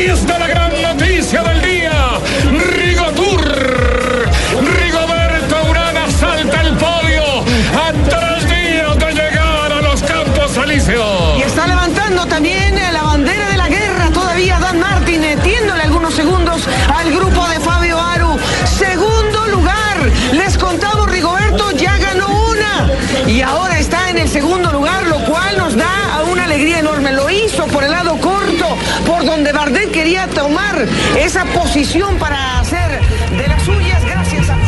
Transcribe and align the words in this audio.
Ahí 0.00 0.06
está 0.06 0.38
la 0.38 0.46
gran 0.46 0.72
noticia 0.80 1.42
del 1.42 1.60
día. 1.60 1.92
Rigotur. 2.74 3.42
Rigoberto 4.80 5.56
Urán 5.68 5.94
asalta 5.94 6.62
el 6.62 6.74
podio. 6.78 7.40
A 7.78 7.92
tres 8.08 8.48
días 8.48 8.98
de 8.98 9.12
llegar 9.12 9.70
a 9.70 9.82
los 9.82 10.02
Campos 10.02 10.56
Elíseos. 10.56 11.38
Y 11.38 11.42
está 11.42 11.66
levantando 11.66 12.24
también 12.24 12.76
la 12.90 13.02
bandera 13.02 13.50
de 13.50 13.58
la 13.58 13.68
guerra 13.68 14.08
todavía 14.10 14.58
Dan 14.58 14.80
Martin, 14.80 15.20
metiéndole 15.20 15.82
algunos 15.82 16.14
segundos 16.14 16.66
al 16.96 17.12
grupo 17.12 17.46
de 17.48 17.60
Fabio 17.60 18.00
Aru. 18.00 18.38
Segundo 18.64 19.48
lugar, 19.48 19.98
les 20.32 20.56
contamos, 20.56 21.10
Rigoberto 21.10 21.72
ya 21.72 21.98
ganó 21.98 22.26
una 22.48 22.90
y 23.26 23.42
ahora 23.42 23.78
está 23.78 24.08
en 24.08 24.16
el 24.16 24.28
segundo 24.30 24.59
donde 29.52 29.52
Bardet 29.52 29.90
quería 29.90 30.28
tomar 30.28 30.86
esa 31.18 31.44
posición 31.46 32.16
para 32.18 32.60
hacer 32.60 33.00
de 33.36 33.48
las 33.48 33.62
suyas 33.62 34.04
gracias 34.04 34.50
a... 34.50 34.58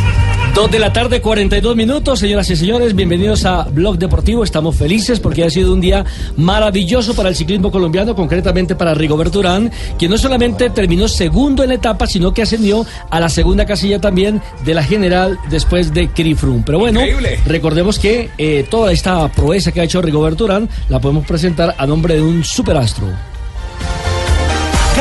Dos 0.54 0.70
de 0.70 0.78
la 0.78 0.92
tarde, 0.92 1.22
42 1.22 1.76
minutos, 1.76 2.18
señoras 2.18 2.50
y 2.50 2.56
señores, 2.56 2.94
bienvenidos 2.94 3.44
a 3.46 3.62
Blog 3.64 3.96
Deportivo. 3.96 4.44
Estamos 4.44 4.76
felices 4.76 5.18
porque 5.18 5.44
ha 5.44 5.50
sido 5.50 5.72
un 5.72 5.80
día 5.80 6.04
maravilloso 6.36 7.14
para 7.14 7.30
el 7.30 7.36
ciclismo 7.36 7.70
colombiano, 7.70 8.14
concretamente 8.14 8.74
para 8.74 8.92
Rigoberto 8.92 9.38
Urán, 9.38 9.70
quien 9.98 10.10
no 10.10 10.18
solamente 10.18 10.68
terminó 10.68 11.08
segundo 11.08 11.62
en 11.62 11.70
la 11.70 11.76
etapa, 11.76 12.06
sino 12.06 12.34
que 12.34 12.42
ascendió 12.42 12.84
a 13.08 13.20
la 13.20 13.28
segunda 13.30 13.64
casilla 13.64 13.98
también 14.00 14.42
de 14.64 14.74
la 14.74 14.82
general 14.82 15.38
después 15.48 15.94
de 15.94 16.08
Crifrum. 16.08 16.64
Pero 16.64 16.80
bueno, 16.80 17.00
Increíble. 17.00 17.40
recordemos 17.46 17.98
que 17.98 18.30
eh, 18.36 18.66
toda 18.68 18.92
esta 18.92 19.28
proeza 19.28 19.72
que 19.72 19.80
ha 19.80 19.84
hecho 19.84 20.02
Rigoberto 20.02 20.44
Urán 20.44 20.68
la 20.88 21.00
podemos 21.00 21.24
presentar 21.26 21.74
a 21.78 21.86
nombre 21.86 22.16
de 22.16 22.22
un 22.22 22.44
superastro. 22.44 23.31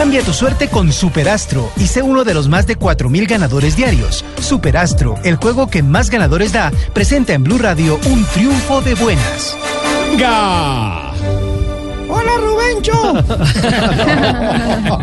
Cambia 0.02 0.24
tu 0.24 0.34
suerte 0.34 0.68
con 0.68 0.92
Superastro 0.92 1.72
y 1.78 1.86
sé 1.86 2.02
uno 2.02 2.24
de 2.24 2.34
los 2.34 2.50
más 2.50 2.66
de 2.66 2.76
4.000 2.76 3.28
ganadores 3.30 3.76
diarios. 3.76 4.26
Superastro, 4.42 5.14
el 5.24 5.36
juego 5.36 5.68
que 5.68 5.84
más 5.84 6.10
ganadores 6.10 6.52
da, 6.52 6.72
presenta 6.92 7.34
en 7.34 7.44
Blue 7.44 7.60
Radio 7.60 8.00
un 8.10 8.26
triunfo 8.34 8.82
de 8.82 8.96
buenas. 8.96 9.56
¡Ga! 10.18 11.12
¡Hola, 12.10 12.32
Rubencho! 12.40 13.14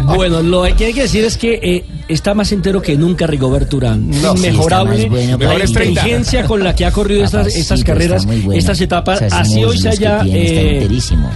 Bueno, 0.17 0.43
lo 0.43 0.65
que 0.77 0.87
hay 0.87 0.93
que 0.93 1.03
decir 1.03 1.25
es 1.25 1.37
que 1.37 1.61
eh, 1.63 1.85
está 2.09 2.35
más 2.35 2.51
entero 2.51 2.83
que 2.83 2.97
nunca 2.97 3.29
Rigoberto 3.29 3.77
Urán. 3.77 4.11
No, 4.11 4.37
sí, 4.37 4.47
Inmejorable. 4.49 4.97
está 4.97 5.11
más 5.11 5.11
bueno, 5.11 5.31
la 5.31 5.39
Mejor 5.39 5.63
es 5.63 5.73
30. 5.73 6.01
inteligencia 6.01 6.45
con 6.45 6.65
la 6.65 6.75
que 6.75 6.85
ha 6.85 6.91
corrido 6.91 7.25
estas, 7.25 7.47
está 7.55 7.77
carreras, 7.85 8.27
bueno. 8.27 8.53
estas 8.53 8.81
etapas. 8.81 9.23
Así 9.23 9.63
hoy 9.63 9.79
se 9.79 9.91
haya. 9.91 10.23
eh, 10.27 10.89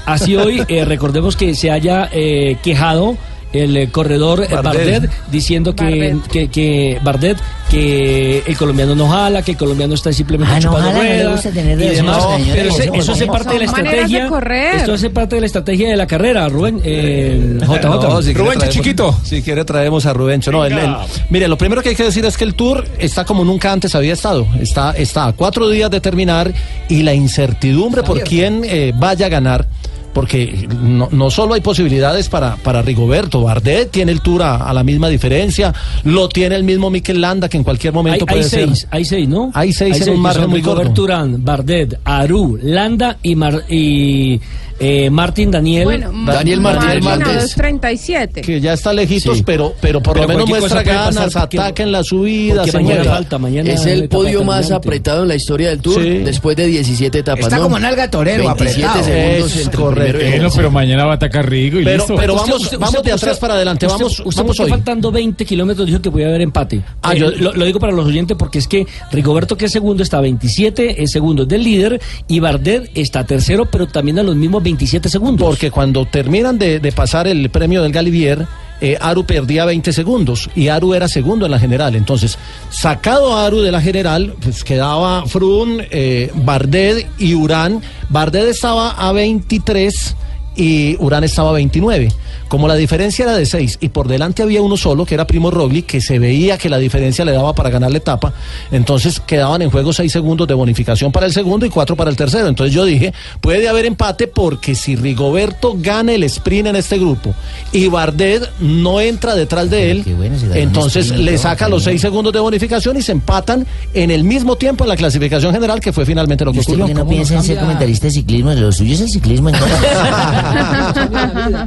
así 0.04 0.34
hoy, 0.34 0.64
eh, 0.68 0.84
recordemos 0.84 1.36
que 1.36 1.54
se 1.54 1.70
haya 1.70 2.08
eh, 2.12 2.56
quejado 2.62 3.16
el 3.52 3.76
eh, 3.76 3.88
corredor 3.90 4.42
eh, 4.44 4.54
Bardet. 4.54 4.62
Bardet, 5.02 5.10
diciendo 5.30 5.74
que 5.74 5.84
Bardet. 5.84 6.22
que, 6.28 6.48
que 6.48 6.98
Bardet 7.02 7.38
que 7.70 8.42
el 8.46 8.56
colombiano 8.56 8.94
no 8.94 9.08
jala, 9.08 9.42
que 9.42 9.52
el 9.52 9.56
colombiano 9.56 9.94
está 9.94 10.12
simplemente 10.12 10.52
Ah, 10.54 10.60
no 10.60 10.62
chupando 10.68 10.92
no 10.92 11.02
le 11.02 11.14
rueda 11.16 11.32
gusta 11.32 11.50
tener 11.50 11.80
y 11.80 11.88
demás. 11.96 12.22
señores, 12.22 12.52
pero 12.54 12.68
ese- 12.70 12.82
eso 12.84 12.94
eso 12.94 13.12
hace 13.12 13.26
parte 13.26 13.48
de 13.48 13.54
la 13.54 13.58
de 13.60 13.64
estrategia. 13.64 14.28
correr. 14.28 14.74
Esto 14.76 14.92
hace 14.94 15.10
parte 15.10 15.34
de 15.36 15.40
la 15.40 15.46
estrategia 15.46 15.88
de 15.88 15.96
la 15.96 16.06
carrera, 16.06 16.48
Rubén. 16.48 16.80
Eh, 16.84 17.58
JJ. 17.60 17.82
No, 17.88 18.22
si 18.22 18.34
Rubencho 18.34 18.66
chiquito. 18.68 19.18
Si 19.22 19.42
quiere 19.42 19.64
traemos 19.64 20.04
a 20.06 20.12
Rubencho. 20.12 20.52
No, 20.52 20.64
el- 20.66 20.72
el- 20.76 20.94
mire, 21.30 21.48
lo 21.48 21.56
primero 21.56 21.82
que 21.82 21.90
hay 21.90 21.94
que 21.94 22.04
decir 22.04 22.24
es 22.26 22.36
que 22.36 22.44
el 22.44 22.54
Tour 22.54 22.84
está 22.98 23.24
como 23.24 23.44
nunca 23.44 23.72
antes 23.72 23.94
había 23.94 24.12
estado. 24.12 24.46
Está, 24.60 24.92
está 24.92 25.26
a 25.28 25.32
cuatro 25.32 25.69
días 25.70 25.90
de 25.90 26.00
terminar 26.00 26.52
y 26.90 27.02
la 27.02 27.14
incertidumbre 27.14 28.02
por 28.02 28.20
quién 28.22 28.62
eh, 28.64 28.92
vaya 28.94 29.26
a 29.26 29.28
ganar. 29.30 29.66
Porque 30.12 30.68
no, 30.82 31.08
no 31.10 31.30
solo 31.30 31.54
hay 31.54 31.62
posibilidades 31.62 32.28
para, 32.28 32.56
para 32.56 32.82
Rigoberto, 32.82 33.40
Bardet 33.42 33.90
tiene 33.90 34.12
el 34.12 34.20
Tour 34.20 34.42
a, 34.42 34.56
a 34.56 34.74
la 34.74 34.84
misma 34.84 35.08
diferencia, 35.08 35.72
lo 36.04 36.28
tiene 36.28 36.54
el 36.56 36.64
mismo 36.64 36.90
Mikel 36.90 37.20
Landa 37.20 37.48
que 37.48 37.56
en 37.56 37.64
cualquier 37.64 37.92
Hay, 37.92 37.94
momento 37.94 38.24
hay 38.28 38.34
puede 38.36 38.48
ser. 38.48 38.68
seis, 38.68 38.86
hay 38.90 39.04
seis, 39.06 39.28
¿no? 39.28 39.50
Hay 39.54 39.72
seis 39.72 40.00
en 40.02 40.10
un 40.10 40.14
que 40.16 40.20
margen 40.20 40.50
muy 40.50 40.60
corto. 40.60 40.80
Rigoberto 40.82 41.02
Urán, 41.04 41.42
Bardet, 41.44 41.98
Aru, 42.04 42.58
Landa 42.62 43.16
y, 43.22 43.34
Mar- 43.36 43.64
y 43.70 44.38
eh, 44.78 45.10
Martín 45.10 45.50
Daniel. 45.50 45.84
Bueno, 45.84 46.12
Daniel 46.26 46.60
Martínez 46.60 47.02
Martín 47.04 47.22
a 47.22 47.26
Márquez. 47.26 47.56
2.37. 47.56 48.40
que 48.42 48.60
ya 48.60 48.72
está 48.72 48.92
lejitos, 48.92 49.38
Sí. 49.38 49.42
pero, 49.44 49.74
pero 49.80 50.02
por 50.02 50.14
Pero 50.14 50.26
lo 50.26 50.34
menos 50.34 50.48
muestra 50.48 50.82
ganas, 50.82 51.36
ataca 51.36 51.82
en 51.82 51.92
la 51.92 52.02
subida, 52.04 52.64
se 52.66 52.72
mañana 52.72 53.04
falta, 53.04 53.38
mañana 53.38 53.70
Es 53.70 53.86
el 53.86 54.08
podio 54.08 54.44
más 54.44 54.70
apretado 54.70 55.22
en 55.22 55.28
la 55.28 55.34
historia 55.34 55.70
del 55.70 55.80
Tour 55.80 56.02
Sí. 56.02 56.08
después 56.18 56.56
de 56.56 56.66
17 56.66 57.18
etapas. 57.18 57.44
Está 57.44 57.56
¿no? 57.56 57.64
como 57.64 57.78
nalga 57.78 58.10
torero, 58.10 58.44
27 58.44 58.84
apretado. 58.86 59.04
segundos 59.04 59.56
Es 59.56 59.64
entre 59.64 59.78
correcto. 59.80 60.50
pero 60.56 60.70
mañana 60.70 61.04
va 61.04 61.12
a 61.12 61.16
atacar 61.16 61.48
Rigo 61.48 61.80
y 61.80 61.84
Pero, 61.84 61.98
listo. 61.98 62.14
pero 62.16 62.34
vamos, 62.34 62.62
usted- 62.62 62.78
vamos 62.78 62.94
usted- 62.96 63.04
de 63.04 63.12
atrás 63.12 63.32
usted- 63.32 63.40
para 63.40 63.54
adelante, 63.54 63.86
usted- 63.86 63.98
vamos, 63.98 64.20
usted, 64.20 64.42
vamos 64.42 64.60
hoy. 64.60 64.70
faltando 64.70 65.10
20 65.12 65.44
kilómetros 65.44 65.86
dijo 65.86 66.00
que 66.00 66.10
podía 66.10 66.26
haber 66.28 66.40
empate. 66.42 66.82
Ah, 67.02 67.14
Eh, 67.14 67.18
yo- 67.18 67.30
lo, 67.30 67.52
lo 67.52 67.64
digo 67.64 67.78
para 67.78 67.92
los 67.92 68.06
oyentes 68.06 68.36
porque 68.38 68.58
es 68.58 68.68
que 68.68 68.86
Rigoberto 69.10 69.56
que 69.56 69.66
es 69.66 69.72
segundo 69.72 70.02
está 70.02 70.18
a 70.18 70.20
27 70.20 71.06
segundos 71.06 71.46
del 71.48 71.62
líder 71.64 72.00
y 72.28 72.40
Bardet 72.40 72.90
está 72.94 73.24
tercero 73.24 73.66
pero 73.70 73.86
también 73.86 74.18
a 74.18 74.22
los 74.22 74.36
mismos 74.36 74.62
27 74.72 75.08
segundos. 75.08 75.46
Porque 75.46 75.70
cuando 75.70 76.06
terminan 76.06 76.58
de, 76.58 76.92
pasar 76.94 77.26
el 77.28 77.50
premio 77.50 77.82
del 77.82 77.92
Galivier, 77.92 78.46
eh, 78.80 78.96
Aru 79.00 79.24
perdía 79.24 79.64
20 79.64 79.92
segundos 79.92 80.50
y 80.54 80.69
Aru 80.69 80.94
era 80.94 81.08
segundo 81.08 81.44
en 81.44 81.52
la 81.52 81.58
general. 81.58 81.94
Entonces, 81.94 82.38
sacado 82.70 83.36
Aru 83.36 83.60
de 83.60 83.70
la 83.70 83.80
general, 83.80 84.34
pues 84.40 84.64
quedaba 84.64 85.26
Frun, 85.26 85.82
eh, 85.90 86.30
Bardet 86.34 87.06
y 87.19 87.34
Urán. 87.34 87.82
Bardet 88.08 88.48
estaba 88.48 88.90
a 88.90 89.12
23 89.12 90.16
y 90.56 90.96
Urán 90.99 91.25
estaba 91.25 91.50
a 91.50 91.52
29. 91.52 92.08
Como 92.49 92.69
la 92.69 92.75
diferencia 92.75 93.22
era 93.22 93.34
de 93.34 93.46
6 93.46 93.78
y 93.81 93.88
por 93.88 94.08
delante 94.08 94.43
había 94.43 94.60
uno 94.60 94.76
solo, 94.76 95.06
que 95.06 95.14
era 95.14 95.26
Primo 95.26 95.50
Roglic, 95.50 95.87
que 95.87 96.02
se 96.02 96.19
veía 96.19 96.58
que 96.58 96.69
la 96.69 96.78
diferencia 96.78 97.25
le 97.25 97.32
daba 97.32 97.54
para 97.54 97.70
ganar 97.70 97.90
la 97.90 97.96
etapa, 97.96 98.34
entonces 98.70 99.20
quedaban 99.20 99.62
en 99.62 99.70
juego 99.70 99.93
6 99.93 100.12
segundos 100.12 100.46
de 100.46 100.52
bonificación 100.52 101.12
para 101.12 101.25
el 101.25 101.32
segundo 101.32 101.64
y 101.64 101.70
4 101.70 101.96
para 101.96 102.10
el 102.10 102.16
tercero. 102.16 102.49
Entonces 102.49 102.75
yo 102.75 102.84
dije, 102.84 103.14
puede 103.40 103.69
haber 103.69 103.87
empate 103.87 104.26
porque 104.26 104.75
si 104.75 104.96
Rigoberto 104.96 105.76
gana 105.78 106.12
el 106.12 106.25
sprint 106.25 106.69
en 106.69 106.76
este 106.76 106.99
grupo 106.99 107.34
y 107.72 107.88
Bardet 107.88 108.50
no 108.60 109.00
entra 109.00 109.34
detrás 109.34 109.70
de 109.70 109.90
él, 109.90 110.04
bueno, 110.16 110.38
si 110.38 110.46
entonces 110.52 111.06
sprint, 111.06 111.25
le 111.25 111.38
saca 111.38 111.69
los 111.70 111.84
bien. 111.87 111.99
6 111.99 112.02
segundos 112.02 112.34
de 112.34 112.40
bonificación 112.40 112.99
y 112.99 113.02
se 113.02 113.12
empatan 113.12 113.66
en 113.94 114.10
el 114.10 114.25
mismo 114.25 114.56
tiempo 114.56 114.84
en 114.84 114.88
la 114.88 114.96
clasificación 114.96 115.54
general, 115.54 115.81
que 115.81 115.93
fue 115.93 116.04
finalmente 116.04 116.44
lo 116.44 116.50
¿Y 116.50 116.54
que 116.54 116.60
usted 116.60 116.75
ocurrió. 116.75 116.94
no 116.94 117.08
piensa 117.08 117.37
en 117.37 117.43
ser 117.43 117.58
comentarista 117.58 118.08
de 118.08 118.12
ciclismo? 118.12 118.52
Lo 118.52 118.70
suyo 118.72 118.94
es 118.94 119.00
el 119.00 119.08
ciclismo, 119.08 119.49
entonces. 119.49 119.78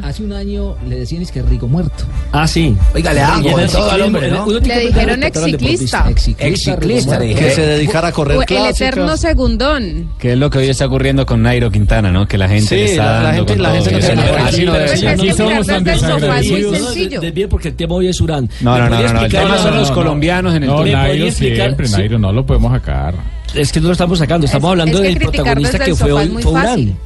Hace 0.03 0.23
un 0.23 0.33
año 0.33 0.75
le 0.87 0.99
decían 0.99 1.21
es 1.21 1.31
que 1.31 1.41
rico 1.41 1.67
muerto. 1.67 2.03
Ah, 2.31 2.47
sí. 2.47 2.75
Oiga, 2.93 3.13
le 3.13 3.21
hago 3.21 3.59
el 3.59 3.69
todo 3.69 3.91
al 3.91 4.01
hombre, 4.01 4.29
¿no? 4.29 4.45
Le 4.47 4.79
dijeron 4.87 5.23
exciclista. 5.23 6.03
deportista. 6.03 6.47
Exciclista, 6.47 7.19
le 7.19 7.33
Que 7.35 7.51
se 7.51 7.61
dedicara 7.61 8.09
a 8.09 8.11
correr 8.11 8.39
el 8.47 8.65
eterno 8.67 9.17
segundón. 9.17 10.09
Que 10.19 10.33
es 10.33 10.37
lo 10.37 10.49
que 10.49 10.59
hoy 10.59 10.69
está 10.69 10.85
ocurriendo 10.85 11.25
con 11.25 11.41
Nairo 11.41 11.71
Quintana, 11.71 12.11
¿no? 12.11 12.27
Que 12.27 12.37
la 12.37 12.47
gente 12.47 12.67
Sí, 12.67 12.75
le 12.75 12.85
está 12.91 13.23
la- 13.23 13.33
gente- 13.33 13.53
con 13.53 13.63
la 13.63 13.69
todo. 13.73 13.85
gente 13.85 14.05
así 14.05 14.65
no 14.65 14.73
debe 14.73 14.97
ser. 14.97 15.07
Aquí 15.09 15.31
somos 15.31 15.67
no, 15.67 15.79
sencillo. 15.79 16.71
de- 17.21 17.25
Desvíe 17.27 17.47
porque 17.47 17.69
el 17.69 17.75
tema 17.75 17.95
hoy 17.95 18.07
es 18.07 18.19
Urán. 18.21 18.49
No, 18.61 18.73
¿Me 18.73 18.79
no, 18.81 18.89
no, 18.89 19.21
el 19.25 19.31
tema 19.31 19.57
son 19.57 19.65
los 19.65 19.65
no, 19.65 19.71
no, 19.81 19.87
no. 19.89 19.93
colombianos 19.93 20.53
en 20.55 20.63
el 20.63 20.69
No, 20.69 20.75
Tour. 20.77 20.85
¿Me 20.85 20.91
podría 20.91 21.07
Nairo 21.07 21.31
siempre. 21.31 21.89
Nairo, 21.89 22.19
no 22.19 22.31
lo 22.31 22.45
podemos 22.45 22.71
sacar. 22.71 23.15
Es 23.53 23.71
que 23.71 23.79
no 23.79 23.87
lo 23.87 23.93
estamos 23.93 24.19
sacando, 24.19 24.45
estamos 24.45 24.67
Es- 24.67 24.71
hablando 24.71 24.99
del 24.99 25.17
protagonista 25.17 25.79
que 25.79 25.95
fue 25.95 26.13
Urán. 26.13 26.97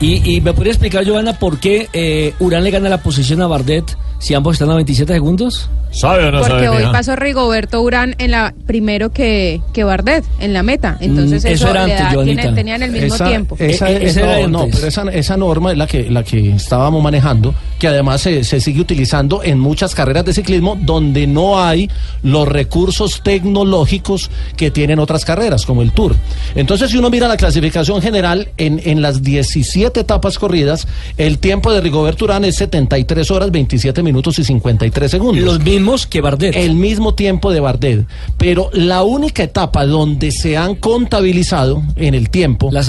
Y, 0.00 0.36
y 0.36 0.40
me 0.40 0.52
podría 0.52 0.72
explicar, 0.72 1.04
Giovanna, 1.04 1.38
por 1.38 1.58
qué 1.58 1.88
eh, 1.92 2.34
Urán 2.38 2.64
le 2.64 2.70
gana 2.70 2.88
la 2.88 3.02
posición 3.02 3.40
a 3.42 3.46
Bardet 3.46 3.96
si 4.18 4.34
ambos 4.34 4.54
están 4.56 4.70
a 4.70 4.74
27 4.74 5.12
segundos. 5.12 5.68
¿Sabe 5.92 6.26
o 6.26 6.30
no 6.30 6.40
Porque 6.42 6.68
hoy 6.68 6.82
pasó 6.92 7.16
Rigoberto 7.16 7.80
Urán 7.80 8.16
en 8.18 8.30
la 8.32 8.52
primero 8.66 9.12
que, 9.12 9.62
que 9.72 9.82
Bardet 9.84 10.24
en 10.40 10.52
la 10.52 10.62
meta. 10.62 10.98
Entonces 11.00 11.44
Mm, 11.44 11.46
eso 11.46 11.48
eso, 11.48 11.70
era 11.70 11.86
le 11.86 11.94
antes, 11.94 12.24
tiene- 12.24 12.52
tenían 12.52 12.82
el 12.82 12.90
mismo 12.90 13.14
esa, 13.14 13.28
tiempo. 13.28 13.56
Esa, 13.58 13.88
Eh, 13.90 13.92
eh, 13.94 13.98
es- 14.02 14.10
ese 14.10 14.20
era 14.22 14.40
no, 14.40 14.48
no, 14.48 14.60
antes. 14.64 14.76
pero 14.76 14.88
esa, 14.88 15.02
esa 15.10 15.36
norma 15.38 15.72
es 15.72 15.78
la 15.78 15.86
que, 15.86 16.10
la 16.10 16.22
que 16.22 16.50
estábamos 16.50 17.02
manejando, 17.02 17.54
que 17.78 17.88
además 17.88 18.20
se, 18.20 18.44
se 18.44 18.60
sigue 18.60 18.80
utilizando 18.80 19.42
en 19.42 19.58
muchas 19.58 19.94
carreras 19.94 20.24
de 20.26 20.34
ciclismo 20.34 20.76
donde 20.78 21.26
no 21.26 21.62
hay 21.62 21.88
los 22.22 22.46
recursos 22.46 23.22
tecnológicos 23.22 24.30
que 24.56 24.70
tienen 24.70 24.98
otras 24.98 25.24
carreras, 25.24 25.64
como 25.64 25.80
el 25.82 25.92
Tour. 25.92 26.14
Entonces, 26.54 26.90
si 26.90 26.98
uno 26.98 27.08
mira 27.10 27.26
la 27.28 27.36
clasificación 27.38 28.02
general, 28.02 28.48
en, 28.58 28.82
en 28.84 29.00
las 29.00 29.22
17 29.22 30.00
etapas 30.00 30.38
corridas, 30.38 30.86
el 31.16 31.38
tiempo 31.38 31.72
de 31.72 31.80
Rigoberto 31.80 32.24
Urán 32.26 32.44
es 32.44 32.56
73 32.56 33.30
horas, 33.30 33.50
27 33.50 34.02
minutos 34.02 34.05
y 34.08 34.44
53 34.44 35.10
segundos. 35.10 35.44
Los 35.44 35.60
mismos 35.60 36.06
que 36.06 36.20
Bardet. 36.20 36.56
El 36.56 36.74
mismo 36.74 37.14
tiempo 37.14 37.50
de 37.50 37.60
Bardet. 37.60 38.06
Pero 38.38 38.70
la 38.72 39.02
única 39.02 39.42
etapa 39.42 39.86
donde 39.86 40.30
se 40.30 40.56
han 40.56 40.74
contabilizado 40.76 41.82
en 41.96 42.14
el 42.14 42.30
tiempo 42.30 42.70
las 42.70 42.86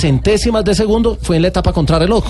centésimas 0.00 0.64
de 0.64 0.74
segundo 0.74 1.18
fue 1.20 1.36
en 1.36 1.42
la 1.42 1.48
etapa 1.48 1.72
contrarreloj. 1.72 2.24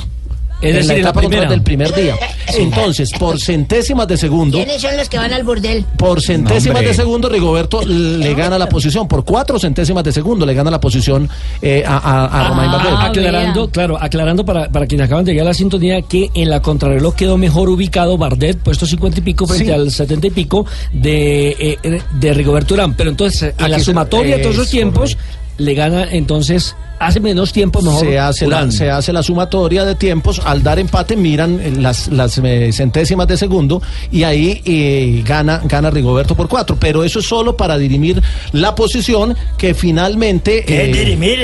Es 0.63 0.69
en 0.71 0.75
decir, 0.77 0.87
la 0.89 0.95
en 0.95 1.03
la 1.03 1.11
etapa 1.11 1.21
primera. 1.21 1.49
del 1.51 1.63
primer 1.63 1.95
día. 1.95 2.17
Entonces, 2.57 3.11
por 3.19 3.41
centésimas 3.41 4.07
de 4.09 4.17
segundo, 4.17 4.59
¿Quiénes 4.59 4.81
son 4.83 4.97
los 4.97 5.09
que 5.09 5.19
van 5.19 5.33
al 5.33 5.43
burdel? 5.45 5.85
por 5.97 6.21
centésimas 6.23 6.83
No, 6.83 6.89
de 6.89 6.95
segundo, 6.95 7.29
Rigoberto 7.29 7.83
le 7.85 8.35
gana 8.35 8.59
la 8.59 8.69
posición. 8.69 9.09
Por 9.09 9.25
cuatro 9.25 9.59
centésimas 9.59 10.05
de 10.05 10.13
segundo 10.13 10.47
le 10.47 10.55
gana 10.55 10.71
la 10.71 10.81
posición 10.81 11.29
eh, 11.61 11.83
a, 11.87 11.97
a, 11.99 12.25
a 12.45 12.49
Romain 12.49 12.71
Ah, 12.71 12.77
Bardet. 12.77 13.09
aclarando, 13.19 13.71
claro, 13.71 13.99
aclarando 14.01 14.45
para, 14.45 14.69
para 14.69 14.87
quienes 14.87 15.07
acaban 15.07 15.25
de 15.25 15.33
llegar 15.33 15.47
a 15.47 15.51
la 15.51 15.55
sintonía 15.55 16.03
que 16.03 16.31
en 16.35 16.49
la 16.51 16.61
contrarreloj 16.63 17.15
quedó 17.15 17.37
mejor 17.39 17.69
ubicado 17.69 18.17
Bardet, 18.19 18.59
puesto 18.59 18.87
50 18.87 19.19
y 19.21 19.23
pico 19.23 19.47
frente 19.47 19.67
Sí. 19.67 19.71
al 19.71 19.91
70 19.91 20.27
y 20.29 20.31
pico 20.31 20.67
de, 20.93 21.77
eh, 21.83 22.03
de 22.21 22.35
Rigoberto 22.35 22.75
Urán. 22.75 22.95
Pero 22.95 23.11
entonces, 23.11 23.55
en 23.59 23.71
la 23.71 23.79
sumatoria 23.81 24.37
de 24.37 24.43
todos 24.43 24.55
esos 24.55 24.67
es 24.67 24.73
tiempos, 24.73 25.17
le 25.63 25.75
gana 25.75 26.07
entonces, 26.11 26.75
hace 26.99 27.21
menos 27.21 27.53
tiempo 27.53 27.81
mejor. 27.83 28.01
se 28.01 28.19
hace, 28.19 28.47
la, 28.47 28.71
se 28.71 28.91
hace 28.91 29.13
la 29.13 29.23
sumatoria 29.23 29.85
de 29.85 29.95
tiempos, 29.95 30.41
al 30.45 30.63
dar 30.63 30.79
empate 30.79 31.17
miran 31.17 31.61
eh, 31.61 31.73
las, 31.77 32.09
las 32.09 32.39
eh, 32.43 32.71
centésimas 32.73 33.27
de 33.27 33.37
segundo 33.37 33.83
y 34.11 34.23
ahí 34.25 34.63
eh, 34.65 35.23
gana, 35.27 35.61
gana 35.65 35.91
Rigoberto 35.91 36.37
por 36.37 36.49
cuatro, 36.49 36.77
pero 36.79 37.05
eso 37.05 37.21
es 37.21 37.27
solo 37.27 37.57
para 37.57 37.79
dirimir 37.79 38.23
la 38.53 38.75
posición 38.75 39.37
que 39.57 39.75
finalmente... 39.75 40.65
¿Qué 40.65 40.91
eh, 40.91 40.93
dirimir? 40.93 41.39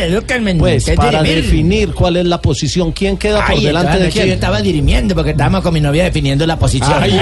Pues 0.58 0.84
¿Qué 0.84 0.92
es 0.92 0.96
para 0.96 1.22
dirimir? 1.22 1.44
definir 1.44 1.94
cuál 1.94 2.16
es 2.16 2.26
la 2.26 2.40
posición, 2.40 2.92
quién 2.92 3.16
queda 3.16 3.46
por 3.46 3.60
delante 3.60 3.98
de 3.98 4.10
quién. 4.10 4.26
Yo 4.26 4.34
estaba 4.34 4.60
dirimiendo 4.60 5.14
porque 5.14 5.30
estábamos 5.30 5.62
con 5.62 5.74
mi 5.74 5.80
novia 5.80 6.04
definiendo 6.04 6.46
la 6.46 6.58
posición. 6.58 6.92
Ay, 7.00 7.12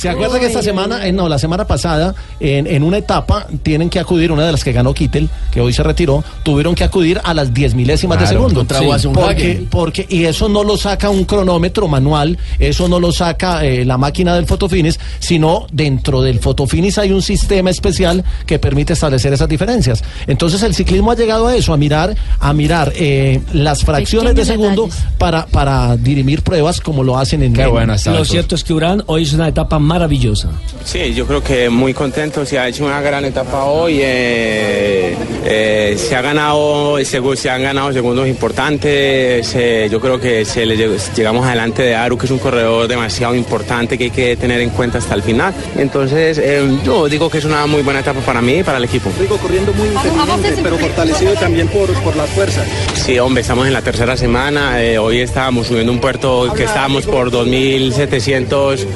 ¿Se 0.00 0.08
acuerda 0.08 0.40
que 0.40 0.46
esta 0.46 0.62
semana, 0.62 1.06
eh, 1.06 1.12
no, 1.12 1.28
la 1.28 1.38
semana 1.38 1.66
pasada, 1.66 2.14
en, 2.40 2.66
en 2.66 2.82
una 2.82 2.96
etapa, 2.98 3.46
tienen 3.62 3.90
que 3.90 3.98
acudir, 4.00 4.32
una 4.32 4.44
de 4.46 4.52
las 4.52 4.64
que 4.64 4.72
ganó 4.72 4.94
Kittel, 4.94 5.28
que 5.52 5.60
hoy 5.60 5.72
se 5.72 5.82
retiró, 5.82 6.24
tuvieron 6.42 6.74
que 6.74 6.84
acudir 6.84 7.20
a 7.22 7.34
las 7.34 7.52
diez 7.52 7.74
milésimas 7.74 8.18
de 8.18 8.26
segundo. 8.26 8.60
Sí, 8.62 9.08
porque, 9.12 9.66
porque, 9.70 10.06
y 10.08 10.24
eso 10.24 10.48
no 10.48 10.64
lo 10.64 10.76
saca 10.76 11.10
un 11.10 11.24
cronómetro 11.24 11.86
manual, 11.88 12.38
eso 12.58 12.88
no 12.88 12.98
lo 12.98 13.12
saca 13.12 13.64
eh, 13.64 13.84
la 13.84 13.98
máquina 13.98 14.34
del 14.34 14.46
fotofinis, 14.46 14.98
sino 15.18 15.66
dentro 15.72 16.22
del 16.22 16.38
fotofinis 16.40 16.96
hay 16.98 17.12
un 17.12 17.20
sistema 17.22 17.70
especial 17.70 18.24
que 18.46 18.58
permite 18.58 18.94
establecer 18.94 19.32
esas 19.32 19.48
diferencias. 19.48 20.02
Entonces 20.26 20.62
el 20.62 20.74
ciclismo 20.74 21.10
ha 21.10 21.16
llegado 21.16 21.46
a 21.48 21.54
eso, 21.56 21.72
a 21.72 21.76
mirar, 21.76 22.16
a 22.38 22.52
mirar 22.52 22.92
eh, 22.96 23.40
las 23.52 23.84
fracciones 23.84 24.34
de 24.34 24.44
segundo 24.44 24.84
detalles. 24.86 25.04
para, 25.18 25.46
para 25.46 25.96
dirimir 25.96 26.42
pruebas 26.42 26.80
como 26.80 27.02
lo 27.04 27.18
hacen 27.18 27.42
en 27.42 27.52
Qué 27.52 27.62
en- 27.62 27.70
bueno 27.70 27.94
está 27.94 28.10
Lo 28.12 28.18
Tour. 28.18 28.26
cierto 28.26 28.54
es 28.54 28.64
que 28.64 28.72
Urán 28.72 29.02
hoy 29.06 29.24
es 29.24 29.32
una 29.32 29.48
etapa 29.48 29.78
maravillosa. 29.94 30.48
Sí, 30.84 31.12
yo 31.14 31.26
creo 31.26 31.42
que 31.42 31.68
muy 31.68 31.92
contento, 31.92 32.46
se 32.46 32.58
ha 32.58 32.68
hecho 32.68 32.84
una 32.84 33.00
gran 33.00 33.24
etapa 33.24 33.64
hoy, 33.64 33.98
eh, 34.00 35.16
eh, 35.44 35.96
se 35.98 36.14
ha 36.14 36.22
ganado, 36.22 36.98
segu- 37.00 37.34
se 37.34 37.50
han 37.50 37.62
ganado 37.62 37.92
segundos 37.92 38.28
importantes, 38.28 39.52
eh, 39.56 39.88
yo 39.90 40.00
creo 40.00 40.20
que 40.20 40.44
se 40.44 40.64
le 40.64 40.76
llegamos 41.16 41.44
adelante 41.44 41.82
de 41.82 41.94
Aru, 41.96 42.16
que 42.16 42.26
es 42.26 42.30
un 42.32 42.38
corredor 42.38 42.86
demasiado 42.86 43.34
importante 43.34 43.98
que 43.98 44.04
hay 44.04 44.10
que 44.10 44.36
tener 44.36 44.60
en 44.60 44.70
cuenta 44.70 44.98
hasta 44.98 45.14
el 45.16 45.22
final. 45.22 45.52
Entonces, 45.76 46.38
eh, 46.38 46.62
yo 46.84 47.08
digo 47.08 47.28
que 47.28 47.38
es 47.38 47.44
una 47.44 47.66
muy 47.66 47.82
buena 47.82 47.98
etapa 48.00 48.20
para 48.20 48.40
mí 48.40 48.58
y 48.60 48.62
para 48.62 48.78
el 48.78 48.84
equipo. 48.84 49.10
Rico 49.20 49.36
corriendo 49.38 49.72
muy 49.74 49.88
inteligente, 49.88 50.60
pero 50.62 50.78
fortalecido 50.78 51.32
también 51.34 51.66
por, 51.68 51.92
por 52.04 52.14
las 52.16 52.30
fuerzas. 52.30 52.64
Sí, 52.94 53.18
hombre, 53.18 53.40
estamos 53.42 53.66
en 53.66 53.72
la 53.72 53.82
tercera 53.82 54.16
semana. 54.16 54.80
eh, 54.82 54.98
hoy 54.98 55.18
estábamos 55.20 55.66
subiendo 55.66 55.90
un 55.92 55.98
puerto 56.00 56.52
que 56.54 56.64
estábamos 56.64 57.06
por 57.06 57.30
2.700 57.30 58.86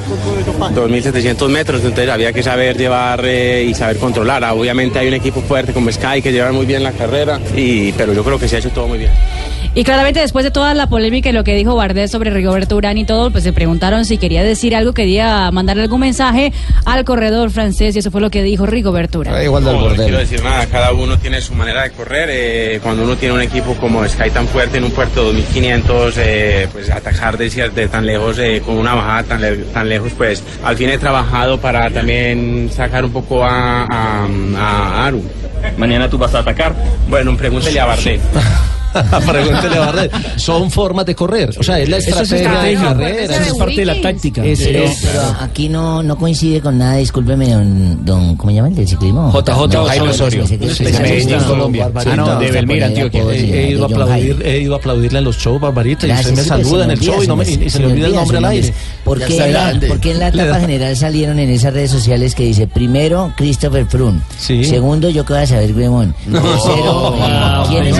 2.700 0.75 1.49
metros, 1.49 1.81
entonces 1.81 2.09
había 2.09 2.33
que 2.33 2.43
saber 2.43 2.77
llevar 2.77 3.21
eh, 3.25 3.63
y 3.63 3.73
saber 3.73 3.97
controlar. 3.97 4.43
Ah, 4.43 4.53
Obviamente 4.53 4.99
hay 4.99 5.07
un 5.07 5.13
equipo 5.13 5.41
fuerte 5.41 5.73
como 5.73 5.91
Sky 5.91 6.21
que 6.21 6.31
lleva 6.31 6.51
muy 6.51 6.65
bien 6.65 6.83
la 6.83 6.91
carrera, 6.91 7.39
y, 7.55 7.91
pero 7.93 8.13
yo 8.13 8.23
creo 8.23 8.37
que 8.37 8.47
se 8.47 8.57
ha 8.57 8.59
hecho 8.59 8.69
todo 8.71 8.87
muy 8.87 8.99
bien. 8.99 9.11
Y 9.77 9.83
claramente 9.83 10.21
después 10.21 10.45
de 10.45 10.51
toda 10.51 10.73
la 10.73 10.87
polémica 10.87 11.27
y 11.29 11.33
lo 11.33 11.43
que 11.43 11.53
dijo 11.53 11.75
Bardet 11.75 12.09
sobre 12.09 12.29
Rigoberto 12.31 12.77
Urán 12.77 12.97
y 12.97 13.03
todo, 13.03 13.29
pues 13.29 13.43
se 13.43 13.51
preguntaron 13.51 14.05
si 14.05 14.17
quería 14.17 14.41
decir 14.41 14.73
algo, 14.73 14.93
quería 14.93 15.51
mandarle 15.51 15.83
algún 15.83 15.99
mensaje 15.99 16.53
al 16.85 17.03
corredor 17.03 17.49
francés 17.51 17.93
y 17.93 17.99
eso 17.99 18.09
fue 18.09 18.21
lo 18.21 18.29
que 18.29 18.41
dijo 18.41 18.65
Rigoberto 18.65 19.19
Urán. 19.19 19.33
No, 19.73 19.79
no 19.81 19.89
quiero 20.05 20.19
decir 20.19 20.41
nada, 20.43 20.65
cada 20.67 20.93
uno 20.93 21.19
tiene 21.19 21.41
su 21.41 21.53
manera 21.55 21.83
de 21.83 21.91
correr. 21.91 22.29
eh, 22.31 22.79
cuando 22.81 23.03
uno 23.03 23.17
tiene 23.17 23.33
un 23.35 23.41
equipo 23.41 23.73
como 23.75 24.07
Sky 24.07 24.29
tan 24.29 24.47
fuerte 24.47 24.77
en 24.77 24.85
un 24.85 24.91
puerto 24.91 25.19
de 25.19 25.25
2500, 25.33 26.13
eh, 26.19 26.67
pues 26.71 26.89
atacar 26.89 27.37
de, 27.37 27.49
de 27.49 27.87
tan 27.89 28.05
lejos, 28.05 28.39
eh, 28.39 28.61
con 28.65 28.77
una 28.77 28.95
bajada 28.95 29.23
tan, 29.23 29.41
le- 29.41 29.57
tan 29.57 29.89
lejos, 29.89 30.13
pues 30.17 30.41
al 30.63 30.77
fin 30.77 30.89
he 30.89 30.97
trabajado 30.97 31.59
para 31.59 31.89
también 31.91 32.69
sacar 32.73 33.03
un 33.03 33.11
poco 33.11 33.43
a, 33.43 33.83
a, 33.83 34.25
a 34.57 35.05
Aru. 35.07 35.21
Mañana 35.77 36.09
tú 36.09 36.17
vas 36.17 36.33
a 36.33 36.39
atacar. 36.39 36.73
Bueno, 37.09 37.35
pregúntele 37.35 37.77
a 37.81 37.85
Bardet. 37.87 38.21
Pregúntele 39.27 39.75
a 39.75 39.79
Bardet. 39.79 40.11
Son 40.37 40.69
formas 40.71 41.05
de 41.05 41.15
correr. 41.15 41.51
O 41.59 41.63
sea, 41.63 41.79
es 41.79 41.89
la 41.89 41.97
es 41.97 42.07
estrategia 42.07 42.37
de 42.37 42.43
estrategia, 42.73 42.81
carrera. 42.87 43.23
eso 43.23 43.41
es 43.43 43.53
parte 43.53 43.75
de 43.75 43.85
la 43.85 44.01
táctica. 44.01 44.45
Es- 44.45 44.59
pero, 44.61 44.83
es- 44.83 44.99
pero 45.03 45.21
aquí 45.41 45.69
no, 45.69 46.01
no 46.03 46.17
coincide 46.17 46.61
con 46.61 46.77
nada, 46.77 46.95
discúlpeme, 46.97 47.49
don, 47.51 48.05
don 48.05 48.35
¿cómo 48.35 48.51
llama 48.51 48.67
el 48.69 48.75
del 48.75 48.87
ciclismo? 48.87 49.31
JJ 49.31 49.67
No, 49.73 49.85
Jairo 49.85 50.05
Osorio. 50.09 50.43
es 50.43 50.51
en 50.51 51.43
Colombia. 51.43 51.91
Ah, 51.95 52.15
no, 52.15 52.39
de 52.39 52.51
Belmira, 52.51 52.87
Antioquia. 52.87 53.21
He, 53.31 53.71
ido 53.71 53.85
a 53.85 53.87
de 53.87 53.93
John 53.93 54.01
aplaudir, 54.03 54.35
Jairo. 54.37 54.45
he 54.49 54.59
ido 54.61 54.73
a 54.73 54.77
aplaudirle 54.77 55.19
en 55.19 55.25
los 55.25 55.37
shows, 55.37 55.59
Barbarita, 55.61 56.07
y 56.07 56.11
usted 56.11 56.31
me 56.35 56.43
saluda 56.43 56.77
se 56.79 56.83
en 56.85 56.91
el 56.91 56.99
show 56.99 57.13
y, 57.15 57.17
olvida, 57.17 57.27
no 57.27 57.35
me, 57.35 57.45
se 57.45 57.57
me- 57.57 57.69
se 57.69 57.77
se 57.77 57.85
olvida 57.85 58.07
el 58.07 58.15
nombre 58.15 58.37
al 58.37 58.45
aire. 58.45 58.73
¿Por 59.03 59.19
qué, 59.23 59.37
en 59.37 59.53
la, 59.53 60.29
etapa 60.29 60.59
general 60.61 60.95
salieron 60.97 61.39
en 61.39 61.49
esas 61.49 61.73
redes 61.73 61.91
sociales 61.91 62.35
que 62.35 62.43
dice 62.43 62.67
primero 62.67 63.31
Christopher 63.37 63.85
Froome, 63.85 64.21
segundo 64.37 65.09
yo 65.09 65.25
que 65.25 65.33
voy 65.33 65.41
a 65.43 65.47
saber 65.47 65.73
No. 66.27 66.41
tercero 66.41 67.15
Ah, 67.21 67.65
¿quién 67.69 67.87
es. 67.87 67.95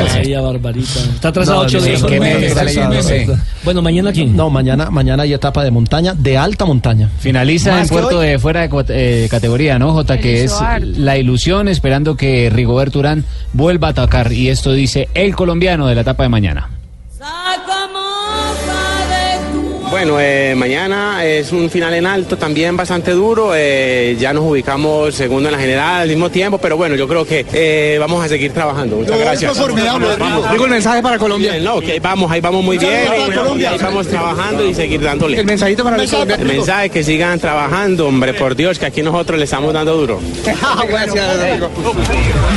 Está 0.86 1.30
atrasado 1.30 1.60
No, 1.60 1.66
ocho 1.66 1.80
no, 1.80 1.86
días. 1.86 2.02
¿en 2.04 2.08
qué 2.08 3.38
Bueno, 3.64 3.82
mañana 3.82 4.12
quién? 4.12 4.36
No, 4.36 4.50
mañana, 4.50 4.90
mañana 4.90 5.24
hay 5.24 5.34
etapa 5.34 5.64
de 5.64 5.72
montaña, 5.72 6.14
de 6.14 6.38
alta 6.38 6.66
montaña. 6.66 7.10
Finaliza 7.20 7.82
en 7.82 7.88
puerto 7.88 8.20
de 8.20 8.40
fuera 8.40 8.68
de 8.68 8.86
eh, 8.90 9.28
categoría, 9.30 9.80
¿no, 9.80 9.94
Jota? 9.94 10.18
Que 10.20 10.44
es 10.44 10.54
la 10.82 11.18
ilusión, 11.18 11.68
esperando 11.68 12.16
que 12.16 12.50
Rigoberto 12.50 13.00
Urán 13.00 13.26
vuelva 13.54 13.88
a 13.88 13.92
atacar. 13.92 14.32
Y 14.32 14.50
esto 14.50 14.72
dice 14.74 15.10
el 15.14 15.36
colombiano 15.36 15.88
de 15.88 15.96
la 15.96 16.02
etapa 16.02 16.24
de 16.24 16.30
mañana. 16.30 16.70
Bueno, 19.96 20.18
eh, 20.20 20.54
mañana 20.58 21.24
es 21.24 21.54
un 21.54 21.70
final 21.70 21.94
en 21.94 22.06
alto 22.06 22.38
también 22.38 22.76
bastante 22.76 23.12
duro. 23.12 23.54
eh, 23.56 24.18
ya 24.20 24.34
nos 24.34 24.44
ubicamos 24.44 25.16
segundo 25.16 25.48
en 25.48 25.54
la 25.54 25.58
general 25.62 26.02
al 26.02 26.10
mismo 26.10 26.30
tiempo, 26.30 26.58
pero 26.58 26.76
bueno, 26.76 26.96
yo 26.98 27.08
creo 27.08 27.26
que 27.26 27.46
eh, 27.54 27.96
vamos 27.98 28.22
a 28.22 28.28
seguir 28.28 28.52
trabajando. 28.52 28.98
Muchas 28.98 29.18
gracias. 29.18 29.54
Digo 30.52 30.66
el 30.66 30.70
mensaje 30.72 31.02
para 31.02 31.18
Colombia. 31.18 31.54
Bien, 31.54 31.64
no, 31.64 31.80
que 31.80 31.94
ahí 31.94 32.00
vamos, 32.00 32.30
ahí 32.30 32.42
vamos 32.42 32.62
muy 32.62 32.78
bien. 32.78 32.92
y 33.58 33.64
ahí 33.64 33.78
vamos 33.82 34.06
trabajando 34.08 34.66
y 34.66 34.74
seguir 34.74 35.00
dándole. 35.00 35.40
El 35.40 35.46
mensajito 35.46 35.86
para 35.86 35.96
los 35.96 36.08
El 36.08 36.12
colombianos. 36.12 36.46
mensaje 36.46 36.90
que 36.90 37.02
sigan 37.02 37.40
trabajando, 37.40 38.08
hombre, 38.10 38.34
por 38.34 38.54
Dios, 38.54 38.78
que 38.78 38.88
aquí 38.88 39.02
nosotros 39.02 39.40
le 39.40 39.46
estamos 39.46 39.72
dando 39.72 39.96
duro. 39.96 40.20
Gracias, 40.90 41.26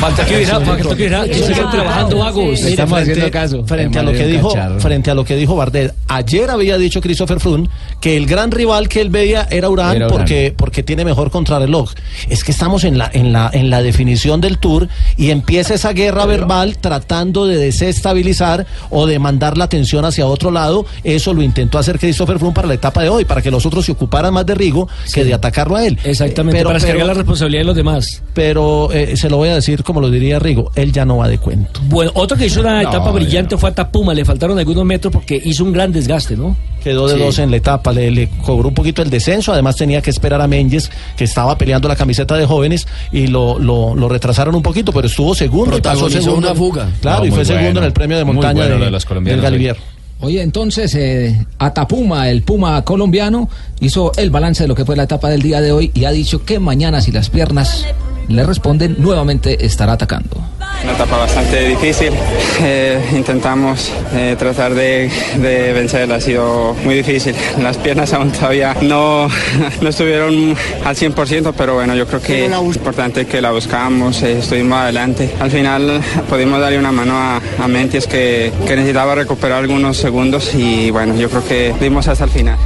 Falta 0.00 0.24
que 0.26 0.38
dirá, 0.38 0.60
falta 0.60 0.88
que 0.96 1.02
dirá, 1.04 1.24
que 1.24 1.34
sigan 1.34 1.70
trabajando 1.70 2.18
vagos. 2.18 2.62
Mire, 2.62 2.84
frente, 2.84 3.30
frente 3.64 3.98
a 4.00 4.02
lo 4.02 4.12
que 4.12 4.26
dijo 4.26 4.52
frente 4.80 5.10
a 5.12 5.14
lo 5.14 5.24
que 5.24 5.36
dijo 5.36 5.54
Bardet 5.54 5.94
ayer 6.08 6.50
había 6.50 6.76
dicho 6.78 7.00
Christopher 7.28 7.40
Froome 7.40 7.68
que 8.00 8.16
el 8.16 8.26
gran 8.26 8.50
rival 8.50 8.88
que 8.88 9.00
él 9.00 9.10
veía 9.10 9.46
era 9.50 9.68
Urán, 9.68 9.96
Era 9.96 10.06
Urán. 10.06 10.18
porque 10.18 10.54
porque 10.56 10.82
tiene 10.82 11.04
mejor 11.04 11.30
contrarreloj. 11.30 11.92
Es 12.28 12.44
que 12.44 12.52
estamos 12.52 12.84
en 12.84 12.96
la 12.98 13.10
en 13.12 13.32
la 13.32 13.50
en 13.52 13.70
la 13.70 13.82
definición 13.82 14.40
del 14.40 14.58
Tour 14.58 14.88
y 15.16 15.30
empieza 15.30 15.74
esa 15.74 15.92
guerra 15.92 16.24
verbal 16.26 16.78
tratando 16.78 17.46
de 17.46 17.56
desestabilizar 17.56 18.66
o 18.90 19.06
de 19.06 19.18
mandar 19.18 19.58
la 19.58 19.64
atención 19.64 20.04
hacia 20.04 20.26
otro 20.26 20.50
lado. 20.50 20.86
Eso 21.04 21.34
lo 21.34 21.42
intentó 21.42 21.78
hacer 21.78 21.98
Christopher 21.98 22.38
Froome 22.38 22.54
para 22.54 22.68
la 22.68 22.74
etapa 22.74 23.02
de 23.02 23.08
hoy 23.08 23.24
para 23.24 23.42
que 23.42 23.50
los 23.50 23.66
otros 23.66 23.84
se 23.84 23.92
ocuparan 23.92 24.32
más 24.32 24.46
de 24.46 24.54
Rigo 24.54 24.88
que 25.12 25.24
de 25.24 25.34
atacarlo 25.34 25.76
a 25.76 25.84
él. 25.86 25.98
Exactamente, 26.04 26.62
para 26.62 26.74
descargar 26.74 27.06
la 27.06 27.14
responsabilidad 27.14 27.60
de 27.62 27.66
los 27.66 27.76
demás. 27.76 28.22
pero 28.34 28.92
eh, 28.92 29.16
se 29.16 29.28
lo 29.28 29.36
voy 29.36 29.48
a 29.50 29.54
decir 29.56 29.82
como 29.82 30.00
lo 30.00 30.10
diría 30.10 30.38
Rigo 30.38 30.70
él 30.74 30.92
ya 30.92 31.04
no 31.04 31.16
va 31.18 31.28
de 31.28 31.38
cuento. 31.38 31.80
Bueno, 31.84 32.12
otro 32.14 32.36
que 32.36 32.46
hizo 32.46 32.60
una 32.60 32.82
No, 32.82 32.88
etapa 32.88 33.10
brillante 33.10 33.56
fue 33.56 33.70
a 33.70 33.74
Tapuma, 33.74 34.14
le 34.14 34.24
faltaron 34.24 34.58
algunos 34.58 34.84
metros 34.84 35.12
porque 35.12 35.40
hizo 35.44 35.64
un 35.64 35.72
gran 35.72 35.92
desgaste, 35.92 36.36
¿no? 36.36 36.56
Quedó 36.88 37.06
de 37.06 37.14
Sí. 37.14 37.20
dos 37.20 37.38
en 37.38 37.50
la 37.50 37.56
etapa, 37.58 37.92
le, 37.92 38.10
le 38.10 38.28
cobró 38.44 38.68
un 38.68 38.74
poquito 38.74 39.02
el 39.02 39.10
descenso, 39.10 39.52
además 39.52 39.76
tenía 39.76 40.00
que 40.00 40.08
esperar 40.10 40.40
a 40.40 40.46
Menges, 40.46 40.90
que 41.16 41.24
estaba 41.24 41.58
peleando 41.58 41.86
la 41.88 41.96
camiseta 41.96 42.34
de 42.36 42.46
jóvenes, 42.46 42.86
y 43.12 43.26
lo, 43.26 43.58
lo, 43.58 43.94
lo 43.94 44.08
retrasaron 44.08 44.54
un 44.54 44.62
poquito, 44.62 44.90
pero 44.92 45.06
estuvo 45.06 45.34
segundo 45.34 45.76
y 45.76 45.80
pasó 45.82 46.08
segundo. 46.08 46.36
una 46.48 46.54
fuga. 46.54 46.88
Claro, 47.02 47.20
No, 47.20 47.26
y 47.26 47.30
fue 47.30 47.44
segundo 47.44 47.80
en 47.80 47.86
el 47.86 47.92
premio 47.92 48.16
de 48.16 48.24
montaña 48.24 48.62
bueno 48.66 48.84
de, 48.84 48.90
de 48.90 49.20
del 49.30 49.38
hoy. 49.38 49.42
Galivier. 49.42 49.76
Oye, 50.20 50.42
entonces, 50.42 50.94
eh, 50.96 51.46
Atapuma, 51.58 52.28
el 52.28 52.42
Puma 52.42 52.82
colombiano, 52.84 53.48
hizo 53.80 54.10
el 54.16 54.30
balance 54.30 54.64
de 54.64 54.68
lo 54.68 54.74
que 54.74 54.84
fue 54.84 54.96
la 54.96 55.04
etapa 55.04 55.28
del 55.28 55.42
día 55.42 55.60
de 55.60 55.70
hoy 55.72 55.90
y 55.94 56.06
ha 56.06 56.10
dicho 56.10 56.44
que 56.44 56.58
mañana, 56.58 57.00
si 57.00 57.12
las 57.12 57.30
piernas 57.30 57.84
le 58.28 58.44
responden, 58.44 58.96
nuevamente 58.98 59.64
estará 59.64 59.92
atacando. 59.92 60.36
Una 60.82 60.92
etapa 60.92 61.16
bastante 61.16 61.68
difícil. 61.68 62.12
Eh, 62.60 63.00
intentamos 63.16 63.92
eh, 64.12 64.34
tratar 64.36 64.74
de, 64.74 65.08
de 65.40 65.72
vencerla. 65.72 66.16
Ha 66.16 66.20
sido 66.20 66.74
muy 66.84 66.96
difícil. 66.96 67.32
Las 67.62 67.76
piernas 67.76 68.12
aún 68.12 68.32
todavía 68.32 68.76
no, 68.82 69.28
no 69.80 69.88
estuvieron 69.88 70.56
al 70.84 70.96
100%, 70.96 71.54
pero 71.56 71.74
bueno, 71.74 71.94
yo 71.94 72.04
creo 72.08 72.20
que 72.20 72.46
es 72.46 72.52
importante 72.76 73.26
que 73.26 73.40
la 73.40 73.52
buscamos. 73.52 74.20
eh, 74.22 74.38
estuvimos 74.40 74.76
adelante. 74.76 75.32
Al 75.38 75.52
final 75.52 76.00
pudimos 76.28 76.60
darle 76.60 76.78
una 76.80 76.90
mano 76.90 77.16
a, 77.16 77.36
a 77.36 77.68
que, 78.08 78.52
que 78.66 78.76
necesitaba 78.76 79.14
recuperar 79.14 79.58
algunos 79.58 79.96
segundos 79.96 80.52
y 80.56 80.90
bueno, 80.90 81.14
yo 81.14 81.30
creo 81.30 81.44
que 81.46 81.74
dimos 81.80 82.08
hasta 82.08 82.24
el 82.24 82.30
final. 82.30 82.58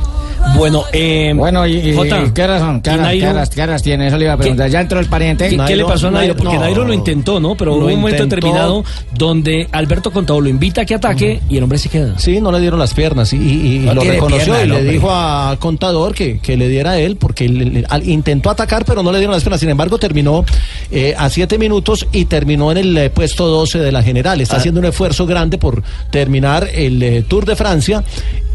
Bueno, 0.54 0.84
eh, 0.92 1.32
Bueno, 1.34 1.66
y, 1.66 1.76
y- 1.78 1.96
Jota, 1.96 2.30
¿qué 2.32 2.46
son? 2.58 2.82
¿Qué 2.82 2.90
¿y 2.90 2.92
horas, 2.94 3.06
Nairo? 3.06 3.26
qué 3.26 3.30
horas- 3.32 3.50
qué 3.50 3.62
horas 3.62 3.82
tiene? 3.82 4.06
Eso 4.06 4.18
le 4.18 4.24
iba 4.26 4.34
a 4.34 4.36
preguntar. 4.36 4.70
¿Ya 4.70 4.80
entró 4.80 5.00
el 5.00 5.06
pariente? 5.06 5.48
¿Qué, 5.48 5.56
qué 5.66 5.76
le 5.76 5.84
pasó 5.84 6.08
a 6.08 6.10
Nairo? 6.10 6.36
Porque 6.36 6.54
no. 6.54 6.60
Nairo 6.60 6.84
lo 6.84 6.92
intentó, 6.92 7.40
¿no? 7.40 7.56
Pero 7.56 7.74
hubo 7.74 7.86
un 7.86 7.94
momento 8.00 8.22
intentó. 8.22 8.36
determinado 8.36 8.84
donde 9.14 9.66
Alberto 9.72 10.10
Contado 10.12 10.40
lo 10.40 10.48
invita 10.48 10.82
a 10.82 10.84
que 10.84 10.94
ataque 10.94 11.40
y 11.48 11.56
el 11.56 11.62
hombre 11.64 11.78
se 11.78 11.88
queda. 11.88 12.18
Sí, 12.18 12.40
no 12.40 12.52
le 12.52 12.60
dieron 12.60 12.78
las 12.78 12.92
piernas 12.94 13.32
y, 13.32 13.36
y- 13.38 13.76
y 13.76 13.78
No 13.80 13.94
lo 13.94 14.02
reconoció 14.02 14.54
pierna 14.54 14.78
y 14.78 14.82
le 14.84 14.92
dijo 14.92 15.10
a 15.10 15.56
Contador 15.58 16.14
que, 16.14 16.38
que 16.38 16.56
le 16.56 16.68
diera 16.68 16.92
a 16.92 16.98
él 16.98 17.16
porque 17.16 17.48
le- 17.48 17.64
le- 17.64 17.84
al- 17.88 18.06
intentó 18.08 18.50
atacar 18.50 18.84
pero 18.84 19.02
no 19.02 19.10
le 19.10 19.18
dieron 19.18 19.34
las 19.34 19.42
piernas. 19.42 19.58
Sin 19.60 19.70
embargo, 19.70 19.98
terminó 19.98 20.44
eh, 20.90 21.14
a 21.16 21.28
siete 21.30 21.58
minutos 21.58 22.06
y 22.12 22.26
terminó 22.26 22.70
en 22.70 22.76
el 22.78 22.96
eh, 22.98 23.10
puesto 23.10 23.46
12 23.46 23.78
de 23.78 23.90
la 23.90 24.02
general. 24.02 24.40
Está 24.40 24.56
Ah. 24.56 24.58
haciendo 24.58 24.80
un 24.80 24.86
esfuerzo 24.86 25.26
grande 25.26 25.56
por 25.58 25.82
terminar 26.10 26.68
el 26.72 27.02
eh, 27.02 27.24
Tour 27.26 27.46
de 27.46 27.56
Francia 27.56 28.04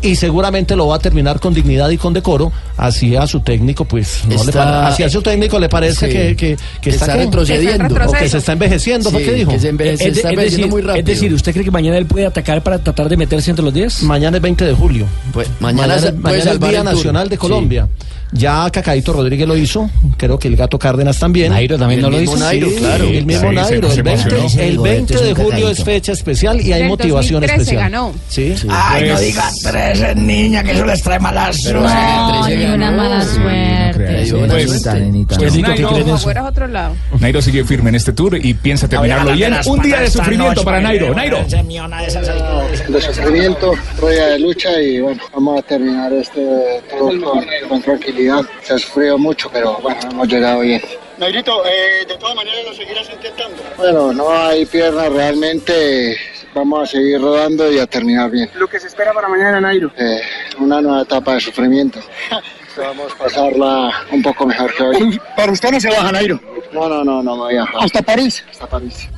y 0.01 0.15
seguramente 0.15 0.75
lo 0.75 0.87
va 0.87 0.97
a 0.97 0.99
terminar 0.99 1.39
con 1.39 1.53
dignidad 1.53 1.89
y 1.89 1.97
con 1.97 2.13
decoro. 2.13 2.51
Así 2.77 3.15
a 3.15 3.25
su 3.25 3.39
técnico, 3.39 3.85
pues 3.85 4.21
no 4.25 4.29
le 4.29 4.35
Está- 4.35 4.63
pare- 4.63 4.87
así 4.87 5.03
a 5.03 5.09
su 5.09 5.21
técnico 5.21 5.59
le 5.59 5.67
parece 5.69 6.07
Sí. 6.07 6.13
que, 6.13 6.35
que, 6.35 6.57
que 6.81 6.89
está, 6.91 7.05
Está 7.05 7.17
retrocediendo. 7.17 7.95
o 8.07 8.11
que 8.13 8.29
se 8.29 8.37
está 8.37 8.53
envejeciendo. 8.53 9.09
¿Fue 9.09 9.21
Sí, 9.21 9.25
qué 9.25 9.33
dijo? 9.33 9.51
que 9.51 9.59
se 9.59 9.69
envejece, 9.69 10.03
Es, 10.09 10.17
está 10.17 10.27
es 10.29 10.33
envejeciendo 10.33 10.67
decir, 10.67 10.71
muy 10.71 10.81
rápido. 10.81 10.99
es 10.99 11.05
decir, 11.05 11.33
¿usted 11.33 11.51
cree 11.53 11.65
que 11.65 11.71
mañana 11.71 11.97
él 11.97 12.05
puede 12.05 12.25
atacar 12.27 12.61
para 12.61 12.77
tratar 12.79 13.09
de 13.09 13.17
meterse 13.17 13.49
entre 13.49 13.65
los 13.65 13.73
10? 13.73 14.03
Mañana 14.03 14.37
es 14.37 14.43
20 14.43 14.65
de 14.65 14.73
julio. 14.73 15.05
Pues, 15.33 15.47
mañana 15.59 15.95
es 15.95 16.01
Día 16.03 16.51
el 16.51 16.59
Tour. 16.59 16.83
Nacional 16.85 17.29
de 17.29 17.37
Colombia. 17.37 17.87
Ya 18.31 18.69
Cacaito 18.69 19.13
Rodríguez 19.13 19.47
lo 19.47 19.55
hizo, 19.55 19.89
creo 20.17 20.37
que 20.37 20.47
el 20.49 20.55
Gato 20.57 20.77
Cárdenas 20.77 21.17
también. 21.17 21.51
Nairo 21.51 21.77
también 21.77 22.01
no 22.01 22.09
lo 22.09 22.21
hizo. 22.21 22.35
Nairo, 22.37 22.69
Sí, 22.69 22.75
claro. 22.75 23.05
sí, 23.07 23.15
el 23.17 23.25
mismo 23.25 23.49
sí, 23.49 23.55
Nairo. 23.55 23.89
se 23.89 23.95
el 23.99 24.03
20, 24.03 24.35
emocionó. 24.35 24.63
el 24.63 24.77
20 24.79 25.13
de 25.13 25.19
julio 25.33 25.45
Cacaíto. 25.49 25.69
es 25.69 25.83
fecha 25.83 26.11
especial 26.11 26.61
y 26.61 26.73
hay 26.73 26.83
motivación 26.83 27.41
2013 27.41 27.61
especial. 27.61 27.91
ganó. 27.91 28.13
Sí. 28.27 28.53
Ay, 28.69 29.07
no 29.07 29.13
Pues- 29.15 29.25
diga 29.25 29.49
tres, 29.63 30.15
niña, 30.17 30.63
que 30.63 30.71
eso 30.71 30.85
les 30.85 31.01
trae 31.01 31.19
mala 31.19 31.53
suerte. 31.53 31.79
No, 31.79 32.47
ni 32.47 32.65
una 32.65 32.91
mala 32.91 33.23
suerte. 33.23 33.97
Pues, 33.97 34.31
Pues, 34.31 34.93
Nico, 35.11 35.35
¿qué 35.37 35.61
Nairo, 35.61 36.45
otro 36.45 36.67
lado. 36.67 36.95
Sigue 37.41 37.63
firme 37.63 37.89
en 37.89 37.95
este 37.95 38.11
tour 38.11 38.37
y 38.43 38.53
piensa 38.55 38.87
terminarlo 38.89 39.31
bien. 39.33 39.53
Un 39.67 39.81
día 39.81 40.01
de 40.01 40.09
sufrimiento 40.09 40.63
para 40.63 40.81
Nairo. 40.81 41.13
Nairo. 41.15 41.45
de 41.47 43.01
sufrimiento, 43.01 43.73
rueda 43.99 44.27
de 44.27 44.39
lucha 44.39 44.81
y 44.81 44.99
bueno, 44.99 45.21
vamos 45.33 45.59
a 45.59 45.61
terminar 45.63 46.11
este 46.13 46.41
tour 46.89 47.21
con, 47.21 47.39
con 47.69 47.81
tranquilidad. 48.17 48.45
Se 48.61 48.73
ha 48.73 48.79
sufrido 48.79 49.17
mucho, 49.17 49.49
pero 49.51 49.77
bueno, 49.81 49.99
hemos 50.09 50.27
llegado 50.27 50.61
bien. 50.61 50.81
Nairito, 51.17 51.65
eh, 51.65 52.05
de 52.07 52.15
todas 52.17 52.35
maneras 52.35 52.59
lo 52.65 52.73
seguirás 52.73 53.09
intentando. 53.09 53.57
Bueno, 53.77 54.13
no 54.13 54.29
hay 54.29 54.65
piernas 54.65 55.11
realmente, 55.11 56.17
vamos 56.53 56.83
a 56.83 56.91
seguir 56.91 57.19
rodando 57.19 57.71
y 57.71 57.79
a 57.79 57.87
terminar 57.87 58.29
bien. 58.29 58.49
Lo 58.55 58.67
que 58.67 58.79
se 58.79 58.87
espera 58.87 59.13
para 59.13 59.27
mañana, 59.27 59.59
Nairo. 59.59 59.91
Eh, 59.97 60.21
una 60.59 60.81
nueva 60.81 61.01
etapa 61.01 61.33
de 61.33 61.41
sufrimiento. 61.41 61.99
Vamos 62.77 63.11
a 63.11 63.17
pasarla 63.17 64.05
un 64.11 64.21
poco 64.21 64.45
mejor 64.45 64.71
que 64.75 64.83
hoy. 64.83 65.19
Para 65.35 65.51
usted 65.51 65.71
no 65.71 65.79
se 65.79 65.89
baja, 65.89 66.11
Nairo. 66.11 66.39
No, 66.71 66.87
no, 66.87 67.03
no, 67.03 67.23
no 67.23 67.35
me 67.35 67.41
voy 67.41 67.55
a 67.55 67.61
bajar. 67.61 67.85
Hasta 67.85 68.03
París. 68.03 68.45
Hasta 68.51 68.67
París. 68.67 69.09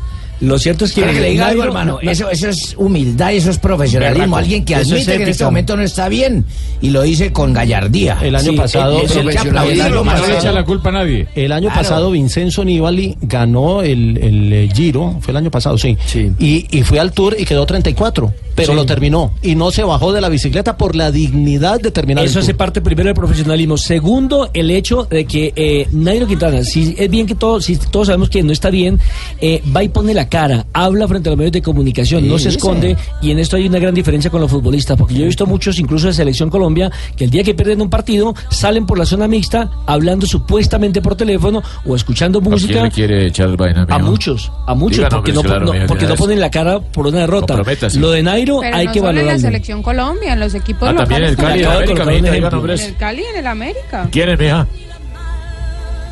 Lo 0.41 0.57
cierto 0.57 0.85
es 0.85 0.93
que... 0.93 1.01
Que 1.03 1.13
le 1.19 1.29
diga 1.31 1.47
algo, 1.47 1.63
hermano. 1.63 1.99
Eso, 2.01 2.29
eso 2.29 2.47
es 2.49 2.73
humildad 2.77 3.31
y 3.31 3.37
eso 3.37 3.49
es 3.49 3.57
profesionalismo. 3.57 4.37
Alguien 4.37 4.63
que 4.63 4.73
Eso 4.73 4.81
es 4.83 4.91
admite 5.03 5.17
que 5.17 5.23
en 5.23 5.29
este 5.29 5.43
momento 5.43 5.75
no 5.75 5.83
está 5.83 6.07
bien 6.07 6.45
y 6.81 6.89
lo 6.91 7.01
dice 7.01 7.31
con 7.33 7.53
gallardía. 7.53 8.17
El 8.21 8.35
año 8.35 8.51
Sí, 8.51 8.57
pasado, 8.57 8.99
hay 8.99 9.27
que 9.27 9.37
aplaudirlo, 9.37 10.03
No 10.05 10.27
le 10.27 10.37
echa 10.37 10.51
la 10.51 10.63
culpa 10.63 10.89
a 10.89 10.93
nadie. 10.93 11.27
El 11.35 11.51
año 11.51 11.67
Claro. 11.67 11.81
pasado 11.81 12.11
Vincenzo 12.11 12.63
Nibali 12.63 13.17
ganó 13.21 13.81
el, 13.81 14.17
el, 14.21 14.53
eh, 14.53 14.69
Giro, 14.73 15.17
fue 15.21 15.31
el 15.31 15.37
año 15.37 15.51
pasado, 15.51 15.77
sí, 15.77 15.97
Y, 16.39 16.65
y 16.71 16.83
fue 16.83 16.99
al 16.99 17.11
Tour 17.11 17.35
y 17.37 17.45
quedó 17.45 17.65
34, 17.65 18.33
pero 18.59 18.73
Sí. 18.73 18.75
lo 18.75 18.85
terminó 18.85 19.31
y 19.41 19.55
no 19.55 19.71
se 19.71 19.83
bajó 19.83 20.11
de 20.13 20.21
la 20.21 20.29
bicicleta 20.29 20.77
por 20.77 20.95
la 20.95 21.11
dignidad 21.11 21.79
de 21.79 21.91
terminar 21.91 22.23
Eso 22.25 22.39
el 22.39 22.43
hace 22.43 22.53
parte 22.53 22.81
primero 22.81 23.07
del 23.07 23.15
profesionalismo. 23.15 23.77
Segundo, 23.77 24.49
el 24.53 24.71
hecho 24.71 25.05
de 25.09 25.25
que 25.25 25.53
eh, 25.55 25.87
Nairo 25.91 26.27
Quintana, 26.27 26.63
si 26.63 26.95
es 26.97 27.09
bien 27.09 27.25
que 27.27 27.35
todos, 27.35 27.65
si 27.65 27.77
todos 27.77 28.07
sabemos 28.07 28.29
que 28.29 28.43
no 28.43 28.51
está 28.51 28.69
bien, 28.69 28.99
eh, 29.41 29.61
va 29.75 29.83
y 29.83 29.89
pone 29.89 30.13
la 30.13 30.29
cara, 30.29 30.65
habla 30.73 31.07
frente 31.07 31.29
a 31.29 31.31
los 31.31 31.37
medios 31.37 31.51
de 31.53 31.61
comunicación, 31.61 32.27
no 32.27 32.37
se 32.37 32.45
dice. 32.45 32.57
esconde, 32.57 32.97
y 33.21 33.31
en 33.31 33.39
esto 33.39 33.55
hay 33.55 33.67
una 33.67 33.79
gran 33.79 33.93
diferencia 33.93 34.29
con 34.31 34.41
los 34.41 34.49
futbolistas, 34.51 34.97
porque 34.97 35.13
yo 35.15 35.23
he 35.23 35.27
visto 35.27 35.45
muchos, 35.45 35.79
incluso 35.79 36.07
de 36.07 36.13
Selección 36.13 36.49
Colombia, 36.49 36.91
que 37.15 37.25
el 37.25 37.29
día 37.29 37.43
que 37.43 37.53
pierden 37.53 37.81
un 37.81 37.89
partido, 37.89 38.33
salen 38.49 38.85
por 38.85 38.97
la 38.97 39.05
zona 39.05 39.27
mixta, 39.27 39.69
hablando 39.85 40.25
supuestamente 40.27 41.01
por 41.01 41.15
teléfono 41.15 41.61
o 41.85 41.95
escuchando 41.95 42.41
música. 42.41 42.73
quién 42.73 42.83
le 42.83 42.91
quiere 42.91 43.27
echar 43.27 43.55
vaina, 43.57 43.85
A 43.89 43.99
muchos, 43.99 44.51
a 44.67 44.73
muchos, 44.73 45.05
porque, 45.09 45.31
no, 45.33 45.41
claro, 45.43 45.65
no- 45.73 45.87
porque 45.87 46.05
no 46.07 46.15
ponen 46.15 46.39
la 46.39 46.49
cara 46.51 46.79
por 46.79 47.07
una 47.07 47.19
derrota. 47.19 47.61
Lo 47.95 48.11
de 48.11 48.23
Nairo 48.23 48.48
Pero 48.61 48.75
hay 48.77 48.85
no 48.87 48.91
que 48.93 48.99
solo 48.99 49.19
en 49.19 49.25
la 49.27 49.39
selección 49.39 49.81
Colombia, 49.83 50.33
en 50.33 50.39
los 50.39 50.53
equipos 50.55 50.89
Ah, 50.89 50.95
también 50.95 51.21
locales. 51.21 51.29
el 51.31 51.37
Cali, 51.37 51.95
también. 51.95 52.25
en 52.25 52.45
América. 52.45 52.57
En 52.83 52.89
el 52.89 52.95
Cali 52.97 53.23
en 53.33 53.35
el 53.39 53.47
América. 53.47 54.07
¿Quién 54.11 54.29
es, 54.29 54.39
mija? 54.39 54.67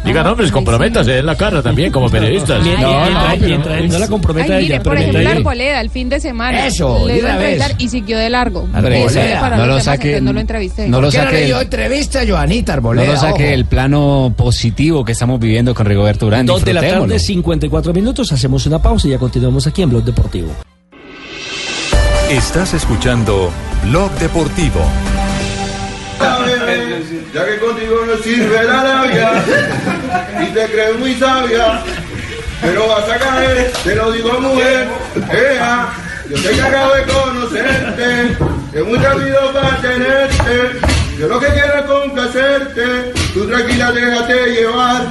Diga 0.06 0.24
nombres, 0.24 0.52
comprométase 0.52 1.18
en 1.18 1.26
la 1.26 1.36
cara 1.36 1.62
también 1.62 1.92
como 1.92 2.10
periodistas. 2.10 2.64
No, 2.66 2.72
no, 2.78 3.28
pero- 3.32 3.46
mientras 3.48 3.84
no 3.92 4.00
la 4.00 4.08
comprometa 4.08 4.56
Ay, 4.56 4.66
ella, 4.68 4.82
por 4.82 4.96
pero 4.96 5.10
ejemplo, 5.10 5.30
Arboleda, 5.32 5.82
el 5.82 5.90
fin 5.90 6.08
de 6.08 6.20
semana. 6.22 6.66
Eso, 6.66 7.06
le 7.06 7.18
iba 7.18 7.30
a 7.30 7.34
entrevistar 7.34 7.72
y 7.78 7.90
siguió 7.90 8.18
de 8.18 8.30
largo. 8.30 8.70
Arboleda, 8.74 9.58
no 9.58 9.66
lo 9.66 9.80
saque- 9.82 10.22
no 10.22 10.32
lo 10.32 10.40
entrevisté. 10.40 10.88
no 10.88 11.02
lo 11.02 11.08
¿Por 11.08 11.12
qué 11.12 11.18
no 11.18 11.24
saque 11.26 11.46
dio 11.46 11.60
entrevista 11.60 12.22
a 12.22 12.28
Joanita 12.28 12.72
No 12.74 12.78
Arboleda? 12.78 13.12
lo 13.14 13.18
saque 13.20 13.54
el 13.54 13.66
plano 13.66 14.34
positivo 14.38 15.04
que 15.04 15.12
estamos 15.12 15.42
viviendo 15.42 15.76
con 15.76 15.86
Rigoberto 15.86 16.28
Urán. 16.28 16.46
Dos 16.46 16.64
de 16.64 16.74
la 16.74 16.82
tarde, 16.82 17.20
54 17.20 17.92
minutos. 17.92 18.32
Hacemos 18.32 18.66
una 18.66 18.82
pausa 18.82 19.10
y 19.10 19.12
ya 19.12 19.18
continuamos 19.18 19.68
aquí 19.68 19.82
en 19.82 19.90
Blog 19.90 20.06
Deportivo. 20.06 20.54
Estás 22.30 22.74
escuchando 22.74 23.54
Blog 23.84 24.12
Deportivo. 24.20 24.82
Ya 27.34 27.46
que 27.46 27.58
contigo 27.58 28.06
no 28.06 28.18
sirve 28.22 28.64
la 28.66 28.84
labia 28.84 29.32
y 30.42 30.54
te 30.54 30.66
crees 30.66 31.00
muy 31.00 31.16
sabia, 31.16 31.82
pero 32.62 32.86
vas 32.90 33.10
a 33.10 33.18
caer, 33.18 33.72
te 33.82 33.96
lo 33.96 34.12
digo 34.12 34.42
mujer, 34.42 34.90
ea, 35.32 35.88
yo 36.30 36.38
sé 36.38 36.52
que 36.52 36.62
acabo 36.62 36.96
de 36.96 37.04
conocerte, 37.04 38.38
que 38.74 38.84
muy 38.84 38.98
rápido 38.98 39.54
va 39.54 39.74
a 39.74 39.78
tenerte. 39.78 40.80
Yo 41.18 41.30
lo 41.30 41.40
que 41.40 41.48
quiero 41.48 41.80
es 41.80 41.86
complacerte, 41.86 43.14
tú 43.34 43.48
tranquila 43.48 43.92
déjate 43.94 44.34
llevar. 44.54 45.08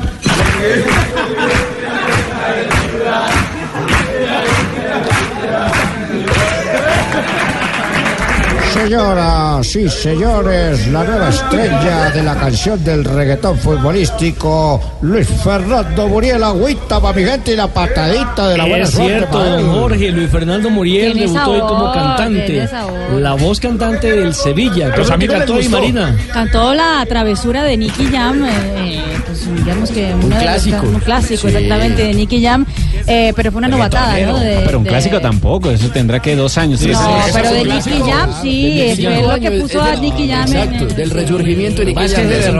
Señoras 8.76 9.74
y 9.74 9.88
señores, 9.88 10.86
la 10.88 11.02
nueva 11.02 11.30
estrella 11.30 12.10
de 12.10 12.22
la 12.22 12.34
canción 12.36 12.82
del 12.84 13.04
reggaetón 13.04 13.56
futbolístico, 13.58 14.98
Luis 15.00 15.26
Fernando 15.42 16.06
Muriel 16.08 16.44
Agüita 16.44 17.00
para 17.00 17.14
mi 17.16 17.24
gente 17.24 17.54
y 17.54 17.56
la 17.56 17.68
patadita 17.68 18.48
de 18.50 18.58
la 18.58 18.66
buena 18.66 18.84
es 18.84 18.90
suerte 18.90 19.16
cierto, 19.18 19.38
don 19.44 19.72
Jorge, 19.80 20.10
Luis 20.12 20.30
Fernando 20.30 20.68
Muriel 20.70 21.18
debutó 21.18 21.50
hoy 21.52 21.60
como 21.60 21.92
cantante. 21.92 22.68
La 23.18 23.32
voz 23.34 23.60
cantante 23.60 24.10
del 24.14 24.34
Sevilla. 24.34 24.90
¿Qué 24.92 24.98
Los 24.98 25.06
es 25.06 25.12
lo 25.12 25.18
que 25.18 25.24
amigos 25.24 25.32
les 25.34 25.38
cantó 25.38 25.52
hoy, 25.54 25.62
gustó. 25.62 25.78
Marina? 25.78 26.16
Cantó 26.32 26.74
la 26.74 27.06
travesura 27.08 27.62
de 27.64 27.76
Nicky 27.78 28.06
Jam, 28.12 28.44
eh, 28.44 28.50
eh, 28.76 29.02
pues 29.26 29.56
digamos 29.56 29.90
que 29.90 30.12
una 30.14 30.38
de 30.38 30.44
las- 30.44 30.62
clásico. 30.64 30.86
un 30.86 31.00
clásico 31.00 31.40
Sí. 31.40 31.46
exactamente 31.48 32.02
de 32.04 32.14
Nicky 32.14 32.44
Jam, 32.44 32.66
eh, 33.06 33.32
pero 33.34 33.50
fue 33.52 33.58
una 33.58 33.68
novatada, 33.68 34.18
¿no? 34.20 34.38
De- 34.38 34.62
Pero 34.66 34.78
un 34.78 34.84
de- 34.84 34.90
clásico 34.90 35.20
tampoco, 35.20 35.70
eso 35.70 35.88
tendrá 35.90 36.20
que 36.20 36.36
dos 36.36 36.58
años. 36.58 36.80
No, 36.80 36.86
tres 36.86 36.98
años. 36.98 37.30
pero 37.32 37.52
de 37.52 37.64
Nicky 37.64 38.02
Jam 38.10 38.30
sí, 38.42 38.65
Fue 38.66 38.96
Jam. 39.04 39.22
lo 39.28 39.40
que 39.40 39.50
puso 39.60 39.82
a 39.82 39.94
Nicky 39.96 40.28
Jam 40.28 40.46
en- 40.52 40.56
Exacto, 40.56 40.94
del 40.94 41.10
resurgimiento 41.10 41.80
de 41.82 41.86
Nicky 41.86 42.08
Jam. 42.08 42.30
es. 42.30 42.54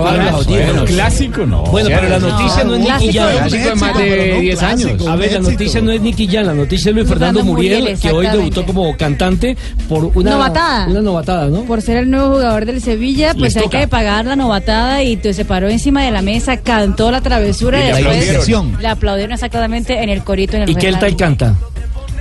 Bueno, 0.47 0.85
clásico 0.85 1.47
no. 1.47 1.63
Bueno, 1.65 1.89
pero 1.89 2.09
la 2.09 2.19
noticia 2.19 2.65
no, 2.65 2.75
es 2.75 2.81
Nicky 2.81 2.91
clásico 3.09 3.13
Jam. 3.19 3.29
de- 3.33 3.37
Clásico 3.39 3.69
de 3.69 3.75
más 3.77 3.99
de 3.99 4.41
10 4.41 4.63
años. 4.63 5.07
A 5.07 5.17
ver, 5.17 5.33
la 5.33 5.39
noticia 5.41 5.81
no 5.81 5.91
es 5.93 6.01
Nicky 6.01 6.27
Jam, 6.29 6.47
la 6.47 6.55
noticia 6.55 6.89
es 6.91 6.95
Luis 6.95 7.09
Fernando 7.09 7.45
Muriel, 7.45 7.99
que 8.01 8.11
hoy 8.11 8.27
debutó 8.27 8.65
como 8.67 8.97
cantante 8.97 9.57
por 9.89 10.11
una 10.15 10.31
Novatada. 10.33 10.87
Una 10.89 11.01
novatada, 11.03 11.49
¿no? 11.49 11.63
Por 11.63 11.83
ser 11.83 11.99
el 11.99 12.11
nuevo 12.11 12.35
jugador 12.35 12.67
del 12.67 12.81
Sevilla, 12.81 13.35
pues 13.37 13.57
hay 13.57 13.69
que 13.69 13.89
pagar 13.89 14.25
la 14.27 14.37
novatada 14.37 15.03
y 15.03 15.17
te- 15.17 15.33
se 15.35 15.45
paró 15.45 15.69
encima 15.69 16.03
de 16.05 16.11
la 16.11 16.23
mesa, 16.23 16.59
cantó 16.59 17.11
la 17.11 17.21
travesura 17.21 17.79
Y 17.81 17.87
después 17.93 18.07
aplaudieron. 18.07 18.77
le 18.81 18.89
aplaudieron 18.89 19.33
exactamente 19.33 20.03
en 20.03 20.09
el 20.11 20.23
corito 20.23 20.57
en 20.57 20.63
el 20.63 20.71
¿Y 20.71 20.75
qué 20.75 20.93
tal 20.93 21.01
Fernández. 21.01 21.17
canta? 21.17 21.55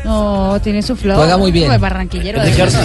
No, 0.05 0.59
tiene 0.63 0.81
su 0.83 0.95
flow. 0.95 1.15
Juega 1.17 1.35
muy 1.37 1.51
bien. 1.51 1.65
Como 1.65 1.75
el 1.75 1.81
barranquillero. 1.81 2.39
de- 2.39 2.51
Ricardo, 2.51 2.77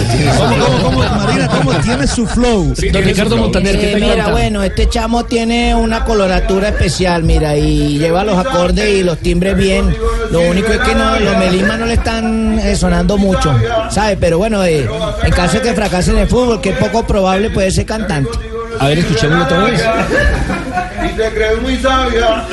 Marina, 1.17 1.47
¿cómo 1.47 1.71
tiene 1.75 2.07
su 2.07 2.25
flow? 2.25 2.73
don 2.91 3.03
Ricardo 3.03 3.37
Montaner, 3.37 3.79
¿qué 3.79 3.91
Eh, 3.93 3.95
mira, 3.99 4.27
bueno, 4.29 4.63
este 4.63 4.89
chamo 4.89 5.23
tiene 5.25 5.75
una 5.75 6.03
coloratura 6.03 6.69
especial, 6.69 7.23
mira, 7.23 7.55
y 7.55 7.99
lleva 7.99 8.23
los 8.23 8.37
acordes 8.37 8.89
y 8.99 9.03
los 9.03 9.19
timbres 9.19 9.55
bien. 9.55 9.95
Lo 10.31 10.41
único 10.41 10.71
es 10.71 10.79
que 10.79 10.95
no, 10.95 11.19
los 11.19 11.37
melismas 11.37 11.77
no 11.79 11.85
le 11.85 11.93
están 11.93 12.57
eh, 12.59 12.75
sonando 12.75 13.17
mucho, 13.17 13.53
¿sabes? 13.91 14.17
Pero 14.19 14.37
bueno, 14.39 14.63
eh, 14.65 14.89
en 15.23 15.31
caso 15.31 15.57
de 15.57 15.61
que 15.61 15.73
fracase 15.73 16.11
en 16.11 16.17
el 16.19 16.27
fútbol, 16.27 16.59
que 16.59 16.69
es 16.71 16.77
poco 16.77 17.05
probable, 17.05 17.49
puede 17.51 17.69
ser 17.71 17.85
cantante. 17.85 18.31
A 18.79 18.87
ver, 18.87 18.97
escuchémoslo 18.99 19.43
otra 19.43 19.63
vez. 19.65 19.83
Y 21.05 21.15
te 21.17 21.29
crees 21.29 21.61
muy 21.61 21.77
sabia, 21.77 22.45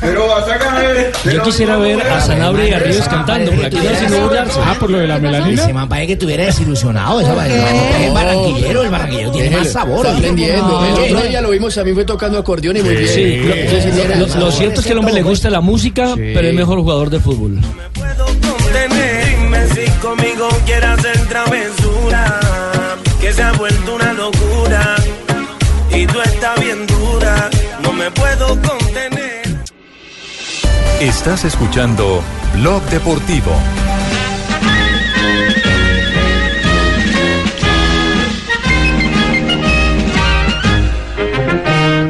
pero 0.00 0.28
vas 0.28 0.48
a 0.48 0.58
caer. 0.58 1.12
Yo 1.32 1.42
quisiera 1.42 1.76
ver 1.76 2.00
a 2.00 2.20
Sanabria 2.20 2.68
y 2.68 2.72
a 2.72 2.78
Ríos 2.78 3.08
cantando, 3.08 3.50
porque 3.50 3.66
aquí 3.66 3.76
no 4.10 4.20
burlarse. 4.20 4.60
Ah, 4.62 4.76
por 4.78 4.90
lo 4.90 4.98
de 4.98 5.06
la 5.06 5.18
melanina. 5.18 5.62
Ese 5.62 5.72
man 5.72 5.88
parece 5.88 6.06
que 6.08 6.12
estuviera 6.14 6.44
desilusionado, 6.44 7.20
esa 7.20 7.46
es 7.46 8.14
barranquillero, 8.14 8.82
el 8.82 8.90
barranquillero 8.90 9.30
tiene 9.32 9.56
más 9.56 9.72
sabor. 9.72 10.06
Está 10.06 10.18
aprendiendo. 10.18 10.86
El 10.86 11.16
otro 11.16 11.28
día 11.28 11.40
lo 11.40 11.50
vimos, 11.50 11.76
a 11.78 11.84
mí 11.84 11.92
fue 11.92 12.04
tocando 12.04 12.38
acordeón 12.38 12.76
y 12.76 12.82
muy 12.82 12.96
bien. 12.96 13.08
Sí, 13.08 13.36
lo, 14.38 14.50
cierto 14.50 14.80
es 14.80 14.86
que 14.86 14.92
al 14.92 14.98
hombre 14.98 15.14
le 15.14 15.22
gusta 15.22 15.50
la 15.50 15.60
música, 15.60 16.14
pero 16.16 16.48
es 16.48 16.54
mejor 16.54 16.78
jugador 16.80 17.10
de 17.10 17.20
fútbol. 17.20 17.60
Dime 18.68 19.66
si 19.74 19.90
conmigo 20.00 20.48
quieres 20.64 20.90
hacer 20.90 21.26
travesura, 21.28 22.40
que 23.20 23.32
se 23.32 23.42
ha 23.42 23.52
vuelto 23.52 23.94
una 23.94 24.12
locura 24.12 24.96
y 25.90 26.06
tú 26.06 26.20
estás 26.20 26.60
bien 26.60 26.86
dura, 26.86 27.50
no 27.82 27.92
me 27.92 28.10
puedo 28.10 28.48
contener. 28.60 29.17
Estás 31.00 31.44
escuchando 31.44 32.24
Blog 32.54 32.82
Deportivo. 32.90 33.52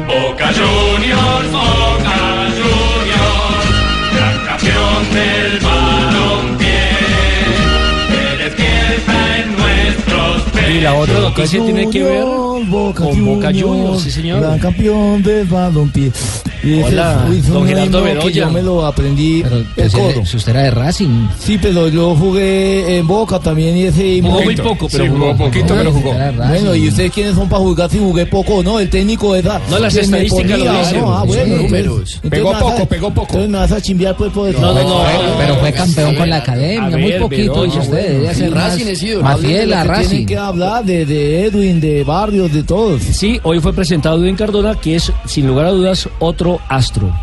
Boca 0.07 0.47
Juniors, 0.47 1.51
Boca 1.51 2.49
Juniors, 2.57 3.67
gran 4.11 4.45
campeón 4.47 5.13
del 5.13 5.59
balompié, 5.59 6.89
eres 8.33 8.55
fiesta 8.55 9.37
en 9.37 9.55
nuestros 9.55 10.67
Y 10.67 10.81
la 10.81 10.95
otra 10.95 11.19
noticia 11.19 11.63
tiene 11.63 11.87
que 11.91 12.03
ver 12.03 12.23
con 12.23 12.71
Boca 12.71 13.51
Juniors, 13.53 14.01
sí 14.01 14.09
señor. 14.09 14.41
Gran 14.41 14.57
campeón 14.57 15.21
del 15.21 15.45
balompié. 15.45 16.11
Y 16.69 16.79
ese 16.79 16.87
Hola, 16.89 17.25
fue 17.27 17.39
don 17.53 17.61
un 17.63 17.67
Gerardo 17.67 18.03
que. 18.03 18.31
Yo 18.33 18.49
me 18.51 18.61
lo 18.61 18.85
aprendí 18.85 19.41
Pero 19.43 19.57
el 19.57 19.65
pues, 19.65 20.29
si 20.29 20.37
usted 20.37 20.51
era 20.51 20.63
de 20.63 20.71
Racing. 20.71 21.27
Sí, 21.39 21.57
pero 21.61 21.87
yo 21.87 22.15
jugué 22.15 22.97
en 22.97 23.07
Boca 23.07 23.39
también 23.39 23.75
y 23.77 23.83
ese 23.83 24.05
himno. 24.07 24.31
Jugó 24.31 24.43
muy 24.43 24.55
poco, 24.55 24.87
pero 24.91 25.03
Sí, 25.05 25.09
jugó. 25.09 25.33
jugó 25.33 25.37
poquito, 25.45 25.73
pero 25.75 25.91
jugó. 25.91 26.13
De 26.13 26.31
Racing. 26.31 26.49
Bueno, 26.53 26.75
¿y 26.75 26.87
ustedes 26.89 27.11
quiénes 27.11 27.35
son 27.35 27.49
para 27.49 27.61
jugar 27.61 27.89
si 27.89 27.97
jugué 27.99 28.25
poco 28.25 28.55
o 28.55 28.63
no? 28.63 28.79
El 28.79 28.89
técnico 28.89 29.35
es 29.35 29.43
da- 29.43 29.61
No, 29.69 29.79
las 29.79 29.95
estadísticas 29.95 30.59
lo 30.59 30.71
dicen. 30.79 30.99
¿no? 31.01 31.17
Ah, 31.17 31.23
bueno, 31.23 31.43
Sí, 31.43 31.49
entonces- 31.51 31.71
números. 31.71 31.99
entonces 32.15 32.29
Pegó 32.29 32.51
poco, 32.59 32.85
pegó 32.85 33.09
poco. 33.11 33.27
Entonces 33.29 33.49
me 33.49 33.57
vas 33.57 33.71
a 33.71 33.81
chimbear 33.81 34.15
pues 34.17 34.31
por 34.31 34.53
No, 34.59 34.73
no, 34.73 34.83
no. 34.83 35.03
Pero 35.37 35.55
fue 35.55 35.71
campeón 35.73 36.15
con 36.15 36.29
la 36.29 36.37
academia, 36.37 36.97
muy 36.97 37.13
poquito, 37.13 37.63
dice 37.63 37.79
usted. 37.79 38.51
Racing 38.53 38.87
es 38.87 39.03
ídolo. 39.03 39.23
más 39.23 39.33
Hablen 39.35 39.49
de 39.51 39.57
fiel 39.57 39.69
lo 39.69 39.75
a 39.75 39.79
que 39.81 39.87
Tienen 39.89 40.03
Racing. 40.03 40.25
que 40.25 40.37
hablar 40.37 40.85
de, 40.85 41.05
de 41.05 41.45
Edwin, 41.45 41.79
de 41.79 42.03
Barrios, 42.03 42.51
de 42.53 42.63
todos. 42.63 43.01
Sí, 43.01 43.39
hoy 43.43 43.59
fue 43.59 43.73
presentado 43.73 44.17
Edwin 44.23 44.35
Cardona, 44.35 44.75
que 44.75 44.95
es, 44.95 45.11
sin 45.25 45.47
lugar 45.47 45.65
a 45.67 45.71
dudas, 45.71 46.07
otro 46.19 46.58
astro. 46.67 47.13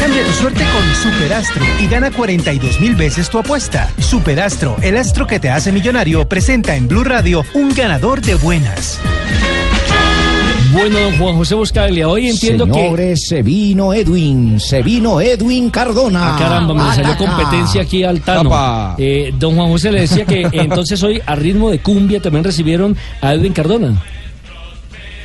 Cambia 0.00 0.24
tu 0.24 0.32
suerte 0.32 0.64
con 0.64 1.12
Superastro 1.12 1.64
y 1.80 1.86
gana 1.86 2.10
42 2.10 2.80
mil 2.80 2.94
veces 2.96 3.28
tu 3.30 3.38
apuesta. 3.38 3.90
Superastro, 3.98 4.76
el 4.82 4.96
astro 4.96 5.26
que 5.26 5.38
te 5.38 5.50
hace 5.50 5.72
millonario, 5.72 6.28
presenta 6.28 6.74
en 6.74 6.88
Blue 6.88 7.04
Radio 7.04 7.44
un 7.54 7.74
ganador 7.74 8.20
de 8.20 8.34
buenas. 8.34 8.98
Bueno, 10.72 11.00
don 11.00 11.18
Juan 11.18 11.36
José 11.36 11.56
Buscaglia, 11.56 12.08
hoy 12.08 12.28
entiendo 12.28 12.64
que... 12.66 12.72
Señores, 12.72 13.26
se 13.26 13.42
vino 13.42 13.92
Edwin, 13.92 14.60
se 14.60 14.82
vino 14.82 15.20
Edwin 15.20 15.68
Cardona. 15.68 16.34
Ah, 16.34 16.38
caramba, 16.38 16.74
me 16.74 16.94
salió 16.94 17.16
competencia 17.16 17.82
aquí 17.82 18.04
al 18.04 18.20
Tano. 18.20 18.94
Eh, 18.96 19.34
don 19.36 19.56
Juan 19.56 19.68
José 19.68 19.90
le 19.90 20.02
decía 20.02 20.24
que 20.24 20.46
entonces 20.52 21.02
hoy 21.02 21.20
a 21.26 21.34
ritmo 21.34 21.70
de 21.70 21.80
cumbia 21.80 22.20
también 22.20 22.44
recibieron 22.44 22.96
a 23.20 23.34
Edwin 23.34 23.52
Cardona. 23.52 24.00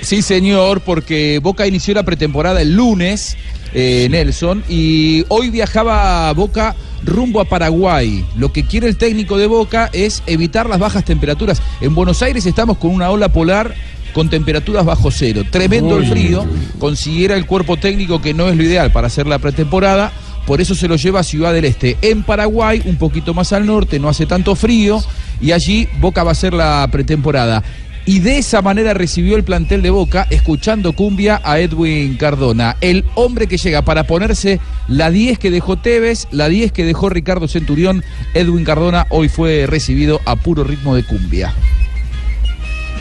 Sí, 0.05 0.21
señor, 0.21 0.81
porque 0.81 1.39
Boca 1.41 1.65
inició 1.65 1.95
la 1.95 2.03
pretemporada 2.03 2.61
el 2.61 2.75
lunes, 2.75 3.35
eh, 3.73 4.07
Nelson, 4.11 4.63
y 4.69 5.25
hoy 5.29 5.49
viajaba 5.49 6.31
Boca 6.33 6.75
rumbo 7.03 7.41
a 7.41 7.45
Paraguay. 7.45 8.23
Lo 8.37 8.53
que 8.53 8.65
quiere 8.65 8.87
el 8.87 8.97
técnico 8.97 9.39
de 9.39 9.47
Boca 9.47 9.89
es 9.93 10.21
evitar 10.27 10.69
las 10.69 10.77
bajas 10.77 11.05
temperaturas. 11.05 11.59
En 11.81 11.95
Buenos 11.95 12.21
Aires 12.21 12.45
estamos 12.45 12.77
con 12.77 12.91
una 12.91 13.09
ola 13.09 13.29
polar 13.29 13.73
con 14.13 14.29
temperaturas 14.29 14.85
bajo 14.85 15.09
cero. 15.09 15.41
Tremendo 15.49 15.97
el 15.97 16.05
frío. 16.05 16.45
Considera 16.77 17.35
el 17.35 17.47
cuerpo 17.47 17.77
técnico 17.77 18.21
que 18.21 18.35
no 18.35 18.47
es 18.47 18.55
lo 18.55 18.61
ideal 18.61 18.91
para 18.91 19.07
hacer 19.07 19.25
la 19.25 19.39
pretemporada. 19.39 20.13
Por 20.45 20.61
eso 20.61 20.75
se 20.75 20.87
lo 20.87 20.97
lleva 20.97 21.21
a 21.21 21.23
Ciudad 21.23 21.51
del 21.51 21.65
Este. 21.65 21.97
En 22.03 22.21
Paraguay, 22.21 22.79
un 22.85 22.97
poquito 22.97 23.33
más 23.33 23.53
al 23.53 23.65
norte, 23.65 23.99
no 23.99 24.07
hace 24.07 24.27
tanto 24.27 24.55
frío. 24.55 25.03
Y 25.41 25.51
allí 25.51 25.89
Boca 25.99 26.23
va 26.23 26.29
a 26.29 26.33
hacer 26.33 26.53
la 26.53 26.87
pretemporada. 26.91 27.63
Y 28.07 28.19
de 28.19 28.37
esa 28.37 28.61
manera 28.61 28.93
recibió 28.93 29.35
el 29.35 29.43
plantel 29.43 29.81
de 29.81 29.89
Boca, 29.89 30.27
escuchando 30.29 30.93
cumbia 30.93 31.41
a 31.43 31.59
Edwin 31.59 32.17
Cardona, 32.17 32.77
el 32.81 33.03
hombre 33.15 33.47
que 33.47 33.57
llega 33.57 33.81
para 33.81 34.05
ponerse 34.05 34.59
la 34.87 35.09
10 35.09 35.39
que 35.39 35.49
dejó 35.49 35.77
Tevez, 35.77 36.27
la 36.29 36.47
10 36.47 36.71
que 36.71 36.85
dejó 36.85 37.09
Ricardo 37.09 37.47
Centurión. 37.47 38.03
Edwin 38.35 38.63
Cardona 38.63 39.07
hoy 39.09 39.27
fue 39.27 39.65
recibido 39.67 40.21
a 40.25 40.35
puro 40.35 40.63
ritmo 40.63 40.95
de 40.95 41.03
cumbia. 41.03 41.53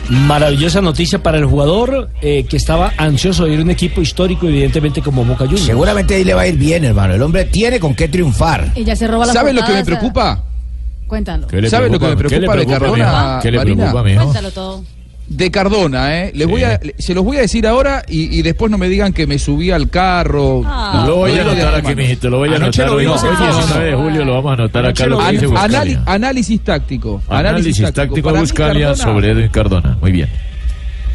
Maravillosa 0.09 0.81
noticia 0.81 1.21
para 1.21 1.37
el 1.37 1.45
jugador 1.45 2.09
eh, 2.21 2.45
que 2.47 2.57
estaba 2.57 2.93
ansioso 2.97 3.45
de 3.45 3.53
ir 3.53 3.59
a 3.59 3.63
un 3.63 3.71
equipo 3.71 4.01
histórico, 4.01 4.47
evidentemente 4.47 5.01
como 5.01 5.23
Boca 5.23 5.45
Juniors. 5.45 5.65
Seguramente 5.65 6.15
ahí 6.15 6.23
le 6.23 6.33
va 6.33 6.41
a 6.41 6.47
ir 6.47 6.57
bien, 6.57 6.83
hermano. 6.83 7.13
El 7.13 7.21
hombre 7.21 7.45
tiene 7.45 7.79
con 7.79 7.95
qué 7.95 8.07
triunfar. 8.07 8.71
Y 8.75 8.83
ya 8.83 8.95
se 8.95 9.07
roba 9.07 9.25
la 9.25 9.33
¿Sabes 9.33 9.53
lo 9.53 9.63
que 9.63 9.73
me 9.73 9.85
preocupa? 9.85 10.43
Cuéntalo. 11.07 11.47
¿Qué 11.47 11.61
le 11.61 11.69
¿Sabe 11.69 11.89
lo 11.89 11.99
que 11.99 12.07
me 12.07 12.15
preocupa? 12.17 12.29
¿Qué 12.35 12.39
le 12.39 12.47
preocupa 12.49 12.77
de 12.77 12.79
Cardona? 12.79 13.39
¿Qué 13.41 13.51
le 13.51 13.57
Marina? 13.57 13.75
preocupa, 13.91 14.03
mijo? 14.03 14.23
Cuéntalo 14.23 14.51
todo. 14.51 14.83
De 15.27 15.49
Cardona, 15.49 16.19
¿eh? 16.19 16.31
Les 16.35 16.47
voy 16.47 16.63
a, 16.63 16.79
se 16.99 17.15
los 17.15 17.23
voy 17.23 17.37
a 17.37 17.41
decir 17.41 17.65
ahora 17.65 18.03
y, 18.07 18.37
y 18.37 18.43
después 18.43 18.69
no 18.69 18.77
me 18.77 18.87
digan 18.87 19.11
que 19.11 19.25
me 19.25 19.39
subí 19.39 19.71
al 19.71 19.89
carro. 19.89 20.61
Ah. 20.65 21.03
Lo 21.07 21.15
voy 21.15 21.31
a 21.31 21.41
anotar 21.41 21.73
aquí, 21.73 21.95
mijito, 21.95 22.29
lo 22.29 22.37
voy 22.37 22.53
a 22.53 22.57
anotar. 22.57 22.87
lo 22.87 22.93
Hoy, 22.95 23.05
vimos 23.05 23.23
hoy 23.23 23.29
en 23.29 23.35
Fox. 23.37 23.55
19 23.57 23.85
de 23.89 23.95
julio 23.95 24.25
lo 24.25 24.33
vamos 24.35 24.51
a 24.51 24.53
anotar 24.53 24.85
acá 24.85 25.07
lo 25.07 25.17
que 25.17 25.23
análisis 26.05 26.61
táctico. 26.61 27.23
Análisis 27.27 27.91
táctico 27.91 28.27
Para 28.29 28.35
mí, 28.35 28.41
Buscalia 28.41 28.95
sobre 28.95 29.31
Edwin 29.31 29.49
Cardona. 29.49 29.97
Muy 29.99 30.11
bien. 30.11 30.29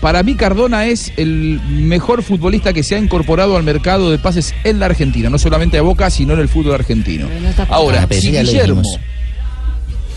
Para 0.01 0.23
mí 0.23 0.35
Cardona 0.35 0.87
es 0.87 1.13
el 1.17 1.61
mejor 1.69 2.23
futbolista 2.23 2.73
que 2.73 2.83
se 2.83 2.95
ha 2.95 2.99
incorporado 2.99 3.57
al 3.57 3.63
mercado 3.63 4.11
de 4.11 4.19
pases 4.19 4.55
en 4.65 4.81
la 4.81 4.87
Argentina, 4.87 5.29
no 5.29 5.39
solamente 5.39 5.77
a 5.77 5.83
Boca, 5.83 6.09
sino 6.11 6.33
en 6.33 6.41
el 6.41 6.49
fútbol 6.49 6.75
argentino. 6.75 7.29
Ah, 7.59 7.67
Ahora, 7.69 8.07
si 8.11 8.31
Guillermo, 8.31 8.81
dijimos. 8.81 8.99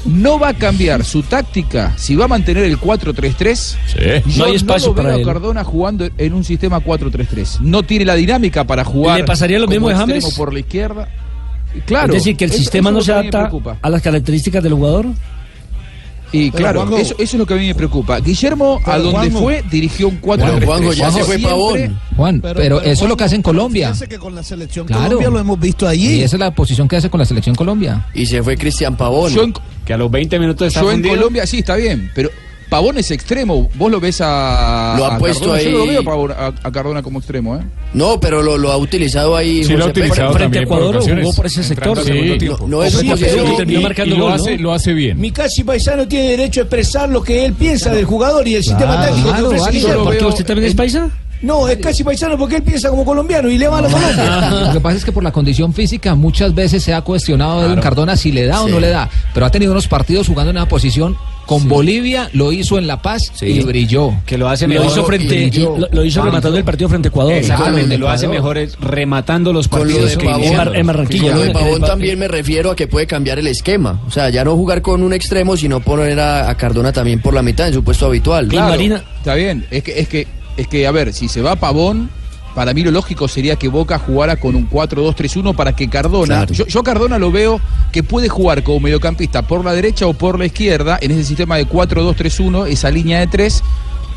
No 0.05 0.39
va 0.39 0.49
a 0.49 0.53
cambiar 0.53 1.03
su 1.05 1.23
táctica 1.23 1.93
si 1.97 2.15
va 2.15 2.25
a 2.25 2.27
mantener 2.27 2.65
el 2.65 2.79
4-3-3. 2.79 4.23
Yo 4.25 4.37
No 4.37 4.45
hay 4.45 4.55
espacio 4.55 4.89
lo 4.89 4.93
veo 4.95 5.03
para 5.03 5.15
a 5.15 5.17
él. 5.19 5.25
Cardona 5.25 5.63
jugando 5.63 6.07
en 6.17 6.33
un 6.33 6.43
sistema 6.43 6.79
4-3-3. 6.79 7.59
No 7.61 7.83
tiene 7.83 8.05
la 8.05 8.15
dinámica 8.15 8.63
para 8.65 8.83
jugar. 8.83 9.19
¿Le 9.19 9.25
pasaría 9.25 9.59
lo 9.59 9.67
mismo 9.67 9.89
de 9.89 9.95
James? 9.95 10.33
por 10.35 10.53
la 10.53 10.59
izquierda. 10.59 11.07
Claro. 11.85 12.13
es 12.13 12.19
decir, 12.23 12.37
que 12.37 12.45
el 12.45 12.51
eso- 12.51 12.59
sistema 12.59 12.91
no 12.91 12.99
es 12.99 13.05
se 13.05 13.11
adapta 13.13 13.49
a 13.81 13.89
las 13.89 14.01
características 14.01 14.61
del 14.61 14.73
jugador. 14.73 15.07
Y 16.33 16.49
Pero, 16.51 16.57
claro, 16.63 16.81
Juanjo- 16.81 16.97
eso, 16.97 17.13
eso 17.13 17.23
es 17.23 17.33
lo 17.35 17.45
que 17.45 17.53
a 17.53 17.57
mí 17.57 17.67
me 17.67 17.75
preocupa. 17.75 18.19
Guillermo, 18.19 18.81
a 18.83 18.91
Pero, 18.93 19.03
donde 19.03 19.29
Juanjo- 19.29 19.39
fue, 19.39 19.63
dirigió 19.69 20.07
un 20.09 20.17
4 20.17 20.45
Pero, 20.55 20.65
Juanjo, 20.65 20.91
ya 20.93 21.11
se 21.11 21.23
fue 21.23 21.37
Siempre- 21.37 21.91
Juan, 22.17 22.41
pero, 22.41 22.81
eso 22.81 23.03
es 23.05 23.09
lo 23.09 23.15
que 23.15 23.23
hace 23.23 23.35
en 23.35 23.41
Colombia. 23.43 23.93
que 24.09 24.17
con 24.17 24.33
la 24.35 24.43
selección 24.43 24.85
Claro. 24.87 25.03
Colombia 25.03 25.29
lo 25.29 25.39
hemos 25.39 25.59
visto 25.59 25.87
allí. 25.87 26.15
Y 26.15 26.23
esa 26.23 26.35
es 26.35 26.39
la 26.39 26.51
posición 26.51 26.87
que 26.87 26.95
hace 26.97 27.09
con 27.09 27.19
la 27.19 27.25
selección 27.25 27.55
Colombia. 27.55 28.07
Y 28.15 28.25
se 28.25 28.41
fue 28.43 28.57
Cristian 28.57 28.97
Pavón. 28.97 29.31
Yo 29.31 29.43
en- 29.43 29.53
Que 29.85 29.93
a 29.93 29.97
los 29.97 30.09
20 30.09 30.39
minutos 30.39 30.67
está 30.67 30.81
Yo 30.81 30.91
en. 30.91 31.01
Colombia 31.03 31.45
sí, 31.45 31.59
está 31.59 31.75
bien, 31.75 32.09
pero 32.15 32.29
Pavón 32.73 32.97
es 32.97 33.11
extremo. 33.11 33.69
Vos 33.75 33.91
lo 33.91 33.99
ves 33.99 34.19
a. 34.21 34.95
Lo 34.97 35.05
ha 35.05 35.15
a 35.15 35.17
puesto 35.19 35.51
Cardona. 35.51 35.61
Yo 35.63 35.69
no 35.71 35.77
lo 35.77 35.83
ahí. 35.83 35.89
veo 35.91 35.99
a, 36.01 36.03
Pavón- 36.03 36.31
a- 36.31 36.67
a 36.67 36.71
Cardona 36.71 37.03
como 37.03 37.19
extremo, 37.19 37.55
¿eh? 37.55 37.59
No, 37.93 38.19
pero 38.19 38.41
lo, 38.41 38.57
lo 38.57 38.71
ha 38.71 38.77
utilizado 38.77 39.37
ahí. 39.37 39.63
Sí, 39.63 39.73
lo 39.73 39.85
ha 39.85 39.87
utilizado 39.89 40.31
Pérez. 40.33 40.43
también 40.45 40.67
por 40.67 40.77
Ecuador 40.81 41.19
jugó 41.21 41.33
por 41.35 41.45
ese 41.45 41.63
sector. 41.63 42.01
tiempo. 42.03 42.57
No, 42.61 42.67
no 42.67 42.83
es 42.83 42.93
Sí, 42.93 43.07
terminó 43.57 43.79
y- 43.79 43.83
marcando 43.83 44.15
y 44.15 44.17
lo 44.17 44.23
gol, 44.25 44.33
hace- 44.33 44.57
¿no? 44.57 44.63
Lo 44.63 44.73
hace 44.73 44.93
bien. 44.93 45.19
Mi 45.19 45.31
casi 45.31 45.63
paisano 45.63 46.07
tiene 46.07 46.29
derecho 46.29 46.61
a 46.61 46.63
expresar 46.63 47.09
lo 47.09 47.21
que 47.21 47.45
él 47.45 47.53
piensa 47.53 47.91
del 47.93 48.05
jugador 48.05 48.47
y 48.47 48.53
del 48.55 48.63
sistema 48.63 48.95
táctico 49.05 49.33
que 49.35 49.41
ofrece 49.43 49.71
Guillermo. 49.71 50.03
¿Por 50.05 50.17
qué 50.17 50.25
usted 50.25 50.45
también 50.45 50.67
es 50.69 50.75
paisa? 50.75 51.09
No, 51.43 51.67
es 51.67 51.77
casi 51.77 52.03
paisano 52.05 52.37
porque 52.37 52.55
él 52.55 52.63
piensa 52.63 52.89
como 52.89 53.03
colombiano 53.03 53.49
y 53.51 53.57
le 53.57 53.67
va 53.67 53.79
a 53.79 53.81
la 53.81 53.89
Colombia. 53.89 54.49
Lo 54.67 54.71
que 54.73 54.79
pasa 54.79 54.95
es 54.97 55.03
que 55.05 55.11
por 55.11 55.23
la 55.23 55.31
condición 55.33 55.73
física 55.73 56.15
muchas 56.15 56.55
veces 56.55 56.81
se 56.81 56.93
ha 56.93 57.01
cuestionado 57.01 57.59
a 57.59 57.65
Edwin 57.65 57.81
Cardona 57.81 58.15
si 58.15 58.31
le 58.31 58.45
da 58.45 58.61
o 58.61 58.65
Sí. 58.65 58.71
no 58.71 58.79
le 58.79 58.87
da, 58.89 59.09
pero 59.33 59.45
ha 59.45 59.49
tenido 59.51 59.73
unos 59.73 59.87
partidos 59.89 60.27
jugando 60.27 60.51
en 60.51 60.57
una 60.57 60.67
posición 60.69 61.17
con 61.45 61.67
Bolivia, 61.67 62.29
lo 62.33 62.51
hizo 62.51 62.77
en 62.77 62.87
La 62.87 63.01
Paz 63.01 63.31
y 63.41 63.59
brilló. 63.61 64.11
Que 64.25 64.37
lo 64.37 64.47
hace 64.49 64.67
Lo 64.67 64.75
mejor. 64.75 64.87
hizo, 64.87 65.03
frente, 65.05 65.27
brilló. 65.49 65.77
lo, 65.77 65.87
lo 65.91 66.05
hizo 66.05 66.23
rematando 66.23 66.57
el 66.57 66.63
partido 66.63 66.89
frente 66.89 67.07
a 67.07 67.09
Ecuador. 67.09 67.33
Exactamente, 67.33 67.89
lo 67.89 68.05
Ecuador. 68.05 68.15
hace 68.15 68.27
mejor 68.27 68.57
es 68.57 68.77
rematando 68.79 69.51
los 69.53 69.67
Con 69.67 69.79
lo 69.79 69.85
partidos 69.85 70.11
de 70.11 70.17
que 70.17 70.25
Pavón, 70.25 70.75
en 70.75 70.87
Barranquilla, 70.87 71.23
con 71.31 71.39
lo 71.39 71.45
de 71.45 71.51
Pavón 71.51 71.81
pa- 71.81 71.87
también 71.87 72.17
me 72.19 72.27
refiero 72.27 72.71
a 72.71 72.75
que 72.75 72.87
puede 72.87 73.07
cambiar 73.07 73.39
el 73.39 73.47
esquema. 73.47 74.01
O 74.07 74.11
sea, 74.11 74.29
ya 74.29 74.43
no 74.43 74.55
jugar 74.55 74.81
con 74.81 75.03
un 75.03 75.13
extremo, 75.13 75.57
sino 75.57 75.79
poner 75.81 76.19
a, 76.19 76.49
a 76.49 76.55
Cardona 76.55 76.91
también 76.91 77.21
por 77.21 77.33
la 77.33 77.41
mitad 77.41 77.67
en 77.67 77.73
su 77.73 77.83
puesto 77.83 78.05
habitual. 78.05 78.47
Claro, 78.47 78.73
Está 78.83 79.35
bien. 79.35 79.65
Es 79.71 79.83
que, 79.83 79.99
es 79.99 80.07
que, 80.07 80.27
es 80.57 80.67
que, 80.67 80.87
a 80.87 80.91
ver, 80.91 81.13
si 81.13 81.27
se 81.27 81.41
va 81.41 81.55
Pavón, 81.55 82.09
para 82.55 82.73
mí 82.73 82.83
lo 82.83 82.91
lógico 82.91 83.27
sería 83.27 83.55
que 83.55 83.67
Boca 83.67 83.99
jugara 83.99 84.35
con 84.35 84.55
un 84.55 84.69
4-2-3-1 84.69 85.55
para 85.55 85.75
que 85.75 85.89
Cardona. 85.89 86.45
Claro. 86.45 86.53
Yo, 86.53 86.65
yo 86.65 86.83
Cardona 86.83 87.17
lo 87.17 87.31
veo 87.31 87.59
que 87.91 88.03
puede 88.03 88.29
jugar 88.29 88.63
como 88.63 88.81
mediocampista 88.81 89.41
por 89.41 89.63
la 89.63 89.73
derecha 89.73 90.07
o 90.07 90.13
por 90.13 90.37
la 90.39 90.45
izquierda 90.45 90.97
en 91.01 91.11
ese 91.11 91.23
sistema 91.23 91.57
de 91.57 91.67
4-2-3-1, 91.67 92.67
esa 92.67 92.89
línea 92.91 93.19
de 93.19 93.27
tres. 93.27 93.63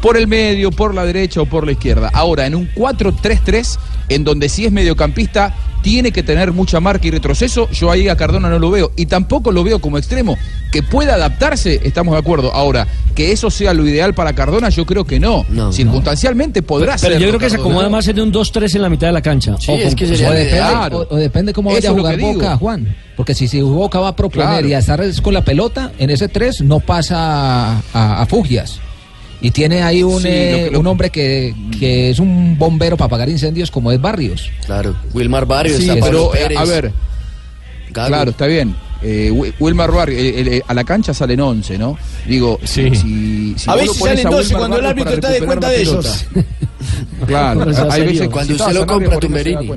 Por 0.02 0.18
el 0.18 0.26
medio, 0.28 0.70
por 0.70 0.94
la 0.94 1.04
derecha 1.06 1.40
o 1.40 1.46
por 1.46 1.64
la 1.64 1.72
izquierda. 1.72 2.10
Ahora, 2.12 2.46
en 2.46 2.54
un 2.54 2.70
4-3-3, 2.74 3.78
en 4.10 4.24
donde 4.24 4.48
si 4.48 4.66
es 4.66 4.72
mediocampista, 4.72 5.54
tiene 5.86 6.10
que 6.10 6.24
tener 6.24 6.50
mucha 6.50 6.80
marca 6.80 7.06
y 7.06 7.12
retroceso, 7.12 7.70
yo 7.70 7.92
ahí 7.92 8.08
a 8.08 8.16
Cardona 8.16 8.48
no 8.50 8.58
lo 8.58 8.72
veo. 8.72 8.90
Y 8.96 9.06
tampoco 9.06 9.52
lo 9.52 9.62
veo 9.62 9.78
como 9.80 9.98
extremo. 9.98 10.36
Que 10.72 10.82
pueda 10.82 11.14
adaptarse, 11.14 11.80
estamos 11.84 12.14
de 12.14 12.18
acuerdo. 12.18 12.52
Ahora, 12.52 12.88
que 13.14 13.30
eso 13.30 13.50
sea 13.52 13.72
lo 13.72 13.86
ideal 13.86 14.12
para 14.12 14.32
Cardona, 14.34 14.68
yo 14.68 14.84
creo 14.84 15.04
que 15.04 15.20
no. 15.20 15.46
Circunstancialmente 15.70 16.60
podrá 16.62 16.98
ser. 16.98 17.10
Pero 17.12 17.20
yo 17.20 17.28
creo 17.28 17.38
que 17.38 17.50
se 17.50 17.56
acomoda 17.56 17.88
más 17.88 18.08
en 18.08 18.18
un 18.20 18.32
2-3 18.32 18.74
en 18.74 18.82
la 18.82 18.88
mitad 18.88 19.06
de 19.06 19.12
la 19.12 19.22
cancha. 19.22 19.54
Sí, 19.60 19.70
O 19.70 19.74
es 19.76 19.84
con- 19.86 19.94
que 19.94 20.06
sería 20.08 20.26
O 20.26 20.30
lo 20.32 20.36
depende, 20.38 20.56
ideal. 20.58 20.92
o, 20.92 21.06
o 21.08 21.16
depende 21.16 21.52
cómo 21.52 21.70
Eso 21.70 21.76
vaya 21.76 21.90
a 21.90 21.92
jugar. 22.16 22.18
Boca, 22.34 22.56
Juan. 22.56 22.96
Porque 23.16 23.34
si, 23.34 23.46
si 23.46 23.60
Boca 23.60 24.00
va 24.00 24.08
a 24.08 24.16
proponer 24.16 24.48
Claro. 24.48 24.66
y 24.68 24.72
a 24.74 24.78
estar 24.80 25.00
con 25.22 25.32
la 25.34 25.44
pelota, 25.44 25.92
en 26.00 26.10
ese 26.10 26.26
3 26.28 26.62
no 26.62 26.80
pasa 26.80 27.78
a, 27.94 28.22
a 28.22 28.26
Fugias. 28.26 28.80
Y 29.40 29.50
tiene 29.50 29.82
ahí 29.82 30.02
un, 30.02 30.20
Sí, 30.22 30.28
eh, 30.30 30.50
lo 30.52 30.64
que- 30.66 30.70
lo- 30.72 30.80
un 30.80 30.86
hombre 30.86 31.10
que, 31.10 31.54
que 31.78 32.10
es 32.10 32.18
un 32.18 32.56
bombero 32.58 32.96
para 32.96 33.06
apagar 33.06 33.28
incendios 33.28 33.70
como 33.70 33.92
es 33.92 34.00
Barrios. 34.00 34.50
Claro, 34.64 34.96
Wilmar 35.12 35.44
Barrios, 35.46 35.78
Sí, 35.78 35.90
pero 36.00 36.34
eh, 36.34 36.38
Pérez. 36.42 36.58
a 36.58 36.64
ver, 36.64 36.92
claro, 37.92 38.30
está 38.30 38.46
bien. 38.46 38.74
Eh, 39.02 39.30
Wi- 39.30 39.52
Wilmar 39.60 39.92
Barrio, 39.92 40.16
eh, 40.18 40.62
a 40.66 40.72
la 40.72 40.82
cancha 40.82 41.12
salen 41.12 41.38
11, 41.40 41.76
¿no? 41.76 41.98
Digo, 42.26 42.58
si, 42.64 42.94
si, 42.94 43.54
si 43.58 43.70
A 43.70 43.74
veces 43.74 43.96
salen 43.98 44.26
a 44.26 44.30
12 44.30 44.54
Wilmar 44.54 44.58
cuando 44.58 44.76
el 44.78 44.82
Barrios 44.84 45.06
árbitro 45.06 45.14
está 45.14 45.28
de 45.30 45.46
cuenta 45.46 45.68
de 45.68 45.82
esos. 45.82 46.26
Claro, 47.26 47.66
hay 47.90 48.06
veces 48.06 48.28
Cuando 48.32 48.54
usted 48.54 48.72
lo 48.72 48.86
compra, 48.86 49.18
Tumberini. 49.18 49.70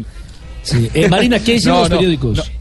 Sí. 0.64 0.90
Eh, 0.94 1.08
Marina, 1.10 1.40
¿qué 1.40 1.54
dicen 1.54 1.72
No, 1.72 1.80
los 1.82 1.90
no, 1.90 1.96
periódicos? 1.98 2.52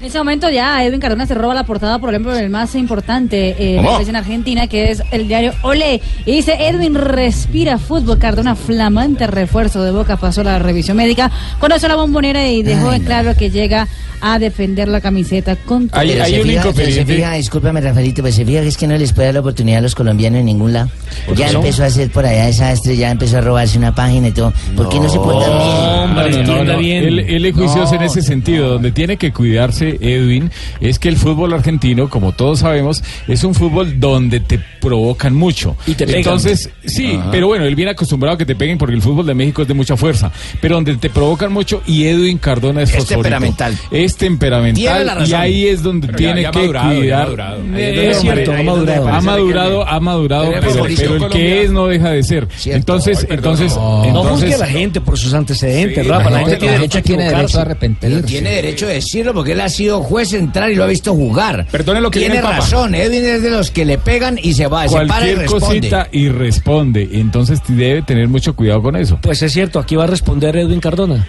En 0.00 0.06
ese 0.06 0.18
momento 0.18 0.48
ya 0.48 0.84
Edwin 0.84 1.00
Cardona 1.00 1.26
se 1.26 1.34
roba 1.34 1.54
la 1.54 1.64
portada, 1.64 1.98
por 1.98 2.10
ejemplo, 2.10 2.36
el 2.36 2.50
más 2.50 2.76
importante 2.76 3.56
eh, 3.58 3.80
en 4.06 4.14
Argentina, 4.16 4.68
que 4.68 4.92
es 4.92 5.02
el 5.10 5.26
diario 5.26 5.52
Olé. 5.62 6.00
Y 6.24 6.32
dice, 6.36 6.56
Edwin 6.68 6.94
respira 6.94 7.78
fútbol. 7.78 8.18
Cardona, 8.18 8.54
flamante 8.54 9.26
refuerzo 9.26 9.82
de 9.82 9.90
Boca, 9.90 10.16
pasó 10.16 10.44
la 10.44 10.60
revisión 10.60 10.96
médica, 10.96 11.32
conoció 11.58 11.88
la 11.88 11.96
bombonera 11.96 12.46
y 12.48 12.62
dejó 12.62 12.92
en 12.92 13.02
claro 13.02 13.34
que 13.36 13.50
llega 13.50 13.88
a 14.20 14.38
defender 14.40 14.88
la 14.88 15.00
camiseta 15.00 15.54
con 15.56 15.88
todo. 15.88 16.00
Hay, 16.00 16.10
hay 16.12 16.32
se 16.34 16.40
un 16.42 16.48
fija- 16.48 16.60
inconveniente. 16.62 17.06
Se 17.06 17.16
fija, 17.16 17.32
discúlpame, 17.34 17.80
Rafaelito, 17.80 18.22
pues 18.22 18.34
se 18.34 18.44
fija 18.44 18.62
que 18.62 18.68
es 18.68 18.76
que 18.76 18.86
no 18.88 18.96
les 18.96 19.12
puede 19.12 19.26
dar 19.28 19.34
la 19.34 19.40
oportunidad 19.40 19.78
a 19.78 19.82
los 19.82 19.94
colombianos 19.94 20.40
en 20.40 20.46
ningún 20.46 20.72
lado. 20.72 20.90
Ya 21.36 21.50
empezó 21.50 21.84
a 21.84 21.86
hacer 21.86 22.10
por 22.10 22.24
allá 22.26 22.46
desastre, 22.46 22.96
ya 22.96 23.10
empezó 23.12 23.38
a 23.38 23.40
robarse 23.42 23.78
una 23.78 23.94
página 23.94 24.28
y 24.28 24.32
todo. 24.32 24.52
¿Por 24.76 24.88
qué 24.88 24.98
no, 24.98 25.08
se 25.08 25.18
portan 25.18 25.50
bien? 25.50 25.60
Hombre, 25.60 26.30
No, 26.30 26.30
no, 26.30 26.38
entienda 26.40 26.72
no, 26.72 26.78
bien. 26.80 27.04
Él, 27.04 27.18
él 27.20 27.46
es 27.46 27.54
juicioso 27.54 27.94
en 27.94 28.02
ese 28.02 28.22
sentido. 28.22 28.70
Donde 28.70 28.90
tiene 28.90 29.16
que 29.16 29.32
cuidarse 29.32 29.87
Edwin 30.00 30.50
es 30.80 30.98
que 30.98 31.08
el 31.08 31.16
fútbol 31.16 31.52
argentino, 31.54 32.08
como 32.10 32.32
todos 32.32 32.60
sabemos, 32.60 33.02
es 33.26 33.44
un 33.44 33.54
fútbol 33.54 33.98
donde 34.00 34.40
te 34.40 34.58
provocan 34.80 35.34
mucho. 35.34 35.76
Y 35.86 35.94
te 35.94 36.04
pegan. 36.06 36.20
Entonces, 36.20 36.70
sí, 36.84 37.18
pero 37.30 37.46
bueno, 37.46 37.64
él 37.64 37.74
viene 37.74 37.92
acostumbrado 37.92 38.34
a 38.34 38.38
que 38.38 38.46
te 38.46 38.54
peguen 38.56 38.78
porque 38.78 38.94
el 38.94 39.02
fútbol 39.02 39.26
de 39.26 39.34
México 39.34 39.62
es 39.62 39.68
de 39.68 39.74
mucha 39.74 39.96
fuerza. 39.96 40.30
Pero 40.60 40.74
donde 40.76 40.96
te 40.96 41.10
provocan 41.10 41.52
mucho 41.52 41.82
y 41.86 42.04
Edwin 42.04 42.38
Cardona 42.38 42.82
es, 42.82 42.94
Es 42.94 43.06
temperamental. 43.06 43.72
Es 43.90 44.16
Tiene 44.16 44.34
la 44.36 44.38
temperamental 44.38 45.06
razón. 45.08 45.26
y 45.28 45.32
ahí 45.34 45.66
es 45.66 45.82
donde 45.82 46.06
Pero 46.08 46.18
tiene 46.18 46.42
ya 46.42 46.50
que 46.50 46.58
madurado, 46.58 46.96
cuidar. 46.96 47.24
madurado. 47.26 47.62
Eh, 47.74 48.10
es 48.10 48.20
cierto, 48.20 48.52
ha 48.52 48.62
madurado, 48.62 49.08
ha 49.08 49.20
madurado, 49.20 49.88
ha 49.88 50.00
madurado, 50.00 50.52
Pero 50.60 50.86
el 50.86 51.28
que 51.30 51.62
es 51.64 51.70
no 51.70 51.86
deja 51.86 52.10
de 52.10 52.22
ser. 52.22 52.48
Cierto. 52.56 52.78
Entonces, 52.78 53.18
Ay, 53.20 53.36
entonces, 53.36 53.74
No 53.76 54.04
entonces 54.04 54.30
juzgue 54.32 54.54
a 54.54 54.58
la 54.58 54.66
gente 54.66 55.00
por 55.00 55.18
sus 55.18 55.34
antecedentes, 55.34 56.04
Sí, 56.04 56.08
Rafa. 56.10 56.30
La 56.30 56.38
gente 56.40 56.56
tiene 56.56 56.72
derecho 56.74 56.98
a 56.98 57.02
tiene 57.02 57.24
derecho 57.30 57.58
a 57.58 57.62
arrepentirse. 57.62 58.22
Tiene 58.22 58.50
derecho 58.50 58.86
a 58.86 58.90
decirlo 58.90 59.34
porque 59.34 59.52
él 59.52 59.60
ha 59.60 59.68
sido 59.78 60.02
juez 60.02 60.28
central 60.28 60.70
y 60.72 60.74
lo 60.74 60.84
ha 60.84 60.86
visto 60.86 61.14
jugar. 61.14 61.66
Perdone 61.70 62.00
lo 62.00 62.10
que 62.10 62.18
Tiene 62.18 62.34
viene 62.34 62.46
el 62.46 62.52
Papa. 62.52 62.64
razón, 62.64 62.94
Edwin 62.94 63.24
es 63.24 63.42
de 63.42 63.50
los 63.50 63.70
que 63.70 63.84
le 63.84 63.96
pegan 63.98 64.38
y 64.42 64.52
se 64.54 64.66
va, 64.66 64.86
se 64.88 64.94
para 64.94 65.04
y 65.04 65.08
cualquier 65.08 65.38
responde. 65.38 65.66
cosita 65.66 66.08
y 66.12 66.28
responde. 66.28 67.08
Entonces 67.12 67.60
debe 67.68 68.02
tener 68.02 68.28
mucho 68.28 68.54
cuidado 68.54 68.82
con 68.82 68.96
eso. 68.96 69.18
Pues 69.22 69.40
es 69.42 69.52
cierto, 69.52 69.78
aquí 69.78 69.96
va 69.96 70.04
a 70.04 70.08
responder 70.08 70.56
Edwin 70.56 70.80
Cardona. 70.80 71.26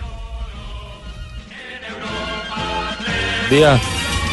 día. 3.50 3.80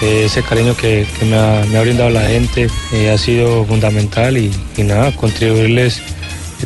Eh, 0.03 0.25
ese 0.27 0.43
cariño 0.43 0.77
que, 0.77 1.07
que 1.19 1.25
me, 1.25 1.39
ha, 1.39 1.65
me 1.71 1.79
ha 1.79 1.81
brindado 1.81 2.11
la 2.11 2.21
gente 2.21 2.69
eh, 2.93 3.11
ha 3.11 3.17
sido 3.17 3.65
fundamental 3.65 4.37
y, 4.37 4.51
y 4.77 4.83
nada, 4.83 5.11
contribuirles 5.13 6.03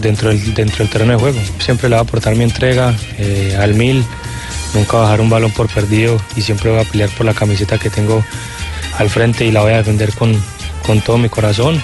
dentro 0.01 0.31
del, 0.31 0.53
dentro 0.55 0.79
del 0.79 0.89
terreno 0.89 1.13
de 1.13 1.19
juego. 1.19 1.39
Siempre 1.61 1.89
le 1.89 1.95
voy 1.95 2.01
a 2.01 2.03
aportar 2.03 2.35
mi 2.35 2.43
entrega 2.43 2.93
eh, 3.19 3.57
al 3.57 3.75
mil, 3.75 4.05
nunca 4.75 4.99
bajar 4.99 5.21
un 5.21 5.31
balón 5.31 5.51
por 5.53 5.69
perdido 5.69 6.21
y 6.37 6.43
siempre 6.43 6.71
voy 6.71 6.81
a 6.81 6.85
pelear 6.85 7.11
por 7.11 7.27
la 7.27 7.35
camiseta 7.35 7.79
que 7.79 7.91
tengo 7.91 8.25
al 8.99 9.11
frente 9.11 9.45
y 9.45 9.53
la 9.53 9.63
voy 9.63 9.73
a 9.73 9.79
defender 9.79 10.13
con, 10.15 10.33
con 10.87 11.01
todo 11.01 11.19
mi 11.19 11.29
corazón. 11.29 11.81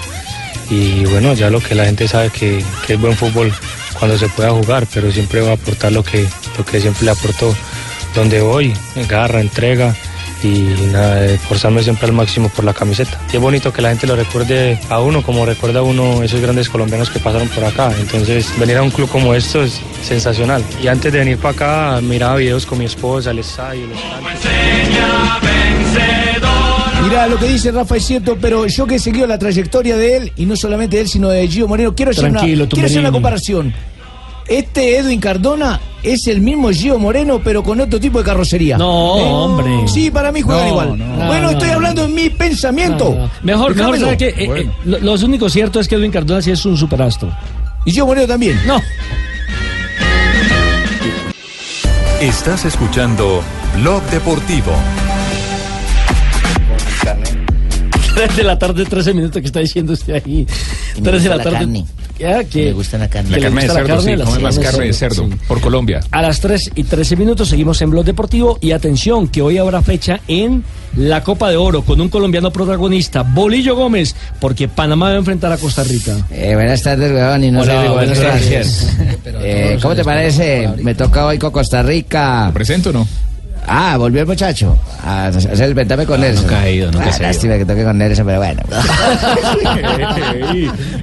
Y 0.69 1.05
bueno, 1.05 1.33
ya 1.33 1.49
lo 1.49 1.61
que 1.61 1.75
la 1.75 1.85
gente 1.85 2.07
sabe 2.07 2.29
que, 2.29 2.63
que 2.85 2.93
es 2.93 2.99
buen 2.99 3.15
fútbol 3.15 3.53
cuando 3.97 4.17
se 4.17 4.27
pueda 4.29 4.51
jugar, 4.51 4.85
pero 4.93 5.11
siempre 5.11 5.41
voy 5.41 5.51
a 5.51 5.53
aportar 5.53 5.91
lo 5.91 6.03
que, 6.03 6.27
lo 6.57 6.65
que 6.65 6.81
siempre 6.81 7.05
le 7.05 7.11
aporto 7.11 7.55
donde 8.13 8.41
voy, 8.41 8.73
garra, 9.07 9.41
entrega 9.41 9.95
y 10.43 10.89
nada, 10.91 11.25
esforzarme 11.25 11.83
siempre 11.83 12.07
al 12.07 12.13
máximo 12.13 12.49
por 12.49 12.65
la 12.65 12.73
camiseta. 12.73 13.19
Y 13.31 13.37
es 13.37 13.41
bonito 13.41 13.71
que 13.71 13.81
la 13.81 13.89
gente 13.89 14.07
lo 14.07 14.15
recuerde 14.15 14.79
a 14.89 14.99
uno, 14.99 15.21
como 15.21 15.45
recuerda 15.45 15.79
a 15.79 15.83
uno 15.83 16.23
esos 16.23 16.41
grandes 16.41 16.69
colombianos 16.69 17.09
que 17.09 17.19
pasaron 17.19 17.47
por 17.49 17.63
acá. 17.63 17.91
Entonces, 17.99 18.51
venir 18.59 18.77
a 18.77 18.83
un 18.83 18.91
club 18.91 19.09
como 19.09 19.33
esto 19.33 19.63
es 19.63 19.79
sensacional. 20.03 20.63
Y 20.81 20.87
antes 20.87 21.11
de 21.11 21.19
venir 21.19 21.37
para 21.37 21.53
acá, 21.53 22.01
miraba 22.01 22.35
videos 22.35 22.65
con 22.65 22.79
mi 22.79 22.85
esposa, 22.85 23.31
el 23.31 23.39
estadio, 23.39 23.87
los. 23.87 23.97
Mirá, 27.03 27.27
lo 27.27 27.37
que 27.37 27.47
dice 27.47 27.71
Rafa 27.71 27.95
es 27.95 28.05
cierto, 28.05 28.37
pero 28.39 28.67
yo 28.67 28.85
que 28.85 28.95
he 28.95 28.99
seguido 28.99 29.27
la 29.27 29.37
trayectoria 29.37 29.95
de 29.95 30.17
él, 30.17 30.33
y 30.35 30.45
no 30.45 30.57
solamente 30.57 30.97
de 30.97 31.03
él, 31.03 31.07
sino 31.07 31.29
de 31.29 31.47
Gio 31.47 31.67
Moreno, 31.67 31.95
quiero 31.95 32.11
hacer, 32.11 32.25
una, 32.25 32.41
quiero 32.41 32.85
hacer 32.85 32.99
una 32.99 33.11
comparación. 33.11 33.73
Este 34.47 34.97
Edwin 34.97 35.19
Cardona 35.19 35.79
es 36.03 36.25
el 36.27 36.39
mismo 36.39 36.69
Gio 36.69 36.97
Moreno, 36.97 37.41
pero 37.43 37.63
con 37.63 37.81
otro 37.81 37.99
tipo 37.99 38.19
de 38.19 38.23
carrocería. 38.25 38.77
No, 38.77 38.89
hombre. 38.89 39.87
Sí, 39.87 40.09
para 40.09 40.31
mí 40.31 40.41
juegan 40.41 40.63
No, 40.63 40.69
igual. 40.69 40.97
no. 40.97 41.27
bueno, 41.27 41.41
No, 41.47 41.49
estoy 41.51 41.69
hablando 41.69 42.05
en 42.05 42.15
mi 42.15 42.29
pensamiento. 42.29 43.09
No, 43.09 43.15
no. 43.25 43.29
Mejor, 43.43 43.75
mejor, 43.75 43.75
Déjamelo. 43.75 44.05
¿sabe 44.05 44.17
qué? 44.17 44.27
Eh, 44.29 44.61
eh, 44.61 44.69
lo, 44.85 44.99
lo 44.99 45.13
único 45.25 45.49
cierto 45.49 45.79
es 45.81 45.87
que 45.87 45.95
Edwin 45.95 46.11
Cardona 46.11 46.41
sí 46.41 46.51
es 46.51 46.65
un 46.65 46.77
superastro. 46.77 47.29
Y 47.85 47.91
Gio 47.91 48.05
Moreno 48.05 48.27
también. 48.27 48.57
No. 48.65 48.81
Estás 52.21 52.65
escuchando 52.65 53.43
Blog 53.75 54.01
Deportivo. 54.09 54.71
3 58.15 58.35
de 58.35 58.43
la 58.43 58.57
tarde, 58.57 58.83
13 58.85 59.13
minutos 59.13 59.39
que 59.41 59.45
está 59.47 59.59
diciendo 59.59 59.93
usted 59.93 60.15
ahí. 60.15 60.47
Y 60.97 61.01
me 61.01 61.09
3 61.09 61.23
de 61.23 61.29
la 61.29 61.35
la 61.37 61.43
tarde. 61.43 61.57
carne. 61.59 61.85
Ya, 62.19 62.43
que, 62.43 62.65
Me 62.65 62.73
gusta 62.73 62.97
la 62.97 63.07
carne. 63.07 63.29
La 63.31 63.37
le 63.37 63.43
carne 63.43 63.61
de 63.61 63.69
cerdo, 63.69 64.01
sí, 64.01 64.15
las 64.15 64.29
come 64.29 64.39
más 64.41 64.59
carne 64.59 64.85
de 64.85 64.93
cerdo, 64.93 65.27
sí. 65.27 65.37
por 65.47 65.61
Colombia. 65.61 66.01
A 66.11 66.21
las 66.21 66.39
3 66.39 66.71
y 66.75 66.83
13 66.83 67.15
minutos 67.15 67.49
seguimos 67.49 67.81
en 67.81 67.91
Blog 67.91 68.05
Deportivo 68.05 68.57
y 68.61 68.71
atención 68.71 69.27
que 69.27 69.41
hoy 69.41 69.57
habrá 69.57 69.81
fecha 69.81 70.19
en 70.27 70.63
la 70.95 71.23
Copa 71.23 71.49
de 71.49 71.57
Oro 71.57 71.83
con 71.83 72.01
un 72.01 72.09
colombiano 72.09 72.51
protagonista, 72.51 73.21
Bolillo 73.23 73.75
Gómez, 73.75 74.15
porque 74.39 74.67
Panamá 74.67 75.09
va 75.09 75.15
a 75.15 75.17
enfrentar 75.17 75.51
a 75.51 75.57
Costa 75.57 75.83
Rica. 75.83 76.17
Eh, 76.31 76.55
buenas 76.55 76.81
tardes, 76.81 77.11
weón, 77.11 77.43
y 77.43 77.51
no 77.51 77.61
Hola, 77.61 77.83
Rigoberto 77.83 78.15
buenas 78.15 78.39
tardes. 78.41 78.97
Eh, 79.39 79.77
¿Cómo 79.81 79.93
te 79.93 80.03
parece? 80.03 80.69
Me 80.81 80.95
toca 80.95 81.25
hoy 81.25 81.37
con 81.37 81.51
Costa 81.51 81.83
Rica. 81.83 82.49
¿Presento 82.53 82.89
o 82.89 82.93
no? 82.93 83.07
Ah, 83.69 83.97
volvió 83.97 84.21
el 84.21 84.27
muchacho. 84.27 84.77
A 85.03 85.27
hacer 85.27 85.61
el 85.61 85.73
ventame 85.73 86.05
con 86.05 86.21
Nelson. 86.21 86.45
nunca 86.45 86.61
ha 86.61 86.69
ido, 86.69 86.89
nunca 86.91 87.07
Ah, 87.07 87.11
se 87.11 87.17
ha 87.17 87.17
ido. 87.17 87.27
Lástima 87.33 87.57
que 87.57 87.65
toque 87.65 87.83
con 87.83 87.97
Nelson, 87.97 88.25
pero 88.25 88.37
bueno. 88.39 88.61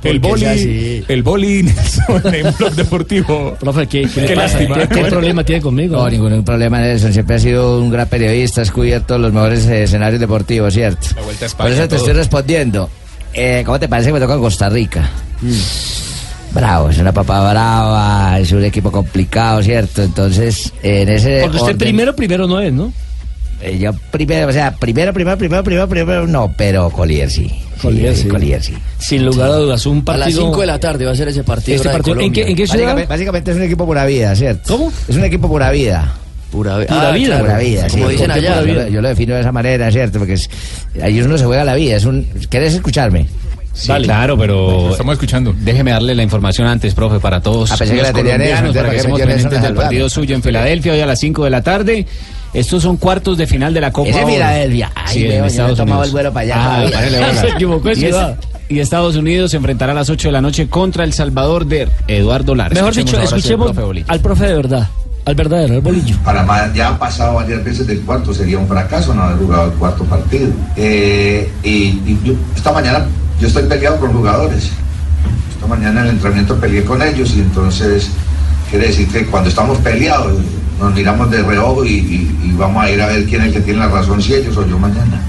el 0.03 0.18
boli, 0.18 1.05
el 1.07 1.22
boli 1.22 1.62
Nelson 1.62 2.35
en 2.35 2.55
Blog 2.59 2.72
Deportivo. 2.74 3.55
Profe, 3.61 3.87
¿qué, 3.87 4.09
qué 4.09 4.20
le 4.22 4.27
Qué 4.29 4.35
pasa? 4.35 4.59
lástima. 4.59 4.79
¿Qué, 4.79 4.88
qué 4.88 5.05
problema 5.11 5.44
tiene 5.44 5.62
conmigo? 5.62 5.96
No, 5.96 6.09
ningún 6.11 6.44
problema, 6.44 6.81
Nelson. 6.81 7.12
Siempre 7.12 7.37
ha 7.37 7.38
sido 7.38 7.81
un 7.81 7.90
gran 7.90 8.09
periodista, 8.09 8.62
has 8.62 8.70
cubierto 8.70 9.18
los 9.18 9.33
mejores 9.33 9.66
eh, 9.66 9.85
escenarios 9.85 10.20
deportivos, 10.20 10.74
¿cierto? 10.74 11.07
La 11.16 11.22
Vuelta 11.22 11.46
a 11.46 11.48
Por 11.48 11.66
España, 11.66 11.72
eso 11.74 11.83
te 11.83 11.88
todo. 11.88 11.96
estoy 11.98 12.14
respondiendo. 12.14 12.90
Eh, 13.33 13.62
¿Cómo 13.66 13.79
te 13.81 13.88
parece 13.88 14.09
que 14.09 14.14
me 14.14 14.20
toca 14.20 14.37
Costa 14.38 14.68
Rica? 14.68 15.09
Bravo, 16.54 16.88
es 16.90 16.98
una 16.98 17.12
papa 17.12 17.50
brava, 17.50 18.38
es 18.38 18.52
un 18.52 18.64
equipo 18.64 18.92
complicado, 18.92 19.62
¿cierto? 19.62 20.02
Entonces, 20.02 20.72
en 20.82 21.08
ese. 21.08 21.40
Porque 21.42 21.56
usted 21.56 21.72
orden- 21.74 21.78
primero, 21.78 22.14
primero 22.14 22.46
no 22.46 22.60
es, 22.60 22.72
¿no? 22.72 22.92
Eh, 23.60 23.78
yo 23.78 23.92
primero, 24.10 24.48
o 24.48 24.52
sea, 24.52 24.72
primero, 24.76 25.12
primero, 25.12 25.36
primero, 25.38 25.64
primero, 25.64 25.88
primero, 25.88 26.26
no, 26.26 26.52
pero 26.56 26.90
Collier 26.90 27.30
sí. 27.30 27.50
Collier, 27.82 28.14
sí. 28.16 28.28
Collier 28.28 28.62
sí. 28.62 28.74
Sin 28.98 29.24
lugar 29.24 29.50
a 29.50 29.56
dudas, 29.56 29.84
un 29.86 29.98
A 29.98 30.04
partido. 30.04 30.26
las 30.26 30.34
5 30.50 30.60
de 30.60 30.66
la 30.66 30.78
tarde 30.78 31.04
va 31.04 31.12
a 31.12 31.16
ser 31.16 31.28
ese 31.28 31.42
partido. 31.44 31.76
Este 31.76 31.88
partido, 31.88 32.20
¿en 32.20 32.32
qué, 32.32 32.42
en 32.42 32.54
qué 32.56 32.66
ciudad? 32.66 32.84
Básicamente, 32.84 33.08
básicamente 33.08 33.50
es 33.50 33.56
un 33.56 33.62
equipo 33.64 33.84
pura 33.86 34.06
vida, 34.06 34.34
¿cierto? 34.36 34.76
¿Cómo? 34.76 34.92
Es 35.08 35.16
un 35.16 35.24
equipo 35.24 35.48
pura 35.48 35.70
vida. 35.70 36.14
Pura, 36.52 36.78
vi- 36.78 36.86
Pura 36.86 37.08
Ah, 37.08 37.12
vida, 37.12 37.26
claro. 37.28 37.44
Pura 37.46 37.58
vida, 37.58 37.88
Como 37.88 38.06
sí. 38.06 38.12
dicen 38.12 38.30
¿Por 38.30 38.40
qué 38.40 38.48
allá. 38.48 38.60
vida? 38.60 38.88
Yo 38.88 39.02
lo 39.02 39.08
defino 39.08 39.34
de 39.34 39.40
esa 39.40 39.50
manera, 39.52 39.90
¿cierto? 39.90 40.18
Porque 40.18 40.34
es, 40.34 40.48
ahí 41.02 41.20
uno 41.20 41.36
se 41.36 41.44
juega 41.46 41.64
la 41.64 41.74
vida. 41.74 41.96
Es 41.96 42.04
un, 42.04 42.22
¿Quieres 42.48 42.74
escucharme? 42.74 43.26
Sí, 43.74 43.92
claro, 44.04 44.38
pero 44.38 44.90
Estamos 44.92 45.14
escuchando. 45.14 45.54
déjeme 45.58 45.90
darle 45.90 46.14
la 46.14 46.22
información 46.22 46.66
antes, 46.68 46.94
profe, 46.94 47.18
para 47.20 47.40
todos 47.40 47.70
pensé 47.70 47.87
que 47.87 47.94
los 48.02 48.06
la 48.08 48.12
tenía 48.12 48.38
Nelson, 48.38 48.56
colombianos, 48.58 48.72
para 48.74 48.82
¿para 48.82 48.90
que 48.90 48.96
estemos 48.98 49.18
pendientes 49.20 49.58
a 49.58 49.62
del 49.62 49.74
partido 49.74 50.08
suyo 50.08 50.34
en 50.37 50.42
Filadelfia 50.42 50.92
hoy 50.92 51.00
a 51.00 51.06
las 51.06 51.18
5 51.20 51.44
de 51.44 51.50
la 51.50 51.62
tarde. 51.62 52.06
Estos 52.54 52.84
son 52.84 52.96
cuartos 52.98 53.37
de 53.37 53.48
final 53.48 53.74
de 53.74 53.80
la 53.80 53.90
Copa 53.90 54.10
es 54.10 54.16
Oro. 54.16 54.28
Filadelfia. 54.28 54.92
Ay, 54.94 55.12
Sí, 55.14 55.22
veo, 55.24 55.38
en 55.40 55.44
Estados 55.46 55.76
tomado 55.76 56.02
Unidos. 56.02 56.06
el 56.06 56.12
vuelo 56.12 56.32
para 56.32 56.44
allá 56.84 56.88
Ah. 57.34 57.34
Se 57.40 57.48
equivocó 57.48 57.88
Y 57.90 58.04
es-. 58.04 58.16
Y 58.68 58.78
Estados 58.78 59.16
Unidos 59.16 59.50
se 59.50 59.56
enfrentará 59.58 59.90
a 59.92 59.94
las 59.96 60.08
8 60.08 60.28
de 60.28 60.32
la 60.32 60.40
noche 60.40 60.68
contra 60.68 61.02
El 61.04 61.12
Salvador 61.12 61.66
de 61.66 61.88
Eduardo 62.06 62.54
Lara. 62.54 62.72
Mejor 62.72 62.90
Escuchemos 62.90 63.22
dicho, 63.22 63.30
sí 63.32 63.37
escuchemos 63.40 63.72
profe 63.72 64.04
al 64.06 64.20
profe 64.20 64.46
de 64.46 64.54
verdad, 64.54 64.88
al 65.26 65.34
verdadero, 65.34 65.74
al 65.74 65.80
bolillo. 65.80 66.16
Panamá 66.24 66.72
ya 66.72 66.88
ha 66.90 66.98
pasado 66.98 67.34
varias 67.34 67.62
veces 67.64 67.87
del 67.88 68.00
cuarto, 68.02 68.32
sería 68.32 68.56
un 68.58 68.66
fracaso 68.68 69.12
no 69.12 69.22
haber 69.24 69.37
jugado 69.38 69.66
el 69.66 69.72
cuarto 69.72 70.04
partido. 70.04 70.48
Eh, 70.76 71.50
y 71.64 71.68
y 72.06 72.18
yo- 72.24 72.34
esta 72.56 72.72
mañana 72.72 73.04
yo 73.44 73.48
estoy 73.48 73.64
peleado 73.64 73.98
con 74.00 74.11
jugadores. 74.14 74.70
Esta 75.54 75.66
mañana 75.66 76.00
en 76.00 76.07
el 76.07 76.12
entrenamiento 76.14 76.57
peleé 76.59 76.83
con 76.83 77.02
ellos 77.02 77.35
y 77.37 77.40
entonces 77.40 78.09
quiere 78.70 78.87
decir 78.87 79.07
que 79.09 79.26
cuando 79.26 79.50
estamos 79.50 79.76
peleados 79.80 80.33
nos 80.80 80.94
miramos 80.94 81.30
de 81.30 81.42
reojo 81.42 81.85
y, 81.85 81.90
y- 81.90 82.54
vamos 82.57 82.83
a 82.83 82.90
ir 82.90 83.02
a 83.02 83.09
ver 83.09 83.26
quién 83.26 83.42
es 83.42 83.48
el 83.48 83.52
que 83.52 83.61
tiene 83.61 83.80
la 83.80 83.88
razón, 83.88 84.22
si 84.22 84.33
ellos 84.33 84.57
o 84.57 84.66
yo 84.66 84.78
mañana. 84.78 85.20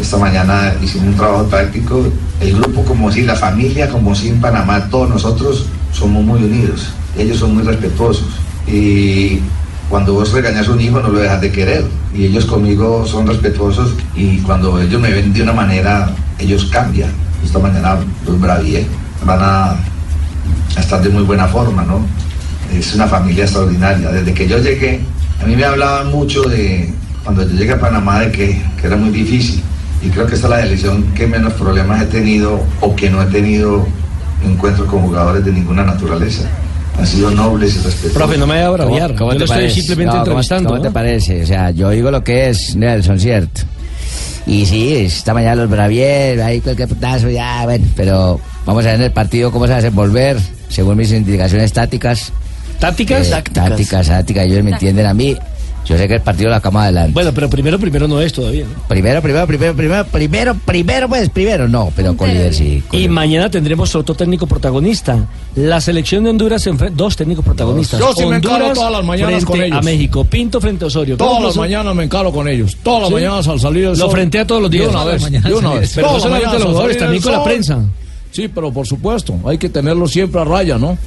Esta 0.00 0.16
mañana 0.16 0.74
hicimos 0.80 1.08
un 1.08 1.16
trabajo 1.16 1.42
táctico, 1.46 2.06
el 2.40 2.54
grupo 2.54 2.84
como 2.84 3.10
si, 3.10 3.22
la 3.22 3.34
familia 3.34 3.88
como 3.88 4.14
si 4.14 4.28
en 4.28 4.40
Panamá, 4.40 4.88
todos 4.88 5.08
nosotros 5.08 5.66
somos 5.92 6.22
muy 6.22 6.44
unidos, 6.44 6.90
ellos 7.18 7.38
son 7.38 7.54
muy 7.54 7.64
respetuosos 7.64 8.28
y 8.68 9.40
cuando 9.88 10.12
vos 10.12 10.32
regañas 10.32 10.68
a 10.68 10.70
un 10.72 10.80
hijo 10.80 11.00
no 11.00 11.08
lo 11.08 11.18
dejas 11.18 11.40
de 11.40 11.50
querer 11.50 11.84
y 12.14 12.26
ellos 12.26 12.44
conmigo 12.44 13.04
son 13.06 13.26
respetuosos 13.26 13.94
y 14.14 14.36
cuando 14.38 14.80
ellos 14.80 15.00
me 15.00 15.10
ven 15.10 15.32
de 15.32 15.42
una 15.42 15.52
manera, 15.54 16.10
ellos 16.38 16.66
cambian. 16.70 17.10
Esta 17.46 17.58
mañana 17.58 17.96
los 18.26 18.40
bravié, 18.40 18.86
van 19.24 19.38
a, 19.40 19.70
a 20.76 20.80
estar 20.80 21.00
de 21.02 21.08
muy 21.08 21.22
buena 21.22 21.46
forma, 21.46 21.82
¿no? 21.84 22.00
Es 22.76 22.94
una 22.94 23.06
familia 23.06 23.44
extraordinaria. 23.44 24.10
Desde 24.10 24.34
que 24.34 24.46
yo 24.48 24.58
llegué, 24.58 25.00
a 25.42 25.46
mí 25.46 25.56
me 25.56 25.64
hablaban 25.64 26.10
mucho 26.10 26.42
de, 26.42 26.92
cuando 27.24 27.42
yo 27.48 27.56
llegué 27.56 27.72
a 27.72 27.80
Panamá, 27.80 28.20
de 28.20 28.32
que, 28.32 28.60
que 28.80 28.86
era 28.86 28.96
muy 28.96 29.10
difícil. 29.10 29.62
Y 30.02 30.08
creo 30.10 30.26
que 30.26 30.34
esta 30.34 30.48
es 30.48 30.50
la 30.50 30.60
elección 30.62 31.02
que 31.14 31.26
menos 31.26 31.52
problemas 31.54 32.02
he 32.02 32.06
tenido 32.06 32.60
o 32.80 32.94
que 32.94 33.08
no 33.08 33.22
he 33.22 33.26
tenido 33.26 33.86
encuentros 34.44 34.88
con 34.88 35.00
jugadores 35.02 35.44
de 35.44 35.52
ninguna 35.52 35.84
naturaleza. 35.84 36.42
Han 36.98 37.06
sido 37.06 37.30
nobles 37.30 37.74
y 37.76 37.78
respetuosos. 37.78 38.12
Profe, 38.12 38.38
no 38.38 38.46
me 38.46 38.54
vaya 38.54 38.66
a 38.66 38.70
braviar. 38.70 39.14
¿Cómo 39.14 39.32
Yo 39.32 39.34
te 39.34 39.38
lo 39.40 39.44
estoy 39.44 39.56
parece? 39.58 39.74
simplemente 39.76 40.06
No, 40.06 40.12
¿cómo- 40.12 40.22
entrevistando. 40.24 40.68
¿Cómo 40.70 40.76
¿no? 40.78 40.82
te 40.82 40.90
parece? 40.90 41.42
O 41.42 41.46
sea, 41.46 41.70
yo 41.70 41.90
digo 41.90 42.10
lo 42.10 42.22
que 42.24 42.48
es 42.50 42.74
Nelson, 42.76 43.18
¿cierto? 43.20 43.62
Y 44.46 44.64
sí, 44.64 44.94
esta 44.96 45.34
mañana 45.34 45.62
los 45.62 45.70
bravier, 45.70 46.40
ahí 46.40 46.60
cualquier 46.60 46.88
putazo, 46.88 47.28
ya, 47.28 47.64
bueno, 47.64 47.84
pero 47.96 48.40
vamos 48.64 48.84
a 48.84 48.90
ver 48.90 48.96
en 48.96 49.02
el 49.06 49.12
partido 49.12 49.50
cómo 49.50 49.66
se 49.66 49.72
va 49.72 49.78
a 49.78 49.82
desenvolver, 49.82 50.38
según 50.68 50.96
mis 50.96 51.10
indicaciones 51.10 51.72
tácticas. 51.72 52.32
¿Tácticas? 52.78 53.26
Eh, 53.26 53.42
tácticas, 53.52 54.06
tácticas, 54.06 54.46
ellos 54.46 54.62
me 54.62 54.70
entienden 54.70 55.06
a 55.06 55.14
mí. 55.14 55.36
Yo 55.86 55.96
sé 55.96 56.08
que 56.08 56.14
el 56.14 56.20
partido 56.20 56.50
lo 56.50 56.56
acabamos 56.56 56.82
adelante. 56.82 57.12
Bueno, 57.12 57.32
pero 57.32 57.48
primero, 57.48 57.78
primero 57.78 58.08
no 58.08 58.20
es 58.20 58.32
todavía. 58.32 58.64
¿no? 58.64 58.82
Primero, 58.88 59.22
primero, 59.22 59.46
primero, 59.46 59.74
primero, 59.76 60.04
primero, 60.06 60.54
primero, 60.64 61.08
pues, 61.08 61.28
primero, 61.30 61.68
no, 61.68 61.92
pero 61.94 62.16
con 62.16 62.28
líder 62.28 62.52
sí. 62.52 62.82
Y 62.90 63.06
mañana 63.08 63.48
tendremos 63.50 63.94
otro 63.94 64.14
técnico 64.14 64.46
protagonista. 64.48 65.26
La 65.54 65.80
selección 65.80 66.24
de 66.24 66.30
Honduras 66.30 66.62
se 66.62 66.70
enfrenta 66.70 66.96
dos 66.96 67.14
técnicos 67.16 67.44
protagonistas. 67.44 68.00
Yo 68.00 68.12
sí 68.14 68.26
me 68.26 68.36
encaro 68.36 68.54
Honduras 68.56 68.74
todas 68.74 68.92
las 68.92 69.04
mañanas 69.04 69.30
frente 69.44 69.46
con 69.46 69.62
ellos. 69.62 69.78
a 69.78 69.82
México. 69.82 70.24
Pinto 70.24 70.60
frente 70.60 70.84
a 70.84 70.88
Osorio. 70.88 71.16
Todas 71.16 71.34
¿Cómo 71.34 71.46
las 71.46 71.56
mañanas 71.56 71.94
me 71.94 72.04
encaro 72.04 72.32
con 72.32 72.48
ellos. 72.48 72.76
Todas 72.82 73.00
las 73.02 73.08
¿Sí? 73.08 73.14
mañanas 73.14 73.46
al 73.48 73.60
salir 73.60 73.84
el 73.84 73.90
Lo 73.90 73.96
sol. 73.96 74.10
frentea 74.10 74.44
todos 74.46 74.62
los 74.62 74.70
días. 74.70 74.86
De 74.86 74.90
una 74.90 75.04
vez. 75.04 75.30
De 75.42 75.54
una 75.54 75.74
vez. 75.74 75.92
Pero 75.94 76.12
no 76.12 76.18
solamente 76.18 76.46
mañanas 76.46 76.60
los 76.62 76.68
jugadores, 76.72 76.98
también 76.98 77.22
con 77.22 77.32
la 77.32 77.44
prensa. 77.44 77.78
Sí, 78.32 78.48
pero 78.48 78.72
por 78.72 78.86
supuesto, 78.86 79.34
hay 79.46 79.56
que 79.56 79.68
tenerlo 79.68 80.06
siempre 80.08 80.40
a 80.40 80.44
raya, 80.44 80.76
¿no? 80.78 80.98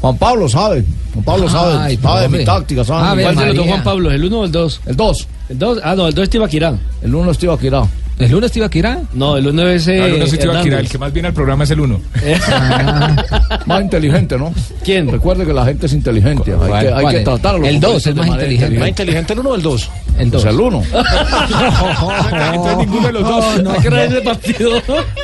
Juan 0.00 0.16
Pablo 0.18 0.48
sabe. 0.48 0.84
Juan 1.14 1.24
Pablo 1.24 1.48
sabe. 1.48 1.74
Ay, 1.78 1.96
sabe 1.96 2.28
mi 2.28 2.44
táctica, 2.44 2.84
sabe. 2.84 3.16
Mi- 3.16 3.22
¿Cuál 3.22 3.36
de 3.36 3.46
los 3.46 3.56
dos, 3.56 3.66
Juan 3.66 3.82
Pablo? 3.84 4.10
¿El 4.10 4.24
uno 4.24 4.40
o 4.40 4.44
el 4.44 4.52
dos? 4.52 4.80
El 4.86 4.96
dos. 4.96 5.26
¿El 5.48 5.58
dos? 5.58 5.78
Ah, 5.82 5.94
no, 5.96 6.06
el 6.08 6.14
dos 6.14 6.24
es 6.24 6.30
Tibaquirá. 6.30 6.74
El 7.02 7.14
uno 7.14 7.30
es 7.30 7.38
Tibaquirá. 7.38 7.82
¿El 8.18 8.34
uno 8.34 8.46
es 8.46 8.52
Tibaquirá? 8.52 9.00
No, 9.12 9.36
el 9.36 9.46
uno 9.46 9.68
es. 9.68 9.86
Eh, 9.88 10.00
Ah, 10.02 10.06
el 10.06 10.14
uno 10.14 10.24
es 10.24 10.38
Tibaquirá, 10.38 10.80
el 10.80 10.88
que 10.88 10.96
más 10.98 11.12
viene 11.12 11.28
al 11.28 11.34
programa 11.34 11.64
es 11.64 11.70
el 11.70 11.80
uno. 11.80 12.00
Más 13.66 13.82
inteligente, 13.82 14.38
¿no? 14.38 14.54
¿Quién? 14.84 15.10
Recuerde 15.10 15.44
que 15.44 15.52
la 15.52 15.64
gente 15.64 15.86
es 15.86 15.92
inteligente. 15.92 16.52
Hay 16.52 16.56
¿Cuál- 16.68 16.86
que, 16.86 16.92
hay 16.94 17.06
que 17.16 17.20
tratarlo. 17.24 17.66
El 17.66 17.80
dos 17.80 18.06
es 18.06 18.14
más 18.14 18.26
inteligente. 18.28 18.78
¿Más 18.78 18.88
inteligente 18.88 19.32
el 19.32 19.38
uno 19.40 19.50
o 19.50 19.54
el 19.56 19.62
dos? 19.62 19.90
El 20.18 20.30
Pues 20.30 20.44
dos. 20.44 20.54
el 20.54 20.60
uno. 20.60 20.82
Entonces 22.54 22.78
ninguno 22.78 23.06
de 23.08 23.12
los 23.12 23.22
dos. 23.22 23.44
¿A 23.76 23.82
qué 23.82 23.88
hora 23.88 24.04
es 24.04 24.12
el 24.12 24.22
partido? 24.22 24.70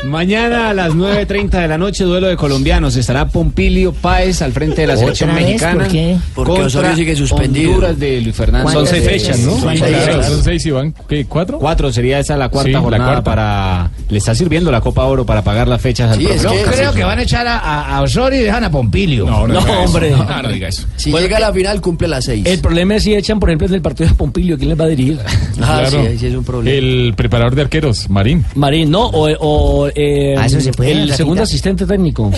Mañana 0.05 0.71
a 0.71 0.75
las 0.75 0.93
9.30 0.93 1.51
de 1.51 1.69
la 1.69 1.79
noche, 1.79 2.05
duelo 2.05 2.27
de 2.27 2.37
colombianos. 2.37 2.97
Estará 2.97 3.29
Pompilio 3.29 3.93
Páez 3.93 4.43
al 4.43 4.53
frente 4.53 4.83
de 4.83 4.87
la 4.89 4.95
¿Otra 4.95 5.05
selección 5.15 5.35
mexicana. 5.35 5.85
¿Por 5.85 5.93
qué? 5.93 6.17
Porque 6.35 6.63
Osorio 6.63 6.97
sigue 6.97 7.17
suspendido. 7.17 7.71
Honduras 7.71 7.99
de 7.99 8.21
Luis 8.21 8.35
Fernando. 8.37 8.71
Son 8.71 8.87
seis 8.87 9.05
fechas, 9.05 9.39
¿no? 9.41 9.53
Son 9.59 9.79
seis. 9.79 9.83
claro. 9.83 10.23
Son 10.25 10.43
seis 10.45 10.67
y 10.67 10.71
van, 10.73 10.95
¿qué? 11.09 11.25
¿Cuatro? 11.27 11.59
Cuatro 11.59 11.93
sería 11.93 12.19
esa 12.19 12.37
la 12.37 12.49
cuarta 12.49 12.82
La 12.91 12.99
cuarta. 12.99 13.23
para. 13.25 13.91
Le 14.09 14.19
está 14.19 14.35
sirviendo 14.35 14.71
la 14.71 14.81
Copa 14.81 15.05
Oro 15.05 15.25
para 15.27 15.43
pagar 15.43 15.69
las 15.69 15.81
fechas 15.81 16.11
al 16.13 16.19
Sí, 16.19 16.25
es 16.25 16.43
profesor. 16.43 16.53
que- 16.53 16.59
Yo 16.65 16.73
creo 16.73 16.93
que 16.93 17.05
van 17.05 17.19
a 17.19 17.23
echar 17.23 17.47
a, 17.47 17.59
a- 17.59 17.97
a 17.97 18.03
Osorio 18.03 18.41
y 18.41 18.45
dejan 18.45 18.65
a 18.65 18.71
Pompilio. 18.71 19.27
No, 19.27 19.47
no, 19.47 19.55
No, 19.55 19.61
eso. 19.61 19.73
hombre. 19.81 20.11
No, 20.11 20.43
no 20.43 20.49
diga 20.49 20.69
eso. 20.69 20.87
Si 20.97 21.11
Bueno, 21.11 21.27
llega 21.27 21.37
a 21.39 21.41
la 21.41 21.53
final, 21.53 21.81
cumple 21.81 22.09
las 22.09 22.25
6. 22.25 22.45
El 22.47 22.59
problema 22.61 22.97
es 22.97 23.03
si 23.05 23.15
echan, 23.15 23.39
por 23.41 23.49
ejemplo, 23.51 23.67
en 23.69 23.75
el 23.75 23.83
partido 23.83 24.09
de 24.09 24.15
Pompilio, 24.15 24.57
¿quién 24.57 24.69
les 24.71 24.81
va 24.81 24.85
a 24.85 24.89
dirigir? 24.89 25.19
Ah, 25.63 25.85
Claro. 25.89 26.01
ahí 26.01 26.19
sí 26.19 26.27
es 26.27 26.35
un 26.35 26.45
problema. 26.45 26.77
El 26.77 27.15
preparador 27.17 27.55
de 27.55 27.63
arqueros, 27.63 28.09
Marín. 28.11 28.45
Marín, 28.55 28.91
¿no? 28.91 29.07
O, 29.07 29.29
o, 29.41 29.89
eh, 29.95 30.35
Ah, 30.39 30.47
eso 30.47 30.61
se 30.61 30.73
puede, 30.73 30.93
el 30.93 31.13
segundo 31.15 31.43
asistente 31.43 31.87
técnico, 31.87 32.31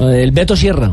eh, 0.00 0.20
el 0.22 0.30
Beto 0.32 0.56
Sierra. 0.56 0.92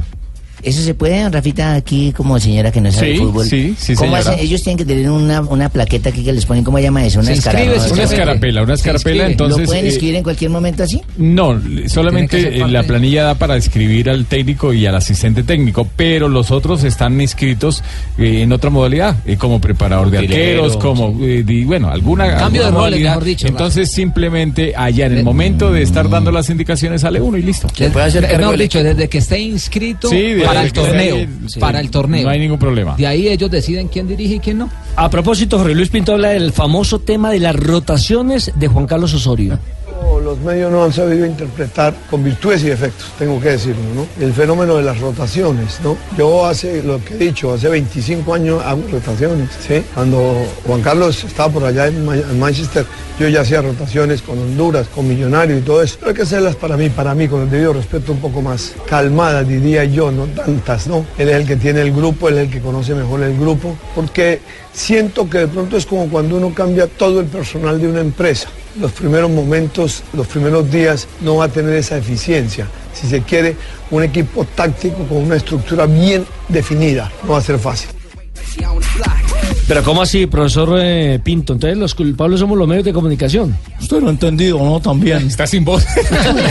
Eso 0.63 0.82
se 0.82 0.93
puede, 0.93 1.30
Rafita, 1.30 1.76
aquí 1.76 2.13
como 2.15 2.39
señora 2.39 2.71
que 2.71 2.82
no 2.82 2.91
sabe 2.91 3.08
Sí, 3.08 3.13
de 3.13 3.19
fútbol. 3.19 3.45
sí, 3.47 3.76
sí, 3.78 3.95
¿Cómo 3.95 4.15
hacen? 4.15 4.39
Ellos 4.39 4.62
tienen 4.63 4.78
que 4.78 4.86
tener 4.86 5.10
una, 5.10 5.41
una 5.41 5.69
plaqueta 5.69 6.10
aquí 6.10 6.24
que 6.24 6.34
les 6.34 6.45
ponen, 6.45 6.63
¿cómo 6.63 6.80
llama 6.80 7.06
eso? 7.06 7.19
Una 7.19 7.28
Se 7.30 7.36
inscribe, 7.36 7.62
escarapela. 7.76 7.88
se 7.88 7.93
Una 7.93 8.04
escarapela, 8.04 8.63
una 8.63 8.78
Se 8.78 8.82
escarapela, 8.82 9.28
entonces... 9.28 9.60
¿Lo 9.62 9.65
pueden 9.65 9.86
eh, 9.86 9.89
escribir 9.89 10.15
en 10.15 10.24
cualquier 10.24 10.52
momento 10.52 10.84
así? 10.84 11.02
No, 11.17 11.60
solamente 11.88 12.60
eh, 12.62 12.67
la 12.67 12.84
planilla 12.84 13.24
da 13.24 13.36
para 13.36 13.56
escribir 13.58 14.10
al 14.10 14.26
técnico 14.26 14.74
y 14.74 14.86
al 14.86 14.95
asistente 14.95 15.43
técnico, 15.43 15.88
pero 15.95 16.30
los 16.30 16.52
otros 16.52 16.84
están 16.84 17.19
inscritos 17.21 17.84
eh, 18.17 18.41
en 18.41 18.52
otra 18.52 18.69
modalidad, 18.69 19.15
eh, 19.26 19.38
como 19.38 19.60
preparador 19.62 20.10
de 20.10 20.19
Utilero, 20.19 20.63
arqueros, 20.65 20.78
como, 20.78 21.17
eh, 21.26 21.43
di- 21.43 21.63
bueno, 21.65 21.89
alguna, 21.89 22.26
Cambio 22.36 22.43
alguna 22.43 22.65
de 22.65 22.65
roles, 22.65 22.76
modalidad. 22.78 23.10
mejor 23.12 23.24
dicho, 23.24 23.47
Entonces 23.47 23.91
simplemente 23.91 24.74
allá 24.76 25.06
en 25.08 25.17
el 25.17 25.24
momento 25.24 25.71
de 25.71 25.82
estar 25.82 26.10
dando 26.10 26.32
las 26.32 26.50
indicaciones 26.50 27.02
sale 27.02 27.19
uno 27.21 27.38
y 27.38 27.41
listo. 27.43 27.67
Se 27.74 27.89
puede 27.89 28.06
hacer 28.08 28.26
Eh, 28.26 28.38
del 28.38 28.60
dicho, 28.60 28.84
desde 28.84 29.08
que 29.10 29.17
esté 29.17 29.39
inscrito 29.39 30.10
Sí, 30.10 30.15
desde 30.17 30.45
para 30.54 30.64
el 30.66 30.74
torneo. 30.74 31.28
sí. 31.48 31.60
Para 31.60 31.80
el 31.80 31.90
torneo. 31.92 32.24
No 32.24 32.30
hay 32.30 32.40
ningún 32.40 32.60
problema. 32.60 32.96
De 32.96 33.08
ahí 33.08 33.28
ellos 33.28 33.50
deciden 33.50 33.88
quién 33.88 34.08
dirige 34.08 34.36
y 34.36 34.40
quién 34.40 34.60
no. 34.60 34.70
A 34.96 35.10
propósito, 35.10 35.58
Jorge 35.58 35.76
Luis 35.76 35.90
Pinto 35.90 36.14
habla 36.14 36.30
del 36.30 36.52
famoso 36.52 37.00
tema 37.00 37.32
de 37.32 37.40
las 37.40 37.56
rotaciones 37.56 38.52
de 38.56 38.68
Juan 38.68 38.86
Carlos 38.88 39.14
Osorio. 39.14 39.58
Lo 40.32 40.38
los 40.38 40.46
medios 40.46 40.72
no 40.72 40.86
han 40.86 40.94
sabido 40.94 41.26
interpretar 41.26 41.94
con 42.10 42.24
virtudes 42.24 42.63
y 42.63 42.70
defectos, 42.70 43.12
tengo 43.20 43.38
que 43.41 43.50
decirlo, 43.50 43.82
¿no? 43.94 44.26
El 44.26 44.32
fenómeno 44.32 44.78
de 44.78 44.84
las 44.84 44.98
rotaciones, 44.98 45.82
¿no? 45.84 45.98
Yo 46.17 46.46
hace, 46.46 46.82
lo 46.84 47.04
que 47.04 47.15
he 47.15 47.17
dicho, 47.17 47.52
hace 47.52 47.67
25 47.67 48.34
años 48.34 48.63
hago 48.63 48.82
rotaciones, 48.89 49.50
¿sí? 49.67 49.84
Cuando 49.94 50.34
Juan 50.65 50.82
Carlos 50.82 51.22
estaba 51.26 51.52
por 51.52 51.65
allá 51.65 51.88
en 51.88 52.39
Manchester, 52.39 52.86
yo 53.20 53.28
ya 53.28 53.41
hacía 53.41 53.62
rotaciones 53.62 54.22
con 54.22 54.39
Honduras, 54.39 54.88
con 54.88 55.06
Millonarios 55.06 55.60
y 55.60 55.62
todo 55.63 55.84
eso. 55.84 55.98
Pero 56.00 56.12
hay 56.12 56.15
que 56.15 56.22
hacerlas 56.22 56.56
para 56.56 56.78
mí, 56.78 56.89
para 56.89 57.13
mí, 57.13 57.28
con 57.28 57.41
el 57.41 57.50
debido 57.50 57.74
respeto, 57.74 58.13
un 58.13 58.20
poco 58.20 58.41
más 58.41 58.74
calmadas, 58.88 59.46
diría 59.46 59.84
yo, 59.84 60.12
no 60.12 60.28
tantas, 60.28 60.88
¿no? 60.88 61.06
Él 61.17 61.28
es 61.28 61.36
el 61.36 61.46
que 61.46 61.58
tiene 61.58 61.82
el 61.82 61.91
grupo, 61.91 62.30
él 62.30 62.38
es 62.38 62.46
el 62.46 62.50
que 62.50 62.62
conoce 62.62 62.96
mejor 62.96 63.22
el 63.22 63.38
grupo, 63.38 63.76
porque 63.94 64.39
siento 64.74 65.30
que 65.30 65.40
de 65.40 65.48
pronto 65.48 65.78
es 65.78 65.86
como 65.86 66.10
cuando 66.10 66.38
uno 66.38 66.54
cambia 66.54 66.88
todo 66.88 67.20
el 67.20 67.28
personal 67.28 67.80
de 67.80 67.88
una 67.88 68.02
empresa. 68.02 68.50
Los 68.80 68.92
primeros 68.92 69.30
momentos, 69.30 70.04
los 70.14 70.28
primeros 70.28 70.72
días 70.72 71.08
no 71.22 71.38
va 71.38 71.46
a 71.46 71.50
tener 71.50 71.76
esa 71.76 71.98
eficiencia. 71.98 72.68
Si 72.94 73.08
se 73.08 73.22
quiere 73.22 73.56
un 73.90 74.04
equipo 74.04 74.46
táctico 74.46 75.06
con 75.08 75.18
una 75.18 75.36
estructura 75.36 75.86
bien 75.86 76.26
definida, 76.48 77.12
no 77.24 77.34
va 77.34 77.40
a 77.40 77.42
ser 77.42 77.60
fácil. 77.60 77.90
Pero 79.72 79.86
¿cómo 79.86 80.02
así, 80.02 80.26
profesor 80.26 80.78
eh, 80.82 81.18
Pinto? 81.24 81.54
Entonces 81.54 81.78
los 81.78 81.96
culpables 81.96 82.42
somos 82.42 82.58
los 82.58 82.68
medios 82.68 82.84
de 82.84 82.92
comunicación. 82.92 83.56
Usted 83.80 84.02
lo 84.02 84.08
ha 84.08 84.10
entendido, 84.10 84.58
¿no? 84.58 84.82
También. 84.82 85.28
Está 85.28 85.48
sin 85.48 85.64
voz. 85.64 85.86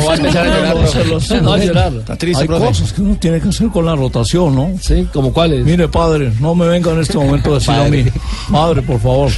No 0.01 0.07
va 0.07 0.15
a 0.15 0.17
empezar 0.17 0.47
a 0.47 0.57
llorar, 0.57 0.77
No, 0.77 1.43
No 1.43 1.51
va 1.51 1.57
a 1.57 1.59
llorar. 1.59 1.93
Hay 2.39 2.47
cosas 2.47 2.95
que 2.95 3.03
uno 3.03 3.17
tiene 3.17 3.39
que 3.39 3.51
hacer 3.51 3.69
con 3.69 3.85
la 3.85 3.95
rotación, 3.95 4.55
¿no? 4.55 4.71
Sí, 4.81 5.07
¿como 5.13 5.35
cuáles? 5.35 5.67
Mire, 5.67 5.87
padre, 5.89 6.33
no 6.41 6.55
me 6.55 6.67
venga 6.67 6.93
en 6.93 7.01
este 7.01 7.19
momento 7.19 7.51
a 7.51 7.55
decir 7.59 7.75
a 7.75 7.89
mí. 7.91 8.07
Padre, 8.51 8.81
por 8.81 8.99
favor. 8.99 9.31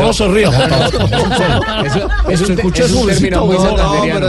No, 0.00 0.06
no 0.06 0.50
Carlos. 0.50 0.92
Eso- 1.84 2.08
Eso, 2.30 2.44
es 2.44 2.50
escuché 2.50 2.84
un 2.84 3.06
término 3.06 3.46
muy 3.46 3.56
santanderiano. 3.56 4.26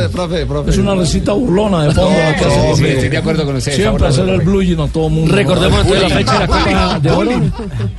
Una 0.83 0.95
no. 0.95 1.01
risita 1.01 1.33
burlona 1.33 1.83
de 1.83 1.91
fondo. 1.93 2.09
Sí, 2.09 2.43
profe. 2.43 2.75
sí, 2.75 2.85
estoy 2.85 3.09
de 3.09 3.17
acuerdo 3.17 3.45
con 3.45 3.55
usted, 3.55 3.73
Siempre 3.73 4.07
hacer 4.07 4.29
el 4.29 4.41
blue 4.41 4.61
jean 4.61 4.79
a 4.81 4.87
todo 4.87 5.09
mundo. 5.09 5.33
Recordemos 5.33 5.85
la 5.87 6.09
fecha 6.09 6.33
de 6.33 6.39
la 6.39 6.47
Copa 6.47 6.99
de 6.99 7.11
Oro. 7.11 7.31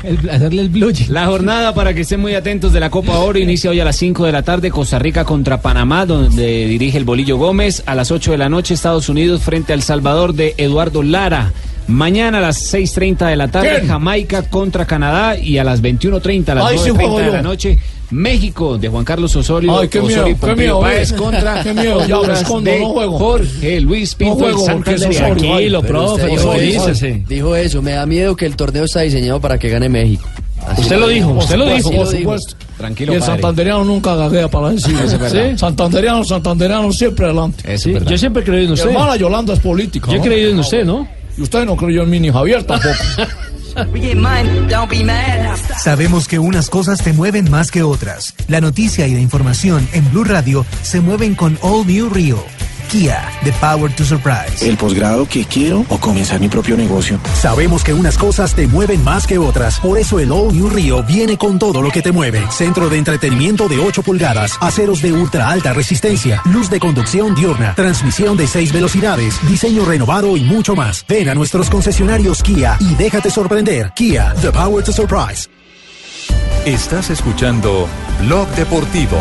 El, 0.02 0.30
hacerle 0.30 0.62
el 0.62 0.68
blue. 0.68 0.92
La 1.08 1.26
jornada, 1.26 1.74
para 1.74 1.94
que 1.94 2.02
estén 2.02 2.20
muy 2.20 2.34
atentos, 2.34 2.72
de 2.72 2.80
la 2.80 2.90
Copa 2.90 3.18
Oro 3.18 3.38
inicia 3.38 3.70
hoy 3.70 3.80
a 3.80 3.84
las 3.84 3.96
5 3.96 4.26
de 4.26 4.32
la 4.32 4.42
tarde. 4.42 4.70
Costa 4.70 4.98
Rica 4.98 5.24
contra 5.24 5.60
Panamá, 5.60 6.06
donde 6.06 6.66
dirige 6.66 6.98
el 6.98 7.04
Bolillo 7.04 7.36
Gómez. 7.36 7.82
A 7.86 7.94
las 7.94 8.10
8 8.10 8.32
de 8.32 8.38
la 8.38 8.48
noche, 8.48 8.74
Estados 8.74 9.08
Unidos 9.08 9.42
frente 9.42 9.72
a 9.72 9.76
El 9.76 9.82
Salvador 9.82 10.34
de 10.34 10.54
Eduardo 10.56 11.02
Lara. 11.02 11.52
Mañana 11.86 12.38
a 12.38 12.40
las 12.40 12.72
6.30 12.72 13.28
de 13.28 13.36
la 13.36 13.48
tarde, 13.48 13.70
¿Quién? 13.76 13.88
Jamaica 13.88 14.42
contra 14.42 14.86
Canadá. 14.86 15.36
Y 15.38 15.58
a 15.58 15.64
las 15.64 15.82
21.30, 15.82 16.48
a 16.50 16.54
las 16.54 16.64
Ay, 16.70 16.78
sí 16.78 16.90
9.30 16.90 16.94
juego 16.94 17.18
de 17.18 17.30
la 17.30 17.42
noche, 17.42 17.78
México 18.10 18.78
de 18.78 18.88
Juan 18.88 19.04
Carlos 19.04 19.34
Osorio. 19.36 19.78
Ay, 19.78 19.88
qué 19.88 20.00
miedo, 20.00 20.20
Osorio 20.22 20.36
y 20.36 20.46
qué 20.46 20.54
miedo, 20.56 20.80
Páez 20.80 21.12
eh. 21.12 21.16
contra 21.16 21.62
Qué 21.62 21.74
miedo, 21.74 22.06
ya 22.06 22.32
escondo, 22.32 22.70
de 22.70 22.80
no 22.80 22.88
juego. 22.90 23.18
Jorge 23.18 23.80
Luis 23.80 24.14
Pinto 24.14 24.34
No 24.34 24.40
juego, 24.40 24.66
porque. 24.66 24.94
Osorio, 24.94 25.18
Tranquilo, 25.18 25.82
profe, 25.82 26.26
dijo, 26.26 26.42
tranquilícese. 26.50 27.24
dijo 27.28 27.56
eso, 27.56 27.82
me 27.82 27.92
da 27.92 28.06
miedo 28.06 28.34
que 28.36 28.46
el 28.46 28.56
torneo 28.56 28.84
está 28.84 29.00
diseñado 29.00 29.40
para 29.40 29.58
que 29.58 29.68
gane 29.68 29.88
México. 29.88 30.24
Así 30.66 30.80
Usted 30.82 30.96
lo 30.98 31.08
dijo, 31.08 31.30
usted 31.32 31.56
lo 31.56 31.66
dijo. 31.66 31.90
Por 31.90 32.08
dijo. 32.08 32.18
supuesto. 32.18 32.56
Tranquilo, 32.78 33.12
y 33.12 33.16
el 33.16 33.20
padre. 33.20 33.34
santanderiano 33.34 33.84
nunca 33.84 34.16
gaguea 34.16 34.48
para 34.48 34.70
decir 34.70 34.94
Eso 35.04 35.24
es. 35.26 35.32
¿Sí? 35.32 35.58
Santanderiano, 35.58 36.24
santanderiano 36.24 36.90
siempre 36.92 37.26
adelante. 37.26 37.76
Sí, 37.78 37.94
yo 38.06 38.16
siempre 38.18 38.42
he 38.42 38.44
creído 38.46 38.62
en 38.64 38.68
Mi 38.70 38.74
usted. 38.74 38.88
hermana 38.90 39.16
Yolanda 39.16 39.52
es 39.52 39.60
política. 39.60 40.06
Yo 40.08 40.14
he 40.14 40.18
¿no? 40.18 40.24
creído 40.24 40.50
en 40.50 40.58
usted, 40.60 40.84
¿no? 40.86 41.06
Y 41.36 41.42
usted 41.42 41.64
no 41.64 41.76
creyó 41.76 42.02
en 42.02 42.10
mí 42.10 42.20
ni 42.20 42.30
Javier 42.30 42.64
tampoco. 42.64 42.94
Sabemos 45.82 46.28
que 46.28 46.38
unas 46.38 46.70
cosas 46.70 47.02
te 47.02 47.12
mueven 47.12 47.50
más 47.50 47.70
que 47.70 47.82
otras. 47.82 48.34
La 48.46 48.60
noticia 48.60 49.06
y 49.08 49.14
la 49.14 49.20
información 49.20 49.88
en 49.92 50.08
Blue 50.10 50.24
Radio 50.24 50.64
se 50.82 51.00
mueven 51.00 51.34
con 51.34 51.58
All 51.60 51.86
New 51.86 52.08
Rio. 52.08 52.44
Kia, 52.90 53.30
the 53.42 53.52
power 53.60 53.90
to 53.94 54.04
surprise. 54.04 54.66
El 54.66 54.76
posgrado 54.76 55.26
que 55.26 55.44
quiero 55.44 55.84
o 55.88 55.98
comenzar 55.98 56.40
mi 56.40 56.48
propio 56.48 56.76
negocio. 56.76 57.18
Sabemos 57.40 57.82
que 57.82 57.92
unas 57.92 58.16
cosas 58.16 58.54
te 58.54 58.66
mueven 58.66 59.02
más 59.02 59.26
que 59.26 59.38
otras. 59.38 59.80
Por 59.80 59.98
eso 59.98 60.18
el 60.20 60.30
All 60.30 60.52
New 60.52 60.68
Rio 60.68 61.02
viene 61.02 61.36
con 61.36 61.58
todo 61.58 61.82
lo 61.82 61.90
que 61.90 62.02
te 62.02 62.12
mueve. 62.12 62.44
Centro 62.50 62.88
de 62.88 62.98
entretenimiento 62.98 63.68
de 63.68 63.78
8 63.78 64.02
pulgadas, 64.02 64.56
aceros 64.60 65.02
de 65.02 65.12
ultra 65.12 65.48
alta 65.48 65.72
resistencia, 65.72 66.42
luz 66.46 66.70
de 66.70 66.80
conducción 66.80 67.34
diurna, 67.34 67.74
transmisión 67.74 68.36
de 68.36 68.46
6 68.46 68.72
velocidades, 68.72 69.38
diseño 69.48 69.84
renovado 69.84 70.36
y 70.36 70.42
mucho 70.42 70.74
más. 70.74 71.04
Ven 71.08 71.28
a 71.28 71.34
nuestros 71.34 71.70
concesionarios 71.70 72.42
Kia 72.42 72.76
y 72.80 72.94
déjate 72.94 73.30
sorprender. 73.30 73.92
Kia, 73.94 74.34
the 74.40 74.52
power 74.52 74.82
to 74.82 74.92
surprise. 74.92 75.48
Estás 76.64 77.10
escuchando 77.10 77.86
Blog 78.20 78.48
Deportivo. 78.56 79.18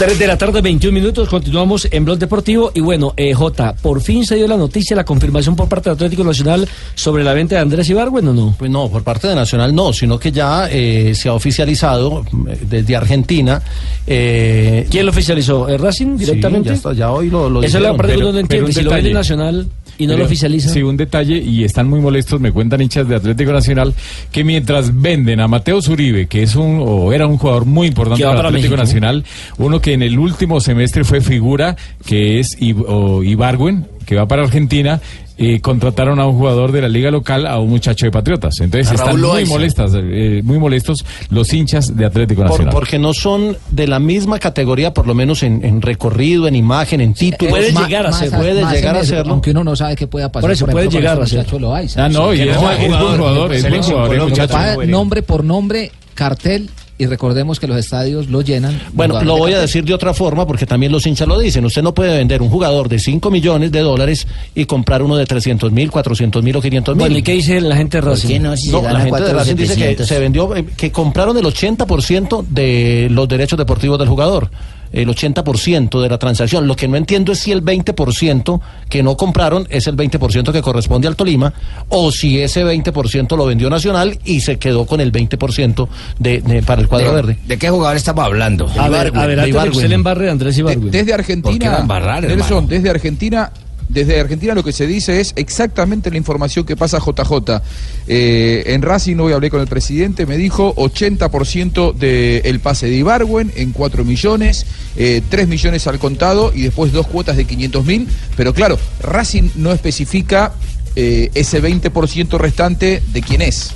3 0.00 0.18
de 0.18 0.26
la 0.26 0.38
tarde, 0.38 0.62
21 0.62 0.94
minutos, 0.94 1.28
continuamos 1.28 1.86
en 1.90 2.06
Blog 2.06 2.18
Deportivo. 2.18 2.72
Y 2.74 2.80
bueno, 2.80 3.12
eh, 3.18 3.34
J, 3.34 3.74
por 3.82 4.00
fin 4.00 4.24
se 4.24 4.34
dio 4.34 4.48
la 4.48 4.56
noticia, 4.56 4.96
la 4.96 5.04
confirmación 5.04 5.54
por 5.54 5.68
parte 5.68 5.90
del 5.90 5.96
Atlético 5.96 6.24
Nacional 6.24 6.66
sobre 6.94 7.22
la 7.22 7.34
venta 7.34 7.56
de 7.56 7.60
Andrés 7.60 7.90
Ibargüen 7.90 8.26
o 8.28 8.32
no? 8.32 8.54
Pues 8.58 8.70
no, 8.70 8.88
por 8.88 9.02
parte 9.02 9.28
de 9.28 9.34
Nacional 9.34 9.74
no, 9.74 9.92
sino 9.92 10.18
que 10.18 10.32
ya 10.32 10.70
eh, 10.70 11.14
se 11.14 11.28
ha 11.28 11.34
oficializado 11.34 12.24
eh, 12.48 12.58
desde 12.62 12.96
Argentina. 12.96 13.60
eh, 14.06 14.86
¿Quién 14.90 15.04
lo 15.04 15.10
oficializó? 15.10 15.68
¿El 15.68 15.78
Racing 15.78 16.16
directamente? 16.16 16.70
Sí, 16.70 16.74
ya, 16.76 16.76
está, 16.76 16.92
ya 16.94 17.12
hoy 17.12 17.28
lo, 17.28 17.50
lo 17.50 17.62
Esa 17.62 17.76
es 17.76 17.82
la 17.84 17.94
parte 17.94 18.14
que 18.14 18.20
uno 18.20 18.32
no 18.32 18.38
entiende. 18.38 18.72
Si 18.72 18.80
lo 18.80 18.92
vende. 18.92 19.12
Nacional 19.12 19.68
y 20.00 20.06
no 20.06 20.14
Pero, 20.14 20.20
lo 20.20 20.24
oficializa. 20.24 20.70
Sí, 20.70 20.82
un 20.82 20.96
detalle, 20.96 21.36
y 21.36 21.62
están 21.62 21.86
muy 21.86 22.00
molestos, 22.00 22.40
me 22.40 22.52
cuentan 22.52 22.80
hinchas 22.80 23.06
de 23.06 23.16
Atlético 23.16 23.52
Nacional, 23.52 23.92
que 24.32 24.44
mientras 24.44 24.98
venden 24.98 25.40
a 25.40 25.46
Mateo 25.46 25.82
Zuribe, 25.82 26.26
que 26.26 26.42
es 26.42 26.56
un, 26.56 26.80
o 26.82 27.12
era 27.12 27.26
un 27.26 27.36
jugador 27.36 27.66
muy 27.66 27.88
importante 27.88 28.24
para 28.24 28.36
para 28.36 28.48
Atlético 28.48 28.76
México. 28.76 28.82
Nacional, 28.82 29.24
uno 29.58 29.80
que 29.80 29.92
en 29.92 30.02
el 30.02 30.18
último 30.18 30.58
semestre 30.60 31.04
fue 31.04 31.20
figura, 31.20 31.76
que 32.06 32.40
es 32.40 32.56
Ibargüen, 32.60 33.86
que 34.06 34.16
va 34.16 34.26
para 34.26 34.42
Argentina, 34.42 35.02
eh, 35.42 35.60
contrataron 35.62 36.20
a 36.20 36.26
un 36.26 36.36
jugador 36.36 36.70
de 36.70 36.82
la 36.82 36.88
liga 36.88 37.10
local, 37.10 37.46
a 37.46 37.58
un 37.58 37.70
muchacho 37.70 38.04
de 38.04 38.12
Patriotas. 38.12 38.60
Entonces 38.60 38.92
están 38.92 39.12
muy 39.12 39.20
Loaiza. 39.22 39.50
molestas, 39.50 39.92
eh, 39.96 40.42
muy 40.44 40.58
molestos 40.58 41.04
los 41.30 41.50
hinchas 41.54 41.96
de 41.96 42.04
Atlético 42.04 42.42
Por- 42.42 42.50
Nacional. 42.50 42.74
porque 42.74 42.98
no 42.98 43.14
son 43.14 43.56
de 43.70 43.86
la 43.86 43.98
misma 43.98 44.38
categoría, 44.38 44.92
por 44.92 45.06
lo 45.06 45.14
menos 45.14 45.42
en, 45.42 45.64
en 45.64 45.80
recorrido, 45.80 46.46
en 46.46 46.56
imagen, 46.56 47.00
en 47.00 47.14
títulos. 47.14 47.52
Puede 47.52 47.72
Ma- 47.72 47.86
llegar 47.86 48.06
a 48.06 48.12
ser. 48.12 48.30
puede 48.30 48.62
más 48.62 48.74
llegar 48.74 48.96
a 48.96 49.04
serlo. 49.04 49.32
Aunque 49.32 49.52
uno 49.52 49.64
no 49.64 49.74
sabe 49.74 49.96
qué 49.96 50.06
pueda 50.06 50.30
pasar. 50.30 50.42
Por 50.42 50.50
eso 50.52 50.66
puede 50.66 50.86
ejemplo, 50.86 50.98
con 50.98 51.00
llegar 51.02 51.22
a 51.22 51.26
ser. 51.26 51.38
muchacho 51.38 51.58
Loaiza. 51.58 52.04
Ah, 52.04 52.08
no, 52.10 52.34
y 52.34 52.40
es, 52.42 52.54
no 52.54 52.60
buen- 52.60 52.72
es 52.82 52.88
buen 52.88 53.00
jugador, 53.18 53.52
es 53.54 53.68
buen 53.68 53.82
jugador, 53.82 54.82
es 54.82 54.88
nombre 54.88 55.22
por 55.22 55.42
nombre, 55.42 55.90
cartel, 56.14 56.68
y 57.00 57.06
recordemos 57.06 57.58
que 57.58 57.66
los 57.66 57.78
estadios 57.78 58.28
lo 58.28 58.42
llenan. 58.42 58.78
Bueno, 58.92 59.22
lo 59.22 59.34
de 59.34 59.40
voy 59.40 59.52
a 59.54 59.60
decir 59.60 59.84
de 59.84 59.94
otra 59.94 60.12
forma 60.12 60.46
porque 60.46 60.66
también 60.66 60.92
los 60.92 61.06
hinchas 61.06 61.26
lo 61.26 61.38
dicen. 61.38 61.64
Usted 61.64 61.82
no 61.82 61.94
puede 61.94 62.14
vender 62.18 62.42
un 62.42 62.50
jugador 62.50 62.90
de 62.90 62.98
5 62.98 63.30
millones 63.30 63.72
de 63.72 63.80
dólares 63.80 64.26
y 64.54 64.66
comprar 64.66 65.02
uno 65.02 65.16
de 65.16 65.24
300 65.24 65.72
mil, 65.72 65.90
400 65.90 66.42
mil 66.42 66.56
o 66.56 66.60
500 66.60 66.94
mil. 66.94 67.00
Bueno, 67.00 67.16
¿y 67.16 67.22
qué 67.22 67.32
dice 67.32 67.58
la 67.62 67.74
gente 67.76 67.96
de 67.96 68.02
Racing? 68.02 68.40
no? 68.42 68.54
Si 68.54 68.70
la 68.70 69.00
gente 69.00 69.04
de 69.04 69.08
400, 69.08 69.32
Racing 69.32 69.56
dice 69.56 69.74
que 69.76 69.80
700. 69.80 70.06
se 70.06 70.18
vendió, 70.18 70.54
eh, 70.54 70.66
que 70.76 70.92
compraron 70.92 71.38
el 71.38 71.44
80% 71.46 72.44
de 72.46 73.08
los 73.10 73.26
derechos 73.26 73.58
deportivos 73.58 73.98
del 73.98 74.08
jugador. 74.08 74.50
El 74.92 75.08
80% 75.08 76.00
de 76.02 76.08
la 76.08 76.18
transacción. 76.18 76.66
Lo 76.66 76.74
que 76.76 76.88
no 76.88 76.96
entiendo 76.96 77.32
es 77.32 77.38
si 77.38 77.52
el 77.52 77.62
20% 77.64 78.60
que 78.88 79.02
no 79.02 79.16
compraron 79.16 79.66
es 79.70 79.86
el 79.86 79.96
20% 79.96 80.52
que 80.52 80.62
corresponde 80.62 81.06
al 81.08 81.16
Tolima 81.16 81.52
o 81.88 82.10
si 82.10 82.40
ese 82.40 82.64
20% 82.64 83.36
lo 83.36 83.46
vendió 83.46 83.70
Nacional 83.70 84.18
y 84.24 84.40
se 84.40 84.58
quedó 84.58 84.86
con 84.86 85.00
el 85.00 85.12
20% 85.12 85.88
de, 86.18 86.40
de- 86.40 86.62
para 86.62 86.82
el 86.82 86.88
cuadro 86.88 87.12
verde. 87.14 87.38
¿De 87.46 87.58
qué 87.58 87.70
jugador 87.70 87.96
estamos 87.96 88.24
hablando? 88.24 88.68
A 88.78 88.88
ver, 88.88 89.12
a 89.16 89.26
ver, 89.26 89.36
de 89.36 89.42
a 89.42 90.32
Andrés 90.32 90.56
De- 90.56 90.60
Ibargüen. 90.62 90.90
desde 90.90 90.98
¿Por 91.00 91.04
qué 91.04 91.10
va 91.10 91.14
a 91.14 91.18
Argentina, 91.18 91.78
embarrar, 91.78 92.22
Nelson, 92.22 92.40
hermano? 92.48 92.66
desde 92.68 92.90
Argentina, 92.90 93.52
desde 93.90 94.20
Argentina 94.20 94.54
lo 94.54 94.62
que 94.62 94.72
se 94.72 94.86
dice 94.86 95.20
es 95.20 95.32
exactamente 95.36 96.10
la 96.10 96.16
información 96.16 96.64
que 96.64 96.76
pasa 96.76 96.98
JJ. 96.98 97.60
Eh, 98.06 98.62
en 98.66 98.82
Racing 98.82 99.16
hoy 99.16 99.32
hablé 99.32 99.50
con 99.50 99.60
el 99.60 99.66
presidente, 99.66 100.26
me 100.26 100.36
dijo 100.36 100.74
80% 100.76 101.94
del 101.94 102.60
pase 102.60 102.86
de 102.86 102.96
Ibargüen 102.96 103.52
en 103.56 103.72
4 103.72 104.04
millones, 104.04 104.66
eh, 104.96 105.22
3 105.28 105.48
millones 105.48 105.86
al 105.86 105.98
contado 105.98 106.52
y 106.54 106.62
después 106.62 106.92
dos 106.92 107.06
cuotas 107.06 107.36
de 107.36 107.44
500 107.44 107.84
mil. 107.84 108.08
Pero 108.36 108.54
claro, 108.54 108.78
Racing 109.02 109.50
no 109.56 109.72
especifica 109.72 110.54
eh, 110.96 111.30
ese 111.34 111.62
20% 111.62 112.38
restante 112.38 113.02
de 113.12 113.22
quién 113.22 113.42
es. 113.42 113.74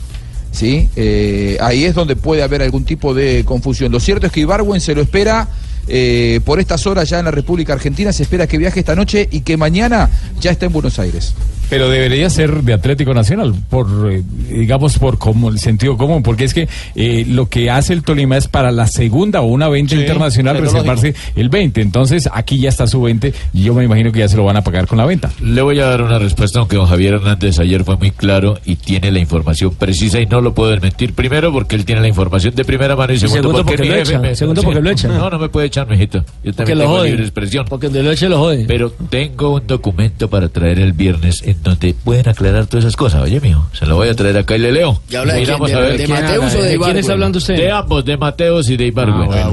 ¿sí? 0.55 0.89
Eh, 0.97 1.59
ahí 1.61 1.85
es 1.85 1.95
donde 1.95 2.17
puede 2.17 2.43
haber 2.43 2.63
algún 2.63 2.85
tipo 2.85 3.13
de 3.13 3.45
confusión. 3.45 3.93
Lo 3.93 4.01
cierto 4.01 4.27
es 4.27 4.33
que 4.33 4.41
Ibarwen 4.41 4.81
se 4.81 4.95
lo 4.95 5.03
espera 5.03 5.49
eh, 5.89 6.41
por 6.45 6.61
estas 6.61 6.87
horas 6.87 7.09
ya 7.09 7.19
en 7.19 7.27
la 7.27 7.31
República 7.31 7.73
Argentina. 7.73 8.13
Se 8.13 8.23
espera 8.23 8.47
que 8.47 8.59
viaje 8.59 8.81
esta 8.81 8.95
noche 8.95 9.29
y 9.31 9.41
que 9.41 9.57
mañana 9.57 10.11
ya 10.41 10.51
está 10.51 10.67
en 10.67 10.73
Buenos 10.73 10.99
Aires. 10.99 11.35
Pero 11.71 11.89
debería 11.89 12.29
ser 12.29 12.63
de 12.63 12.75
Atlético 12.75 13.15
Nacional, 13.15 13.55
por 13.71 14.13
eh, 14.13 14.23
digamos 14.49 14.99
por 14.99 15.19
como 15.19 15.49
el 15.49 15.59
sentido 15.59 15.97
común, 15.97 16.23
porque 16.23 16.45
es 16.45 16.53
que 16.53 16.69
eh, 16.95 17.25
lo 17.27 17.49
que 17.49 17.71
hace 17.71 17.95
el 17.95 18.03
Tolima 18.03 18.37
es 18.37 18.49
para 18.49 18.71
la 18.71 18.87
segunda 18.87 19.41
o 19.41 19.47
una 19.47 19.69
20 19.69 19.95
sí, 19.95 20.01
internacional 20.03 20.59
reservarse 20.59 21.15
el 21.35 21.49
20. 21.49 21.81
Entonces 21.81 22.29
aquí 22.33 22.59
ya 22.59 22.69
está 22.69 22.87
su 22.87 23.01
20 23.01 23.33
y 23.55 23.63
yo 23.63 23.75
me 23.75 23.85
imagino 23.85 24.13
que 24.13 24.21
ya 24.21 24.29
se 24.29 24.37
lo 24.37 24.45
van 24.45 24.57
a 24.57 24.63
pagar 24.63 24.87
con 24.87 24.99
la 24.99 25.07
venta. 25.07 25.33
Le 25.41 25.63
voy 25.63 25.81
a 25.81 25.87
dar 25.87 26.03
una 26.03 26.19
respuesta, 26.19 26.59
aunque 26.59 26.77
don 26.77 26.87
Javier 26.87 27.15
Hernández 27.15 27.59
ayer 27.59 27.83
fue 27.83 27.97
muy 27.97 28.11
claro 28.11 28.59
y 28.65 28.77
tiene 28.77 29.11
la 29.11 29.19
información 29.19 29.75
precisa 29.75 30.21
y 30.21 30.27
no 30.27 30.41
lo 30.41 30.55
puedo 30.55 30.71
desmentir. 30.71 31.15
Primero 31.15 31.51
porque 31.51 31.77
él 31.77 31.85
tiene 31.85 32.03
la 32.03 32.09
información 32.09 32.55
de 32.55 32.65
primera 32.65 32.95
mano 32.95 33.15
y 33.15 33.19
segundo, 33.19 33.53
porque, 33.53 33.77
porque, 33.77 34.01
echa. 34.01 34.35
Segundo 34.35 34.63
porque 34.63 34.81
lo 34.81 34.91
echa. 34.91 35.09
No, 35.09 35.31
no 35.31 35.39
me 35.39 35.49
puede 35.49 35.71
echan, 35.75 35.89
mijito. 35.89 36.25
Yo 36.43 36.53
también 36.53 36.79
tengo 36.79 37.05
libre 37.05 37.23
expresión. 37.23 37.67
Porque 37.69 37.89
de 37.89 38.03
noche 38.03 38.29
lo 38.29 38.39
jode. 38.39 38.65
Pero 38.67 38.91
tengo 39.11 39.55
un 39.55 39.67
documento 39.67 40.29
para 40.29 40.49
traer 40.49 40.79
el 40.79 40.93
viernes 40.93 41.43
en 41.43 41.63
donde 41.63 41.95
pueden 41.95 42.29
aclarar 42.29 42.67
todas 42.67 42.85
esas 42.85 42.97
cosas. 42.97 43.23
Oye, 43.23 43.41
mijo, 43.41 43.67
se 43.73 43.87
lo 43.87 43.97
voy 43.97 44.09
a 44.09 44.15
traer 44.15 44.39
acá 44.39 44.57
y 44.57 44.61
le 44.61 44.73
leo. 44.73 45.01
¿Y 45.11 45.17
habla 45.17 45.35
de, 45.35 45.45
quién, 45.45 45.59
de, 45.59 45.75
a 45.75 45.79
ver. 45.81 45.99
de 45.99 46.09
Mateus 46.09 46.55
o 46.55 46.63
de, 46.63 46.79
quién 46.79 46.97
está 46.97 47.13
hablando 47.13 47.39
usted? 47.39 47.57
De 47.57 47.71
ambos, 47.71 48.05
de 48.05 48.17
Mateos 48.17 48.71
y 48.71 48.77
de 48.77 48.87
Ibargüen. 48.87 49.31
Ah, 49.33 49.51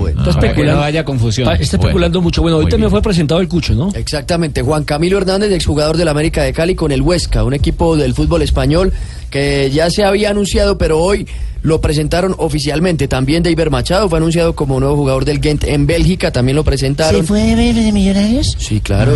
no 0.64 0.82
haya 0.82 1.02
ah, 1.02 1.06
confusión. 1.06 1.52
Está 1.52 1.78
especulando 1.78 2.22
mucho. 2.22 2.42
Bueno, 2.42 2.58
hoy 2.58 2.66
también 2.66 2.82
bien. 2.82 2.92
fue 2.92 3.02
presentado 3.02 3.42
el 3.42 3.48
Cucho, 3.48 3.74
¿no? 3.74 3.90
Exactamente. 3.94 4.62
Juan 4.62 4.84
Camilo 4.84 5.18
Hernández, 5.18 5.52
exjugador 5.52 5.98
de 5.98 6.06
la 6.06 6.12
América 6.12 6.44
de 6.44 6.54
Cali 6.54 6.76
con 6.76 6.92
el 6.92 7.02
Huesca, 7.02 7.44
un 7.44 7.54
equipo 7.54 7.96
del 7.96 8.14
fútbol 8.14 8.42
español 8.42 8.94
que 9.30 9.72
ya 9.72 9.90
se 9.90 10.04
había 10.04 10.30
anunciado, 10.30 10.78
pero 10.78 11.00
hoy 11.00 11.26
lo 11.64 11.82
presentaron 11.82 12.36
oficialmente. 12.38 13.08
También 13.08 13.44
David 13.44 13.70
Machado 13.70 14.10
fue 14.10 14.18
anunciado 14.18 14.56
como 14.56 14.80
nuevo 14.80 14.96
jugador 14.96 15.26
del 15.26 15.42
Gent 15.42 15.64
en 15.66 15.86
Bélgica, 15.86 16.32
también 16.32 16.56
lo 16.56 16.64
presentaron. 16.64 17.22
¿Se 17.22 17.28
fue 17.28 17.56
de, 17.56 17.74
de 17.74 17.92
Millonarios? 17.92 18.56
Sí, 18.58 18.82
claro, 18.82 19.14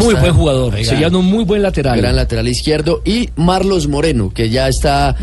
Muy 0.00 0.14
buen 0.14 0.34
jugador, 0.34 0.74
Oiga. 0.74 0.88
sería 0.88 1.08
un 1.08 1.24
muy 1.26 1.44
buen 1.44 1.62
lateral. 1.62 1.98
Gran 1.98 2.16
lateral 2.16 2.46
izquierdo 2.48 3.02
y 3.04 3.28
Marlos 3.36 3.88
Moreno, 3.88 4.30
que 4.32 4.48
ya 4.48 4.68
está 4.68 5.16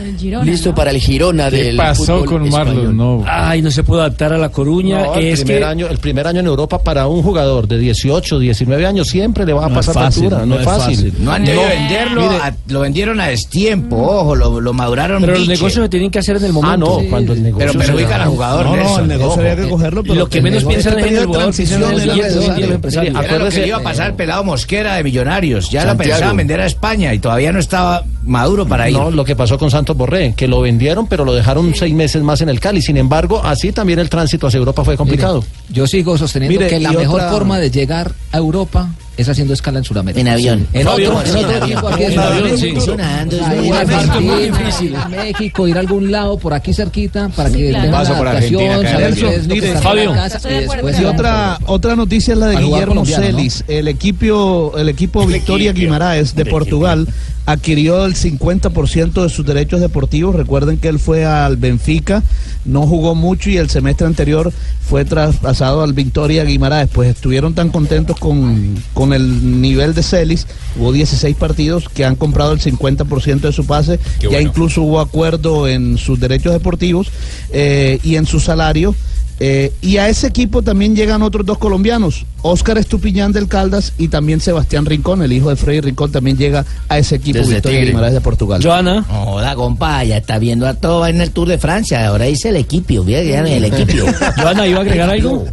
listo 0.44 0.76
para 0.76 0.92
el 0.92 1.00
Girona 1.00 1.50
¿Qué 1.50 1.64
del 1.64 1.78
pasó 1.78 2.26
con 2.26 2.50
Marlos? 2.50 3.24
Ay, 3.28 3.62
no 3.62 3.72
se 3.72 3.84
pudo 3.84 4.02
adaptar 4.02 4.34
a 4.34 4.38
La 4.38 4.50
Coruña. 4.50 5.04
No, 5.04 5.16
el, 5.16 5.38
primer 5.38 5.64
año, 5.64 5.88
el 5.88 5.98
primer 5.98 6.28
año 6.28 6.40
en 6.40 6.48
Europa 6.48 6.80
para 6.80 7.08
un 7.08 7.22
jugador 7.24 7.68
de 7.68 7.78
18, 7.78 8.40
19 8.40 8.86
años 8.86 9.08
siempre 9.08 9.46
le 9.46 9.54
va 9.54 9.66
a 9.66 9.70
no 9.70 9.76
pasar 9.76 9.94
factura, 9.94 10.46
no, 10.46 10.60
es 10.60 10.66
fácil. 10.66 11.14
No 11.20 11.32
han 11.32 11.46
debido 11.46 11.68
venderlo, 11.68 12.30
lo 12.68 12.80
vendieron 12.82 13.20
a 13.20 13.28
destiempo, 13.28 13.96
ojo, 13.96 14.36
lo, 14.36 14.74
maduraron. 14.74 15.22
Pero 15.22 15.38
los 15.38 15.48
negocios 15.48 15.86
se 15.86 15.90
tienen 15.90 16.12
que 16.12 16.17
que 16.18 16.22
hacer 16.22 16.38
en 16.38 16.46
el 16.46 16.54
momento. 16.54 16.74
Ah, 16.74 16.78
no, 16.78 17.00
sí. 17.00 17.08
cuando 17.10 17.34
el 17.34 17.44
negocio. 17.44 17.68
Pero 17.68 17.80
perjudican 17.80 18.22
al 18.22 18.30
jugador. 18.30 18.66
No, 18.66 18.76
no, 18.76 19.00
el 19.00 19.08
negocio 19.08 19.42
había 19.42 19.56
que 19.56 19.70
cogerlo. 19.70 20.02
Lo 20.04 20.28
que 20.28 20.42
menos 20.42 20.64
piensan 20.64 20.98
es 21.00 21.06
en 21.06 21.18
el 21.18 21.26
jugador. 21.26 21.54
Que 23.52 23.68
iba 23.68 23.78
a 23.78 23.84
pasar 23.84 24.16
pelado 24.16 24.44
Mosquera 24.44 24.96
de 24.96 25.04
Millonarios. 25.04 25.70
Ya 25.70 25.86
lo 25.86 25.96
pensaban 25.96 26.38
vender 26.38 26.60
a 26.62 26.66
España 26.66 27.14
y 27.14 27.20
todavía 27.20 27.52
no 27.52 27.60
estaba 27.60 28.04
maduro 28.24 28.66
para 28.68 28.90
ir. 28.90 28.98
No, 28.98 29.12
lo 29.12 29.24
que 29.24 29.36
pasó 29.36 29.58
con 29.58 29.70
Santos 29.70 29.96
Borré, 29.96 30.34
que 30.36 30.48
lo 30.48 30.62
vendieron, 30.62 31.08
pero 31.08 31.24
lo 31.24 31.34
dejaron 31.34 31.74
seis 31.76 31.94
meses 31.94 32.24
más 32.24 32.42
en 32.42 32.50
el 32.50 32.60
Cali. 32.60 32.82
Sin 32.82 32.98
embargo, 32.98 33.42
así 33.44 33.72
también 33.72 34.00
el 34.00 34.10
tránsito 34.10 34.48
hacia 34.48 34.58
Europa 34.58 34.84
fue 34.84 34.98
complicado. 34.98 35.44
yo 35.70 35.86
sigo 35.86 36.18
sosteniendo 36.18 36.68
que 36.68 36.80
la 36.80 36.92
mejor 36.92 37.30
forma 37.30 37.60
de 37.60 37.70
llegar 37.70 38.12
a 38.32 38.38
Europa 38.38 38.90
es 39.18 39.28
haciendo 39.28 39.54
escala 39.54 39.80
en 39.80 39.84
Sudamérica. 39.84 40.22
En 40.22 40.28
avión. 40.28 40.68
En 40.74 40.88
avión. 40.88 41.16
México, 45.10 45.68
ir 45.68 45.76
a 45.76 45.80
algún 45.80 46.12
lado 46.12 46.38
por 46.38 46.54
aquí 46.54 46.74
cerquita 46.74 47.30
para 47.30 47.50
que 47.50 47.72
tenga 47.72 48.02
una 48.02 49.82
Fabio. 49.82 50.14
Y 51.00 51.06
otra 51.06 51.60
otra 51.66 51.96
noticia 51.96 52.34
es 52.34 52.40
la 52.40 52.48
de 52.48 52.58
Guillermo 52.58 53.06
Celis, 53.06 53.64
el 53.68 53.88
equipo 53.88 54.74
el 54.78 54.90
equipo 54.90 55.26
Victoria 55.26 55.74
Guimaraes 55.74 56.36
de 56.36 56.46
Portugal 56.46 57.08
adquirió 57.46 58.06
el 58.06 58.16
50% 58.16 59.24
de 59.24 59.30
sus 59.30 59.46
derechos 59.46 59.80
deportivos. 59.80 60.36
Recuerden 60.36 60.78
que 60.78 60.90
él 60.90 61.00
fue 61.00 61.26
al 61.26 61.56
Benfica 61.56 62.22
no 62.68 62.86
jugó 62.86 63.16
mucho 63.16 63.50
y 63.50 63.58
el 63.58 63.70
semestre 63.70 64.06
anterior 64.06 64.52
fue 64.88 65.06
traspasado 65.06 65.82
al 65.82 65.94
Victoria 65.94 66.44
Guimaraes. 66.44 66.90
Pues 66.94 67.10
estuvieron 67.10 67.54
tan 67.54 67.70
contentos 67.70 68.18
con, 68.20 68.76
con 68.94 69.14
el 69.14 69.62
nivel 69.62 69.94
de 69.94 70.04
Celis, 70.04 70.48
hubo 70.78 70.92
16 70.92 71.36
partidos 71.36 71.90
que 71.90 72.06
han 72.06 72.16
comprado 72.16 72.54
el 72.54 72.60
50% 72.60 73.42
de 73.42 73.52
su 73.52 73.66
pase, 73.66 74.00
ya 74.20 74.42
incluso 74.42 74.84
hubo 74.84 75.00
acuerdo 75.00 75.68
en 75.68 75.98
sus 75.98 76.20
derechos 76.20 76.54
deportivos 76.54 77.10
eh, 77.52 78.00
y 78.04 78.16
en 78.16 78.26
su 78.26 78.40
salario. 78.40 78.96
Eh, 79.40 79.72
y 79.82 79.98
a 79.98 80.10
ese 80.10 80.28
equipo 80.28 80.64
también 80.64 80.96
llegan 80.96 81.22
otros 81.22 81.46
dos 81.46 81.60
colombianos, 81.60 82.26
Óscar 82.42 82.78
Estupiñán 82.80 83.32
del 83.34 83.48
Caldas 83.48 83.94
y 83.98 84.08
también 84.08 84.40
Sebastián 84.40 84.86
Rincón, 84.86 85.22
el 85.22 85.32
hijo 85.32 85.50
de 85.50 85.56
Freddy 85.56 85.82
Rincón, 85.82 86.12
también 86.12 86.38
llega 86.38 86.66
a 86.90 86.98
ese 86.98 87.16
equipo 87.16 87.40
Desde 87.40 87.56
Victoria 87.56 87.82
Guimarães 87.82 88.14
de 88.14 88.22
Portugal. 88.22 88.62
Joana. 88.64 89.06
Hola, 89.26 89.56
compa, 89.56 90.04
ya 90.04 90.18
está 90.18 90.40
viendo 90.40 90.68
a 90.68 90.74
todo 90.74 91.06
en 91.06 91.22
el 91.22 91.32
Tour 91.32 91.48
de 91.48 91.60
Francia, 91.60 92.08
ahora 92.08 92.26
dice 92.26 92.50
el 92.50 92.56
equipo, 92.56 93.04
el 93.08 93.66
equipo. 93.66 94.06
Joana, 94.38 94.66
¿iba 94.66 94.80
a 94.80 94.82
agregar 94.82 95.10
algo? 95.10 95.46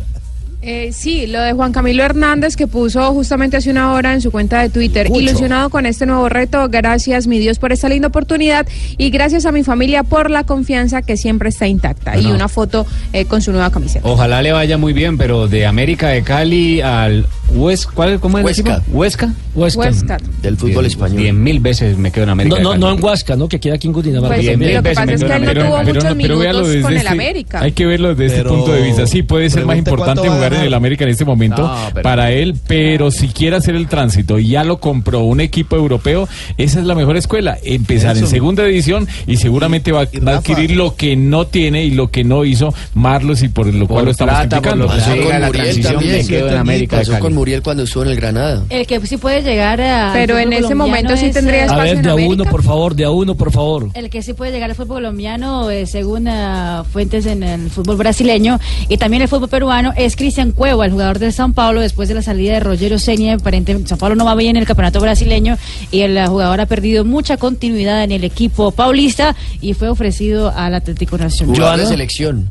Eh, 0.67 0.93
sí, 0.95 1.27
lo 1.27 1.43
de 1.43 1.53
Juan 1.53 1.73
Camilo 1.73 2.03
Hernández 2.03 2.57
que 2.57 2.67
puso 2.67 3.13
justamente 3.13 3.59
hace 3.59 3.71
una 3.71 3.93
hora 3.93 4.15
en 4.15 4.23
su 4.23 4.31
cuenta 4.31 4.63
de 4.63 4.71
Twitter. 4.71 5.11
Ilusionado 5.15 5.69
con 5.69 5.85
este 5.85 6.07
nuevo 6.07 6.31
reto, 6.31 6.71
gracias 6.71 7.27
mi 7.27 7.39
Dios 7.39 7.59
por 7.59 7.71
esta 7.73 7.91
linda 7.91 8.09
oportunidad 8.09 8.67
y 8.97 9.11
gracias 9.11 9.45
a 9.45 9.53
mi 9.53 9.63
familia 9.63 10.05
por 10.05 10.31
la 10.31 10.45
confianza 10.45 11.03
que 11.03 11.19
siempre 11.19 11.51
está 11.51 11.67
intacta. 11.67 12.19
Y 12.19 12.29
una 12.29 12.49
foto 12.49 12.87
eh, 13.13 13.27
con 13.27 13.43
su 13.43 13.53
nueva 13.53 13.71
camiseta. 13.71 14.09
Ojalá 14.09 14.41
le 14.41 14.53
vaya 14.53 14.79
muy 14.79 14.95
bien, 14.95 15.19
pero 15.19 15.49
de 15.49 15.67
América 15.67 16.09
de 16.09 16.23
Cali 16.23 16.81
al 16.81 17.27
Huesca, 17.53 17.93
¿cuál, 17.95 18.19
¿cómo 18.19 18.39
es 18.39 18.45
Huesca. 18.47 18.83
Huesca. 18.89 19.35
Huesca. 19.55 19.81
Huesca. 19.81 20.19
Del 20.41 20.57
fútbol 20.57 20.87
español. 20.87 21.19
Diez 21.19 21.35
mil 21.35 21.61
veces 21.61 21.99
me 21.99 22.11
quedo 22.11 22.25
en 22.25 22.31
América. 22.31 22.59
No, 22.59 22.75
no, 22.77 22.91
en 22.91 23.05
Huasca, 23.05 23.37
¿no? 23.37 23.49
Que 23.49 23.61
queda 23.61 23.75
aquí 23.75 23.87
en 23.87 23.93
Cundinamarca. 23.93 24.37
Pues, 24.37 24.47
lo 24.47 24.59
que 24.59 24.83
pasa 24.83 25.05
es 25.05 25.23
que 25.23 25.33
él 25.33 25.45
no 25.45 25.53
tuvo 25.53 25.77
pero, 25.77 25.85
muchos 25.85 26.05
pero, 26.05 26.15
minutos 26.15 26.77
con 26.83 26.97
el 26.97 27.07
América. 27.07 27.61
Hay 27.61 27.73
que 27.73 27.85
verlo 27.85 28.15
desde 28.15 28.39
este 28.39 28.49
punto 28.49 28.73
de 28.73 28.81
vista. 28.81 29.07
Sí, 29.07 29.23
puede 29.23 29.51
ser 29.51 29.67
más 29.67 29.77
importante 29.77 30.27
jugar 30.27 30.54
en 30.55 30.63
el 30.63 30.75
América 30.75 31.05
en 31.05 31.11
este 31.11 31.25
momento 31.25 31.71
para 32.03 32.31
él, 32.33 32.55
pero 32.67 33.11
si 33.11 33.29
quiere 33.29 33.57
hacer 33.57 33.75
el 33.75 33.89
tránsito 33.89 34.39
y 34.39 34.49
ya 34.49 34.65
lo 34.65 34.79
compró 34.79 35.21
un 35.21 35.41
equipo 35.41 35.77
europeo, 35.77 36.29
esa 36.57 36.81
es 36.81 36.87
la 36.87 36.95
mejor 36.95 37.17
escuela. 37.17 37.59
Empezar 37.63 38.17
en 38.17 38.27
segunda 38.27 38.65
división 38.65 39.09
y 39.27 39.37
seguramente 39.37 39.93
va, 39.93 40.01
a 40.03 40.31
adquirir 40.31 40.77
lo 40.77 40.97
que 40.97 41.17
no 41.17 41.47
tiene 41.47 41.85
y 41.85 41.91
lo 41.91 42.11
que 42.11 42.25
no 42.25 42.45
hizo 42.45 42.75
Marlos 42.95 43.43
y 43.43 43.49
por 43.49 43.67
lo 43.67 43.87
cual 43.87 44.07
lo 44.07 44.11
estamos 44.11 44.35
plata, 44.35 44.61
criticando. 44.61 44.87
La 44.87 45.47
Muriel 45.47 45.83
también, 45.83 46.57
América 46.57 46.99
pasó 46.99 47.19
con 47.19 47.35
Muriel 47.35 47.63
cuando 47.63 47.83
estuvo 47.85 48.05
en 48.05 48.11
el 48.11 48.17
Granada. 48.17 48.65
El 48.69 48.87
que 48.87 49.05
sí 49.07 49.17
puede 49.17 49.43
llegar 49.43 49.81
a... 49.81 50.13
Pero 50.13 50.39
en 50.39 50.53
ese 50.53 50.75
momento 50.75 51.17
sí 51.17 51.31
tendría 51.31 51.63
eh, 51.63 51.65
espacio 51.67 51.83
A 51.83 51.95
ver, 51.95 52.03
de 52.03 52.11
a 52.11 52.15
uno, 52.15 52.45
por 52.45 52.63
favor, 52.63 52.95
de 52.95 53.05
a 53.05 53.11
uno, 53.11 53.35
por 53.35 53.53
favor. 53.53 53.91
El 53.95 54.11
que 54.11 54.23
sí 54.23 54.33
puede 54.33 54.53
llegar 54.53 54.71
al 54.71 54.77
fútbol 54.77 54.99
colombiano, 55.05 55.71
eh, 55.71 55.87
según 55.87 56.29
uh, 56.29 56.85
fuentes 56.85 57.27
en 57.27 57.43
el 57.43 57.71
fútbol 57.71 57.97
brasileño 57.97 58.61
y 58.89 58.97
también 58.97 59.23
el 59.23 59.29
fútbol 59.29 59.49
peruano, 59.49 59.93
es 59.97 60.17
Cristian 60.17 60.44
Cristian 60.45 60.53
Cueva, 60.53 60.85
el 60.85 60.93
jugador 60.93 61.19
del 61.19 61.33
San 61.33 61.55
Pablo, 61.55 61.81
después 61.81 62.09
de 62.09 62.15
la 62.15 62.23
salida 62.23 62.55
de 62.55 62.61
Rogerio 62.61 62.99
Seña. 62.99 63.35
Aparentemente, 63.35 63.89
San 63.89 63.99
Pablo 63.99 64.15
no 64.15 64.25
va 64.25 64.35
bien 64.35 64.57
en 64.57 64.61
el 64.61 64.67
campeonato 64.67 65.01
brasileño 65.01 65.57
y 65.91 66.01
el 66.01 66.17
eh, 66.17 66.27
jugador 66.27 66.61
ha 66.61 66.67
perdido 66.67 67.05
mucha 67.05 67.37
continuidad 67.37 68.05
en 68.05 68.13
el 68.13 68.25
equipo 68.25 68.71
paulista 68.71 69.35
y 69.61 69.75
fue 69.75 69.89
ofrecido 69.89 70.53
al 70.55 70.75
Atlético 70.75 71.17
Nacional. 71.17 71.57
Jugador 71.57 71.81
de 71.81 71.87
selección 71.87 72.51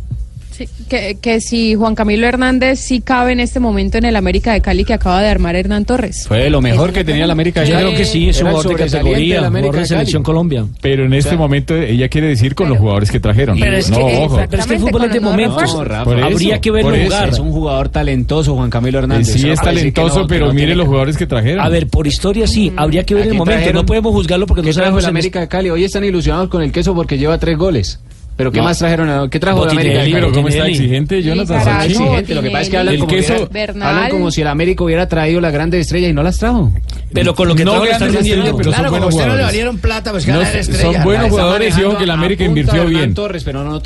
que, 0.90 1.42
si 1.42 1.76
Juan 1.76 1.96
Camilo 1.96 2.28
Hernández 2.28 2.80
sí 2.80 3.02
cabe 3.02 3.32
en 3.34 3.40
este 3.40 3.60
momento 3.60 3.98
en 3.98 4.06
el 4.06 4.16
América 4.16 4.54
de 4.54 4.62
Cali 4.62 4.84
que 4.84 4.94
acaba 4.94 5.22
de 5.22 5.30
armar 5.30 5.56
Hernán 5.56 5.86
Torres. 5.86 6.26
Fue 6.28 6.50
lo 6.50 6.62
mejor 6.62 6.92
que 6.92 7.04
tenía 7.04 7.26
el 7.26 7.32
América 7.32 7.62
de 7.62 7.72
Cali. 7.72 7.82
Yo 7.82 7.88
creo 7.88 7.98
que 7.98 8.06
sí, 8.06 8.30
es 8.30 8.42
un 8.42 8.50
jugador 8.50 8.78
de 8.78 8.86
categoría, 8.86 9.48
jugador 9.48 9.76
de 9.76 9.86
selección 9.86 10.24
Colombia. 10.24 10.66
Pero 10.82 11.06
en 11.06 11.14
este 11.14 11.36
momento 11.36 11.76
ella 11.76 12.08
quiere 12.10 12.28
decir 12.28 12.56
con 12.56 12.70
los 12.70 12.78
jugadores 12.78 13.12
que 13.12 13.20
trajeron. 13.20 13.60
No, 13.60 13.98
ojo. 13.98 14.40
Pero 14.50 14.62
es 14.62 14.68
que 14.68 14.74
el 14.76 14.80
fútbol 14.80 15.06
es 15.06 15.14
de 15.14 15.20
momentos. 15.20 15.76
Habría 15.76 16.60
que 16.62 16.72
verlo 16.72 16.96
jugar. 16.96 17.30
Es 17.30 17.40
un 17.40 17.52
jugador 17.52 17.90
talentoso, 17.90 18.56
Juan 18.56 18.70
Camilo 18.70 19.00
pues 19.00 19.04
Hernández. 19.04 19.34
Sí, 19.34 19.50
es 19.50 19.60
talentoso, 19.60 20.28
pero 20.28 20.54
mire 20.54 20.76
los 20.76 20.88
jugadores 20.88 21.18
que 21.18 21.28
trajeron. 21.28 21.64
A 21.64 21.70
ver, 21.70 21.88
por 21.88 22.08
historia 22.08 22.48
sí, 22.48 22.72
mm, 22.72 22.80
habría 22.80 23.06
que 23.06 23.16
ver 23.16 23.28
el 23.28 23.34
momento. 23.34 23.74
No 23.74 23.86
podemos 23.86 24.14
juzgarlo 24.14 24.48
porque 24.48 24.62
no 24.62 24.74
sabemos. 24.74 25.04
el 25.04 25.10
América 25.10 25.40
de 25.40 25.48
Cali 25.48 25.70
hoy 25.70 25.84
están 25.84 26.04
ilusionados 26.04 26.50
con 26.50 26.62
el 26.62 26.72
queso 26.72 26.94
porque 26.94 27.18
lleva 27.18 27.38
tres 27.38 27.58
goles. 27.58 28.00
¿Pero 28.36 28.52
qué 28.52 28.62
más 28.62 28.80
trajeron? 28.80 29.30
¿Qué 29.30 29.40
trajo 29.40 29.60
Botinelli, 29.60 29.90
de 29.90 29.96
América? 29.96 30.18
Pero 30.18 30.32
¿cómo 30.32 30.48
está 30.48 30.68
exigente 30.68 31.22
Jonathan 31.22 31.64
sí, 31.64 31.92
exigente. 31.94 32.36
Lo 32.36 32.42
que 32.42 32.50
pasa 32.50 32.62
es 32.64 32.70
que 32.70 32.78
hablan, 32.78 34.10
como 34.10 34.32
si 34.32 34.42
el 34.42 34.48
América 34.48 34.84
hubiera 34.84 35.08
traído 35.08 35.40
las 35.40 35.54
grandes 35.54 35.82
estrellas 35.82 36.10
y 36.10 36.14
no 36.14 36.24
las 36.24 36.38
trajo. 36.38 36.72
Pero 37.14 37.36
con 37.36 37.48
lo 37.48 37.56
que 37.56 37.64
no 37.64 37.74
trajo 37.74 37.86
están 37.86 38.12
vendiendo, 38.12 38.58
pero 38.58 38.72
claro, 38.72 38.90
son 38.90 38.92
buenos 38.92 39.12
jugadores. 39.12 39.38
le 39.38 39.44
valieron 39.44 39.78
plata, 39.78 40.12
pues 40.12 40.28
no, 40.28 40.42
estrellas. 40.42 40.82
Son 40.82 41.04
buenos 41.04 41.30
jugadores 41.30 41.76
y 41.76 41.80
digo 41.80 41.98
que 41.98 42.04
el 42.04 42.12
América 42.12 42.44
invirtió 42.44 42.86
bien. 42.86 43.14
Torres, 43.14 43.44
pero 43.44 43.64
no 43.64 43.80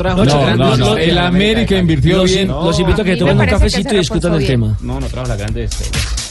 no, 0.78 0.98
el 0.98 1.18
América 1.18 1.78
invirtió 1.78 2.24
bien. 2.24 2.48
Los 2.48 2.80
invito 2.80 3.02
a 3.02 3.06
que 3.06 3.18
tomen 3.18 3.39
un 3.39 3.45
cafecito 3.45 3.95
y 3.95 4.00
discutan 4.00 4.34
el 4.36 4.45
tema. 4.45 4.78
No, 4.82 5.00
no 5.00 5.08
trajo 5.08 5.28
las 5.28 5.38
grandes 5.38 5.72
estrellas. 5.72 6.28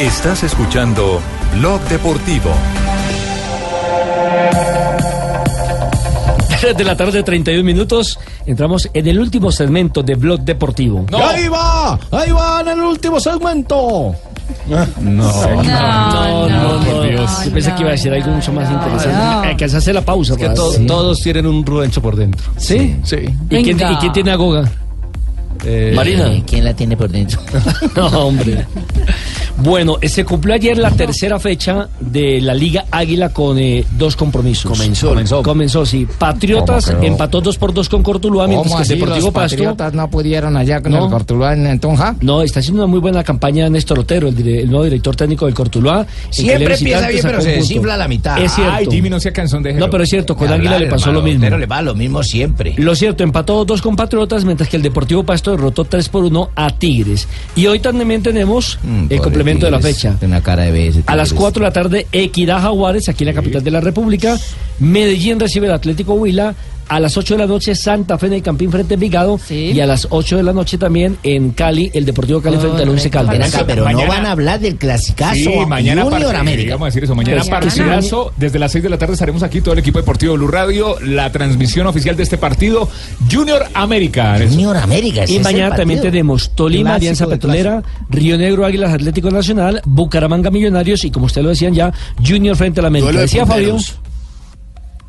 Estás 0.00 0.42
escuchando 0.44 1.20
Blog 1.58 1.78
Deportivo. 1.82 2.50
3 6.58 6.74
de 6.74 6.84
la 6.84 6.96
tarde, 6.96 7.22
31 7.22 7.62
minutos. 7.62 8.18
Entramos 8.46 8.88
en 8.94 9.08
el 9.08 9.20
último 9.20 9.52
segmento 9.52 10.02
de 10.02 10.14
Blog 10.14 10.40
Deportivo. 10.40 11.04
¡Ahí 11.12 11.48
va! 11.48 11.98
¡Ahí 12.12 12.30
va 12.30 12.62
en 12.62 12.68
el 12.68 12.80
último 12.80 13.20
segmento! 13.20 14.14
No. 14.68 14.86
No, 15.02 15.62
no, 15.62 16.78
no, 16.78 17.02
Dios. 17.02 17.44
Yo 17.44 17.52
pensé 17.52 17.74
que 17.74 17.80
iba 17.82 17.90
a 17.90 17.92
decir 17.92 18.10
algo 18.10 18.30
mucho 18.30 18.54
más 18.54 18.70
interesante. 18.70 19.48
Hay 19.48 19.56
que 19.56 19.66
hacer 19.66 19.94
la 19.94 20.00
pausa. 20.00 20.32
Es 20.32 20.38
que 20.38 20.48
todos 20.86 21.20
tienen 21.20 21.44
un 21.44 21.62
Rubencho 21.66 22.00
por 22.00 22.16
dentro. 22.16 22.42
¿Sí? 22.56 22.96
Sí. 23.02 23.18
¿Y, 23.50 23.62
quién, 23.62 24.12
tiene 24.14 24.30
agoga? 24.30 24.64
Eh, 25.64 25.92
Marina. 25.94 26.30
¿Quién 26.46 26.64
la 26.64 26.74
tiene 26.74 26.96
por 26.96 27.10
dentro? 27.10 27.40
No, 27.96 28.06
hombre. 28.26 28.66
Bueno, 29.58 29.98
eh, 30.00 30.08
se 30.08 30.24
cumplió 30.24 30.54
ayer 30.54 30.78
la 30.78 30.90
tercera 30.90 31.38
fecha 31.38 31.88
de 32.00 32.40
la 32.40 32.54
Liga 32.54 32.86
Águila 32.90 33.28
con 33.28 33.58
eh, 33.58 33.84
dos 33.98 34.16
compromisos. 34.16 34.70
Comenzó. 34.70 35.08
Comenzó. 35.10 35.42
Comenzó, 35.42 35.84
sí. 35.84 36.06
Patriotas 36.18 36.94
empató 37.02 37.40
dos 37.42 37.58
por 37.58 37.74
dos 37.74 37.88
con 37.90 38.02
Cortuluá, 38.02 38.46
mientras 38.46 38.68
¿Cómo 38.68 38.76
que 38.78 38.82
así 38.82 38.94
Deportivo 38.94 39.26
los 39.26 39.34
Pasto. 39.34 39.56
patriotas 39.56 39.92
no 39.92 40.08
pudieron 40.08 40.56
allá 40.56 40.80
con 40.80 40.92
No. 40.92 41.04
el 41.04 41.10
Cortuluá 41.10 41.52
en, 41.54 41.78
Tunja? 41.78 42.16
No, 42.22 42.40
está 42.42 42.60
haciendo 42.60 42.82
una 42.84 42.90
muy 42.90 43.00
buena 43.00 43.22
campaña 43.22 43.68
Néstor 43.68 43.98
Otero, 43.98 44.28
el, 44.28 44.36
dire- 44.36 44.62
el 44.62 44.70
nuevo 44.70 44.84
director 44.84 45.14
técnico 45.14 45.44
del 45.44 45.54
Cortuluá. 45.54 46.06
Siempre 46.30 46.64
el 46.66 46.72
empieza 46.72 47.08
bien, 47.08 47.22
pero 47.22 47.40
se 47.42 47.50
desinfla 47.52 47.94
a 47.94 47.98
la 47.98 48.08
mitad. 48.08 48.38
Es 48.42 48.52
cierto. 48.54 48.72
Ay, 48.74 48.86
Jimmy, 48.90 49.10
no 49.10 49.20
sea 49.20 49.32
canción 49.32 49.62
de 49.62 49.74
No, 49.74 49.90
pero 49.90 50.04
es 50.04 50.10
cierto, 50.10 50.34
con 50.36 50.48
Águila 50.50 50.78
le 50.78 50.86
pasó 50.86 51.10
hermano, 51.10 51.18
lo 51.20 51.24
mismo. 51.26 51.40
Otero 51.44 51.58
le 51.58 51.66
va 51.66 51.82
lo 51.82 51.94
mismo 51.94 52.22
siempre. 52.22 52.74
Lo 52.78 52.94
cierto, 52.94 53.22
empató 53.24 53.64
dos 53.66 53.82
con 53.82 53.94
Patriotas, 53.94 54.44
mientras 54.46 54.70
que 54.70 54.76
el 54.76 54.82
Deportivo 54.82 55.22
Pasto 55.22 55.49
derrotó 55.50 55.84
3 55.84 56.08
por 56.08 56.24
1 56.24 56.50
a 56.54 56.70
Tigres. 56.70 57.28
Y 57.56 57.66
hoy 57.66 57.80
también 57.80 58.22
tenemos 58.22 58.78
el 59.08 59.20
complemento 59.20 59.66
de 59.66 59.72
la 59.72 59.80
fecha. 59.80 60.16
Una 60.20 60.42
cara 60.42 60.64
de. 60.64 61.02
A 61.06 61.16
las 61.16 61.32
4 61.32 61.60
de 61.60 61.68
la 61.68 61.72
tarde, 61.72 62.06
Equidad 62.12 62.60
Jaguares, 62.62 63.08
aquí 63.08 63.24
en 63.24 63.28
la 63.28 63.34
capital 63.34 63.62
de 63.62 63.70
la 63.70 63.80
República. 63.80 64.38
Medellín 64.78 65.38
recibe 65.38 65.66
el 65.66 65.72
Atlético 65.72 66.14
Huila. 66.14 66.54
A 66.90 66.98
las 66.98 67.16
8 67.16 67.34
de 67.34 67.38
la 67.38 67.46
noche, 67.46 67.76
Santa 67.76 68.18
Fe 68.18 68.26
en 68.26 68.32
el 68.32 68.42
Campín 68.42 68.68
frente 68.72 68.94
a 68.94 68.96
Envigado. 68.96 69.38
Y 69.48 69.78
a 69.78 69.86
las 69.86 70.08
8 70.10 70.38
de 70.38 70.42
la 70.42 70.52
noche 70.52 70.76
también 70.76 71.18
en 71.22 71.52
Cali, 71.52 71.88
el 71.94 72.04
Deportivo 72.04 72.42
Cali 72.42 72.56
frente 72.56 72.82
al 72.82 72.88
Once 72.88 73.08
Caldas. 73.08 73.62
Pero 73.64 73.88
no 73.88 74.06
van 74.08 74.26
a 74.26 74.32
hablar 74.32 74.58
del 74.58 74.74
clasicazo 74.74 75.34
Sí, 75.34 75.54
mañana 75.68 76.02
Junior 76.02 76.34
América. 76.34 76.72
Vamos 76.72 76.86
a 76.86 76.88
decir 76.88 77.04
eso. 77.04 77.14
Mañana 77.14 77.44
partidazo. 77.44 78.32
Desde 78.36 78.58
las 78.58 78.72
6 78.72 78.82
de 78.82 78.90
la 78.90 78.98
tarde 78.98 79.14
estaremos 79.14 79.44
aquí, 79.44 79.60
todo 79.60 79.72
el 79.74 79.78
equipo 79.78 80.00
deportivo 80.00 80.32
de 80.32 80.38
Blue 80.38 80.48
Radio. 80.48 80.96
La 81.00 81.30
transmisión 81.30 81.86
oficial 81.86 82.16
de 82.16 82.24
este 82.24 82.38
partido, 82.38 82.88
Junior 83.30 83.66
América. 83.72 84.36
Junior 84.48 84.76
América. 84.76 85.24
Y 85.28 85.38
mañana 85.38 85.76
también 85.76 86.00
tenemos 86.00 86.50
Tolima, 86.56 86.96
Alianza 86.96 87.28
Petrolera, 87.28 87.84
Río 88.08 88.36
Negro, 88.36 88.66
Águilas 88.66 88.92
Atlético 88.92 89.30
Nacional, 89.30 89.80
Bucaramanga 89.84 90.50
Millonarios 90.50 91.04
y 91.04 91.12
como 91.12 91.26
ustedes 91.26 91.44
lo 91.44 91.50
decían 91.50 91.72
ya, 91.72 91.92
Junior 92.26 92.56
frente 92.56 92.80
a 92.80 92.82
la 92.82 92.88
América. 92.88 93.12
Decía 93.12 93.46
Fabio. 93.46 93.76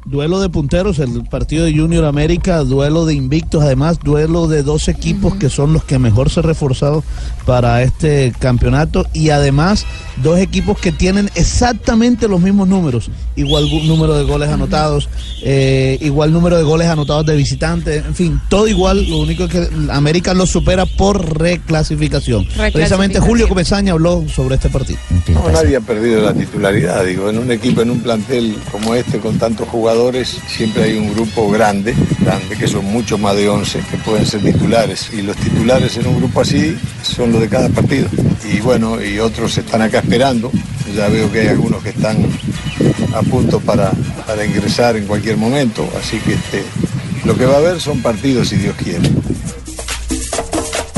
Duelo 0.04 0.40
de 0.42 0.50
punteros, 0.50 0.98
el 0.98 1.24
partido 1.26 1.64
de 1.64 1.78
Junior 1.78 2.06
América, 2.06 2.64
duelo 2.64 3.06
de 3.06 3.14
invictos, 3.14 3.64
además 3.64 4.00
duelo 4.04 4.48
de 4.48 4.64
dos 4.64 4.88
equipos 4.88 5.36
que 5.36 5.48
son 5.50 5.74
los 5.74 5.84
que 5.84 6.00
mejor 6.00 6.32
se 6.32 6.40
han 6.40 6.48
reforzado 6.48 7.04
para 7.46 7.84
este 7.84 8.34
campeonato 8.40 9.06
y 9.14 9.30
además 9.30 9.86
dos 10.24 10.40
equipos 10.40 10.80
que 10.80 10.92
tienen 10.92 11.30
exactamente 11.36 12.28
los 12.28 12.42
mismos 12.42 12.68
números, 12.68 13.12
igual 13.36 13.66
gu- 13.66 13.84
número 13.86 14.16
de 14.16 14.24
goles 14.24 14.50
anotados, 14.50 15.08
eh, 15.44 16.00
igual 16.02 16.34
número 16.34 16.58
de 16.58 16.64
goles 16.64 16.88
anotados 16.88 17.26
de 17.28 17.36
visitantes, 17.36 18.04
en 18.04 18.16
fin, 18.16 18.42
todo 18.50 18.68
igual, 18.68 19.08
lo 19.08 19.20
único 19.20 19.44
es 19.44 19.52
que 19.52 19.70
América 19.92 20.34
lo 20.34 20.48
supera 20.48 20.88
por 20.88 21.40
reclasificación. 21.40 22.48
Precisamente 22.74 23.20
Julio 23.20 23.48
Comesaña 23.48 23.94
habló 23.94 24.24
sobre 24.28 24.56
este 24.56 24.70
partido. 24.70 25.00
No, 25.32 25.48
nadie 25.52 25.76
ha 25.78 25.82
perdido 25.82 26.22
la 26.22 26.34
titularidad. 26.34 27.06
Digo, 27.06 27.30
en 27.30 27.38
un 27.38 27.52
equipo, 27.52 27.82
en 27.82 27.92
un 27.92 28.00
plantel 28.00 28.56
como 28.72 28.96
este, 28.96 29.20
con 29.20 29.38
tantos 29.38 29.68
jugadores, 29.68 29.91
siempre 30.48 30.84
hay 30.84 30.98
un 30.98 31.14
grupo 31.14 31.50
grande, 31.50 31.94
grande, 32.20 32.56
que 32.56 32.68
son 32.68 32.86
muchos 32.86 33.20
más 33.20 33.36
de 33.36 33.50
11, 33.50 33.80
que 33.90 33.98
pueden 33.98 34.26
ser 34.26 34.42
titulares. 34.42 35.10
Y 35.14 35.22
los 35.22 35.36
titulares 35.36 35.98
en 35.98 36.08
un 36.08 36.18
grupo 36.18 36.42
así 36.42 36.78
son 37.04 37.32
los 37.32 37.42
de 37.42 37.50
cada 37.50 37.70
partido. 37.70 38.08
Y 38.52 38.60
bueno, 38.60 39.02
y 39.02 39.20
otros 39.20 39.58
están 39.58 39.82
acá 39.82 40.00
esperando. 40.00 40.52
Ya 40.96 41.08
veo 41.08 41.32
que 41.32 41.42
hay 41.42 41.48
algunos 41.48 41.84
que 41.84 41.90
están 41.90 42.18
a 43.14 43.22
punto 43.22 43.60
para, 43.60 43.92
para 44.26 44.46
ingresar 44.46 44.96
en 44.96 45.06
cualquier 45.06 45.38
momento. 45.38 45.88
Así 46.00 46.18
que 46.20 46.34
este, 46.34 46.64
lo 47.26 47.36
que 47.36 47.46
va 47.46 47.56
a 47.56 47.58
haber 47.58 47.80
son 47.80 48.02
partidos, 48.02 48.50
si 48.50 48.58
Dios 48.58 48.76
quiere. 48.76 49.10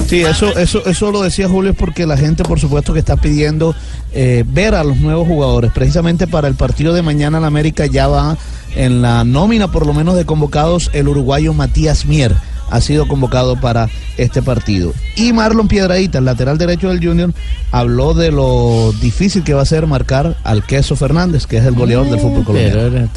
Sí, 0.08 0.22
eso, 0.22 0.56
eso, 0.58 0.86
eso 0.86 1.12
lo 1.12 1.24
decía 1.24 1.50
Julio 1.50 1.74
porque 1.74 2.06
la 2.06 2.18
gente, 2.18 2.44
por 2.44 2.60
supuesto, 2.60 2.94
que 2.94 3.00
está 3.00 3.16
pidiendo 3.18 3.76
eh, 4.14 4.44
ver 4.46 4.76
a 4.76 4.84
los 4.84 4.98
nuevos 4.98 5.28
jugadores. 5.28 5.72
Precisamente 5.72 6.28
para 6.28 6.48
el 6.48 6.54
partido 6.54 6.94
de 6.94 7.02
mañana 7.02 7.40
en 7.40 7.46
América 7.46 7.88
ya 7.88 8.08
va 8.08 8.38
en 8.76 9.02
la 9.02 9.24
nómina, 9.24 9.72
por 9.72 9.86
lo 9.86 9.94
menos 9.94 10.16
de 10.16 10.26
convocados, 10.26 10.90
el 10.94 11.08
uruguayo 11.08 11.54
Matías 11.54 12.06
Mier 12.06 12.36
ha 12.70 12.82
sido 12.82 13.08
convocado 13.08 13.56
para 13.60 13.88
este 14.18 14.42
partido. 14.42 14.94
Y 15.16 15.32
Marlon 15.32 15.68
Piedraíta, 15.68 16.18
el 16.18 16.26
lateral 16.26 16.58
derecho 16.58 16.90
del 16.90 17.06
Junior, 17.06 17.32
habló 17.72 18.14
de 18.16 18.32
lo 18.32 18.92
difícil 19.00 19.44
que 19.44 19.54
va 19.54 19.62
a 19.62 19.66
ser 19.66 19.86
marcar 19.86 20.38
al 20.44 20.64
Queso 20.64 20.96
Fernández, 20.96 21.46
que 21.46 21.58
es 21.58 21.66
el 21.66 21.76
goleador 21.76 22.10
del 22.10 22.20
fútbol 22.20 22.44
colombiano. 22.44 23.10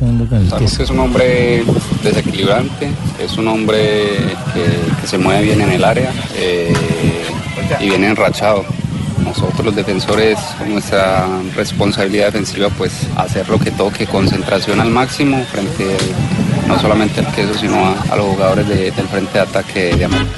Sabes 0.50 0.76
que 0.76 0.82
es 0.82 0.90
un 0.90 0.98
hombre 0.98 1.64
desequilibrante, 2.02 2.90
es 3.18 3.36
un 3.38 3.48
hombre 3.48 3.78
que, 4.52 5.00
que 5.00 5.06
se 5.06 5.16
mueve 5.16 5.42
bien 5.42 5.60
en 5.62 5.70
el 5.70 5.84
área 5.84 6.12
eh, 6.36 6.74
y 7.80 7.88
viene 7.88 8.08
enrachado. 8.08 8.64
Nosotros 9.26 9.66
los 9.66 9.76
defensores, 9.76 10.38
nuestra 10.66 11.26
responsabilidad 11.54 12.26
defensiva, 12.26 12.68
pues 12.70 12.92
hacer 13.16 13.48
lo 13.48 13.58
que 13.58 13.70
toque, 13.72 14.06
concentración 14.06 14.80
al 14.80 14.90
máximo 14.90 15.44
frente 15.44 15.96
no 16.66 16.78
solamente 16.80 17.20
al 17.20 17.32
queso, 17.34 17.54
sino 17.54 17.76
a, 18.10 18.16
los 18.16 18.26
jugadores 18.26 18.66
de- 18.68 18.90
del 18.92 19.08
frente 19.08 19.32
de 19.34 19.40
ataque 19.40 19.94
de 19.96 20.04
América. 20.04 20.32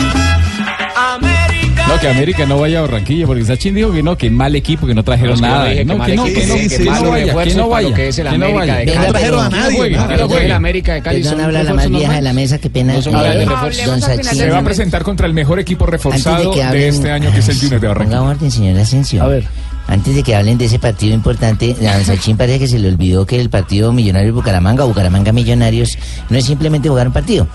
No, 1.89 1.99
que 1.99 2.09
América 2.09 2.45
no 2.45 2.59
vaya 2.59 2.78
a 2.78 2.82
Barranquilla, 2.82 3.26
porque 3.26 3.45
Sachin 3.45 3.74
dijo 3.74 3.91
que 3.93 4.03
no, 4.03 4.16
que 4.18 4.30
mal 4.30 4.55
equipo, 4.55 4.86
que 4.86 4.95
no 4.95 5.03
trajeron 5.03 5.41
No, 5.41 5.64
es 5.66 5.78
que 5.78 5.84
yo 5.84 5.84
nada. 5.84 5.84
que 5.84 5.84
no, 5.86 5.97
mal 5.97 6.11
que 6.11 6.16
no, 6.16 6.26
equipo, 6.26 6.41
que 6.41 6.47
no, 6.47 6.55
que 6.55 6.84
no 6.84 7.09
vaya, 7.11 7.45
que 7.45 7.55
no 7.55 7.68
vaya. 7.68 7.95
que 7.95 8.09
es 8.09 8.18
el 8.18 8.28
que 8.28 8.39
no 8.39 8.45
América 8.47 8.59
vaya. 8.61 8.74
de 8.78 8.84
Que 8.84 8.93
Cali. 8.93 9.07
no 9.07 9.12
trajeron 9.12 9.41
a 9.41 9.49
Que 9.49 9.57
no 9.57 9.62
nadie. 9.62 9.91
no 9.97 10.28
no 10.28 10.39
el 10.39 10.53
América 10.53 10.95
de 10.95 11.03
Cali, 11.03 11.16
Perdón, 11.22 11.32
son 11.32 11.41
habla 11.47 11.62
la 11.62 11.74
más 11.74 11.89
vieja 11.91 12.12
de 12.14 12.22
la 12.22 12.32
mesa, 12.34 12.59
qué 12.59 12.70
pena. 12.70 12.93
No 12.93 13.03
son 13.03 13.12
grandes 13.14 13.47
don 13.47 13.55
refuerzos. 13.55 14.01
Sachin. 14.05 14.24
Se 14.39 14.51
va 14.51 14.59
a 14.59 14.62
presentar 14.64 15.03
contra 15.03 15.26
el 15.26 15.32
mejor 15.32 15.59
equipo 15.61 15.86
reforzado 15.86 16.53
de 16.55 16.89
este 16.89 17.11
año, 17.11 17.32
que 17.32 17.39
es 17.39 17.49
el 17.49 17.57
Junior 17.61 17.80
de 17.80 17.89
Barranquilla. 17.89 18.18
Ponga 18.18 18.30
orden, 18.32 18.51
señor 18.51 18.78
Asensio. 18.78 19.22
A 19.22 19.28
ver. 19.28 19.45
Antes 19.86 20.14
de 20.14 20.22
que 20.22 20.34
hablen 20.36 20.59
de 20.59 20.66
ese 20.66 20.78
partido 20.78 21.14
importante, 21.14 21.74
a 21.89 21.95
don 21.95 22.05
Sachin 22.05 22.36
parece 22.36 22.59
que 22.59 22.68
se 22.68 22.78
le 22.78 22.89
olvidó 22.89 23.24
que 23.24 23.41
el 23.41 23.49
partido 23.49 23.91
Millonarios 23.95 24.34
Bucaramanga 24.34 24.84
o 24.84 24.89
Bucaramanga 24.89 25.32
Millonarios 25.32 25.97
no 26.28 26.36
es 26.36 26.45
simplemente 26.45 26.91
jugar 26.91 27.07
un 27.07 27.14
partido. 27.14 27.49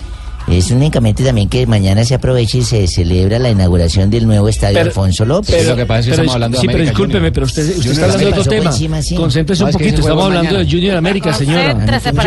Es 0.46 0.70
únicamente 0.70 1.24
también 1.24 1.48
que 1.48 1.66
mañana 1.66 2.04
se 2.04 2.14
aproveche 2.14 2.58
y 2.58 2.62
se 2.64 2.86
celebra 2.86 3.38
la 3.38 3.50
inauguración 3.50 4.10
del 4.10 4.26
nuevo 4.26 4.46
estadio 4.48 4.74
Pero- 4.74 4.88
Alfonso 4.90 5.24
López. 5.24 5.54
pero- 5.56 5.86
pero 6.10 6.22
es- 6.22 6.32
sí, 6.60 6.66
pero 6.66 6.78
discúlpeme, 6.90 7.32
pero 7.32 7.46
usted, 7.46 7.62
usted 7.62 7.90
está 7.92 8.04
hablando 8.04 8.18
de 8.26 8.32
otro 8.32 8.50
tema. 8.50 8.70
Concéntrese 9.16 9.64
un 9.64 9.70
poquito, 9.72 10.00
estamos 10.00 10.24
hablando 10.26 10.58
del 10.58 10.70
Junior 10.70 10.96
América, 10.98 11.32
señora. 11.32 11.62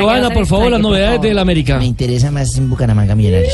Joana, 0.03 0.21
no 0.29 0.33
por 0.33 0.45
favor, 0.47 0.71
las 0.71 0.81
novedades 0.81 1.21
del 1.21 1.37
América. 1.39 1.77
Me 1.77 1.85
interesa 1.85 2.31
más 2.31 2.57
en 2.57 2.69
Bucaramanga 2.69 3.13
Millonarios. 3.15 3.53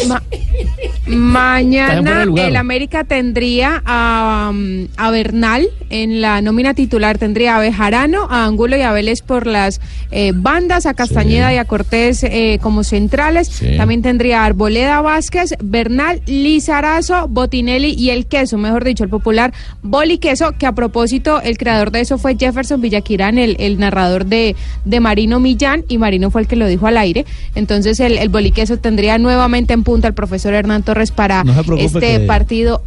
Mañana 1.06 2.24
el 2.24 2.56
América 2.56 3.04
tendría 3.04 3.82
a, 3.86 4.52
um, 4.52 4.88
a 4.96 5.12
Bernal 5.12 5.68
en 5.90 6.22
la 6.22 6.42
nómina 6.42 6.74
titular, 6.74 7.18
tendría 7.18 7.58
a 7.58 7.60
Bejarano, 7.60 8.28
a 8.30 8.46
Angulo 8.46 8.78
y 8.78 8.82
a 8.82 8.94
Vélez 8.94 9.22
por 9.22 9.46
las 9.46 9.82
eh, 10.12 10.32
bandas, 10.34 10.86
a 10.86 10.94
Castañeda 10.94 11.54
y 11.54 11.58
a 11.58 11.66
Cortés 11.66 12.24
eh, 12.24 12.58
como 12.62 12.86
centrales. 12.86 13.50
Sí. 13.50 13.76
También 13.76 14.02
tendría 14.02 14.44
a 14.44 14.46
Arboleda 14.46 15.02
Vázquez, 15.02 15.56
Bernal, 15.62 16.22
Lizarazo, 16.26 17.28
Botinelli 17.28 17.94
y 17.98 18.12
el 18.12 18.26
queso, 18.26 18.58
mejor 18.58 18.86
dicho, 18.86 19.04
el 19.04 19.10
popular 19.10 19.54
Boli 19.82 20.20
Queso, 20.20 20.54
que 20.58 20.66
a 20.66 20.72
propósito 20.72 21.42
el 21.42 21.58
creador 21.58 21.92
de 21.92 22.00
eso 22.00 22.18
fue 22.18 22.38
Jefferson 22.40 22.80
Villaquirán, 22.80 23.38
el, 23.38 23.58
el 23.60 23.78
narrador 23.78 24.26
de, 24.26 24.56
de 24.86 25.00
Marino 25.02 25.42
Millán, 25.42 25.84
y 25.90 25.98
Marino 25.98 26.32
fue 26.32 26.42
el 26.42 26.48
que 26.48 26.56
lo 26.56 26.66
dijo 26.66 26.88
al 26.88 26.96
aire. 26.98 27.26
Entonces 27.56 28.00
el, 28.00 28.18
el 28.18 28.30
Boli 28.30 28.52
Queso 28.52 28.78
tendría 28.78 29.18
nuevamente 29.18 29.74
en 29.74 29.84
punta 29.84 30.08
al 30.08 30.14
profesor 30.14 30.54
Hernán 30.54 30.84
Torres 30.84 30.93
para 31.16 31.44
No 31.44 31.54
este 31.78 32.00
que- 32.00 32.20
partido 32.28 32.84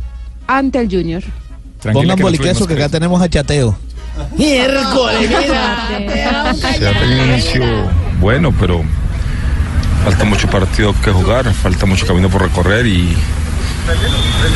ante 0.47 0.79
el 0.81 0.89
Junior. 0.91 1.23
Pongan 1.93 2.19
boliqueso 2.19 2.67
que 2.67 2.75
acá 2.75 2.89
tenemos 2.89 3.21
a 3.21 3.29
chateo. 3.29 3.77
Miércoles, 4.37 5.29
Se 6.79 6.89
ha 6.89 6.99
tenido 6.99 7.23
un 7.25 7.31
inicio 7.33 7.63
bueno, 8.21 8.53
pero 8.59 8.83
falta 10.05 10.25
mucho 10.25 10.49
partido 10.49 10.95
que 11.05 11.11
jugar, 11.11 11.53
falta 11.53 11.85
mucho 11.87 12.07
camino 12.07 12.29
por 12.31 12.43
recorrer 12.43 12.87
y, 12.87 13.15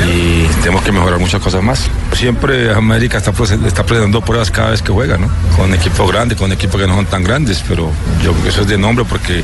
y 0.07 0.47
tenemos 0.63 0.83
que 0.83 0.93
mejorar 0.93 1.19
muchas 1.19 1.41
cosas 1.41 1.63
más. 1.63 1.91
Siempre 2.13 2.73
América 2.73 3.19
está, 3.19 3.31
está 3.31 3.85
presentando 3.85 4.21
pruebas 4.21 4.51
cada 4.51 4.71
vez 4.71 4.83
que 4.83 4.93
juega, 4.93 5.17
¿no? 5.19 5.29
Con 5.57 5.73
equipos 5.75 6.11
grandes, 6.11 6.39
con 6.39 6.53
equipos 6.53 6.81
que 6.81 6.87
no 6.87 6.95
son 6.95 7.07
tan 7.07 7.25
grandes, 7.25 7.63
pero 7.69 7.91
yo 8.23 8.33
creo 8.33 8.43
que 8.43 8.49
eso 8.49 8.63
es 8.63 8.69
de 8.69 8.79
nombre 8.79 9.05
porque 9.09 9.43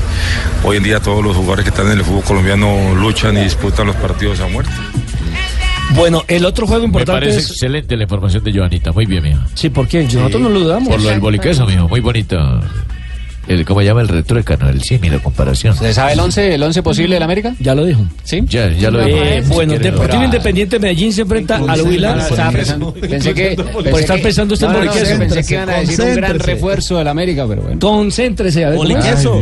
hoy 0.64 0.78
en 0.78 0.82
día 0.82 1.00
todos 1.00 1.22
los 1.24 1.36
jugadores 1.36 1.64
que 1.64 1.70
están 1.70 1.86
en 1.86 1.98
el 1.98 2.04
fútbol 2.04 2.24
colombiano 2.24 2.94
luchan 2.94 3.36
y 3.38 3.42
disputan 3.42 3.86
los 3.86 3.96
partidos 3.96 4.40
a 4.40 4.48
muerte. 4.48 4.72
Bueno, 5.94 6.24
el 6.26 6.44
otro 6.44 6.66
juego 6.66 6.82
Me 6.82 6.86
importante 6.86 7.20
parece 7.20 7.38
es... 7.38 7.50
excelente 7.50 7.96
la 7.96 8.02
información 8.02 8.42
de 8.42 8.52
Joanita. 8.52 8.92
Muy 8.92 9.06
bien, 9.06 9.22
mijo. 9.22 9.40
Sí, 9.54 9.70
¿por 9.70 9.86
qué? 9.86 10.02
Nosotros 10.02 10.42
no 10.42 10.48
lo 10.48 10.60
dudamos. 10.60 10.88
Por 10.88 11.00
lo 11.00 11.08
del 11.08 11.20
boliqueso, 11.20 11.64
mijo. 11.64 11.88
Muy 11.88 12.00
bonita. 12.00 12.60
El, 13.48 13.64
¿cómo 13.64 13.80
se 13.80 13.86
llama? 13.86 14.00
El 14.02 14.08
retruécano, 14.08 14.68
el 14.68 14.82
símil, 14.82 15.12
la 15.12 15.18
comparación. 15.20 15.76
¿Se 15.76 15.92
sabe 15.94 16.12
el 16.14 16.20
11 16.20 16.54
el 16.54 16.62
once 16.62 16.82
posible 16.82 17.14
del 17.16 17.22
América? 17.22 17.54
Ya 17.60 17.74
lo 17.74 17.84
dijo. 17.84 18.04
¿Sí? 18.24 18.42
Ya, 18.48 18.68
ya 18.72 18.90
lo 18.90 19.00
Eh, 19.02 19.40
dijo. 19.42 19.54
bueno, 19.54 19.72
Si 19.74 19.78
Deportivo 19.78 20.08
pero- 20.12 20.24
Independiente 20.24 20.78
Medellín 20.78 21.12
se 21.12 21.22
enfrenta 21.22 21.56
al 21.56 21.82
Huila. 21.82 22.26
Pensé 23.08 23.34
que. 23.34 23.56
Por 23.56 24.00
estar 24.00 24.20
pensando 24.20 24.54
usted 24.54 24.66
en 24.66 24.72
no, 24.72 24.84
no. 24.84 24.92
Pensé 24.92 25.44
que 25.44 25.54
iban 25.54 25.70
a 25.70 25.78
decir 25.80 26.00
un 26.00 26.14
gran 26.16 26.38
refuerzo 26.38 26.98
del 26.98 27.08
América, 27.08 27.44
pero 27.48 27.62
bueno. 27.62 27.78
Concéntrese, 27.80 28.64
a 28.64 28.70
ver. 28.70 28.78
Por 28.78 28.86
pero 28.88 28.98
eso, 29.00 29.32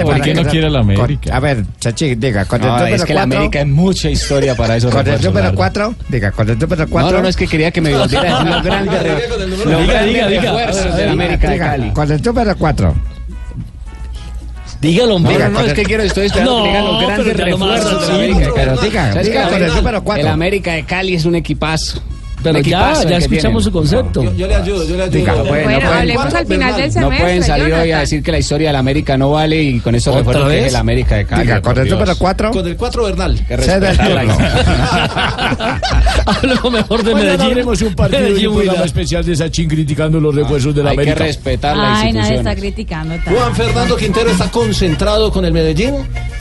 ¿por 0.00 0.12
para 0.12 0.24
qué 0.24 0.34
no 0.34 0.44
quiere 0.44 0.70
la 0.70 0.80
América? 0.80 1.36
A 1.36 1.40
ver, 1.40 1.64
Chachi, 1.80 2.14
diga, 2.14 2.42
el 2.50 2.60
No, 2.60 2.86
es 2.86 3.04
que 3.04 3.14
la 3.14 3.20
cuatro- 3.22 3.36
América 3.38 3.60
es 3.60 3.66
mucha 3.66 4.10
historia 4.10 4.54
para 4.54 4.76
esos 4.76 4.90
Con 4.92 5.06
el 5.06 5.14
número 5.14 5.32
la 5.34 5.40
verdad. 5.40 5.54
4, 5.54 5.94
diga, 6.08 6.30
con 6.32 6.48
el 6.48 6.58
número 6.58 6.86
4. 6.88 7.16
No, 7.16 7.22
no, 7.22 7.28
es 7.28 7.36
que 7.36 7.46
quería 7.46 7.70
que 7.70 7.80
me 7.80 7.94
volviera 7.96 8.20
a 8.22 8.38
decir 8.38 8.52
los 8.54 8.62
grandes, 8.64 9.02
re- 9.02 9.28
los 9.28 9.48
Diga, 9.66 9.76
grandes 9.86 10.14
diga, 10.14 10.28
diga. 10.28 10.42
refuerzos 10.42 10.80
A 10.80 10.84
ver, 10.86 10.94
de 10.96 11.06
la 11.06 11.12
diga, 11.12 11.12
América 11.12 11.50
de. 11.50 11.58
Cali. 11.58 11.90
Con 11.90 12.12
el 12.12 12.22
número 12.22 12.56
4. 12.56 12.94
Dígalo, 14.86 15.16
hombre. 15.16 15.38
no, 15.38 15.48
no, 15.48 15.60
es 15.60 15.74
que 15.74 15.82
quiero, 15.82 16.02
estoy 16.02 16.26
esperando 16.26 16.58
No, 16.58 16.72
que 16.72 16.78
los 16.78 17.02
grandes 17.06 17.36
refuerzos 17.36 18.00
de 18.00 18.06
la 18.08 18.14
América 18.14 18.52
pero 18.54 18.76
diga, 18.76 19.12
¿Sabes 19.12 19.26
diga 19.26 19.44
qué? 19.46 19.52
con 19.52 19.62
el 19.62 19.74
número 19.74 20.04
cuatro. 20.04 20.22
El 20.22 20.28
América 20.28 20.72
de 20.74 20.84
Cali 20.84 21.14
es 21.14 21.24
un 21.24 21.34
equipazo. 21.34 22.00
Pero 22.52 22.60
ya, 22.60 23.02
ya 23.04 23.16
escuchamos 23.18 23.64
su 23.64 23.72
concepto. 23.72 24.22
Yo, 24.22 24.32
yo 24.34 24.46
le 24.46 24.54
ayudo, 24.54 24.84
yo 24.86 24.96
le 24.96 25.02
ayudo. 25.04 25.18
Diga, 25.18 25.32
bueno, 25.34 25.48
Bueno, 25.50 25.64
pueden- 25.66 25.86
hablemos 25.86 26.34
al 26.34 26.46
final 26.46 26.76
del 26.76 26.86
No 26.86 26.92
semestre. 26.92 27.18
pueden 27.20 27.42
salir 27.42 27.64
hoy 27.66 27.72
a 27.72 27.76
Jonathan. 27.84 28.00
decir 28.00 28.22
que 28.22 28.32
la 28.32 28.38
historia 28.38 28.68
de 28.68 28.72
la 28.72 28.78
América 28.78 29.16
no 29.16 29.30
vale 29.32 29.62
y 29.62 29.80
con 29.80 29.94
eso 29.94 30.10
¿Otra 30.10 30.20
refuerzo 30.20 30.48
que 30.48 30.60
es 30.60 30.66
el 30.68 30.76
América 30.76 31.16
de 31.16 31.26
Cali. 31.26 31.42
Diga, 31.42 31.60
con 31.62 31.78
el 31.78 31.88
número 31.88 32.16
4. 32.16 32.50
Con 32.50 32.66
el 32.66 32.76
4 32.76 33.04
Bernal. 33.04 33.46
Que. 33.46 33.54
Hablemos 36.26 36.72
mejor 36.72 37.02
de 37.04 37.14
Medellín. 37.14 37.52
haremos 37.52 37.82
un 37.82 37.94
partido 37.94 38.36
y 38.38 38.46
un 38.46 38.54
programa 38.56 38.84
especial 38.84 39.24
de 39.24 39.36
Sachin 39.36 39.68
criticando 39.68 40.20
los 40.20 40.34
refuerzos 40.34 40.74
de 40.74 40.82
la 40.82 40.90
Hay 40.90 40.96
que 40.96 41.02
América. 41.02 41.24
respetar 41.24 41.76
la 41.76 42.00
Ay, 42.00 42.12
nadie 42.12 42.34
institución. 42.34 42.38
está 42.38 42.56
criticando. 42.60 43.14
tanto. 43.16 43.30
Juan 43.30 43.54
Fernando 43.54 43.96
Quintero 43.96 44.30
está 44.30 44.50
concentrado 44.50 45.30
con 45.32 45.44
el 45.44 45.52
Medellín. 45.52 45.94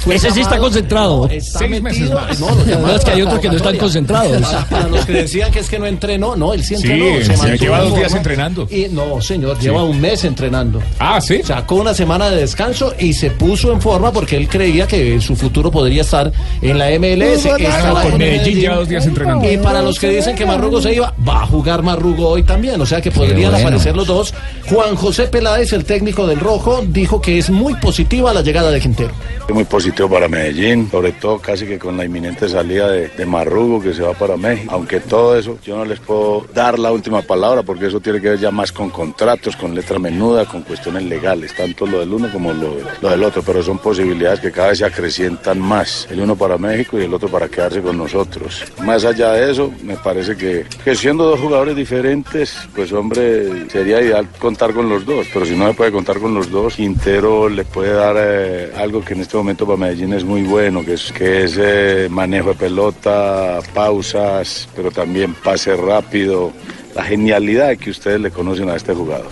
Ese 0.09 0.31
sí 0.31 0.41
está 0.41 0.57
concentrado. 0.57 1.27
No, 1.27 1.33
está 1.33 1.59
Seis 1.59 1.81
meses 1.81 1.99
metido. 2.01 2.19
más. 2.19 2.39
No, 2.39 2.55
No, 2.79 2.95
es 2.95 3.03
que 3.03 3.11
hay 3.11 3.21
otros 3.21 3.39
que 3.39 3.49
no 3.49 3.57
están 3.57 3.77
concentrados. 3.77 4.41
Para 4.69 4.87
los 4.87 5.05
que 5.05 5.13
decían 5.13 5.51
que 5.51 5.59
es 5.59 5.69
que 5.69 5.79
no 5.79 5.85
entrenó, 5.95 6.35
no, 6.35 6.53
él 6.53 6.63
sí 6.63 6.75
Sí, 6.75 6.87
entrenó. 6.91 7.21
se 7.25 7.37
mantuvo 7.37 7.55
lleva 7.57 7.79
dos 7.79 7.95
días 7.95 8.03
forma. 8.03 8.17
entrenando. 8.17 8.67
Y 8.69 8.87
no, 8.91 9.21
señor, 9.21 9.59
lleva 9.59 9.83
un 9.83 9.99
mes 9.99 10.23
entrenando. 10.23 10.81
Ah, 10.99 11.19
sí. 11.19 11.41
Sacó 11.43 11.75
una 11.75 11.93
semana 11.93 12.29
de 12.29 12.37
descanso 12.37 12.93
y 12.99 13.13
se 13.13 13.31
puso 13.31 13.71
en 13.71 13.81
forma 13.81 14.11
porque 14.11 14.37
él 14.37 14.47
creía 14.47 14.87
que 14.87 15.19
su 15.21 15.35
futuro 15.35 15.71
podría 15.71 16.01
estar 16.01 16.31
en 16.61 16.77
la 16.77 16.89
MLS. 16.99 17.45
No, 17.45 18.01
con 18.01 18.17
Medellín 18.17 18.59
lleva 18.59 18.75
dos 18.75 18.87
días 18.89 19.05
entrenando. 19.05 19.51
Y 19.51 19.57
para 19.57 19.81
los 19.81 19.99
que 19.99 20.09
dicen 20.09 20.35
que 20.35 20.45
Marrugo 20.45 20.81
se 20.81 20.93
iba, 20.93 21.13
va 21.27 21.43
a 21.43 21.47
jugar 21.47 21.81
Marrugo 21.83 22.29
hoy 22.29 22.43
también. 22.43 22.79
O 22.81 22.85
sea 22.85 23.01
que 23.01 23.11
podrían 23.11 23.51
bueno. 23.51 23.67
aparecer 23.67 23.95
los 23.95 24.07
dos. 24.07 24.33
Juan 24.69 24.95
José 24.95 25.27
Peláez, 25.27 25.73
el 25.73 25.85
técnico 25.85 26.27
del 26.27 26.39
Rojo, 26.39 26.83
dijo 26.87 27.21
que 27.21 27.37
es 27.37 27.49
muy 27.49 27.73
positiva 27.75 28.33
la 28.33 28.41
llegada 28.41 28.71
de 28.71 28.79
Quintero. 28.79 29.11
Es 29.47 29.53
muy 29.53 29.63
positivo 29.63 30.09
para 30.09 30.27
Medellín, 30.27 30.89
sobre 30.89 31.11
todo 31.13 31.39
casi 31.39 31.65
que 31.65 31.77
con 31.79 31.95
la 31.97 32.05
inminente 32.05 32.49
salida 32.49 32.89
de, 32.89 33.07
de 33.09 33.25
Marrugo 33.25 33.81
que 33.81 33.93
se 33.93 34.01
va 34.01 34.13
para 34.13 34.35
México. 34.37 34.71
Aunque 34.73 34.99
todo 34.99 35.37
eso 35.37 35.57
yo 35.63 35.77
no 35.77 35.84
les 35.85 35.99
puedo 35.99 36.45
dar 36.53 36.79
la 36.79 36.91
última 36.91 37.21
palabra 37.21 37.63
porque 37.63 37.87
eso 37.87 37.99
tiene 37.99 38.21
que 38.21 38.29
ver 38.29 38.39
ya 38.39 38.51
más 38.51 38.71
con 38.71 38.89
contratos, 38.89 39.55
con 39.55 39.73
letra 39.75 39.99
menuda, 39.99 40.45
con 40.45 40.63
cuestiones 40.63 41.03
legales, 41.03 41.55
tanto 41.55 41.85
lo 41.85 41.99
del 41.99 42.13
uno 42.13 42.31
como 42.31 42.53
lo, 42.53 42.77
del 43.09 43.23
otro. 43.23 43.41
Pero 43.43 43.63
son 43.63 43.79
posibilidades 43.79 44.39
que 44.39 44.51
cada 44.51 44.69
vez 44.69 44.79
se 44.79 44.85
acrecientan 44.85 45.59
más. 45.59 46.07
El 46.09 46.21
uno 46.21 46.35
para 46.35 46.57
México 46.57 46.99
y 46.99 47.03
el 47.03 47.13
otro 47.13 47.29
para 47.29 47.47
quedarse 47.47 47.81
con 47.81 47.97
nosotros. 47.97 48.63
Más 48.83 49.05
allá 49.05 49.33
de 49.33 49.51
eso, 49.51 49.71
me 49.83 49.95
parece 49.95 50.35
que, 50.35 50.65
siendo 50.95 51.25
dos 51.25 51.39
jugadores 51.39 51.75
diferentes, 51.75 52.57
pues 52.75 52.91
hombre, 52.91 53.69
sería 53.69 54.01
ideal 54.01 54.27
contar 54.39 54.73
con 54.73 54.89
los 54.89 55.05
dos. 55.05 55.27
Pero 55.33 55.45
si 55.45 55.55
no 55.55 55.67
se 55.67 55.73
puede 55.73 55.91
contar 55.91 56.19
con 56.19 56.33
los 56.33 56.49
dos, 56.49 56.75
Quintero 56.75 57.49
le 57.49 57.65
puede 57.65 57.93
dar 57.93 58.15
eh, 58.17 58.71
algo 58.75 59.03
que 59.03 59.13
en 59.13 59.21
este 59.21 59.37
momento 59.37 59.65
para 59.65 59.77
Medellín 59.77 60.13
es 60.13 60.23
muy 60.23 60.43
bueno, 60.43 60.83
que 60.83 60.93
es, 60.93 61.11
que 61.11 61.43
es 61.43 61.55
eh, 61.57 62.07
manejo 62.09 62.49
de 62.49 62.55
pelota, 62.55 63.59
pausas, 63.73 64.67
pero 64.75 64.91
también 64.91 65.33
pase 65.65 65.75
rápido. 65.75 66.51
La 66.95 67.03
genialidad 67.03 67.75
que 67.77 67.89
ustedes 67.89 68.21
le 68.21 68.31
conocen 68.31 68.69
a 68.69 68.75
este 68.75 68.93
jugador. 68.93 69.31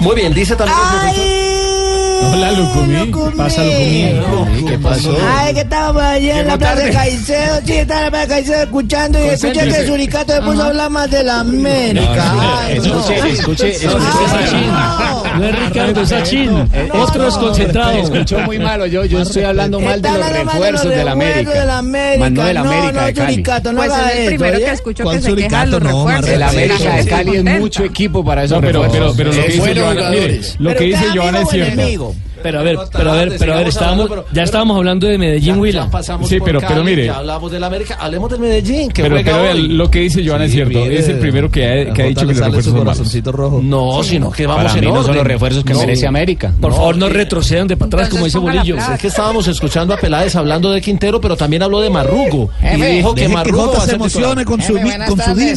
Muy 0.00 0.16
bien, 0.16 0.34
dice 0.34 0.56
también 0.56 0.78
el 0.78 1.00
profesor. 1.00 1.33
Hola, 2.32 2.52
Lucumí. 2.52 3.12
Pasa 3.36 3.62
lo 3.64 3.70
conmigo. 3.72 4.48
¿Qué 4.68 4.78
pasó? 4.78 5.16
Ay, 5.36 5.54
que 5.54 5.60
estamos 5.60 6.02
allá 6.02 6.40
en 6.40 6.46
la 6.46 6.58
plaza 6.58 6.76
de 6.82 6.90
Caicedo, 6.90 7.60
sí, 7.64 7.72
estaba 7.72 8.00
en 8.00 8.04
la 8.06 8.10
plaza 8.10 8.26
de 8.26 8.28
Caicedo 8.34 8.62
escuchando 8.62 9.18
y 9.24 9.28
escuché 9.28 9.60
que 9.68 9.76
el 9.76 9.86
Suricato 9.86 10.32
se 10.34 10.42
puso 10.42 10.62
a 10.62 10.66
hablar 10.66 10.90
más 10.90 11.10
de 11.10 11.22
la 11.24 11.40
América. 11.40 12.32
Ay, 12.66 12.78
no. 12.78 12.84
Escuche, 12.84 13.30
escuche, 13.30 13.70
escuche. 13.70 13.94
Sachin. 14.28 14.70
No 15.38 15.44
es 15.48 15.58
Ricardo, 15.68 16.00
es 16.02 16.08
Sachin. 16.08 16.68
Otro 16.92 17.28
es 17.28 17.34
concentrado. 17.34 17.92
Escuchó 17.98 18.38
muy 18.40 18.58
malo. 18.58 18.86
Yo, 18.86 19.04
yo 19.04 19.20
estoy 19.20 19.42
hablando 19.44 19.80
mal 19.80 20.00
de 20.00 20.08
los 20.10 20.26
de 20.26 20.32
refuerzos 20.44 20.90
de 20.90 21.04
la 21.04 21.12
América. 21.12 21.50
de 21.50 21.66
la. 21.66 21.82
Más 21.82 22.30
no 22.32 22.44
de 22.44 22.54
la 22.54 22.62
No, 22.62 22.70
América 22.70 23.00
no, 23.00 23.06
de 23.06 23.12
Cali. 23.14 23.32
Suricato, 23.34 23.72
no 23.72 23.78
Pues 23.78 23.92
es 23.92 23.98
el 23.98 24.18
eso, 24.18 24.26
primero 24.28 24.56
¿oye? 24.56 24.64
que 24.64 24.70
escucho 24.72 25.02
¿Cuál 25.04 25.16
que 25.16 25.22
se 25.22 25.34
queja 25.34 25.64
de 25.64 25.70
los 25.70 25.82
refuerzos. 25.82 26.28
El 26.30 26.40
Marrero. 26.40 26.74
América 26.74 26.96
de 26.96 27.06
Cali 27.06 27.36
es 27.36 27.60
mucho 27.60 27.84
equipo 27.84 28.24
para 28.24 28.44
esos 28.44 28.56
No, 28.60 28.66
pero, 28.66 28.82
pero, 28.90 29.12
refuerzos. 29.12 29.60
pero 29.64 29.92
lo 30.58 30.74
que 30.74 30.84
dice 30.84 31.04
Joana, 31.14 31.40
es 31.42 31.48
cierto. 31.50 32.13
Pero 32.44 32.60
a 32.60 32.62
ver, 32.62 32.78
pero 32.92 33.10
a 33.10 33.14
ver, 33.16 33.36
pero 33.38 33.54
a 33.54 33.56
ver, 33.56 33.68
estábamos, 33.68 34.10
ya 34.30 34.42
estábamos 34.42 34.76
hablando 34.76 35.06
de 35.06 35.16
Medellín, 35.16 35.54
Ya 35.54 35.60
Huila. 35.60 35.90
pasamos 35.90 36.28
Sí, 36.28 36.36
pero- 36.44 36.60
Cali, 36.60 36.72
pero 36.74 36.84
mire. 36.84 37.06
Ya 37.06 37.16
hablamos 37.16 37.50
del 37.50 37.64
América, 37.64 37.96
hablemos 37.98 38.30
del 38.30 38.40
Medellín, 38.40 38.90
que 38.92 39.02
Pero, 39.02 39.14
juega 39.16 39.32
pero 39.32 39.50
hoy. 39.52 39.68
lo 39.68 39.90
que 39.90 40.00
dice 40.00 40.22
Joana 40.28 40.44
es 40.44 40.52
cierto. 40.52 40.78
mire, 40.78 40.98
Es 40.98 41.08
el 41.08 41.18
primero 41.20 41.50
que 41.50 41.64
ha, 41.66 41.92
que 41.94 42.02
ha 42.02 42.06
dicho 42.06 42.26
que 42.26 42.34
los 42.34 42.44
refuerzos 42.44 43.08
son 43.10 43.32
rojo. 43.32 43.60
No, 43.62 44.02
sino 44.02 44.30
que 44.30 44.46
vamos 44.46 44.64
Para 44.64 44.78
en 44.78 44.84
mí 44.84 44.92
no 44.92 45.02
son 45.02 45.14
los 45.16 45.26
refuerzos 45.26 45.64
que 45.64 45.72
No, 45.72 45.78
merece 45.78 46.06
América. 46.06 46.52
Por 46.60 46.72
favor, 46.74 46.98
no 46.98 47.08
retrocedan 47.08 47.66
de 47.66 47.78
para 47.78 47.86
atrás 47.86 48.08
como 48.10 48.26
dice 48.26 48.36
Bolillo. 48.38 48.76
Es 48.76 49.00
que 49.00 49.06
estábamos 49.08 49.48
escuchando 49.48 49.94
a 49.94 49.96
Peláez 49.96 50.36
hablando 50.36 50.70
de 50.70 50.82
Quintero, 50.82 51.18
pero 51.20 51.36
también 51.36 51.62
habló 51.62 51.80
de 51.80 51.88
Marrugo. 51.88 52.50
Y 52.76 52.80
dijo 52.82 53.14
que 53.14 53.26
Marrugo 53.28 53.80
se 53.80 53.94
emocione 53.94 54.44
con 54.44 54.60
su, 54.60 54.74
din 54.74 54.84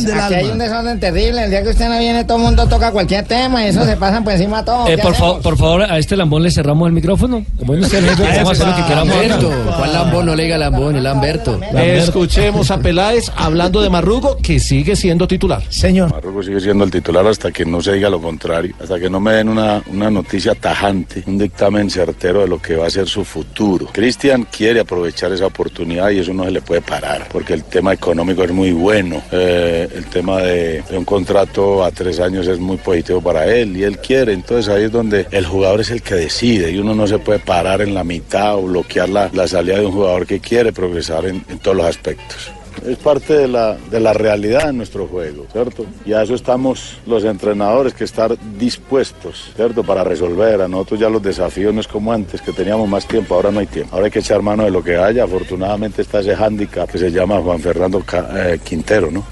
del 0.05 0.19
Aquí 0.19 0.33
hay 0.35 0.45
un 0.45 0.51
alma. 0.51 0.63
desorden 0.63 0.99
terrible. 1.01 1.43
El 1.43 1.49
día 1.49 1.63
que 1.63 1.69
usted 1.69 1.89
no 1.89 1.99
viene, 1.99 2.23
todo 2.23 2.37
el 2.37 2.43
mundo 2.43 2.65
toca 2.67 2.91
cualquier 2.91 3.25
tema 3.25 3.63
y 3.65 3.67
eso 3.67 3.83
se 3.83 3.97
pasan 3.97 4.23
por 4.23 4.33
encima 4.33 4.59
a 4.59 4.65
todo. 4.65 4.87
Eh, 4.87 4.97
por 4.97 5.57
favor, 5.57 5.81
a 5.83 5.97
este 5.97 6.15
lambón 6.15 6.43
le 6.43 6.51
cerramos 6.51 6.76
el 6.85 6.93
micrófono. 6.93 7.43
Bueno, 7.65 7.83
usted 7.83 8.03
jefe, 8.03 8.23
podemos 8.23 8.51
hacer 8.51 8.67
lo 8.67 8.75
que 8.75 8.83
queramos. 8.83 9.15
Lamberto. 9.15 9.51
acá. 9.51 9.77
¿Cuál 9.77 9.93
Lambón? 9.93 10.25
No 10.27 10.35
le 10.35 10.43
diga 10.43 10.57
Lambón, 10.57 10.95
el 10.95 11.03
Lamberto. 11.03 11.59
Escuchemos 11.73 12.69
a 12.69 12.79
Peláez 12.79 13.31
hablando 13.35 13.81
de 13.81 13.89
Marrugo, 13.89 14.37
que 14.37 14.59
sigue 14.59 14.95
siendo 14.95 15.27
titular. 15.27 15.63
Señor. 15.69 16.11
Marruecos 16.11 16.45
sigue 16.45 16.59
siendo 16.59 16.83
el 16.83 16.91
titular 16.91 17.25
hasta 17.25 17.51
que 17.51 17.65
no 17.65 17.81
se 17.81 17.93
diga 17.93 18.09
lo 18.09 18.21
contrario, 18.21 18.75
hasta 18.81 18.99
que 18.99 19.09
no 19.09 19.19
me 19.19 19.33
den 19.33 19.49
una, 19.49 19.81
una 19.87 20.11
noticia 20.11 20.53
tajante, 20.55 21.23
un 21.25 21.37
dictamen 21.37 21.89
certero 21.89 22.41
de 22.41 22.47
lo 22.47 22.61
que 22.61 22.75
va 22.75 22.87
a 22.87 22.89
ser 22.89 23.07
su 23.07 23.23
futuro. 23.23 23.87
Cristian 23.91 24.47
quiere 24.51 24.81
aprovechar 24.81 25.31
esa 25.31 25.45
oportunidad 25.47 26.09
y 26.11 26.19
eso 26.19 26.33
no 26.33 26.43
se 26.43 26.51
le 26.51 26.61
puede 26.61 26.81
parar, 26.81 27.27
porque 27.31 27.53
el 27.53 27.63
tema 27.63 27.93
económico 27.93 28.43
es 28.43 28.51
muy 28.51 28.71
bueno, 28.71 29.21
eh, 29.31 29.87
el 29.95 30.05
tema 30.05 30.41
de, 30.41 30.83
de 30.89 30.97
un 30.97 31.05
contrato 31.05 31.83
a 31.83 31.91
tres 31.91 32.19
años 32.19 32.47
es 32.47 32.59
muy 32.59 32.77
positivo 32.77 33.21
para 33.21 33.45
él 33.45 33.77
y 33.77 33.83
él 33.83 33.97
quiere, 33.99 34.33
entonces 34.33 34.73
ahí 34.73 34.83
es 34.83 34.91
donde 34.91 35.27
el 35.31 35.45
jugador 35.45 35.81
es 35.81 35.91
el 35.91 36.01
que 36.01 36.15
decide 36.15 36.66
y 36.71 36.77
uno 36.77 36.93
no 36.95 37.07
se 37.07 37.19
puede 37.19 37.39
parar 37.39 37.81
en 37.81 37.93
la 37.93 38.03
mitad 38.03 38.55
o 38.55 38.63
bloquear 38.63 39.09
la, 39.09 39.29
la 39.33 39.47
salida 39.47 39.79
de 39.79 39.85
un 39.85 39.91
jugador 39.91 40.25
que 40.25 40.39
quiere 40.39 40.71
progresar 40.73 41.25
en- 41.25 41.41
todos 41.61 41.77
los 41.77 41.85
aspectos. 41.85 42.51
Es 42.85 42.97
parte 42.97 43.33
de 43.33 43.47
la, 43.47 43.75
de 43.89 43.99
la 43.99 44.13
realidad 44.13 44.67
de 44.67 44.73
nuestro 44.73 45.07
juego, 45.07 45.47
¿cierto? 45.51 45.83
Y 46.05 46.13
a 46.13 46.21
eso 46.21 46.35
estamos 46.35 46.97
los 47.07 47.23
entrenadores 47.23 47.95
que 47.95 48.03
estar 48.03 48.37
dispuestos, 48.59 49.51
¿cierto? 49.55 49.83
Para 49.83 50.03
resolver. 50.03 50.61
A 50.61 50.67
nosotros 50.67 50.99
ya 50.99 51.09
los 51.09 51.23
desafíos 51.23 51.73
no 51.73 51.81
es 51.81 51.87
como 51.87 52.13
antes, 52.13 52.39
que 52.39 52.53
teníamos 52.53 52.87
más 52.87 53.07
tiempo, 53.07 53.33
ahora 53.33 53.49
no 53.49 53.59
hay 53.61 53.65
tiempo. 53.65 53.95
Ahora 53.95 54.05
hay 54.05 54.11
que 54.11 54.19
echar 54.19 54.43
mano 54.43 54.63
de 54.63 54.69
lo 54.69 54.83
que 54.83 54.95
haya. 54.95 55.23
Afortunadamente 55.23 56.03
está 56.03 56.19
ese 56.19 56.35
hándicap 56.35 56.87
que 56.89 56.99
se 56.99 57.09
llama 57.11 57.41
Juan 57.41 57.59
Fernando 57.59 58.03
eh, 58.35 58.59
Quintero, 58.63 59.09
¿no? 59.09 59.25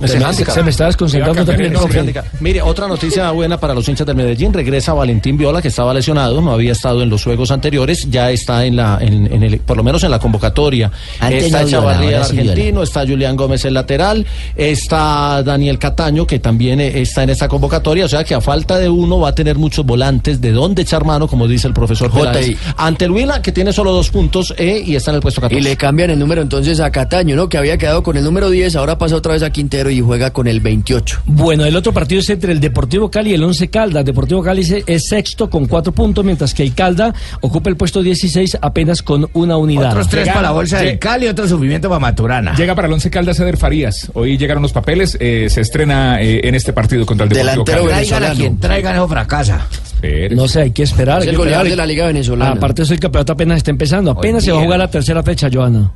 Ese 0.00 0.14
Se 0.14 0.18
me- 0.18 0.24
handicap. 0.26 0.54
se 0.54 0.62
me 0.62 0.70
está 0.70 0.86
desconcentrando 0.86 1.44
también. 1.44 1.74
Mire, 2.40 2.62
otra 2.62 2.86
noticia 2.86 3.30
buena 3.32 3.58
para 3.58 3.74
los 3.74 3.88
hinchas 3.88 4.06
del 4.06 4.16
Medellín. 4.16 4.52
Regresa 4.52 4.92
Valentín 4.94 5.36
Viola, 5.36 5.60
que 5.62 5.68
estaba 5.68 5.92
lesionado, 5.94 6.40
no 6.40 6.52
había 6.52 6.72
estado 6.72 7.02
en 7.02 7.10
los 7.10 7.24
juegos 7.24 7.50
anteriores, 7.50 8.08
ya 8.10 8.30
está 8.30 8.64
en 8.64 8.76
la, 8.76 8.98
en, 9.00 9.32
en 9.32 9.42
el, 9.42 9.58
por 9.60 9.76
lo 9.76 9.82
menos 9.82 10.02
en 10.04 10.10
la 10.10 10.18
convocatoria. 10.18 10.90
Antes 11.20 11.44
está 11.44 11.62
no 11.62 11.68
Chavarría, 11.68 12.18
el 12.18 12.24
sí 12.24 12.38
argentino, 12.38 12.82
está 12.82 13.00
Julián 13.06 13.36
Gómez, 13.36 13.64
el 13.64 13.74
lateral, 13.74 14.26
está 14.56 15.42
Daniel 15.42 15.78
Cataño, 15.78 16.26
que 16.26 16.38
también 16.38 16.80
eh, 16.80 17.00
está 17.00 17.22
en 17.22 17.30
esta 17.30 17.48
convocatoria. 17.48 18.04
O 18.04 18.08
sea 18.08 18.24
que 18.24 18.34
a 18.34 18.40
falta 18.40 18.78
de 18.78 18.88
uno 18.88 19.18
va 19.20 19.30
a 19.30 19.34
tener 19.34 19.56
muchos 19.56 19.84
volantes 19.84 20.40
de 20.40 20.52
dónde 20.52 20.82
echar 20.82 21.04
mano, 21.04 21.26
como 21.26 21.48
dice 21.48 21.66
el 21.66 21.74
profesor 21.74 22.10
Jota, 22.10 22.32
Peláez. 22.32 22.56
Ante 22.76 23.04
el 23.06 23.10
Huila, 23.10 23.42
que 23.42 23.52
tiene 23.52 23.72
solo 23.72 23.92
dos 23.92 24.10
puntos 24.10 24.54
eh, 24.58 24.82
y 24.84 24.94
está 24.96 25.10
en 25.10 25.16
el 25.16 25.20
puesto 25.22 25.40
14. 25.40 25.58
Y 25.60 25.64
le 25.64 25.76
cambian 25.76 26.10
el 26.10 26.18
número 26.18 26.42
entonces 26.42 26.80
a 26.80 26.90
Cataño, 26.90 27.36
¿no? 27.36 27.48
Que 27.48 27.58
había 27.58 27.78
quedado 27.78 28.02
con 28.02 28.16
el 28.16 28.24
número 28.24 28.50
10, 28.50 28.76
ahora 28.76 28.98
pasa 28.98 29.16
otra 29.16 29.32
vez 29.32 29.42
a 29.42 29.50
Quintero. 29.50 29.87
Y 29.90 30.00
juega 30.00 30.30
con 30.32 30.46
el 30.46 30.60
28. 30.60 31.22
Bueno, 31.26 31.64
el 31.64 31.74
otro 31.76 31.92
partido 31.92 32.20
es 32.20 32.30
entre 32.30 32.52
el 32.52 32.60
Deportivo 32.60 33.10
Cali 33.10 33.30
y 33.30 33.34
el 33.34 33.42
Once 33.44 33.68
Caldas. 33.68 34.04
Deportivo 34.04 34.42
Cali 34.42 34.62
es- 34.86 35.08
sexto 35.08 35.48
con 35.48 35.66
cuatro 35.66 35.92
puntos, 35.92 36.24
mientras 36.24 36.52
que 36.54 36.62
el 36.62 36.74
Calda 36.74 37.14
ocupa 37.40 37.70
el 37.70 37.76
puesto 37.76 38.02
16 38.02 38.58
apenas 38.60 39.02
con 39.02 39.28
una 39.32 39.56
unidad. 39.56 39.90
Otros 39.90 40.08
tres 40.08 40.28
para 40.28 40.42
la 40.42 40.50
bolsa 40.50 40.78
del 40.80 40.98
Cali 40.98 41.26
y 41.26 41.28
otro 41.28 41.46
sufrimiento 41.48 41.88
para 41.88 42.00
Maturana. 42.00 42.54
Llega 42.56 42.74
para 42.74 42.86
el 42.88 42.92
Once 42.94 43.10
Caldas 43.10 43.38
Eder 43.40 43.56
Farías. 43.56 44.10
Hoy 44.14 44.36
llegaron 44.38 44.62
los 44.62 44.72
papeles. 44.72 45.16
eh, 45.20 45.46
se 45.50 45.60
estrena 45.60 46.20
eh, 46.20 46.40
en 46.44 46.54
este 46.54 46.72
partido 46.72 47.06
contra 47.06 47.24
el 47.24 47.30
Deportivo 47.30 47.64
Cali. 47.64 48.06
Traigan 48.06 48.24
a 48.24 48.34
quien 48.34 48.58
traigan 48.58 48.94
eso 48.96 49.08
fracasa. 49.08 49.66
No 50.30 50.46
sé, 50.48 50.60
hay 50.62 50.70
que 50.70 50.82
esperar. 50.82 51.22
Es 51.22 51.28
el 51.28 51.36
goleador 51.36 51.68
de 51.68 51.76
la 51.76 51.86
Liga 51.86 52.06
Venezolana. 52.06 52.52
Aparte, 52.52 52.82
eso 52.82 52.94
el 52.94 53.00
campeonato 53.00 53.32
apenas 53.32 53.56
está 53.58 53.70
empezando. 53.70 54.10
Apenas 54.12 54.44
se 54.44 54.52
va 54.52 54.58
a 54.60 54.62
jugar 54.62 54.78
la 54.78 54.88
tercera 54.90 55.22
fecha, 55.22 55.48
Joana. 55.52 55.92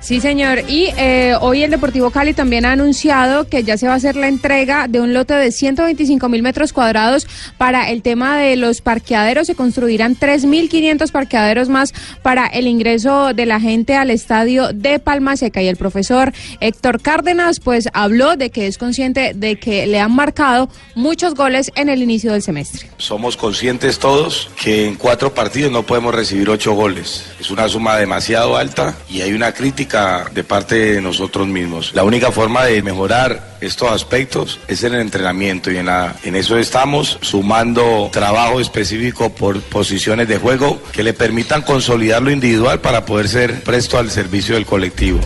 Sí, 0.00 0.20
señor. 0.20 0.60
Y 0.68 0.90
eh, 0.96 1.34
hoy 1.40 1.64
el 1.64 1.72
Deportivo 1.72 2.10
Cali 2.10 2.32
también 2.32 2.64
ha 2.64 2.72
anunciado 2.72 3.48
que 3.48 3.64
ya 3.64 3.76
se 3.76 3.88
va 3.88 3.94
a 3.94 3.96
hacer 3.96 4.14
la 4.14 4.28
entrega 4.28 4.86
de 4.86 5.00
un 5.00 5.12
lote 5.12 5.34
de 5.34 5.50
125 5.50 6.28
mil 6.28 6.42
metros 6.42 6.72
cuadrados 6.72 7.26
para 7.58 7.90
el 7.90 8.02
tema 8.02 8.38
de 8.38 8.54
los 8.56 8.80
parqueaderos. 8.80 9.48
Se 9.48 9.56
construirán 9.56 10.16
3.500 10.16 11.10
parqueaderos 11.10 11.68
más 11.68 11.92
para 12.22 12.46
el 12.46 12.68
ingreso 12.68 13.34
de 13.34 13.44
la 13.46 13.58
gente 13.58 13.96
al 13.96 14.10
estadio 14.10 14.72
de 14.72 15.00
Palma 15.00 15.36
Seca. 15.36 15.62
Y 15.62 15.66
el 15.68 15.76
profesor 15.76 16.32
Héctor 16.60 17.02
Cárdenas, 17.02 17.58
pues 17.58 17.88
habló 17.92 18.36
de 18.36 18.50
que 18.50 18.68
es 18.68 18.78
consciente 18.78 19.32
de 19.34 19.58
que 19.58 19.86
le 19.88 19.98
han 19.98 20.14
marcado 20.14 20.70
muchos 20.94 21.34
goles 21.34 21.72
en 21.74 21.88
el 21.88 22.02
inicio 22.02 22.32
del 22.32 22.42
semestre. 22.42 22.88
Somos 22.98 23.36
conscientes 23.36 23.98
todos 23.98 24.48
que 24.62 24.86
en 24.86 24.94
cuatro 24.94 25.34
partidos 25.34 25.72
no 25.72 25.82
podemos 25.82 26.14
recibir 26.14 26.48
ocho 26.48 26.74
goles. 26.74 27.24
Es 27.40 27.50
una 27.50 27.68
suma 27.68 27.96
demasiado 27.96 28.56
alta 28.56 28.96
y 29.10 29.22
hay 29.22 29.32
una 29.32 29.52
crítica 29.52 29.87
de 29.88 30.44
parte 30.44 30.94
de 30.94 31.00
nosotros 31.00 31.46
mismos. 31.46 31.92
La 31.94 32.04
única 32.04 32.30
forma 32.30 32.64
de 32.64 32.82
mejorar 32.82 33.56
estos 33.60 33.90
aspectos 33.90 34.60
es 34.68 34.84
en 34.84 34.94
el 34.94 35.00
entrenamiento 35.00 35.70
y 35.70 35.78
en, 35.78 35.88
en 35.88 36.36
eso 36.36 36.58
estamos 36.58 37.18
sumando 37.22 38.10
trabajo 38.12 38.60
específico 38.60 39.30
por 39.30 39.60
posiciones 39.62 40.28
de 40.28 40.38
juego 40.38 40.80
que 40.92 41.02
le 41.02 41.14
permitan 41.14 41.62
consolidar 41.62 42.22
lo 42.22 42.30
individual 42.30 42.80
para 42.80 43.06
poder 43.06 43.28
ser 43.28 43.62
presto 43.62 43.98
al 43.98 44.10
servicio 44.10 44.56
del 44.56 44.66
colectivo. 44.66 45.20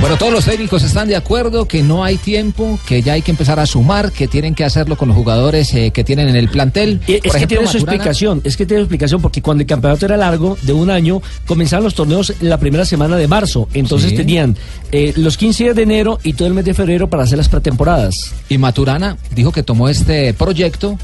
Bueno, 0.00 0.18
todos 0.18 0.32
los 0.32 0.44
técnicos 0.44 0.82
están 0.84 1.08
de 1.08 1.16
acuerdo 1.16 1.66
que 1.66 1.82
no 1.82 2.04
hay 2.04 2.16
tiempo, 2.16 2.78
que 2.86 3.02
ya 3.02 3.14
hay 3.14 3.22
que 3.22 3.30
empezar 3.32 3.58
a 3.58 3.66
sumar, 3.66 4.12
que 4.12 4.28
tienen 4.28 4.54
que 4.54 4.62
hacerlo 4.62 4.96
con 4.96 5.08
los 5.08 5.16
jugadores 5.16 5.72
eh, 5.74 5.90
que 5.90 6.04
tienen 6.04 6.28
en 6.28 6.36
el 6.36 6.48
plantel. 6.48 7.00
Es 7.08 7.34
que 7.34 7.46
tiene 7.46 7.66
su 7.66 7.78
explicación, 7.78 8.40
es 8.44 8.56
que 8.56 8.66
tiene 8.66 8.82
su 8.82 8.84
explicación 8.84 9.20
porque 9.22 9.42
cuando 9.42 9.62
el 9.62 9.66
campeonato 9.66 10.04
era 10.06 10.16
largo, 10.16 10.56
de 10.62 10.72
un 10.74 10.90
año, 10.90 11.22
comenzaban 11.46 11.82
los 11.82 11.94
torneos 11.94 12.30
en 12.40 12.48
la 12.48 12.58
primera 12.58 12.84
semana 12.84 13.16
de 13.16 13.26
marzo. 13.26 13.68
Entonces 13.72 14.10
Sí. 14.10 14.16
tenían 14.16 14.56
eh, 14.92 15.12
los 15.16 15.36
15 15.36 15.64
días 15.64 15.76
de 15.76 15.82
enero 15.82 16.20
y 16.22 16.34
todo 16.34 16.46
el 16.46 16.54
mes 16.54 16.66
de 16.66 16.74
febrero 16.74 17.08
para 17.10 17.24
hacer 17.24 17.38
las 17.38 17.48
pretemporadas. 17.48 18.14
Y 18.48 18.58
Maturana 18.58 19.16
dijo 19.34 19.50
que 19.50 19.62
tomó 19.64 19.88
este 19.88 20.34
proyecto 20.34 20.98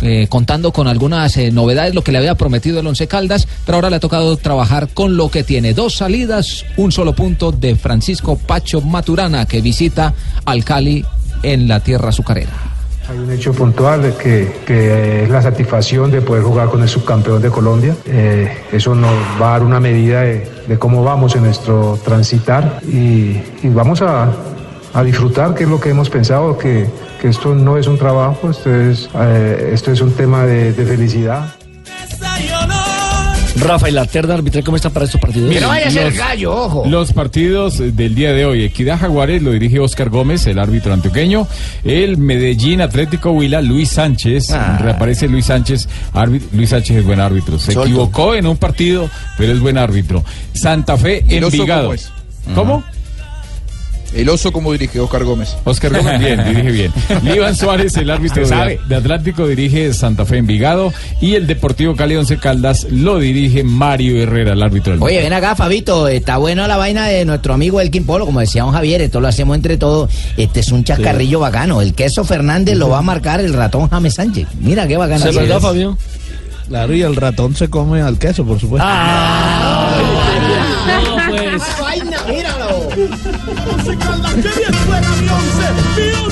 eh, 0.00 0.26
contando 0.28 0.72
con 0.72 0.88
algunas 0.88 1.36
eh, 1.36 1.50
novedades, 1.50 1.94
lo 1.94 2.02
que 2.02 2.12
le 2.12 2.18
había 2.18 2.34
prometido 2.34 2.80
el 2.80 2.86
Once 2.86 3.06
Caldas, 3.06 3.48
pero 3.64 3.76
ahora 3.76 3.90
le 3.90 3.96
ha 3.96 4.00
tocado 4.00 4.36
trabajar 4.36 4.88
con 4.92 5.16
lo 5.16 5.30
que 5.30 5.44
tiene. 5.44 5.74
Dos 5.74 5.96
salidas, 5.96 6.64
un 6.76 6.92
solo 6.92 7.14
punto 7.14 7.52
de 7.52 7.76
Francisco 7.76 8.36
Pacho 8.36 8.80
Maturana, 8.80 9.46
que 9.46 9.60
visita 9.60 10.14
al 10.44 10.64
Cali 10.64 11.04
en 11.42 11.68
la 11.68 11.80
tierra 11.80 12.10
azucarera. 12.10 12.52
Hay 13.08 13.18
un 13.18 13.30
hecho 13.30 13.52
puntual 13.52 14.16
que, 14.16 14.52
que 14.66 15.22
es 15.22 15.30
la 15.30 15.40
satisfacción 15.40 16.10
de 16.10 16.20
poder 16.22 16.42
jugar 16.42 16.68
con 16.68 16.82
el 16.82 16.88
subcampeón 16.88 17.40
de 17.40 17.50
Colombia. 17.50 17.94
Eh, 18.04 18.52
eso 18.72 18.96
nos 18.96 19.14
va 19.40 19.50
a 19.50 19.52
dar 19.52 19.62
una 19.62 19.78
medida 19.78 20.22
de, 20.22 20.76
cómo 20.78 21.04
vamos 21.04 21.36
en 21.36 21.44
nuestro 21.44 22.00
transitar 22.04 22.80
y, 22.88 23.40
y 23.62 23.68
vamos 23.68 24.02
a, 24.02 24.32
a 24.92 25.02
disfrutar, 25.04 25.54
que 25.54 25.64
es 25.64 25.70
lo 25.70 25.78
que 25.78 25.90
hemos 25.90 26.10
pensado, 26.10 26.58
que, 26.58 26.86
que 27.20 27.28
esto 27.28 27.54
no 27.54 27.76
es 27.78 27.86
un 27.86 27.98
trabajo, 27.98 28.50
esto 28.50 28.74
es, 28.74 29.08
eh, 29.18 29.70
esto 29.72 29.92
es 29.92 30.00
un 30.00 30.12
tema 30.12 30.44
de, 30.44 30.72
de 30.72 30.84
felicidad. 30.86 31.54
Rafa, 33.58 33.88
¿y 33.88 33.92
la 33.92 34.04
terna 34.04 34.34
arbitral 34.34 34.62
cómo 34.64 34.76
está 34.76 34.90
para 34.90 35.06
estos 35.06 35.18
partidos? 35.20 35.50
Los- 35.54 36.14
Los 36.86 37.12
partidos 37.14 37.78
del 37.78 38.14
día 38.14 38.32
de 38.32 38.44
hoy. 38.44 38.62
Equidad 38.64 38.98
Jaguares 39.00 39.42
lo 39.42 39.50
dirige 39.50 39.80
Oscar 39.80 40.10
Gómez, 40.10 40.46
el 40.46 40.58
árbitro 40.58 40.92
antioqueño. 40.92 41.48
El 41.82 42.18
Medellín 42.18 42.82
Atlético 42.82 43.30
Huila, 43.30 43.62
Luis 43.62 43.88
Sánchez. 43.88 44.50
Ah. 44.50 44.78
Reaparece 44.80 45.26
Luis 45.26 45.46
Sánchez. 45.46 45.88
árbitro- 46.12 46.48
Luis 46.52 46.68
Sánchez 46.70 46.98
es 46.98 47.04
buen 47.04 47.18
árbitro. 47.18 47.58
Se 47.58 47.72
Solto. 47.72 47.88
equivocó 47.88 48.34
en 48.34 48.46
un 48.46 48.58
partido, 48.58 49.08
pero 49.38 49.52
es 49.54 49.60
buen 49.60 49.78
árbitro. 49.78 50.22
Santa 50.52 50.96
Fe, 50.98 51.24
¿El 51.26 51.42
oso 51.44 51.56
Envigado. 51.56 51.94
¿Cómo? 52.54 52.84
El 54.14 54.28
oso, 54.28 54.52
¿cómo 54.52 54.72
dirige 54.72 55.00
Oscar 55.00 55.24
Gómez? 55.24 55.56
Oscar 55.64 55.92
Gómez, 55.96 56.18
bien, 56.20 56.44
dirige 56.44 56.70
bien. 56.70 56.92
Iván 57.34 57.54
Suárez, 57.54 57.96
el 57.96 58.10
árbitro 58.10 58.42
de, 58.42 58.48
sabe. 58.48 58.80
de 58.88 58.96
Atlántico, 58.96 59.46
dirige 59.46 59.92
Santa 59.92 60.24
Fe 60.24 60.38
Envigado. 60.38 60.92
Y 61.20 61.34
el 61.34 61.46
Deportivo 61.46 61.94
Cali 61.96 62.16
Once 62.16 62.36
Caldas 62.38 62.86
lo 62.90 63.18
dirige 63.18 63.64
Mario 63.64 64.22
Herrera, 64.22 64.52
el 64.52 64.62
árbitro 64.62 64.92
del 64.92 65.02
Oye, 65.02 65.20
ven 65.20 65.32
acá, 65.32 65.54
Fabito, 65.54 66.08
está 66.08 66.36
bueno 66.38 66.66
la 66.66 66.76
vaina 66.76 67.06
de 67.06 67.24
nuestro 67.24 67.54
amigo 67.54 67.80
Elkin 67.80 68.04
Polo, 68.06 68.26
como 68.26 68.40
decía 68.40 68.62
don 68.62 68.72
Javier, 68.72 69.00
esto 69.00 69.20
lo 69.20 69.28
hacemos 69.28 69.56
entre 69.56 69.76
todos. 69.76 70.10
Este 70.36 70.60
es 70.60 70.72
un 70.72 70.84
chascarrillo 70.84 71.40
bacano. 71.40 71.80
El 71.82 71.94
queso 71.94 72.24
Fernández 72.24 72.76
lo 72.76 72.88
va 72.88 72.98
a 72.98 73.02
marcar 73.02 73.40
el 73.40 73.52
ratón 73.52 73.88
James 73.88 74.14
Sánchez. 74.14 74.48
Mira 74.60 74.86
qué 74.86 74.96
bacano. 74.96 75.24
¿Se 75.24 75.32
verdad. 75.32 75.60
Fabio? 75.60 75.96
Claro, 76.68 76.94
y 76.94 77.02
el 77.02 77.14
ratón 77.14 77.54
se 77.54 77.68
come 77.68 78.02
al 78.02 78.18
queso, 78.18 78.44
por 78.44 78.58
supuesto. 78.58 78.86
No, 80.86 81.16
pues. 81.28 81.62
Vaina, 84.88 85.14
míralo. 85.96 86.26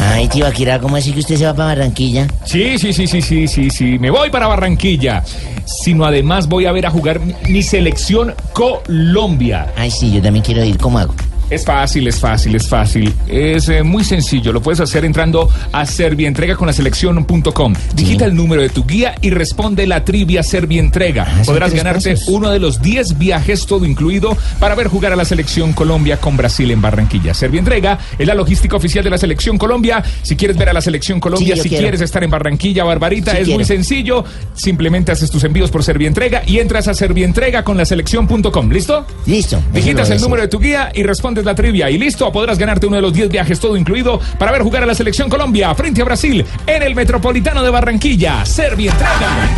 Ay, 0.00 0.28
tío 0.28 0.46
Akira, 0.46 0.78
¿cómo 0.78 0.96
así 0.96 1.12
que 1.12 1.20
usted 1.20 1.36
se 1.36 1.44
va 1.44 1.54
para 1.54 1.68
Barranquilla? 1.68 2.26
Sí, 2.44 2.78
sí, 2.78 2.92
sí, 2.92 3.06
sí, 3.06 3.20
sí, 3.20 3.48
sí, 3.48 3.70
sí. 3.70 3.98
Me 3.98 4.10
voy 4.10 4.30
para 4.30 4.46
Barranquilla. 4.46 5.22
Sino 5.66 6.04
además 6.04 6.48
voy 6.48 6.66
a 6.66 6.72
ver 6.72 6.86
a 6.86 6.90
jugar 6.90 7.20
mi 7.48 7.62
selección 7.62 8.34
Colombia. 8.52 9.72
Ay, 9.76 9.90
sí, 9.90 10.12
yo 10.12 10.22
también 10.22 10.44
quiero 10.44 10.64
ir. 10.64 10.78
¿Cómo 10.78 10.98
hago? 10.98 11.14
Es 11.50 11.64
fácil, 11.64 12.06
es 12.08 12.18
fácil, 12.18 12.54
es 12.56 12.66
fácil. 12.68 13.14
Es 13.28 13.68
eh, 13.68 13.82
muy 13.82 14.02
sencillo. 14.04 14.52
Lo 14.52 14.60
puedes 14.62 14.80
hacer 14.80 15.04
entrando 15.04 15.48
a 15.72 15.86
Servientrega 15.86 16.56
con 16.56 16.66
la 16.66 16.72
selección.com. 16.72 17.74
Digita 17.94 18.24
el 18.24 18.34
número 18.34 18.62
de 18.62 18.70
tu 18.70 18.84
guía 18.84 19.14
y 19.20 19.30
responde 19.30 19.86
la 19.86 20.04
trivia 20.04 20.42
Servientrega. 20.42 21.26
son 21.44 21.54
Podrás 21.54 21.72
ganarte 21.74 22.12
pasos. 22.12 22.28
uno 22.28 22.50
de 22.50 22.58
los 22.58 22.80
10 22.82 23.18
viajes, 23.18 23.66
todo 23.66 23.84
incluido, 23.84 24.36
para 24.58 24.74
ver 24.74 24.88
jugar 24.88 25.12
a 25.12 25.16
la 25.16 25.24
selección 25.24 25.72
Colombia 25.74 26.16
con 26.16 26.36
Brasil 26.36 26.70
en 26.70 26.80
Barranquilla. 26.80 27.34
Servientrega 27.34 27.98
es 28.18 28.26
la 28.26 28.34
logística 28.34 28.76
oficial 28.76 29.04
de 29.04 29.10
la 29.10 29.18
selección 29.18 29.58
Colombia. 29.58 30.02
Si 30.22 30.36
quieres 30.36 30.56
ver 30.56 30.70
a 30.70 30.72
la 30.72 30.80
selección 30.80 31.20
Colombia, 31.20 31.56
Sí, 31.56 31.62
si 31.62 31.68
quiero. 31.68 31.82
quieres 31.82 32.00
estar 32.00 32.24
en 32.24 32.30
Barranquilla, 32.30 32.84
Barbarita, 32.84 33.32
Sí, 33.32 33.38
es 33.42 33.48
muy 33.48 33.64
sencillo. 33.64 34.24
Simplemente 34.54 35.12
haces 35.12 35.30
tus 35.30 35.44
envíos 35.44 35.70
por 35.70 35.84
Servientrega 35.84 36.42
y 36.46 36.58
entras 36.58 36.88
a 36.88 36.94
Servientrega 36.94 37.62
con 37.64 37.76
la 37.76 37.84
selección.com. 37.84 38.70
¿Listo? 38.70 39.06
Listo. 39.26 39.62
Digitas 39.72 40.10
el 40.10 40.20
número 40.20 40.42
de 40.42 40.48
tu 40.48 40.58
guía 40.58 40.90
y 40.94 41.02
la 41.42 41.54
trivia. 41.54 41.90
Y 41.90 41.98
listo, 41.98 42.30
podrás 42.30 42.58
ganarte 42.58 42.86
uno 42.86 42.96
de 42.96 43.02
los 43.02 43.12
10 43.12 43.30
viajes, 43.30 43.58
todo 43.58 43.76
incluido, 43.76 44.20
para 44.38 44.52
ver 44.52 44.62
jugar 44.62 44.82
a 44.82 44.86
la 44.86 44.94
selección 44.94 45.28
Colombia 45.28 45.74
frente 45.74 46.02
a 46.02 46.04
Brasil 46.04 46.44
en 46.66 46.82
el 46.82 46.94
Metropolitano 46.94 47.62
de 47.62 47.70
Barranquilla. 47.70 48.44
Servientrega. 48.44 49.48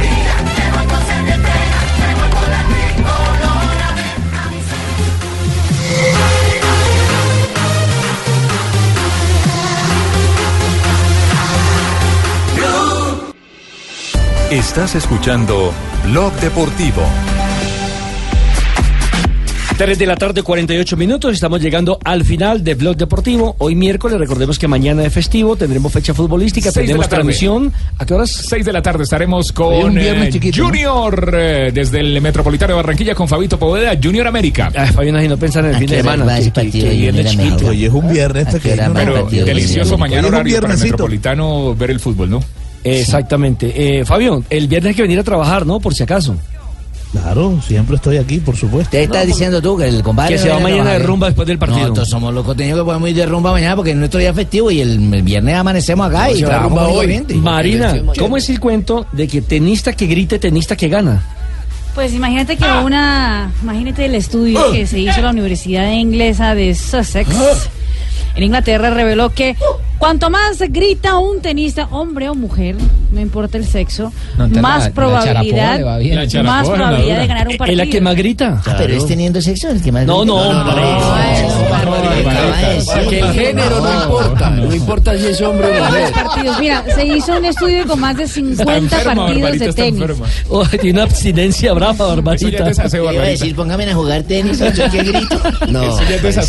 Estás 14.50 14.94
escuchando 14.94 15.74
Blog 16.04 16.32
Deportivo. 16.34 17.02
3 19.76 19.98
de 19.98 20.06
la 20.06 20.16
tarde, 20.16 20.42
48 20.42 20.96
minutos. 20.96 21.34
Estamos 21.34 21.60
llegando 21.60 21.98
al 22.02 22.24
final 22.24 22.64
de 22.64 22.74
Blog 22.74 22.96
Deportivo. 22.96 23.56
Hoy 23.58 23.74
miércoles, 23.74 24.18
recordemos 24.18 24.58
que 24.58 24.66
mañana 24.66 25.04
es 25.04 25.12
festivo, 25.12 25.54
tendremos 25.54 25.92
fecha 25.92 26.14
futbolística, 26.14 26.72
tendremos 26.72 27.04
la 27.04 27.08
tarde. 27.08 27.16
transmisión. 27.16 27.70
¿A 27.98 28.06
qué 28.06 28.14
horas? 28.14 28.30
6 28.30 28.64
de 28.64 28.72
la 28.72 28.80
tarde 28.80 29.04
estaremos 29.04 29.52
Hoy 29.58 29.82
con 29.82 29.98
eh. 29.98 30.30
Junior 30.54 31.34
eh, 31.38 31.70
desde 31.74 32.00
el 32.00 32.22
Metropolitano 32.22 32.72
de 32.72 32.76
Barranquilla 32.76 33.14
con 33.14 33.28
Fabito 33.28 33.58
Poveda, 33.58 33.92
Junior 34.02 34.26
América. 34.26 34.72
Ah, 34.74 34.86
Fabián, 34.86 35.16
ahí 35.16 35.28
no 35.28 35.36
pensar 35.36 35.62
en 35.64 35.70
el 35.70 35.76
¿A 35.76 35.78
fin 35.78 35.88
de 35.88 35.96
semana. 35.96 36.24
Oye, 37.68 37.86
es 37.86 37.92
un 37.92 38.10
viernes 38.10 38.46
este 38.46 38.56
¿A 38.56 38.60
qué 38.60 38.72
hora 38.80 38.94
pequeño. 38.94 39.16
el 39.18 39.26
Pero 39.26 39.44
delicioso 39.44 39.98
mañana 39.98 40.22
Hoy 40.22 40.28
horario 40.28 40.60
para 40.62 40.72
el. 40.72 40.80
Metropolitano 40.80 41.74
ver 41.74 41.90
el 41.90 42.00
fútbol, 42.00 42.30
¿no? 42.30 42.40
Exactamente. 42.82 43.98
Eh, 43.98 44.04
Fabio, 44.06 44.42
el 44.48 44.68
viernes 44.68 44.90
hay 44.90 44.94
que 44.94 45.02
venir 45.02 45.18
a 45.18 45.24
trabajar, 45.24 45.66
¿no? 45.66 45.80
Por 45.80 45.94
si 45.94 46.02
acaso. 46.02 46.34
Claro, 47.22 47.60
siempre 47.62 47.96
estoy 47.96 48.18
aquí, 48.18 48.38
por 48.38 48.56
supuesto. 48.56 48.90
Te 48.90 49.04
estás 49.04 49.26
diciendo 49.26 49.62
tú 49.62 49.76
que 49.76 49.88
el 49.88 50.02
compadre. 50.02 50.34
Que 50.34 50.40
no 50.40 50.42
se 50.42 50.48
va 50.50 50.60
mañana 50.60 50.92
de 50.92 50.98
rumba 50.98 51.28
después 51.28 51.48
del 51.48 51.58
partido. 51.58 51.80
Nosotros 51.80 52.08
somos 52.08 52.34
los 52.34 52.44
contenidos 52.44 52.80
que 52.80 52.84
podemos 52.84 53.08
ir 53.08 53.16
de 53.16 53.26
rumba 53.26 53.52
mañana 53.52 53.76
porque 53.76 53.92
es 53.92 53.96
nuestro 53.96 54.20
día 54.20 54.34
festivo 54.34 54.70
y 54.70 54.80
el, 54.80 55.12
el 55.12 55.22
viernes 55.22 55.54
amanecemos 55.56 56.08
acá 56.08 56.30
y 56.30 56.36
se 56.36 56.44
va 56.44 56.50
trabajamos 56.50 56.88
hoy. 56.92 57.24
Marina, 57.36 58.02
¿cómo 58.18 58.36
es 58.36 58.48
el 58.50 58.60
cuento 58.60 59.06
de 59.12 59.26
que 59.26 59.42
tenista 59.42 59.92
que 59.92 60.06
grite, 60.06 60.38
tenista 60.38 60.76
que 60.76 60.88
gana? 60.88 61.22
Pues 61.94 62.12
imagínate 62.12 62.58
que 62.58 62.64
una, 62.84 63.50
imagínate 63.62 64.04
el 64.04 64.14
estudio 64.14 64.70
que 64.70 64.86
se 64.86 64.98
hizo 64.98 65.16
en 65.16 65.24
la 65.24 65.30
Universidad 65.30 65.90
Inglesa 65.90 66.54
de 66.54 66.74
Sussex 66.74 67.28
en 68.36 68.42
Inglaterra 68.42 68.90
reveló 68.90 69.30
que 69.30 69.56
cuanto 69.98 70.30
más 70.30 70.58
grita 70.68 71.18
un 71.18 71.40
tenista, 71.40 71.88
hombre 71.90 72.28
o 72.28 72.34
mujer, 72.34 72.76
no 73.10 73.20
importa 73.20 73.58
el 73.58 73.66
sexo, 73.66 74.12
No, 74.36 74.48
más 74.60 74.84
la- 74.84 74.90
probabilidad. 74.92 75.80
La 75.80 76.42
más 76.42 76.64
es 76.68 76.74
probabilidad 76.74 77.20
de 77.20 77.26
ganar 77.26 77.46
un 77.46 77.52
¿Es 77.52 77.58
partido. 77.58 77.84
la 77.84 77.86
que 77.90 78.00
más 78.00 78.16
grita? 78.16 78.62
Ah, 78.66 78.74
pero 78.78 78.94
es 78.94 79.06
teniendo 79.06 79.40
sexo 79.40 79.68
el 79.68 79.82
que 79.82 79.92
más 79.92 80.06
No, 80.06 80.24
no, 80.24 80.36
hombre. 80.36 80.82
Que 83.08 83.20
el 83.20 83.32
género 83.32 83.80
no 83.80 84.02
importa. 84.04 84.50
No 84.50 84.74
importa 84.74 85.18
si 85.18 85.26
es 85.26 85.40
hombre 85.40 85.80
o 85.80 85.84
mujer. 85.84 86.12
Mira, 86.60 86.84
se 86.94 87.06
hizo 87.06 87.36
un 87.36 87.44
estudio 87.44 87.86
con 87.86 88.00
más 88.00 88.16
de 88.16 88.26
50 88.28 89.02
partidos 89.14 89.58
de 89.58 89.72
tenis. 89.72 90.02
Oh, 90.48 90.64
tiene 90.66 90.90
una 90.92 91.02
abstinencia 91.04 91.72
brava, 91.72 92.06
Barbarita. 92.06 92.72
Iba 92.96 93.10
a 93.22 93.26
decir, 93.26 93.54
póngame 93.54 93.90
a 93.90 93.94
jugar 93.94 94.22
tenis, 94.24 94.58
qué 94.58 95.02
grito. 95.02 95.40
No, 95.70 95.96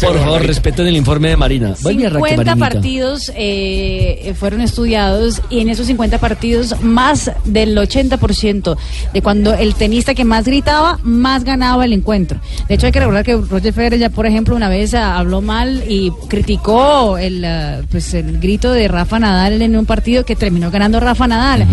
por 0.02 0.20
favor, 0.20 0.46
respeten 0.46 0.88
el 0.88 0.96
informe 0.98 1.30
de 1.30 1.38
Marina. 1.38 1.74
Vuelve 1.82 2.06
a 2.06 2.08
arranque, 2.08 2.30
50 2.30 2.56
Marinita. 2.56 2.76
partidos 2.76 3.32
eh, 3.38 4.34
fueron 4.38 4.62
estudiados 4.62 5.42
y 5.50 5.60
en 5.60 5.70
esos 5.70 5.88
50 5.88 6.18
partidos 6.18 6.82
más 6.82 7.32
del 7.46 7.78
80% 7.78 8.78
de 9.14 9.22
cuando 9.22 9.54
el 9.54 9.76
tenista 9.76 10.16
que 10.16 10.26
más 10.26 10.46
gritaba, 10.46 11.00
más 11.04 11.44
ganaba 11.44 11.86
el 11.86 11.94
encuentro. 11.94 12.40
De 12.68 12.76
hecho, 12.76 12.88
hay 12.88 12.92
que 12.92 13.00
recordar 13.00 13.24
que 13.24 13.36
Roger 13.36 13.74
Federer 13.74 14.00
ya, 14.00 14.10
por 14.10 14.26
ejemplo, 14.26 14.56
una 14.56 14.70
vez 14.70 14.94
ah, 14.94 15.18
habló 15.18 15.42
mal 15.42 15.84
y 15.88 16.12
criticó 16.28 17.18
el, 17.18 17.46
ah, 17.46 17.82
pues, 17.92 18.14
el 18.14 18.40
grito 18.40 18.72
de 18.72 18.88
Rafa 18.88 19.20
Nadal 19.20 19.62
en 19.62 19.76
un 19.76 19.86
partido 19.86 20.26
que 20.26 20.36
terminó 20.36 20.72
ganando 20.72 21.00
Rafa 21.00 21.28
Nadal. 21.28 21.68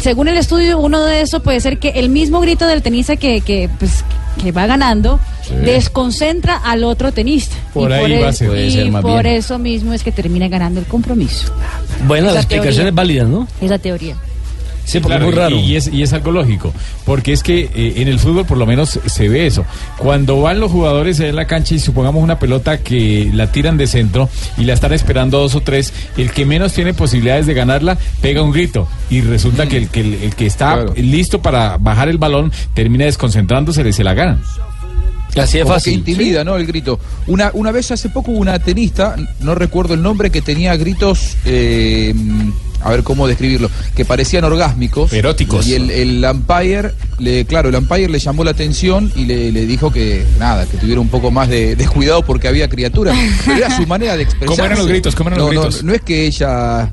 Según 0.00 0.28
el 0.28 0.36
estudio, 0.36 0.78
uno 0.78 1.02
de 1.02 1.20
eso 1.20 1.40
puede 1.40 1.60
ser 1.60 1.78
que 1.78 1.90
el 1.90 2.08
mismo 2.08 2.40
grito 2.40 2.66
del 2.66 2.82
tenista 2.82 3.16
que, 3.16 3.40
que, 3.40 3.70
pues, 3.78 4.04
que 4.42 4.52
va 4.52 4.66
ganando 4.66 5.20
Sí. 5.48 5.54
desconcentra 5.54 6.56
al 6.56 6.84
otro 6.84 7.12
tenista. 7.12 7.56
Por 7.72 7.90
Y 7.90 7.94
ahí 7.94 8.12
el- 8.14 8.24
va 8.24 8.28
a 8.28 8.32
ser. 8.32 8.48
Puede 8.48 8.66
y 8.66 8.70
ser 8.72 8.90
más 8.90 9.02
por 9.02 9.22
bien. 9.22 9.36
eso 9.36 9.58
mismo 9.58 9.92
es 9.92 10.02
que 10.02 10.12
termina 10.12 10.48
ganando 10.48 10.80
el 10.80 10.86
compromiso. 10.86 11.52
Bueno, 12.06 12.32
la 12.32 12.40
explicación 12.40 12.72
teoría. 12.74 12.88
es 12.90 12.94
válida, 12.94 13.24
¿no? 13.24 13.46
Es 13.60 13.70
la 13.70 13.78
teoría. 13.78 14.16
Sí, 14.84 15.00
porque 15.00 15.16
Claro, 15.16 15.24
es 15.30 15.34
muy 15.34 15.42
raro. 15.42 15.56
Y, 15.56 15.74
es, 15.74 15.88
y 15.92 16.02
es 16.04 16.12
algo 16.12 16.30
lógico, 16.30 16.72
porque 17.04 17.32
es 17.32 17.42
que 17.42 17.68
eh, 17.74 17.94
en 17.96 18.06
el 18.06 18.20
fútbol 18.20 18.46
por 18.46 18.56
lo 18.56 18.66
menos 18.66 19.00
se 19.04 19.28
ve 19.28 19.44
eso. 19.48 19.64
Cuando 19.98 20.40
van 20.40 20.60
los 20.60 20.70
jugadores 20.70 21.18
en 21.18 21.34
la 21.34 21.44
cancha 21.48 21.74
y 21.74 21.80
supongamos 21.80 22.22
una 22.22 22.38
pelota 22.38 22.78
que 22.78 23.28
la 23.34 23.50
tiran 23.50 23.76
de 23.78 23.88
centro 23.88 24.28
y 24.56 24.62
la 24.62 24.74
están 24.74 24.92
esperando 24.92 25.40
dos 25.40 25.56
o 25.56 25.60
tres, 25.60 25.92
el 26.16 26.30
que 26.30 26.46
menos 26.46 26.72
tiene 26.72 26.94
posibilidades 26.94 27.46
de 27.46 27.54
ganarla 27.54 27.98
pega 28.20 28.42
un 28.42 28.52
grito 28.52 28.86
y 29.10 29.22
resulta 29.22 29.66
que, 29.66 29.76
el, 29.78 29.88
que 29.88 30.02
el, 30.02 30.14
el 30.22 30.34
que 30.36 30.46
está 30.46 30.84
listo 30.94 31.42
para 31.42 31.78
bajar 31.78 32.08
el 32.08 32.18
balón 32.18 32.52
termina 32.72 33.06
desconcentrándose 33.06 33.82
y 33.88 33.92
se 33.92 34.04
la 34.04 34.14
gana. 34.14 34.38
Así 35.36 35.60
Como 35.60 35.76
que 35.78 35.90
intimida, 35.90 36.44
¿no? 36.44 36.56
El 36.56 36.66
grito. 36.66 36.98
Una, 37.26 37.50
una 37.54 37.70
vez 37.72 37.90
hace 37.90 38.08
poco 38.08 38.30
hubo 38.32 38.38
una 38.40 38.58
tenista, 38.58 39.16
no 39.40 39.54
recuerdo 39.54 39.94
el 39.94 40.02
nombre, 40.02 40.30
que 40.30 40.42
tenía 40.42 40.76
gritos, 40.76 41.36
eh, 41.44 42.14
a 42.82 42.90
ver 42.90 43.02
cómo 43.02 43.26
describirlo, 43.26 43.70
que 43.94 44.04
parecían 44.04 44.44
orgásmicos. 44.44 45.12
Eróticos. 45.12 45.66
Y 45.66 45.74
el, 45.74 45.90
el 45.90 46.24
umpire, 46.24 46.92
le, 47.18 47.44
claro, 47.44 47.68
el 47.68 47.74
umpire 47.74 48.08
le 48.08 48.18
llamó 48.18 48.44
la 48.44 48.52
atención 48.52 49.12
y 49.16 49.24
le, 49.26 49.50
le 49.52 49.66
dijo 49.66 49.92
que 49.92 50.24
nada, 50.38 50.66
que 50.66 50.76
tuviera 50.76 51.00
un 51.00 51.08
poco 51.08 51.30
más 51.30 51.48
de, 51.48 51.76
de 51.76 51.86
cuidado 51.88 52.22
porque 52.22 52.48
había 52.48 52.68
criaturas. 52.68 53.16
Pero 53.44 53.58
era 53.58 53.76
su 53.76 53.86
manera 53.86 54.16
de 54.16 54.22
expresarse. 54.22 54.56
¿Cómo 54.56 54.64
eran 54.66 54.78
los 54.78 54.86
gritos? 54.86 55.14
¿Cómo 55.14 55.30
eran 55.30 55.40
los 55.40 55.52
No, 55.54 55.60
gritos? 55.60 55.84
No, 55.84 55.92
es 55.92 56.02
que 56.02 56.26
ella... 56.26 56.90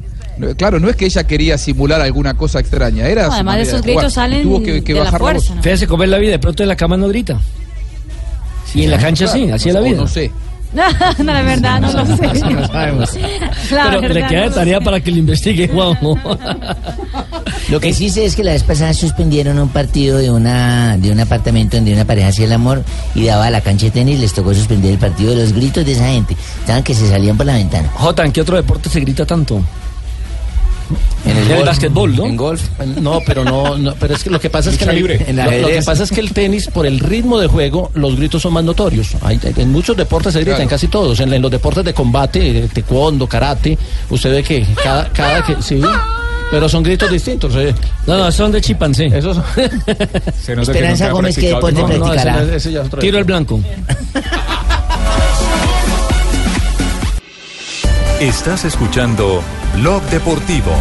Claro, 0.57 0.79
no 0.79 0.89
es 0.89 0.95
que 0.95 1.05
ella 1.05 1.25
quería 1.27 1.59
simular 1.59 2.01
alguna 2.01 2.33
cosa 2.33 2.59
extraña, 2.59 3.07
era 3.07 3.27
No, 3.27 3.33
además 3.33 3.57
de 3.57 3.61
esos 3.61 3.83
gritos 3.83 4.13
salen 4.13 4.41
Tuvo 4.41 4.63
que, 4.63 4.83
que 4.83 4.93
de 4.93 4.99
la 4.99 5.05
bajar 5.05 5.19
fuerza, 5.19 5.47
voz. 5.49 5.57
¿no? 5.57 5.61
Fíjese 5.63 5.85
cómo 5.85 6.03
es 6.03 6.09
la 6.09 6.17
vida, 6.17 6.31
de 6.31 6.39
pronto 6.39 6.63
en 6.63 6.69
la 6.69 6.75
cama 6.75 6.97
no 6.97 7.07
grita. 7.07 7.39
Y 8.73 8.83
en 8.83 8.91
la 8.91 8.97
cancha 8.97 9.27
sí, 9.27 9.49
así 9.51 9.69
es 9.69 9.75
la 9.75 9.81
O 9.81 9.83
vida. 9.83 9.97
No 9.97 10.07
sé. 10.07 10.31
no, 11.19 11.23
la 11.23 11.41
verdad 11.43 11.79
no 11.81 11.91
lo 11.93 12.05
sé. 12.17 12.23
La 13.71 13.89
Pero 13.89 14.01
le 14.01 14.07
verdad, 14.07 14.27
queda 14.29 14.39
no 14.45 14.49
de 14.49 14.55
tarea 14.55 14.79
sé. 14.79 14.85
para 14.85 14.99
que 15.01 15.11
lo 15.11 15.17
investigue, 15.17 15.67
Juanjo. 15.67 16.17
Lo 17.69 17.79
que 17.79 17.93
sí 17.93 18.09
sé 18.09 18.25
es 18.25 18.35
que 18.35 18.43
la 18.43 18.51
vez 18.53 18.63
pasada 18.63 18.93
suspendieron 18.93 19.57
un 19.59 19.69
partido 19.69 20.17
de 20.17 20.29
una 20.31 20.97
de 20.97 21.11
un 21.11 21.19
apartamento 21.19 21.77
donde 21.77 21.93
una 21.93 22.05
pareja 22.05 22.27
hacía 22.29 22.45
el 22.45 22.53
amor 22.53 22.83
y 23.15 23.23
daba 23.25 23.45
a 23.45 23.49
la 23.51 23.61
cancha 23.61 23.85
de 23.85 23.91
tenis, 23.91 24.19
les 24.19 24.33
tocó 24.33 24.53
suspender 24.53 24.91
el 24.91 24.97
partido 24.97 25.31
de 25.31 25.37
los 25.43 25.53
gritos 25.53 25.85
de 25.85 25.93
esa 25.93 26.07
gente. 26.07 26.35
Estaban 26.59 26.83
que 26.83 26.93
se 26.93 27.07
salían 27.07 27.37
por 27.37 27.45
la 27.45 27.53
ventana. 27.53 27.89
Jota, 27.93 28.25
¿en 28.25 28.31
qué 28.31 28.41
otro 28.41 28.57
deporte 28.57 28.89
se 28.89 28.99
grita 28.99 29.25
tanto? 29.25 29.61
En 31.25 31.37
el, 31.37 31.47
golf. 31.47 31.65
básquetbol, 31.65 32.15
¿no? 32.15 32.25
En 32.25 32.35
golf. 32.35 32.61
No, 33.01 33.21
pero 33.25 33.43
no, 33.45 33.77
no, 33.77 33.93
pero 33.95 34.13
es 34.15 34.23
que 34.23 34.29
lo 34.29 34.39
que 34.39 34.49
pasa 34.49 34.69
es 34.69 34.77
que 34.77 34.85
Lucha 34.85 34.91
en 34.91 34.97
el- 34.97 35.03
libre. 35.07 35.25
En 35.29 35.35
lo, 35.37 35.43
lo 35.61 35.67
que 35.69 35.81
pasa 35.81 36.03
es 36.03 36.11
que 36.11 36.19
el 36.19 36.33
tenis, 36.33 36.67
por 36.67 36.85
el 36.85 36.99
ritmo 36.99 37.39
de 37.39 37.47
juego, 37.47 37.91
los 37.95 38.15
gritos 38.17 38.41
son 38.41 38.53
más 38.53 38.63
notorios. 38.63 39.09
Hay- 39.21 39.39
hay- 39.43 39.53
en 39.57 39.71
muchos 39.71 39.95
deportes 39.95 40.33
se 40.33 40.39
gritan, 40.39 40.55
Claro. 40.55 40.63
en 40.63 40.69
casi 40.69 40.87
todos. 40.87 41.19
En, 41.21 41.33
en 41.33 41.41
los 41.41 41.49
deportes 41.51 41.85
de 41.85 41.93
combate, 41.93 42.67
taekwondo, 42.73 43.25
karate, 43.27 43.77
usted 44.09 44.31
ve 44.31 44.43
que 44.43 44.65
cada, 44.83 45.07
cada 45.09 45.43
que 45.45 45.55
sí, 45.61 45.81
pero 46.51 46.67
son 46.67 46.83
gritos 46.83 47.09
distintos. 47.09 47.55
eh. 47.55 47.73
No, 48.05 48.17
no, 48.17 48.31
son 48.31 48.51
de 48.51 48.59
chimpancé. 48.61 49.05
Esos 49.07 49.37
son- 49.37 49.45
Se 50.41 50.55
nota 50.55 50.71
Esperanza 50.71 51.07
ha 51.07 51.11
Gómez, 51.11 51.37
ese 51.37 52.71
ya 52.71 52.81
es 52.81 52.85
otro 52.87 52.99
Tiro 52.99 53.17
al 53.17 53.23
blanco. 53.23 53.59
Estás 58.19 58.63
escuchando 58.65 59.41
Blog 59.73 60.03
Deportivo. 60.05 60.71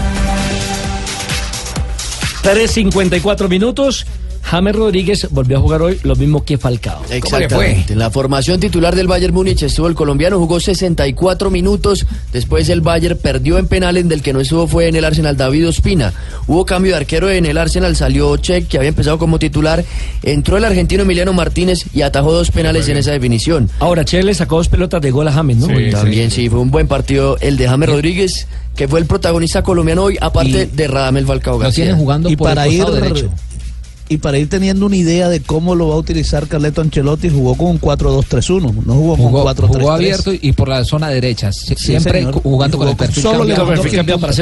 3.54 2.43 3.49
minutos. 3.49 4.07
James 4.43 4.75
Rodríguez 4.75 5.29
volvió 5.31 5.57
a 5.57 5.61
jugar 5.61 5.83
hoy 5.83 5.99
lo 6.03 6.15
mismo 6.17 6.45
que 6.45 6.59
Falcao. 6.59 7.03
Exactamente. 7.11 7.95
En 7.95 7.99
la 7.99 8.11
formación 8.11 8.61
titular 8.61 8.95
del 8.95 9.07
Bayern 9.07 9.33
Múnich 9.33 9.63
estuvo 9.63 9.87
el 9.87 9.95
colombiano, 9.95 10.39
jugó 10.39 10.61
64 10.61 11.51
minutos. 11.51 12.07
Después 12.33 12.69
el 12.69 12.81
Bayern 12.81 13.19
perdió 13.19 13.59
en 13.59 13.67
penales, 13.67 14.09
del 14.09 14.21
que 14.23 14.33
no 14.33 14.41
estuvo 14.41 14.67
fue 14.67 14.89
en 14.89 14.97
el 14.97 15.05
Arsenal 15.05 15.37
David 15.37 15.69
Ospina. 15.69 16.13
Hubo 16.47 16.67
cambio 16.67 16.93
de 16.93 16.99
arquero 16.99 17.31
en 17.31 17.47
el 17.47 17.57
Arsenal, 17.57 17.97
salió 17.97 18.37
Check, 18.37 18.69
que 18.69 18.77
había 18.77 18.91
empezado 18.91 19.19
como 19.19 19.39
titular. 19.39 19.85
Entró 20.23 20.57
el 20.57 20.65
argentino 20.65 21.03
Emiliano 21.03 21.33
Martínez 21.33 21.87
y 21.95 22.03
atajó 22.03 22.33
dos 22.33 22.51
penales 22.51 22.89
en 22.89 22.97
esa 22.99 23.13
definición. 23.13 23.71
Ahora, 23.79 24.05
Che 24.05 24.23
le 24.23 24.35
sacó 24.35 24.57
dos 24.57 24.69
pelotas 24.69 25.01
de 25.01 25.11
gol 25.11 25.29
a 25.29 25.33
James, 25.33 25.57
¿no? 25.57 25.69
También 25.91 26.31
sí, 26.31 26.49
fue 26.49 26.59
un 26.59 26.71
buen 26.71 26.89
partido 26.89 27.39
el 27.41 27.57
de 27.57 27.69
James 27.69 27.89
Rodríguez, 27.89 28.47
que 28.77 28.89
fue 28.89 29.01
el 29.01 29.07
protagonista 29.07 29.63
colombiano 29.63 30.05
hoy, 30.05 30.19
aparte 30.21 30.67
de 30.67 30.89
Radamel 30.89 31.27
Falcao 31.27 31.59
García. 31.59 31.97
y 32.29 32.37
para 32.37 32.69
ir 32.69 32.85
y 34.09 34.19
para 34.19 34.39
ir 34.39 34.49
teniendo 34.49 34.87
una 34.87 34.97
idea 34.97 35.29
de 35.29 35.41
cómo 35.41 35.75
lo 35.75 35.89
va 35.89 35.95
a 35.95 35.99
utilizar 35.99 36.47
Carleto 36.49 36.81
Ancelotti 36.83 37.31
jugó 37.31 37.55
con 37.55 37.69
un 37.69 37.81
4-2-3-1 37.81 38.85
no 38.85 38.95
jugó 38.95 39.17
con 39.17 39.27
Jugó, 39.27 39.45
4-3-3 39.53 39.67
jugó 39.69 39.91
abierto 39.93 40.33
y 40.41 40.53
por 40.53 40.69
la 40.69 40.85
zona 40.85 41.09
derecha, 41.09 41.51
Sí, 41.53 41.75
siempre 41.77 42.19
señor. 42.21 42.35
jugando 42.43 42.77
Y 42.77 42.79
con 42.79 42.89
el 42.89 42.97
con 42.97 43.07
perfil 43.07 43.23
solo 43.23 43.39
cambiado, 43.39 43.63
Lewandowski 43.65 43.97
en 43.97 44.07
punta, 44.07 44.33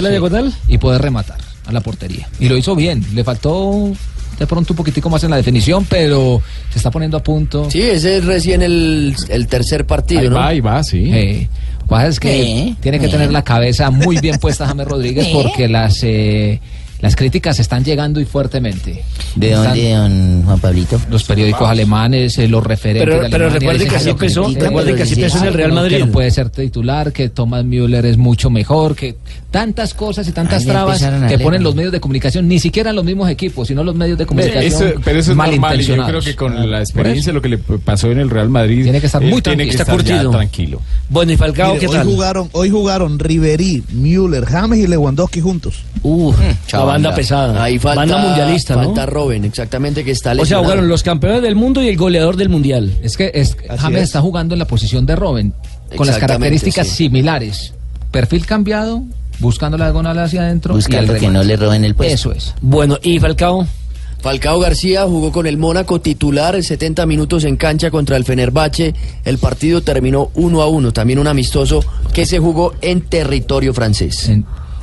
sí. 0.50 0.56
y 0.68 0.78
poder 0.78 1.02
rematar 1.02 1.38
a 1.66 1.72
la 1.72 1.80
portería. 1.80 2.28
Y 2.40 2.48
lo 2.48 2.56
hizo 2.56 2.74
bien, 2.74 3.04
le 3.14 3.22
faltó 3.22 3.92
de 4.38 4.46
pronto 4.46 4.72
un 4.72 4.76
poquitico 4.78 5.10
más 5.10 5.22
en 5.24 5.30
la 5.30 5.36
definición, 5.36 5.86
pero 5.88 6.40
se 6.70 6.78
está 6.78 6.90
poniendo 6.90 7.18
a 7.18 7.22
punto. 7.22 7.70
Sí, 7.70 7.82
ese 7.82 8.16
es 8.18 8.24
recién 8.24 8.62
el, 8.62 9.14
el 9.28 9.46
tercer 9.46 9.86
partido, 9.86 10.20
Ahí 10.22 10.28
¿no? 10.30 10.34
va, 10.36 10.46
ahí 10.48 10.60
va, 10.60 10.82
sí. 10.82 11.10
Eh, 11.12 11.48
lo 11.74 11.84
que 11.84 11.88
pasa 11.90 12.06
es 12.08 12.18
que 12.20 12.42
Eh, 12.68 12.76
tiene 12.80 12.98
que 12.98 13.06
eh. 13.06 13.10
tener 13.10 13.30
la 13.30 13.44
cabeza 13.44 13.90
muy 13.90 14.18
bien 14.18 14.38
puesta 14.38 14.66
James 14.66 14.88
Rodríguez 14.88 15.26
Eh. 15.28 15.30
porque 15.34 15.68
las 15.68 15.98
eh, 16.02 16.60
las 17.00 17.16
críticas 17.16 17.58
están 17.60 17.84
llegando 17.84 18.20
y 18.20 18.24
fuertemente. 18.24 19.04
¿De 19.36 19.52
dónde, 19.52 19.92
don 19.94 20.42
Juan 20.44 20.60
Pablito? 20.60 21.00
Los 21.10 21.24
periódicos 21.24 21.68
alemanes, 21.68 22.38
eh, 22.38 22.48
los 22.48 22.64
referentes 22.64 23.08
Pero- 23.08 23.22
de 23.24 23.30
pero 23.30 23.48
recuerde 23.50 23.86
que 23.86 23.96
así 23.96 24.10
empezó- 24.10 24.48
recuerde 24.48 24.94
que 24.94 25.02
así 25.02 25.14
empezó 25.14 25.38
en 25.38 25.44
el 25.46 25.54
Real 25.54 25.72
Madrid. 25.72 25.98
Que 25.98 26.06
no 26.06 26.12
puede 26.12 26.30
ser 26.30 26.50
titular, 26.50 27.12
que 27.12 27.28
Thomas 27.28 27.64
Müller 27.64 28.04
es 28.06 28.16
mucho 28.16 28.50
mejor, 28.50 28.94
que 28.94 29.16
tantas 29.50 29.94
cosas 29.94 30.28
y 30.28 30.32
tantas 30.32 30.64
trabas 30.64 31.00
que 31.02 31.10
leer. 31.10 31.42
ponen 31.42 31.62
los 31.62 31.74
medios 31.74 31.90
de 31.92 32.00
comunicación, 32.00 32.46
ni 32.46 32.60
siquiera 32.60 32.92
los 32.92 33.04
mismos 33.04 33.28
equipos, 33.28 33.66
sino 33.68 33.82
los 33.82 33.94
medios 33.94 34.16
de 34.16 34.26
comunicación 34.26 34.64
Eso- 34.64 35.00
pero 35.04 35.18
eso 35.18 35.32
es 35.32 35.36
normal 35.36 35.80
y 35.80 35.84
yo 35.84 35.96
creo 36.06 36.20
que 36.20 36.36
con 36.36 36.70
la 36.70 36.78
experiencia 36.80 37.32
lo 37.32 37.42
que 37.42 37.48
le 37.48 37.58
pasó 37.58 38.10
en 38.12 38.18
el 38.18 38.30
Real 38.30 38.48
Madrid 38.48 38.84
Tiene 38.84 39.00
que 39.00 39.06
estar 39.06 39.20
muy 39.20 39.32
él 39.32 39.42
tiene 39.42 39.66
que 39.66 39.72
tranquilo, 39.76 39.98
estar 40.00 40.24
ya 40.24 40.30
tranquilo. 40.30 40.82
Bueno, 41.08 41.32
y 41.32 41.36
Falcao, 41.36 41.74
Mire, 41.74 41.88
hoy 41.88 42.04
jugaron 42.04 42.48
hoy 42.52 42.70
jugaron 42.70 43.18
Riverí 43.18 43.82
Müller 43.92 44.44
James 44.44 44.78
y 44.78 44.86
Lewandowski 44.86 45.40
juntos 45.40 45.82
Uf, 46.02 46.36
la 46.72 46.78
banda 46.84 47.14
pesada. 47.14 47.62
Ahí 47.62 47.78
falta, 47.78 48.00
Banda 48.00 48.18
mundialista, 48.18 48.76
¿no? 48.76 48.84
Falta 48.84 49.06
Robin, 49.06 49.44
exactamente, 49.44 50.04
que 50.04 50.12
está 50.12 50.30
O 50.30 50.34
sea, 50.34 50.42
lesionado. 50.42 50.64
jugaron 50.64 50.88
los 50.88 51.02
campeones 51.02 51.42
del 51.42 51.56
mundo 51.56 51.82
y 51.82 51.88
el 51.88 51.96
goleador 51.96 52.36
del 52.36 52.48
mundial. 52.48 52.92
Es 53.02 53.16
que 53.16 53.30
es, 53.34 53.56
James 53.78 53.98
es. 53.98 54.04
está 54.04 54.20
jugando 54.20 54.54
en 54.54 54.58
la 54.60 54.64
posición 54.66 55.04
de 55.06 55.16
Robin, 55.16 55.52
con 55.96 56.06
las 56.06 56.18
características 56.18 56.86
sí. 56.86 56.94
similares. 57.04 57.74
Perfil 58.10 58.46
cambiado, 58.46 59.02
buscando 59.40 59.76
la 59.76 59.86
diagonal 59.86 60.18
hacia 60.18 60.42
adentro. 60.42 60.74
y 60.74 60.76
Buscando 60.76 61.14
que 61.14 61.28
no 61.28 61.42
le 61.42 61.56
roben 61.56 61.84
el 61.84 61.94
puesto. 61.94 62.14
Eso 62.14 62.32
es. 62.32 62.54
Bueno, 62.60 62.98
¿y 63.02 63.18
Falcao? 63.18 63.66
Falcao 64.20 64.60
García 64.60 65.04
jugó 65.06 65.32
con 65.32 65.46
el 65.46 65.56
Mónaco 65.56 65.98
titular 66.00 66.62
70 66.62 67.06
minutos 67.06 67.44
en 67.44 67.56
cancha 67.56 67.90
contra 67.90 68.16
el 68.18 68.24
Fenerbahce. 68.24 68.94
El 69.24 69.38
partido 69.38 69.80
terminó 69.80 70.30
1 70.34 70.60
a 70.60 70.66
1, 70.68 70.92
también 70.92 71.18
un 71.18 71.26
amistoso 71.26 71.82
que 72.12 72.26
se 72.26 72.38
jugó 72.38 72.74
en 72.82 73.00
territorio 73.00 73.72
francés. 73.72 74.30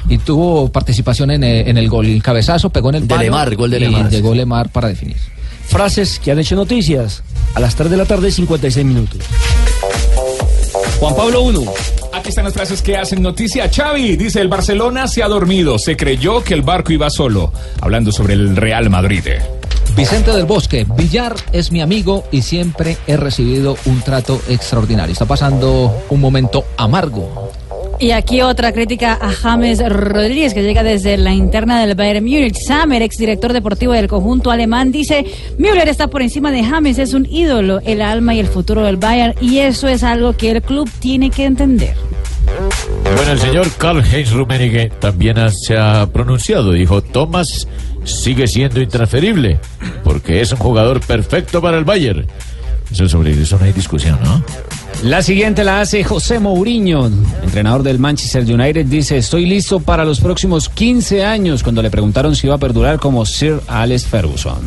Y 0.09 0.17
tuvo 0.19 0.71
participación 0.71 1.29
en, 1.31 1.43
eh, 1.43 1.69
en 1.69 1.77
el 1.77 1.87
gol. 1.87 2.07
El 2.07 2.23
cabezazo 2.23 2.69
pegó 2.71 2.89
en 2.89 2.95
el 2.95 3.07
De 3.07 3.17
Lemar, 3.17 3.55
gol 3.55 3.69
de 3.69 3.77
y 3.77 3.81
Lemar, 3.81 4.09
llegó 4.09 4.33
Lemar 4.33 4.69
para 4.69 4.87
definir. 4.87 5.17
frases 5.67 6.17
que 6.17 6.31
han 6.31 6.39
hecho 6.39 6.55
noticias. 6.55 7.21
A 7.53 7.59
las 7.59 7.75
3 7.75 7.91
de 7.91 7.97
la 7.97 8.05
tarde, 8.05 8.31
56 8.31 8.85
minutos. 8.85 9.19
Juan 10.99 11.15
Pablo 11.15 11.41
1. 11.43 11.61
Aquí 12.17 12.29
están 12.29 12.45
las 12.45 12.53
frases 12.55 12.81
que 12.81 12.97
hacen 12.97 13.21
noticia. 13.21 13.69
Xavi 13.69 14.15
dice, 14.15 14.41
el 14.41 14.47
Barcelona 14.47 15.07
se 15.07 15.21
ha 15.21 15.27
dormido, 15.27 15.77
se 15.77 15.95
creyó 15.95 16.43
que 16.43 16.55
el 16.55 16.63
barco 16.63 16.91
iba 16.91 17.11
solo. 17.11 17.53
Hablando 17.79 18.11
sobre 18.11 18.33
el 18.33 18.55
Real 18.55 18.89
Madrid. 18.89 19.23
Vicente 19.95 20.31
del 20.31 20.45
Bosque, 20.45 20.87
Villar 20.97 21.35
es 21.51 21.71
mi 21.71 21.79
amigo 21.79 22.23
y 22.31 22.41
siempre 22.41 22.97
he 23.05 23.17
recibido 23.17 23.77
un 23.85 24.01
trato 24.01 24.41
extraordinario. 24.49 25.13
Está 25.13 25.25
pasando 25.25 25.95
un 26.09 26.19
momento 26.19 26.65
amargo. 26.75 27.51
Y 27.99 28.11
aquí 28.11 28.41
otra 28.41 28.71
crítica 28.73 29.17
a 29.19 29.31
James 29.31 29.79
Rodríguez, 29.89 30.53
que 30.53 30.61
llega 30.61 30.83
desde 30.83 31.17
la 31.17 31.33
interna 31.33 31.83
del 31.83 31.95
Bayern 31.95 32.23
Múnich. 32.23 32.55
Samer, 32.55 33.01
exdirector 33.01 33.53
deportivo 33.53 33.93
del 33.93 34.07
conjunto 34.07 34.51
alemán, 34.51 34.91
dice, 34.91 35.25
Müller 35.57 35.87
está 35.87 36.07
por 36.07 36.21
encima 36.21 36.51
de 36.51 36.63
James, 36.63 36.99
es 36.99 37.13
un 37.13 37.25
ídolo, 37.25 37.79
el 37.85 38.03
alma 38.03 38.35
y 38.35 38.39
el 38.39 38.47
futuro 38.47 38.83
del 38.83 38.97
Bayern, 38.97 39.33
y 39.41 39.59
eso 39.59 39.87
es 39.87 40.03
algo 40.03 40.33
que 40.33 40.51
el 40.51 40.61
club 40.61 40.87
tiene 40.99 41.31
que 41.31 41.45
entender. 41.45 41.95
Bueno, 43.03 43.31
el 43.31 43.39
señor 43.39 43.67
Karl-Heinz 43.77 44.31
Rummenigge 44.31 44.89
también 44.99 45.37
se 45.51 45.77
ha 45.77 46.07
pronunciado. 46.11 46.73
Dijo, 46.73 47.01
Thomas 47.01 47.67
sigue 48.03 48.47
siendo 48.47 48.81
intransferible 48.81 49.59
porque 50.03 50.41
es 50.41 50.51
un 50.51 50.59
jugador 50.59 51.01
perfecto 51.01 51.61
para 51.61 51.77
el 51.77 51.83
Bayern. 51.83 52.25
Eso 52.91 53.07
sobre 53.09 53.31
eso 53.31 53.57
no 53.57 53.65
hay 53.65 53.73
discusión, 53.73 54.17
¿no? 54.23 54.43
La 55.03 55.21
siguiente 55.21 55.63
la 55.63 55.81
hace 55.81 56.03
José 56.03 56.39
Mourinho, 56.39 57.05
entrenador 57.43 57.83
del 57.83 57.99
Manchester 57.99 58.43
United. 58.43 58.85
Dice, 58.87 59.17
estoy 59.17 59.45
listo 59.45 59.79
para 59.79 60.03
los 60.03 60.19
próximos 60.19 60.69
15 60.69 61.23
años, 61.23 61.61
cuando 61.61 61.83
le 61.83 61.91
preguntaron 61.91 62.35
si 62.35 62.47
iba 62.47 62.55
a 62.55 62.59
perdurar 62.59 62.99
como 62.99 63.23
Sir 63.25 63.61
Alex 63.67 64.05
Ferguson. 64.05 64.57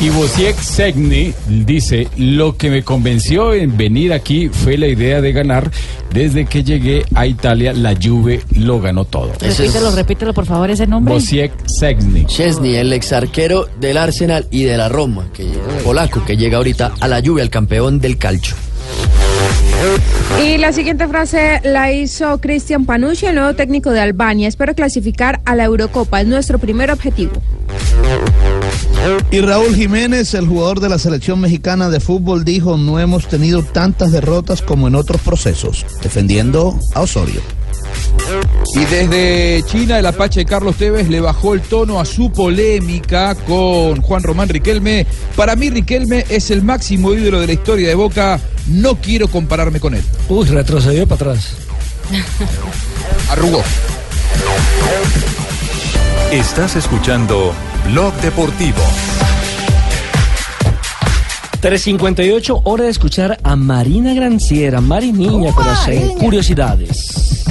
Y 0.00 0.10
Wojciech 0.10 0.56
Segni 0.56 1.32
dice, 1.46 2.08
lo 2.16 2.56
que 2.56 2.70
me 2.70 2.82
convenció 2.82 3.54
en 3.54 3.76
venir 3.76 4.12
aquí 4.12 4.48
fue 4.48 4.76
la 4.76 4.86
idea 4.88 5.20
de 5.20 5.32
ganar. 5.32 5.70
Desde 6.12 6.46
que 6.46 6.64
llegué 6.64 7.04
a 7.14 7.26
Italia, 7.26 7.72
la 7.72 7.94
Juve 7.94 8.42
lo 8.54 8.80
ganó 8.80 9.04
todo. 9.04 9.32
Repítelo, 9.38 9.90
repítelo, 9.94 10.32
por 10.32 10.46
favor, 10.46 10.70
ese 10.70 10.86
nombre. 10.86 11.14
Wojciech 11.14 11.52
Segni. 11.66 12.24
Chesney, 12.26 12.76
el 12.76 12.92
ex 12.92 13.12
arquero 13.12 13.68
del 13.78 13.98
Arsenal 13.98 14.46
y 14.50 14.64
de 14.64 14.76
la 14.76 14.88
Roma, 14.88 15.28
que 15.34 15.46
polaco, 15.84 16.24
que 16.24 16.36
llega 16.36 16.56
ahorita 16.56 16.92
a 17.00 17.08
la 17.08 17.20
lluvia, 17.20 17.42
el 17.42 17.50
campeón 17.50 18.00
del 18.00 18.18
calcio. 18.18 18.54
Y 20.42 20.58
la 20.58 20.72
siguiente 20.72 21.06
frase 21.08 21.60
la 21.64 21.92
hizo 21.92 22.38
Cristian 22.40 22.84
Panucci, 22.84 23.26
el 23.26 23.36
nuevo 23.36 23.54
técnico 23.54 23.90
de 23.90 24.00
Albania. 24.00 24.48
Espero 24.48 24.74
clasificar 24.74 25.40
a 25.44 25.54
la 25.54 25.64
Eurocopa, 25.64 26.20
es 26.20 26.26
nuestro 26.26 26.58
primer 26.58 26.90
objetivo. 26.90 27.32
Y 29.30 29.40
Raúl 29.40 29.74
Jiménez, 29.74 30.34
el 30.34 30.46
jugador 30.46 30.80
de 30.80 30.88
la 30.88 30.98
selección 30.98 31.40
mexicana 31.40 31.88
de 31.90 32.00
fútbol, 32.00 32.44
dijo, 32.44 32.76
no 32.76 32.98
hemos 32.98 33.28
tenido 33.28 33.62
tantas 33.62 34.12
derrotas 34.12 34.62
como 34.62 34.88
en 34.88 34.94
otros 34.94 35.20
procesos, 35.20 35.86
defendiendo 36.02 36.78
a 36.94 37.02
Osorio. 37.02 37.40
Y 38.74 38.84
desde 38.84 39.62
China, 39.66 39.98
el 39.98 40.06
Apache 40.06 40.44
Carlos 40.44 40.76
Tevez 40.76 41.08
le 41.08 41.20
bajó 41.20 41.54
el 41.54 41.62
tono 41.62 42.00
a 42.00 42.04
su 42.04 42.30
polémica 42.30 43.34
con 43.34 44.02
Juan 44.02 44.22
Román 44.22 44.48
Riquelme. 44.48 45.06
Para 45.34 45.56
mí, 45.56 45.70
Riquelme 45.70 46.24
es 46.28 46.50
el 46.50 46.62
máximo 46.62 47.14
ídolo 47.14 47.40
de 47.40 47.46
la 47.46 47.52
historia 47.52 47.88
de 47.88 47.94
Boca. 47.94 48.40
No 48.66 48.96
quiero 48.96 49.28
compararme 49.28 49.80
con 49.80 49.94
él. 49.94 50.02
Uy, 50.28 50.46
retrocedió 50.46 51.06
para 51.06 51.32
atrás. 51.32 51.52
Arrugó. 53.30 53.62
Estás 56.32 56.76
escuchando 56.76 57.54
Blog 57.86 58.12
Deportivo. 58.20 58.82
3.58, 61.62 62.60
hora 62.64 62.84
de 62.84 62.90
escuchar 62.90 63.38
a 63.42 63.56
Marina 63.56 64.12
Granciera, 64.14 64.80
Mari 64.80 65.12
Niña, 65.12 65.52
con 65.52 65.66
las 65.66 65.88
curiosidades. 66.18 67.44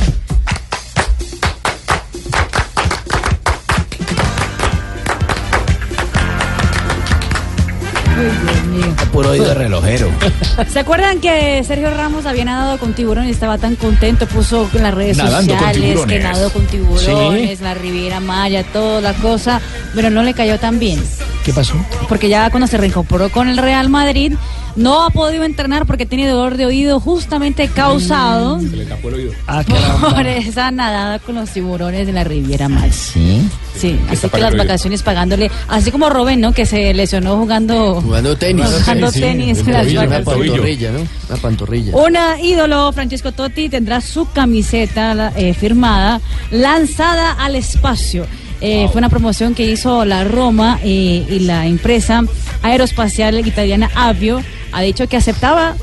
Puro 9.11 9.29
oído 9.29 9.45
de 9.45 9.53
relojero. 9.53 10.09
¿Se 10.69 10.79
acuerdan 10.79 11.19
que 11.19 11.63
Sergio 11.63 11.89
Ramos 11.89 12.25
había 12.25 12.45
nadado 12.45 12.77
con 12.77 12.93
tiburón 12.93 13.27
y 13.27 13.31
estaba 13.31 13.57
tan 13.57 13.75
contento? 13.75 14.27
Puso 14.27 14.69
en 14.73 14.83
las 14.83 14.93
redes 14.93 15.17
Nadando 15.17 15.53
sociales 15.53 16.05
que 16.05 16.19
nadó 16.19 16.49
con 16.51 16.65
tiburones, 16.67 17.61
la 17.61 17.73
Riviera 17.73 18.19
Maya, 18.19 18.63
toda 18.63 19.01
la 19.01 19.13
cosa, 19.13 19.61
pero 19.93 20.09
no 20.09 20.23
le 20.23 20.33
cayó 20.33 20.59
tan 20.59 20.79
bien. 20.79 21.01
¿Qué 21.45 21.53
pasó? 21.53 21.75
Porque 22.09 22.27
ya 22.27 22.49
cuando 22.49 22.67
se 22.67 22.77
reincorporó 22.77 23.29
con 23.29 23.47
el 23.47 23.57
Real 23.57 23.89
Madrid, 23.89 24.33
no 24.75 25.03
ha 25.05 25.09
podido 25.09 25.43
entrenar 25.43 25.85
porque 25.85 26.05
tiene 26.05 26.27
dolor 26.27 26.57
de 26.57 26.65
oído 26.65 26.99
justamente 26.99 27.67
causado 27.69 28.59
Se 28.59 28.75
le 28.75 28.85
tapó 28.85 29.09
el 29.09 29.15
oído. 29.15 29.31
Ah, 29.47 29.63
por 30.01 30.27
esa 30.27 30.71
nadada 30.71 31.19
con 31.19 31.35
los 31.35 31.49
tiburones 31.51 32.07
de 32.07 32.13
la 32.13 32.23
Riviera 32.23 32.67
Maya. 32.67 32.91
Sí. 32.91 33.47
Sí, 33.75 33.99
así 34.09 34.29
que 34.29 34.39
las 34.39 34.55
vacaciones 34.55 35.03
pagándole, 35.03 35.51
así 35.67 35.91
como 35.91 36.09
Robin, 36.09 36.39
¿no? 36.39 36.53
Que 36.53 36.65
se 36.65 36.93
lesionó 36.93 37.37
jugando 37.37 38.01
Jugando 38.05 38.35
tenis. 38.37 38.65
Jugando 38.67 39.11
Sí, 39.11 39.19
tenis 39.19 39.57
sí, 39.57 39.71
las 39.71 39.87
Una 39.87 40.23
pantorrilla, 40.23 40.91
¿no? 40.91 40.99
Una 41.29 41.37
pantorrilla. 41.41 41.95
Una 41.97 42.39
ídolo, 42.39 42.91
Francesco 42.91 43.31
Totti, 43.31 43.67
tendrá 43.69 43.99
su 44.01 44.29
camiseta 44.31 45.33
eh, 45.35 45.53
firmada, 45.53 46.21
lanzada 46.51 47.31
al 47.31 47.55
espacio. 47.55 48.27
Eh, 48.61 48.87
Fue 48.91 48.99
una 48.99 49.09
promoción 49.09 49.53
que 49.55 49.65
hizo 49.65 50.05
la 50.05 50.23
Roma 50.23 50.79
eh, 50.83 51.25
y 51.29 51.39
la 51.39 51.65
empresa 51.65 52.23
aeroespacial 52.61 53.45
italiana 53.45 53.89
Avio. 53.95 54.41
Ha 54.71 54.81
dicho 54.81 55.07
que 55.07 55.17
aceptaba 55.17 55.75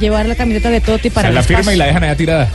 llevar 0.00 0.26
la 0.26 0.34
camiseta 0.34 0.70
de 0.70 0.80
Totti 0.80 1.10
para 1.10 1.28
el 1.28 1.34
la 1.34 1.42
firma 1.42 1.60
espacio. 1.60 1.76
y 1.76 1.78
la 1.78 1.86
dejan 1.86 2.04
allá 2.04 2.16
tirada. 2.16 2.48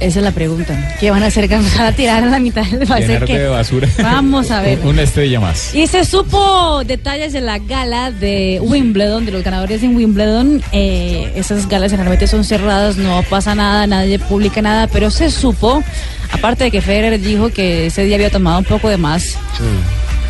Esa 0.00 0.18
es 0.18 0.24
la 0.24 0.32
pregunta. 0.32 0.96
¿Qué 1.00 1.10
van 1.10 1.22
a 1.22 1.26
hacer? 1.26 1.48
¿Van 1.48 1.64
a 1.80 1.92
tirar 1.92 2.22
a 2.24 2.26
la 2.26 2.38
mitad 2.40 2.64
del 2.66 3.24
que- 3.24 3.38
de 3.38 3.48
basura. 3.48 3.88
Vamos 4.02 4.50
a 4.50 4.60
ver. 4.62 4.78
Una 4.84 5.02
estrella 5.02 5.40
más. 5.40 5.74
Y 5.74 5.86
se 5.86 6.04
supo 6.04 6.82
detalles 6.84 7.32
de 7.32 7.40
la 7.40 7.58
gala 7.58 8.10
de 8.10 8.58
Wimbledon, 8.62 9.24
de 9.24 9.32
los 9.32 9.42
ganadores 9.44 9.82
en 9.82 9.94
Wimbledon. 9.96 10.62
Eh, 10.72 11.32
esas 11.36 11.68
galas 11.68 11.90
generalmente 11.92 12.26
son 12.26 12.44
cerradas, 12.44 12.96
no 12.96 13.22
pasa 13.30 13.54
nada, 13.54 13.86
nadie 13.86 14.18
publica 14.18 14.60
nada, 14.60 14.88
pero 14.88 15.10
se 15.10 15.30
supo, 15.30 15.82
aparte 16.32 16.64
de 16.64 16.70
que 16.70 16.80
Federer 16.82 17.20
dijo 17.20 17.48
que 17.50 17.86
ese 17.86 18.04
día 18.04 18.16
había 18.16 18.30
tomado 18.30 18.58
un 18.58 18.64
poco 18.64 18.88
de 18.88 18.96
más, 18.96 19.36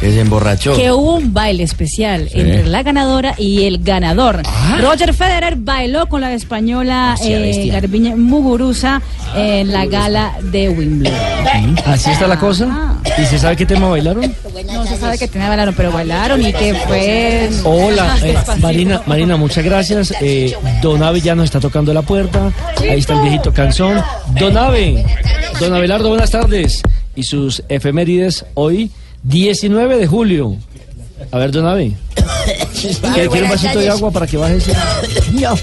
Que 0.04 0.12
se 0.12 0.20
emborrachó. 0.20 0.76
que 0.76 0.92
hubo 0.92 1.14
un 1.14 1.32
baile 1.32 1.62
especial 1.62 2.28
entre 2.34 2.66
la 2.66 2.82
ganadora 2.82 3.34
y 3.38 3.64
el 3.64 3.82
ganador. 3.82 4.42
Roger 4.82 5.14
Federer 5.14 5.56
bailó 5.56 6.10
con 6.10 6.20
la 6.20 6.34
española 6.34 7.14
Hacia 7.14 7.38
eh. 7.38 7.68
Garbiñe 7.68 8.14
Muguruza 8.14 9.00
en 9.34 9.72
la 9.72 9.86
gala 9.86 10.36
de 10.42 10.68
Wimbledon. 10.68 11.78
Así 11.86 12.10
está 12.10 12.26
la 12.26 12.38
cosa. 12.38 12.98
¿Y 13.16 13.24
se 13.24 13.38
sabe 13.38 13.56
qué 13.56 13.64
tema 13.64 13.88
bailaron? 13.88 14.30
No 14.66 14.84
se 14.84 14.98
sabe 14.98 15.16
qué 15.16 15.26
tema 15.26 15.48
bailaron, 15.48 15.74
pero 15.74 15.90
bailaron 15.90 16.42
y 16.42 16.52
que 16.52 16.74
fue... 16.86 17.48
Hola, 17.64 18.18
eh. 18.22 18.36
Marina, 18.60 19.00
Marina, 19.06 19.38
muchas 19.38 19.64
gracias. 19.64 20.12
Eh, 20.20 20.54
Don 20.82 21.02
Ave 21.02 21.22
ya 21.22 21.34
nos 21.34 21.46
está 21.46 21.60
tocando 21.60 21.94
la 21.94 22.02
puerta. 22.02 22.52
Ahí 22.78 22.98
está 22.98 23.14
el 23.14 23.22
viejito 23.22 23.54
canzón. 23.54 24.02
Don 24.38 24.54
Ave, 24.58 25.02
Don 25.58 25.72
Abelardo, 25.72 26.10
buenas 26.10 26.30
tardes. 26.30 26.82
Y 27.16 27.22
sus 27.22 27.62
efemérides 27.70 28.44
hoy, 28.52 28.90
19 29.24 29.96
de 29.98 30.06
julio. 30.06 30.56
A 31.32 31.38
ver, 31.38 31.50
Don 31.50 31.66
Ave. 31.66 31.92
¿Quiere 33.14 33.28
un 33.42 33.48
vasito 33.50 33.78
de 33.78 33.88
agua 33.88 34.10
para 34.10 34.26
que 34.26 34.36
baje 34.36 34.56
ese? 34.56 34.72
No. 35.32 35.54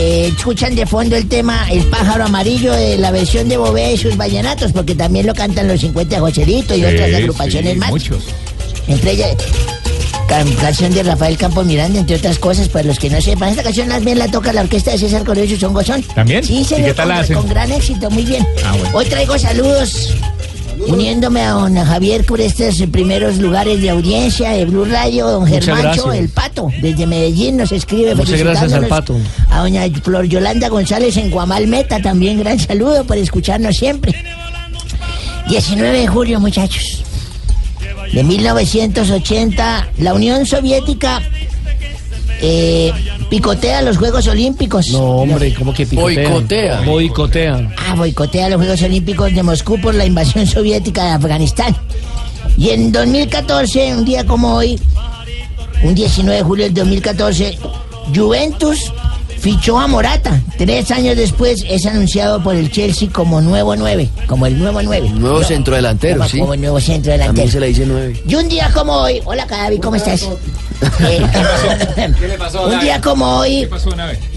Eh, 0.00 0.32
escuchan 0.36 0.76
de 0.76 0.86
fondo 0.86 1.16
el 1.16 1.26
tema 1.28 1.66
El 1.70 1.82
pájaro 1.86 2.24
amarillo 2.24 2.72
de 2.72 2.98
la 2.98 3.10
versión 3.10 3.48
de 3.48 3.56
Bobé 3.56 3.94
y 3.94 3.96
sus 3.98 4.16
vallenatos, 4.16 4.70
porque 4.72 4.94
también 4.94 5.26
lo 5.26 5.34
cantan 5.34 5.66
los 5.66 5.80
50 5.80 6.20
Joselito 6.20 6.76
y 6.76 6.84
otras 6.84 7.12
agrupaciones 7.14 7.76
más. 7.76 7.90
Muchos. 7.90 8.22
Entre 8.86 9.12
ellas, 9.12 9.30
can- 10.28 10.52
canción 10.54 10.92
de 10.94 11.02
Rafael 11.02 11.36
Campos 11.36 11.66
Miranda, 11.66 11.98
entre 11.98 12.16
otras 12.16 12.38
cosas, 12.38 12.68
para 12.68 12.84
los 12.84 12.98
que 12.98 13.10
no 13.10 13.20
sepan. 13.20 13.48
Esta 13.50 13.62
canción 13.64 13.88
más 13.88 14.04
bien 14.04 14.18
la 14.18 14.28
toca 14.30 14.52
la 14.52 14.60
orquesta 14.60 14.92
de 14.92 14.98
César 14.98 15.24
Correo 15.24 15.44
y 15.44 15.56
su 15.58 15.68
Gozón. 15.70 16.02
¿También? 16.14 16.44
Sí, 16.44 16.58
¿Y 16.58 16.64
señor, 16.64 16.88
qué 16.88 16.94
tal 16.94 17.08
la 17.08 17.14
con, 17.16 17.24
hacen? 17.24 17.36
con 17.36 17.48
gran 17.48 17.72
éxito, 17.72 18.10
muy 18.10 18.24
bien. 18.24 18.46
Ah, 18.64 18.72
bueno. 18.78 18.90
Hoy 18.96 19.04
traigo 19.06 19.38
saludos. 19.38 20.14
Uniéndome 20.86 21.40
a 21.42 21.50
don 21.50 21.74
Javier 21.74 22.24
por 22.24 22.40
estos 22.40 22.76
primeros 22.90 23.38
lugares 23.38 23.80
de 23.80 23.90
audiencia 23.90 24.50
de 24.50 24.64
Blue 24.64 24.84
Radio, 24.84 25.26
don 25.26 25.42
Muchas 25.42 25.64
Germancho, 25.64 26.04
gracias. 26.04 26.14
el 26.16 26.28
Pato, 26.28 26.68
desde 26.80 27.06
Medellín 27.06 27.56
nos 27.56 27.72
escribe 27.72 28.14
Muchas 28.14 28.38
gracias 28.40 28.72
al. 28.72 28.86
Pato. 28.86 29.16
A 29.50 29.60
doña 29.60 29.82
Flor 30.02 30.26
Yolanda 30.26 30.68
González 30.68 31.16
en 31.16 31.30
Guamal 31.30 31.66
Meta, 31.66 32.00
también 32.00 32.38
gran 32.38 32.58
saludo 32.58 33.04
por 33.04 33.16
escucharnos 33.18 33.76
siempre. 33.76 34.14
19 35.48 35.98
de 36.00 36.06
julio, 36.06 36.40
muchachos. 36.40 37.02
De 38.12 38.22
1980, 38.22 39.88
la 39.98 40.14
Unión 40.14 40.46
Soviética 40.46 41.20
eh, 42.40 42.92
picotea 43.30 43.82
los 43.82 43.96
Juegos 43.98 44.26
Olímpicos. 44.26 44.88
No, 44.90 45.00
hombre, 45.18 45.52
¿cómo 45.54 45.72
que 45.74 45.86
picotea? 45.86 46.28
Boicotea. 46.28 46.80
Boicotea. 46.82 47.74
Ah, 47.76 47.94
boicotea 47.96 48.48
los 48.48 48.58
Juegos 48.58 48.82
Olímpicos 48.82 49.34
de 49.34 49.42
Moscú 49.42 49.80
por 49.80 49.94
la 49.94 50.04
invasión 50.06 50.46
soviética 50.46 51.04
de 51.04 51.10
Afganistán. 51.12 51.76
Y 52.56 52.70
en 52.70 52.90
2014, 52.92 53.94
un 53.96 54.04
día 54.04 54.24
como 54.26 54.54
hoy, 54.54 54.80
un 55.82 55.94
19 55.94 56.38
de 56.38 56.42
julio 56.42 56.64
del 56.64 56.74
2014, 56.74 57.58
Juventus 58.14 58.92
fichó 59.38 59.78
a 59.78 59.86
Morata. 59.86 60.40
Tres 60.56 60.90
años 60.90 61.16
después 61.16 61.64
es 61.68 61.86
anunciado 61.86 62.42
por 62.42 62.56
el 62.56 62.70
Chelsea 62.72 63.08
como 63.12 63.40
nuevo 63.40 63.76
9, 63.76 64.08
como 64.26 64.46
el 64.46 64.58
nuevo 64.58 64.82
9. 64.82 65.10
Nuevo 65.10 65.44
centro 65.44 65.76
delantero, 65.76 66.16
Como- 66.18 66.28
sí. 66.28 66.38
Como 66.40 66.54
el 66.54 66.60
nuevo 66.60 66.80
centro 66.80 67.12
También 67.12 67.20
delantero. 67.20 67.52
se 67.52 67.60
le 67.60 67.66
dice 67.68 67.84
nueve. 67.86 68.20
Y 68.26 68.34
un 68.34 68.48
día 68.48 68.70
como 68.74 68.94
hoy, 68.94 69.20
hola 69.24 69.46
Cadavi, 69.46 69.78
¿cómo 69.78 69.94
estás? 69.96 70.26
Eh, 71.00 72.10
un 72.64 72.80
día 72.80 73.00
como 73.00 73.38
hoy, 73.38 73.68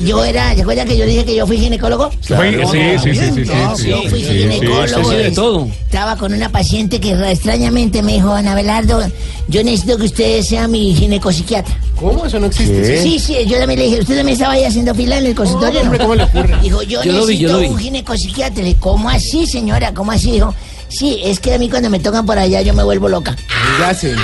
yo 0.04 0.24
era, 0.24 0.56
¿se 0.56 0.62
acuerdan 0.62 0.88
que 0.88 0.98
yo 0.98 1.06
dije 1.06 1.26
que 1.26 1.36
yo 1.36 1.46
fui 1.48 1.58
ginecólogo? 1.58 2.12
Fue- 2.22 2.52
sí, 2.72 2.80
sí, 3.04 3.16
sí, 3.16 3.32
sí, 3.36 3.46
sí, 3.46 3.52
No, 3.54 3.76
sí, 3.76 3.89
yo 3.89 4.02
fui 4.10 4.24
sí, 4.24 4.26
ginecólogo. 4.26 4.88
sí, 4.88 5.10
sí, 5.10 5.16
de 5.16 5.32
todo. 5.32 5.68
Estaba 5.86 6.16
con 6.18 6.34
una 6.34 6.50
paciente 6.50 7.00
que 7.00 7.12
extrañamente 7.32 8.02
me 8.02 8.14
dijo, 8.14 8.32
Ana 8.32 8.56
Belardo, 8.56 9.02
yo 9.48 9.64
necesito 9.64 9.98
que 9.98 10.04
usted 10.06 10.42
sea 10.42 10.68
mi 10.68 10.94
ginecopsiquiatra. 10.96 11.76
¿Cómo? 11.96 12.26
Eso 12.26 12.39
no 12.39 12.48
existe. 12.48 12.82
¿Qué? 12.82 13.02
Sí, 13.02 13.20
sí, 13.20 13.36
yo 13.48 13.58
también 13.60 13.80
le 13.80 13.86
dije, 13.86 14.00
¿usted 14.02 14.18
también 14.18 14.34
estaba 14.36 14.54
ahí 14.54 14.64
haciendo 14.64 14.96
fila 14.96 15.18
en 15.20 15.26
el 15.28 15.36
consultorio? 15.36 15.82
hombre, 15.82 15.98
no? 16.00 16.04
¿cómo 16.06 16.16
le 16.16 16.24
ocurre? 16.24 16.58
Dijo, 16.62 16.82
yo, 16.84 17.04
Yo 17.04 17.12
lo 17.14 17.26
vi, 17.26 17.38
yo 17.38 17.50
necesito 17.50 17.74
un 17.74 17.80
ginecopsiquiatra. 17.80 18.58
Le 18.58 18.70
dije, 18.70 18.80
¿cómo 18.80 19.10
así, 19.10 19.46
señora? 19.46 19.94
¿Cómo 19.94 20.12
así? 20.12 20.32
Dijo, 20.32 20.54
sí, 20.92 21.20
es 21.24 21.39
que 21.39 21.54
a 21.54 21.58
mí 21.58 21.70
cuando 21.70 21.89
me 21.89 22.00
tocan 22.00 22.26
por 22.26 22.38
allá 22.38 22.62
yo 22.62 22.74
me 22.74 22.84
vuelvo 22.84 23.10
loca. 23.10 23.36
Ya, 23.80 23.94
señor. 23.94 24.20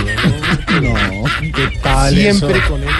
No, 0.82 0.94
¿qué 1.56 1.68
tal 1.82 2.14
Siempre 2.14 2.58
eso? 2.60 2.68
con 2.70 2.84
eso. 2.84 2.94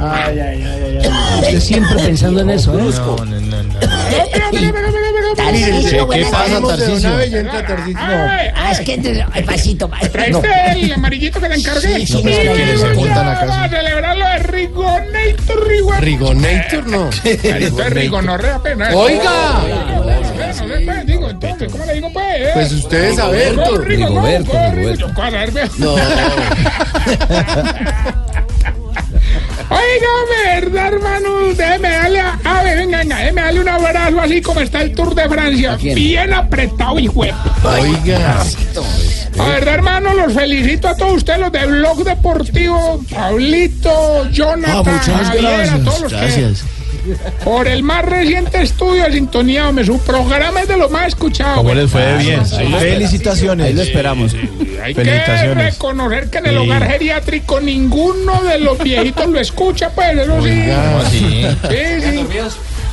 Ay, 0.00 0.38
ay, 0.38 0.40
ay, 0.40 0.64
ay, 0.64 0.98
ay. 1.02 1.08
Usted 1.40 1.60
siempre 1.60 1.96
pensando 1.96 2.40
en 2.40 2.50
eso, 2.50 2.78
¿eh? 2.78 2.82
No, 2.82 2.90
no, 2.90 3.24
no, 3.24 3.62
no. 3.62 3.80
¿Qué 6.10 6.26
pasa. 6.30 6.60
Ah, 7.96 8.70
es 8.72 8.80
que 8.80 8.94
entre 8.94 9.24
el 9.34 9.44
pasito. 9.44 9.90
¿Traiste 10.12 10.48
el 10.72 10.92
amarillito 10.92 11.40
que 11.40 11.48
te 11.48 11.54
encargué? 11.54 12.00
Sí, 12.00 12.06
sí, 12.06 12.12
no, 12.14 12.22
pero 12.22 12.52
¿quiénes 12.54 12.80
se 12.80 12.94
juntan 12.94 13.28
acá? 13.28 13.46
Vamos 13.46 13.56
a 13.56 13.68
celebrarlo 13.68 14.24
de 14.24 14.38
Rigonator, 14.38 15.68
Rigonator. 15.68 16.04
Rigonator, 16.04 16.86
no. 16.86 17.10
Esto 17.24 17.82
es 17.82 17.94
apenas. 18.54 18.94
Oiga. 18.94 19.60
Pues, 20.84 21.06
digo, 21.06 21.30
entonces, 21.30 21.72
¿cómo 21.72 21.84
le 21.84 21.94
digo, 21.94 22.12
pues? 22.12 22.26
eh? 22.36 22.50
Pues 22.54 22.72
ustedes 22.72 23.18
a 23.18 23.28
ver. 23.28 23.50
Rigo, 23.50 23.78
Rigo, 23.78 24.06
Rigoberto, 24.08 24.52
Rigo, 24.52 24.70
Rigoberto. 24.72 25.12
Yo. 25.14 25.70
No. 25.78 25.94
Oiga, 29.94 30.60
verdad, 30.60 30.92
hermano, 30.94 31.28
déjeme 31.56 31.90
darle 31.90 32.20
a, 32.20 32.38
a 32.44 32.62
ver, 32.62 32.78
venga, 32.78 32.98
venga, 32.98 33.16
déjeme 33.18 33.42
darle 33.42 33.60
un 33.60 33.68
abrazo 33.68 34.20
así 34.20 34.40
como 34.42 34.60
está 34.60 34.82
el 34.82 34.92
Tour 34.94 35.14
de 35.14 35.28
Francia. 35.28 35.76
Bien 35.76 36.32
apretado, 36.32 36.98
hijo 36.98 37.24
de- 37.24 37.34
Oiga. 37.64 38.44
La 39.36 39.44
verdad, 39.46 39.74
hermano, 39.74 40.14
los 40.14 40.32
felicito 40.32 40.88
a 40.88 40.96
todos 40.96 41.14
ustedes, 41.18 41.40
los 41.40 41.52
de 41.52 41.66
Blog 41.66 42.04
Deportivo, 42.04 43.00
Pablito, 43.10 44.28
Jonathan, 44.30 44.76
Ah, 44.76 44.82
muchas 44.90 45.28
Javier, 45.28 45.70
a 45.70 45.78
todos 45.84 46.00
los 46.02 46.12
Gracias. 46.12 46.62
que 46.62 46.79
por 47.44 47.66
el 47.68 47.82
más 47.82 48.04
reciente 48.04 48.62
estudio 48.62 49.04
de 49.04 49.12
Sintonía, 49.12 49.68
hombre, 49.68 49.84
su 49.84 49.98
programa 50.00 50.60
es 50.62 50.68
de 50.68 50.76
los 50.76 50.90
más 50.90 51.08
escuchados. 51.08 51.54
¿Cómo 51.56 51.70
güey. 51.70 51.82
les 51.82 51.90
fue 51.90 52.16
bien? 52.18 52.40
Lo- 52.70 52.78
Felicitaciones. 52.78 53.66
Ahí 53.66 53.74
lo 53.74 53.82
esperamos. 53.82 54.34
Hay 54.82 54.94
que 54.94 55.54
reconocer 55.54 56.30
que 56.30 56.38
en 56.38 56.46
el 56.46 56.52
Sí. 56.52 56.56
hogar 56.58 56.86
geriátrico 56.90 57.60
ninguno 57.60 58.42
de 58.42 58.58
los 58.60 58.78
viejitos 58.78 59.28
lo 59.28 59.40
escucha, 59.40 59.90
pues, 59.90 60.16
eso 60.16 60.42
sí. 60.42 60.50
Sí, 61.10 62.00
sí. 62.02 62.26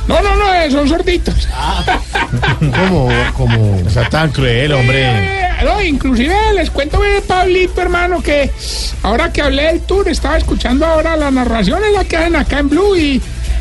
No, 0.06 0.22
no, 0.22 0.36
no, 0.36 0.54
eh, 0.54 0.70
son 0.70 0.88
sorditos. 0.88 1.34
¿Cómo? 2.60 3.08
¿Cómo? 3.34 3.82
O 3.86 3.90
sea, 3.90 4.08
tan 4.08 4.30
cruel, 4.30 4.72
hombre. 4.72 5.38
No, 5.64 5.82
inclusive 5.82 6.34
les 6.54 6.70
cuento, 6.70 7.02
eh, 7.04 7.20
Pablito, 7.26 7.82
hermano, 7.82 8.22
que 8.22 8.50
ahora 9.02 9.32
que 9.32 9.42
hablé 9.42 9.64
del 9.64 9.80
tour, 9.80 10.08
estaba 10.08 10.38
escuchando 10.38 10.86
ahora 10.86 11.16
la 11.16 11.30
narración 11.30 11.82
en 11.84 11.92
la 11.94 12.04
que 12.04 12.16
hacen 12.16 12.36
acá 12.36 12.60
en 12.60 12.68
Blue 12.70 12.96
y 12.96 13.20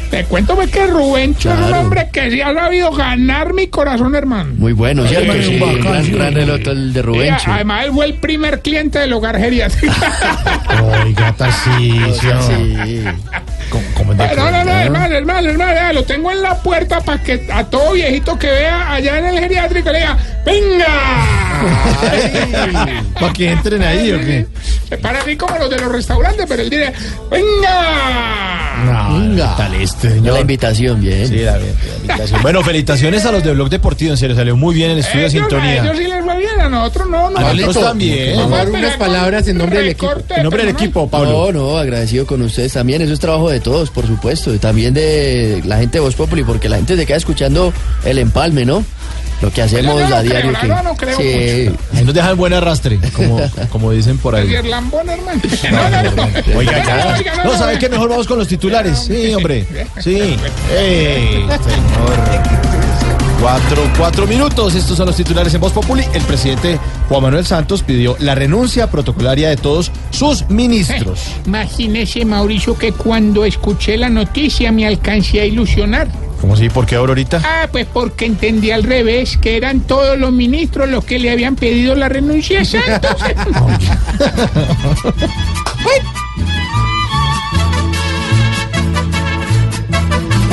te 0.09 0.23
cuento 0.25 0.55
pues, 0.55 0.69
que 0.71 0.87
Rubencho 0.87 1.49
es 1.51 1.59
un 1.59 1.67
Claro. 1.67 1.81
hombre 1.81 2.09
que 2.11 2.31
sí 2.31 2.41
ha 2.41 2.53
sabido 2.53 2.91
ganar 2.91 3.53
mi 3.53 3.67
corazón, 3.67 4.15
hermano. 4.15 4.53
Muy 4.57 4.73
bueno, 4.73 5.05
¿cierto? 5.07 5.33
Sí, 5.33 5.43
Sí, 5.43 5.59
bacán, 5.59 5.81
gran, 5.83 6.03
sí. 6.05 6.11
gran 6.11 6.37
el 6.37 6.93
de 6.93 6.99
Y, 6.99 7.03
Rubencho. 7.03 7.51
además, 7.51 7.85
él 7.85 7.91
fue 7.93 8.05
el 8.05 8.13
primer 8.15 8.61
cliente 8.61 8.99
del 8.99 9.13
hogar 9.13 9.37
geriátrico. 9.37 9.93
Oiga, 11.03 11.33
Tarcisio. 11.33 12.37
¿Cómo, 13.70 13.84
cómo 13.95 14.11
es 14.13 14.18
de 14.18 14.28
no, 14.28 14.36
no, 14.36 14.51
no, 14.51 14.63
cruel, 14.63 14.78
hermano, 14.78 15.15
hermano, 15.15 15.49
hermano, 15.49 15.93
lo 15.93 16.03
tengo 16.03 16.32
en 16.32 16.41
la 16.41 16.55
puerta 16.55 17.01
para 17.01 17.22
que 17.22 17.47
a 17.51 17.63
todo 17.65 17.93
viejito 17.93 18.38
que 18.38 18.47
vea 18.47 18.93
allá 18.93 19.18
en 19.20 19.26
el 19.26 19.39
geriátrico 19.39 19.91
le 19.91 19.99
diga, 19.99 20.18
¡venga! 20.45 20.86
¿Para 23.20 23.34
que 23.34 23.51
entren 23.51 23.84
ahí 23.84 24.11
o 24.11 24.20
qué? 24.20 24.45
Se 24.88 24.97
para 24.97 25.20
así 25.20 25.36
como 25.36 25.57
los 25.57 25.70
de 25.70 25.78
los 25.78 25.91
restaurantes, 25.91 26.45
pero 26.47 26.61
él 26.61 26.70
dice, 26.70 26.93
¡venga! 27.30 28.57
Venga. 29.11 29.55
Tal 29.55 29.74
este, 29.76 30.11
señor. 30.11 30.34
La 30.36 30.41
invitación, 30.41 31.01
bien. 31.01 31.28
Sí, 31.28 31.38
la, 31.38 31.57
la 31.57 31.65
invitación. 32.01 32.41
Bueno, 32.41 32.63
felicitaciones 32.63 33.26
a 33.26 33.32
los 33.32 33.43
de 33.43 33.53
Blog 33.53 33.70
Deportivo, 33.70 34.11
en 34.11 34.18
serio, 34.18 34.36
salió 34.36 34.55
muy 34.55 34.76
bien 34.76 34.91
el 34.91 34.99
estudio 34.99 35.24
de 35.24 35.30
sintonía. 35.32 35.84
Bien, 36.38 36.59
a 36.61 36.69
nosotros 36.69 37.07
no. 37.09 37.27
A 37.27 37.53
nosotros 37.53 37.83
también. 37.85 38.35
Vamos 38.38 38.53
a 38.53 38.57
Dar 38.57 38.69
unas 38.69 38.97
palabras 38.97 39.47
en 39.47 39.57
nombre 39.57 39.79
del 39.79 39.89
equipo. 39.89 40.13
En 40.29 40.43
nombre 40.43 40.63
del 40.65 40.71
equipo, 40.75 41.09
Pablo. 41.09 41.51
No, 41.51 41.51
no, 41.51 41.77
agradecido 41.77 42.25
con 42.25 42.41
ustedes 42.41 42.73
también. 42.73 43.01
Eso 43.01 43.13
es 43.13 43.19
trabajo 43.19 43.49
de 43.49 43.59
todos, 43.59 43.89
por 43.89 44.07
supuesto. 44.07 44.53
Y 44.53 44.57
también 44.59 44.93
de 44.93 45.61
la 45.65 45.77
gente 45.77 45.97
de 45.97 45.99
Voz 46.01 46.15
Populi, 46.15 46.43
porque 46.43 46.69
la 46.69 46.77
gente 46.77 46.95
se 46.95 47.05
queda 47.05 47.17
escuchando 47.17 47.73
el 48.05 48.17
empalme, 48.19 48.65
¿no? 48.65 48.83
Lo 49.39 49.51
que 49.53 49.61
hacemos 49.61 49.99
no 49.99 50.15
a 50.15 50.19
creo, 50.21 50.23
diario. 50.23 50.51
la 50.51 50.59
que- 50.61 50.67
no 50.67 50.95
creo 50.95 51.17
sí. 51.17 51.69
Ahí 51.95 52.03
nos 52.03 52.13
dejan 52.15 52.38
buen 52.38 52.53
arrastre, 52.53 52.99
como, 53.13 53.39
como 53.71 53.91
dicen 53.91 54.17
por 54.17 54.33
ahí. 54.35 54.51
el 54.55 54.67
lambón, 54.69 55.07
hermano. 55.09 55.39
No, 55.71 55.89
no, 55.89 56.11
no. 56.27 56.57
Oiga, 56.57 56.83
ya. 56.83 57.17
No, 57.38 57.43
No, 57.43 57.51
no, 57.51 57.57
¿saben 57.59 57.75
no. 57.75 57.79
qué? 57.79 57.88
Mejor 57.89 58.09
vamos 58.09 58.25
con 58.25 58.39
los 58.39 58.47
titulares. 58.47 58.97
Sí, 58.97 59.33
hombre. 59.35 59.67
Sí. 59.99 60.17
¡Ey, 60.75 61.45
señor! 61.45 62.66
Cuatro, 63.39 63.83
cuatro 63.97 64.27
minutos. 64.27 64.73
Estos 64.73 64.97
son 64.97 65.07
los 65.07 65.15
titulares 65.15 65.53
en 65.53 65.61
Voz 65.61 65.71
Populi. 65.71 66.03
El 66.13 66.23
presidente 66.23 66.79
Juan 67.07 67.21
Manuel 67.21 67.45
Santos 67.45 67.83
pidió 67.83 68.15
la 68.19 68.33
renuncia 68.33 68.89
protocolaria 68.89 69.49
de 69.49 69.57
todos 69.57 69.91
sus 70.09 70.49
ministros. 70.49 71.21
Imagínese, 71.45 72.25
Mauricio, 72.25 72.77
que 72.77 72.93
cuando 72.93 73.45
escuché 73.45 73.97
la 73.97 74.09
noticia 74.09 74.71
me 74.71 74.88
alcancé 74.88 75.41
a 75.41 75.45
ilusionar. 75.45 76.07
¿Cómo 76.41 76.55
así? 76.55 76.69
¿Por 76.69 76.85
qué 76.85 76.95
ahora 76.95 77.11
ahorita? 77.11 77.41
Ah, 77.43 77.67
pues 77.71 77.88
porque 77.91 78.25
entendí 78.25 78.71
al 78.71 78.83
revés, 78.83 79.38
que 79.38 79.57
eran 79.57 79.81
todos 79.81 80.17
los 80.17 80.31
ministros 80.31 80.89
los 80.89 81.05
que 81.05 81.19
le 81.19 81.31
habían 81.31 81.55
pedido 81.55 81.95
la 81.95 82.09
renuncia 82.09 82.61
a 82.61 82.65
Santos. 82.65 83.17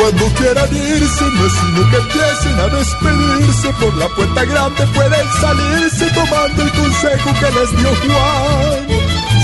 Cuando 0.04 0.26
quieran 0.34 0.68
irse, 0.68 1.24
no 1.24 1.46
es 1.46 1.52
sino 1.54 1.80
que 1.90 1.96
empiecen 1.96 2.60
a 2.60 2.68
despedirse. 2.68 3.72
Por 3.80 3.96
la 3.96 4.06
puerta 4.08 4.44
grande 4.44 4.86
pueden 4.88 5.26
salirse 5.40 6.10
tomando 6.12 6.62
el 6.62 6.70
consejo 6.72 7.32
que 7.40 7.50
les 7.58 7.70
dio 7.78 7.88
Juan. 8.04 8.86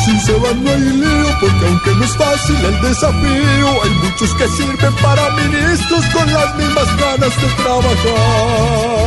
Si 0.04 0.20
se 0.20 0.34
van 0.34 0.62
no 0.62 0.70
hay 0.70 0.80
lío, 0.80 1.30
porque 1.40 1.66
aunque 1.66 1.90
no 1.92 2.04
es 2.04 2.14
fácil 2.14 2.56
el 2.62 2.78
desafío, 2.82 3.82
hay 3.84 3.90
muchos 4.02 4.34
que 4.34 4.48
sirven 4.48 4.94
para 4.96 5.30
ministros 5.30 6.04
con 6.12 6.30
las 6.30 6.54
mismas 6.56 6.96
ganas 6.98 7.34
de 7.40 7.48
trabajar. 7.56 9.00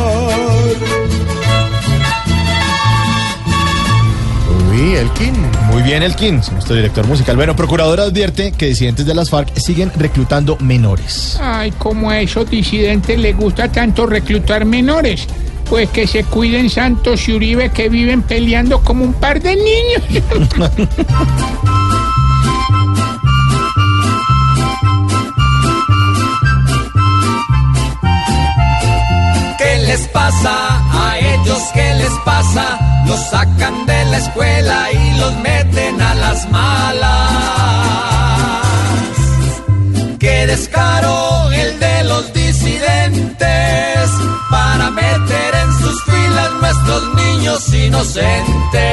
Uy, 4.73 4.95
Elkin. 4.95 5.33
Muy 5.71 5.83
bien, 5.83 6.01
Elkin, 6.01 6.41
nuestro 6.51 6.75
director 6.75 7.05
musical. 7.05 7.35
Bueno, 7.35 7.55
procurador 7.55 7.99
advierte 7.99 8.51
que 8.53 8.65
disidentes 8.65 9.05
de 9.05 9.13
las 9.13 9.29
FARC 9.29 9.55
siguen 9.55 9.91
reclutando 9.95 10.57
menores. 10.57 11.37
Ay, 11.39 11.71
como 11.77 12.09
a 12.09 12.19
esos 12.19 12.49
disidentes 12.49 13.19
les 13.19 13.37
gusta 13.37 13.71
tanto 13.71 14.07
reclutar 14.07 14.65
menores. 14.65 15.27
Pues 15.69 15.89
que 15.89 16.07
se 16.07 16.23
cuiden 16.23 16.71
Santos 16.71 17.27
y 17.29 17.33
Uribe 17.33 17.69
que 17.69 17.87
viven 17.87 18.23
peleando 18.23 18.81
como 18.81 19.05
un 19.05 19.13
par 19.13 19.39
de 19.41 19.55
niños. 19.55 20.01
¿Qué 29.57 29.77
les 29.85 30.07
pasa 30.07 30.81
a 30.91 31.19
ellos? 31.19 31.59
¿Qué 31.73 31.93
les 31.95 32.11
pasa? 32.25 32.92
Los 33.07 33.19
sacan 33.29 33.85
de 33.85 34.05
la 34.05 34.17
escuela 34.17 34.91
y 34.91 35.17
los 35.17 35.35
meten 35.39 36.01
a 36.01 36.15
las 36.15 36.49
malas. 36.49 37.33
Qué 40.19 40.47
descaro 40.47 41.51
el 41.51 41.79
de 41.79 42.03
los 42.05 42.33
disidentes 42.33 44.09
para 44.49 44.89
meter 44.91 45.55
en 45.63 45.73
sus 45.83 46.03
filas 46.03 46.51
nuestros 46.61 47.15
niños 47.15 47.73
inocentes. 47.73 48.83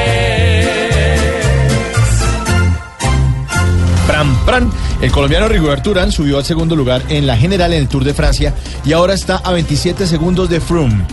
Pram, 4.07 4.35
pram. 4.45 4.71
El 5.01 5.11
colombiano 5.11 5.47
Rigoberto 5.47 5.91
Urán 5.91 6.11
subió 6.11 6.37
al 6.37 6.45
segundo 6.45 6.75
lugar 6.75 7.01
en 7.09 7.25
la 7.25 7.35
general 7.35 7.73
en 7.73 7.79
el 7.79 7.87
Tour 7.87 8.03
de 8.03 8.13
Francia 8.13 8.53
y 8.85 8.93
ahora 8.93 9.13
está 9.13 9.37
a 9.37 9.51
27 9.51 10.05
segundos 10.05 10.49
de 10.49 10.61
Froome. 10.61 11.05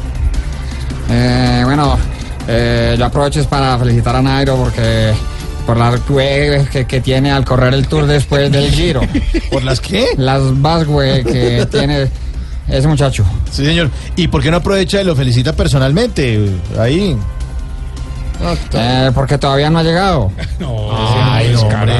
Eh, 1.09 1.63
bueno, 1.65 1.97
eh, 2.49 2.97
yo 2.99 3.05
aprovecho 3.05 3.45
para 3.45 3.79
felicitar 3.79 4.17
a 4.17 4.23
Nairo 4.23 4.57
porque 4.57 5.13
por 5.67 5.77
las 5.77 6.07
güey 6.09 6.65
que, 6.67 6.87
que 6.87 7.01
tiene 7.03 7.31
al 7.31 7.45
correr 7.45 7.75
el 7.75 7.87
tour 7.87 8.07
después 8.07 8.51
del 8.51 8.71
giro. 8.71 9.03
¿Por 9.53 9.63
las 9.65 9.81
qué? 9.81 10.07
Las 10.17 10.41
vas, 10.63 10.87
güey, 10.87 11.23
que 11.23 11.67
tiene 11.71 12.09
ese 12.67 12.89
muchacho. 12.89 13.23
Sí, 13.51 13.67
señor. 13.67 13.91
¿Y 14.17 14.29
por 14.29 14.43
qué 14.43 14.51
no 14.51 14.57
aprovecha 14.57 15.01
y 15.03 15.05
lo 15.05 15.15
felicita 15.15 15.53
personalmente? 15.53 16.51
Ahí. 16.79 17.19
Eh, 18.73 19.11
porque 19.15 19.37
todavía 19.37 19.69
no 19.69 19.81
ha 19.81 19.83
llegado. 19.83 20.33
Ay, 20.91 21.53
no, 21.53 21.63
hombre. 21.63 21.95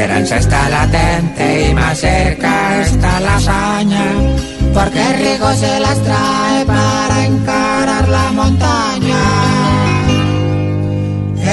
Esperanza 0.00 0.38
está 0.38 0.68
latente 0.70 1.68
y 1.68 1.74
más 1.74 1.98
cerca 1.98 2.80
está 2.80 3.20
la 3.20 3.36
hazaña, 3.36 4.04
porque 4.72 5.02
Rigo 5.12 5.52
se 5.52 5.78
las 5.78 5.98
trae 6.02 6.64
para 6.64 7.26
encarar 7.26 8.08
la 8.08 8.32
montaña. 8.32 9.22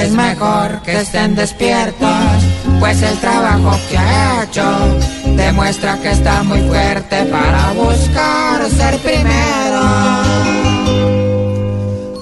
Es 0.00 0.12
mejor 0.12 0.80
que 0.82 1.00
estén 1.00 1.34
despiertos, 1.34 2.42
pues 2.80 3.02
el 3.02 3.18
trabajo 3.18 3.78
que 3.90 3.98
ha 3.98 4.44
hecho 4.44 4.66
demuestra 5.36 5.98
que 5.98 6.12
está 6.12 6.42
muy 6.42 6.60
fuerte 6.62 7.24
para 7.24 7.72
buscar 7.72 8.66
ser 8.70 8.96
primero. 9.00 9.82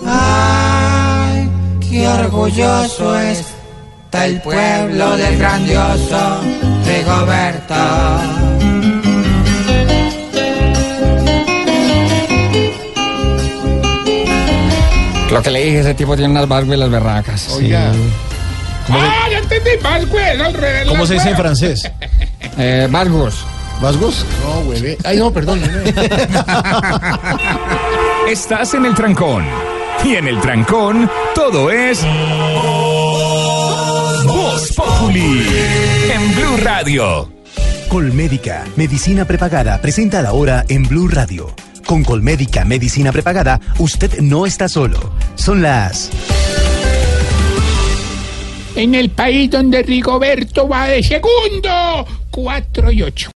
Ay, 0.06 1.48
qué 1.88 2.08
orgulloso 2.08 3.16
el 4.24 4.40
pueblo 4.40 5.16
del 5.16 5.38
grandioso 5.38 6.40
Rigoberto. 6.86 7.74
Lo 15.30 15.42
que 15.42 15.50
le 15.50 15.64
dije, 15.64 15.80
ese 15.80 15.94
tipo 15.94 16.16
tiene 16.16 16.30
unas 16.30 16.48
vas, 16.48 16.64
güey, 16.64 16.78
las 16.78 16.88
berracas. 16.88 17.50
Oiga. 17.50 17.92
Ah, 18.88 19.26
ya 19.30 19.38
entendí, 19.38 19.70
güey, 20.08 20.40
al 20.40 20.54
revés. 20.54 20.88
¿Cómo 20.88 21.04
se 21.04 21.14
dice 21.14 21.30
en 21.30 21.36
francés? 21.36 21.90
Eh, 22.58 22.88
Vasgos. 22.90 23.44
¿Vasgos? 23.82 24.24
No, 24.42 24.62
güey. 24.62 24.96
Ay, 25.04 25.18
no, 25.18 25.30
perdón. 25.30 25.60
Estás 28.28 28.72
en 28.72 28.86
el 28.86 28.94
trancón. 28.94 29.44
Y 30.02 30.14
en 30.14 30.26
el 30.26 30.40
trancón, 30.40 31.10
todo 31.34 31.70
es. 31.70 32.02
Populi. 34.76 35.42
En 36.12 36.34
Blue 36.34 36.56
Radio. 36.58 37.32
Colmédica, 37.88 38.64
medicina 38.76 39.24
prepagada, 39.24 39.80
presenta 39.80 40.20
la 40.20 40.34
hora 40.34 40.66
en 40.68 40.82
Blue 40.82 41.08
Radio. 41.08 41.54
Con 41.86 42.04
Colmédica, 42.04 42.66
medicina 42.66 43.10
prepagada, 43.10 43.58
usted 43.78 44.20
no 44.20 44.44
está 44.44 44.68
solo. 44.68 44.98
Son 45.34 45.62
las... 45.62 46.10
En 48.74 48.94
el 48.94 49.08
país 49.08 49.50
donde 49.50 49.82
Rigoberto 49.82 50.68
va 50.68 50.88
de 50.88 51.02
segundo, 51.02 52.06
4 52.30 52.92
y 52.92 53.02
8. 53.02 53.30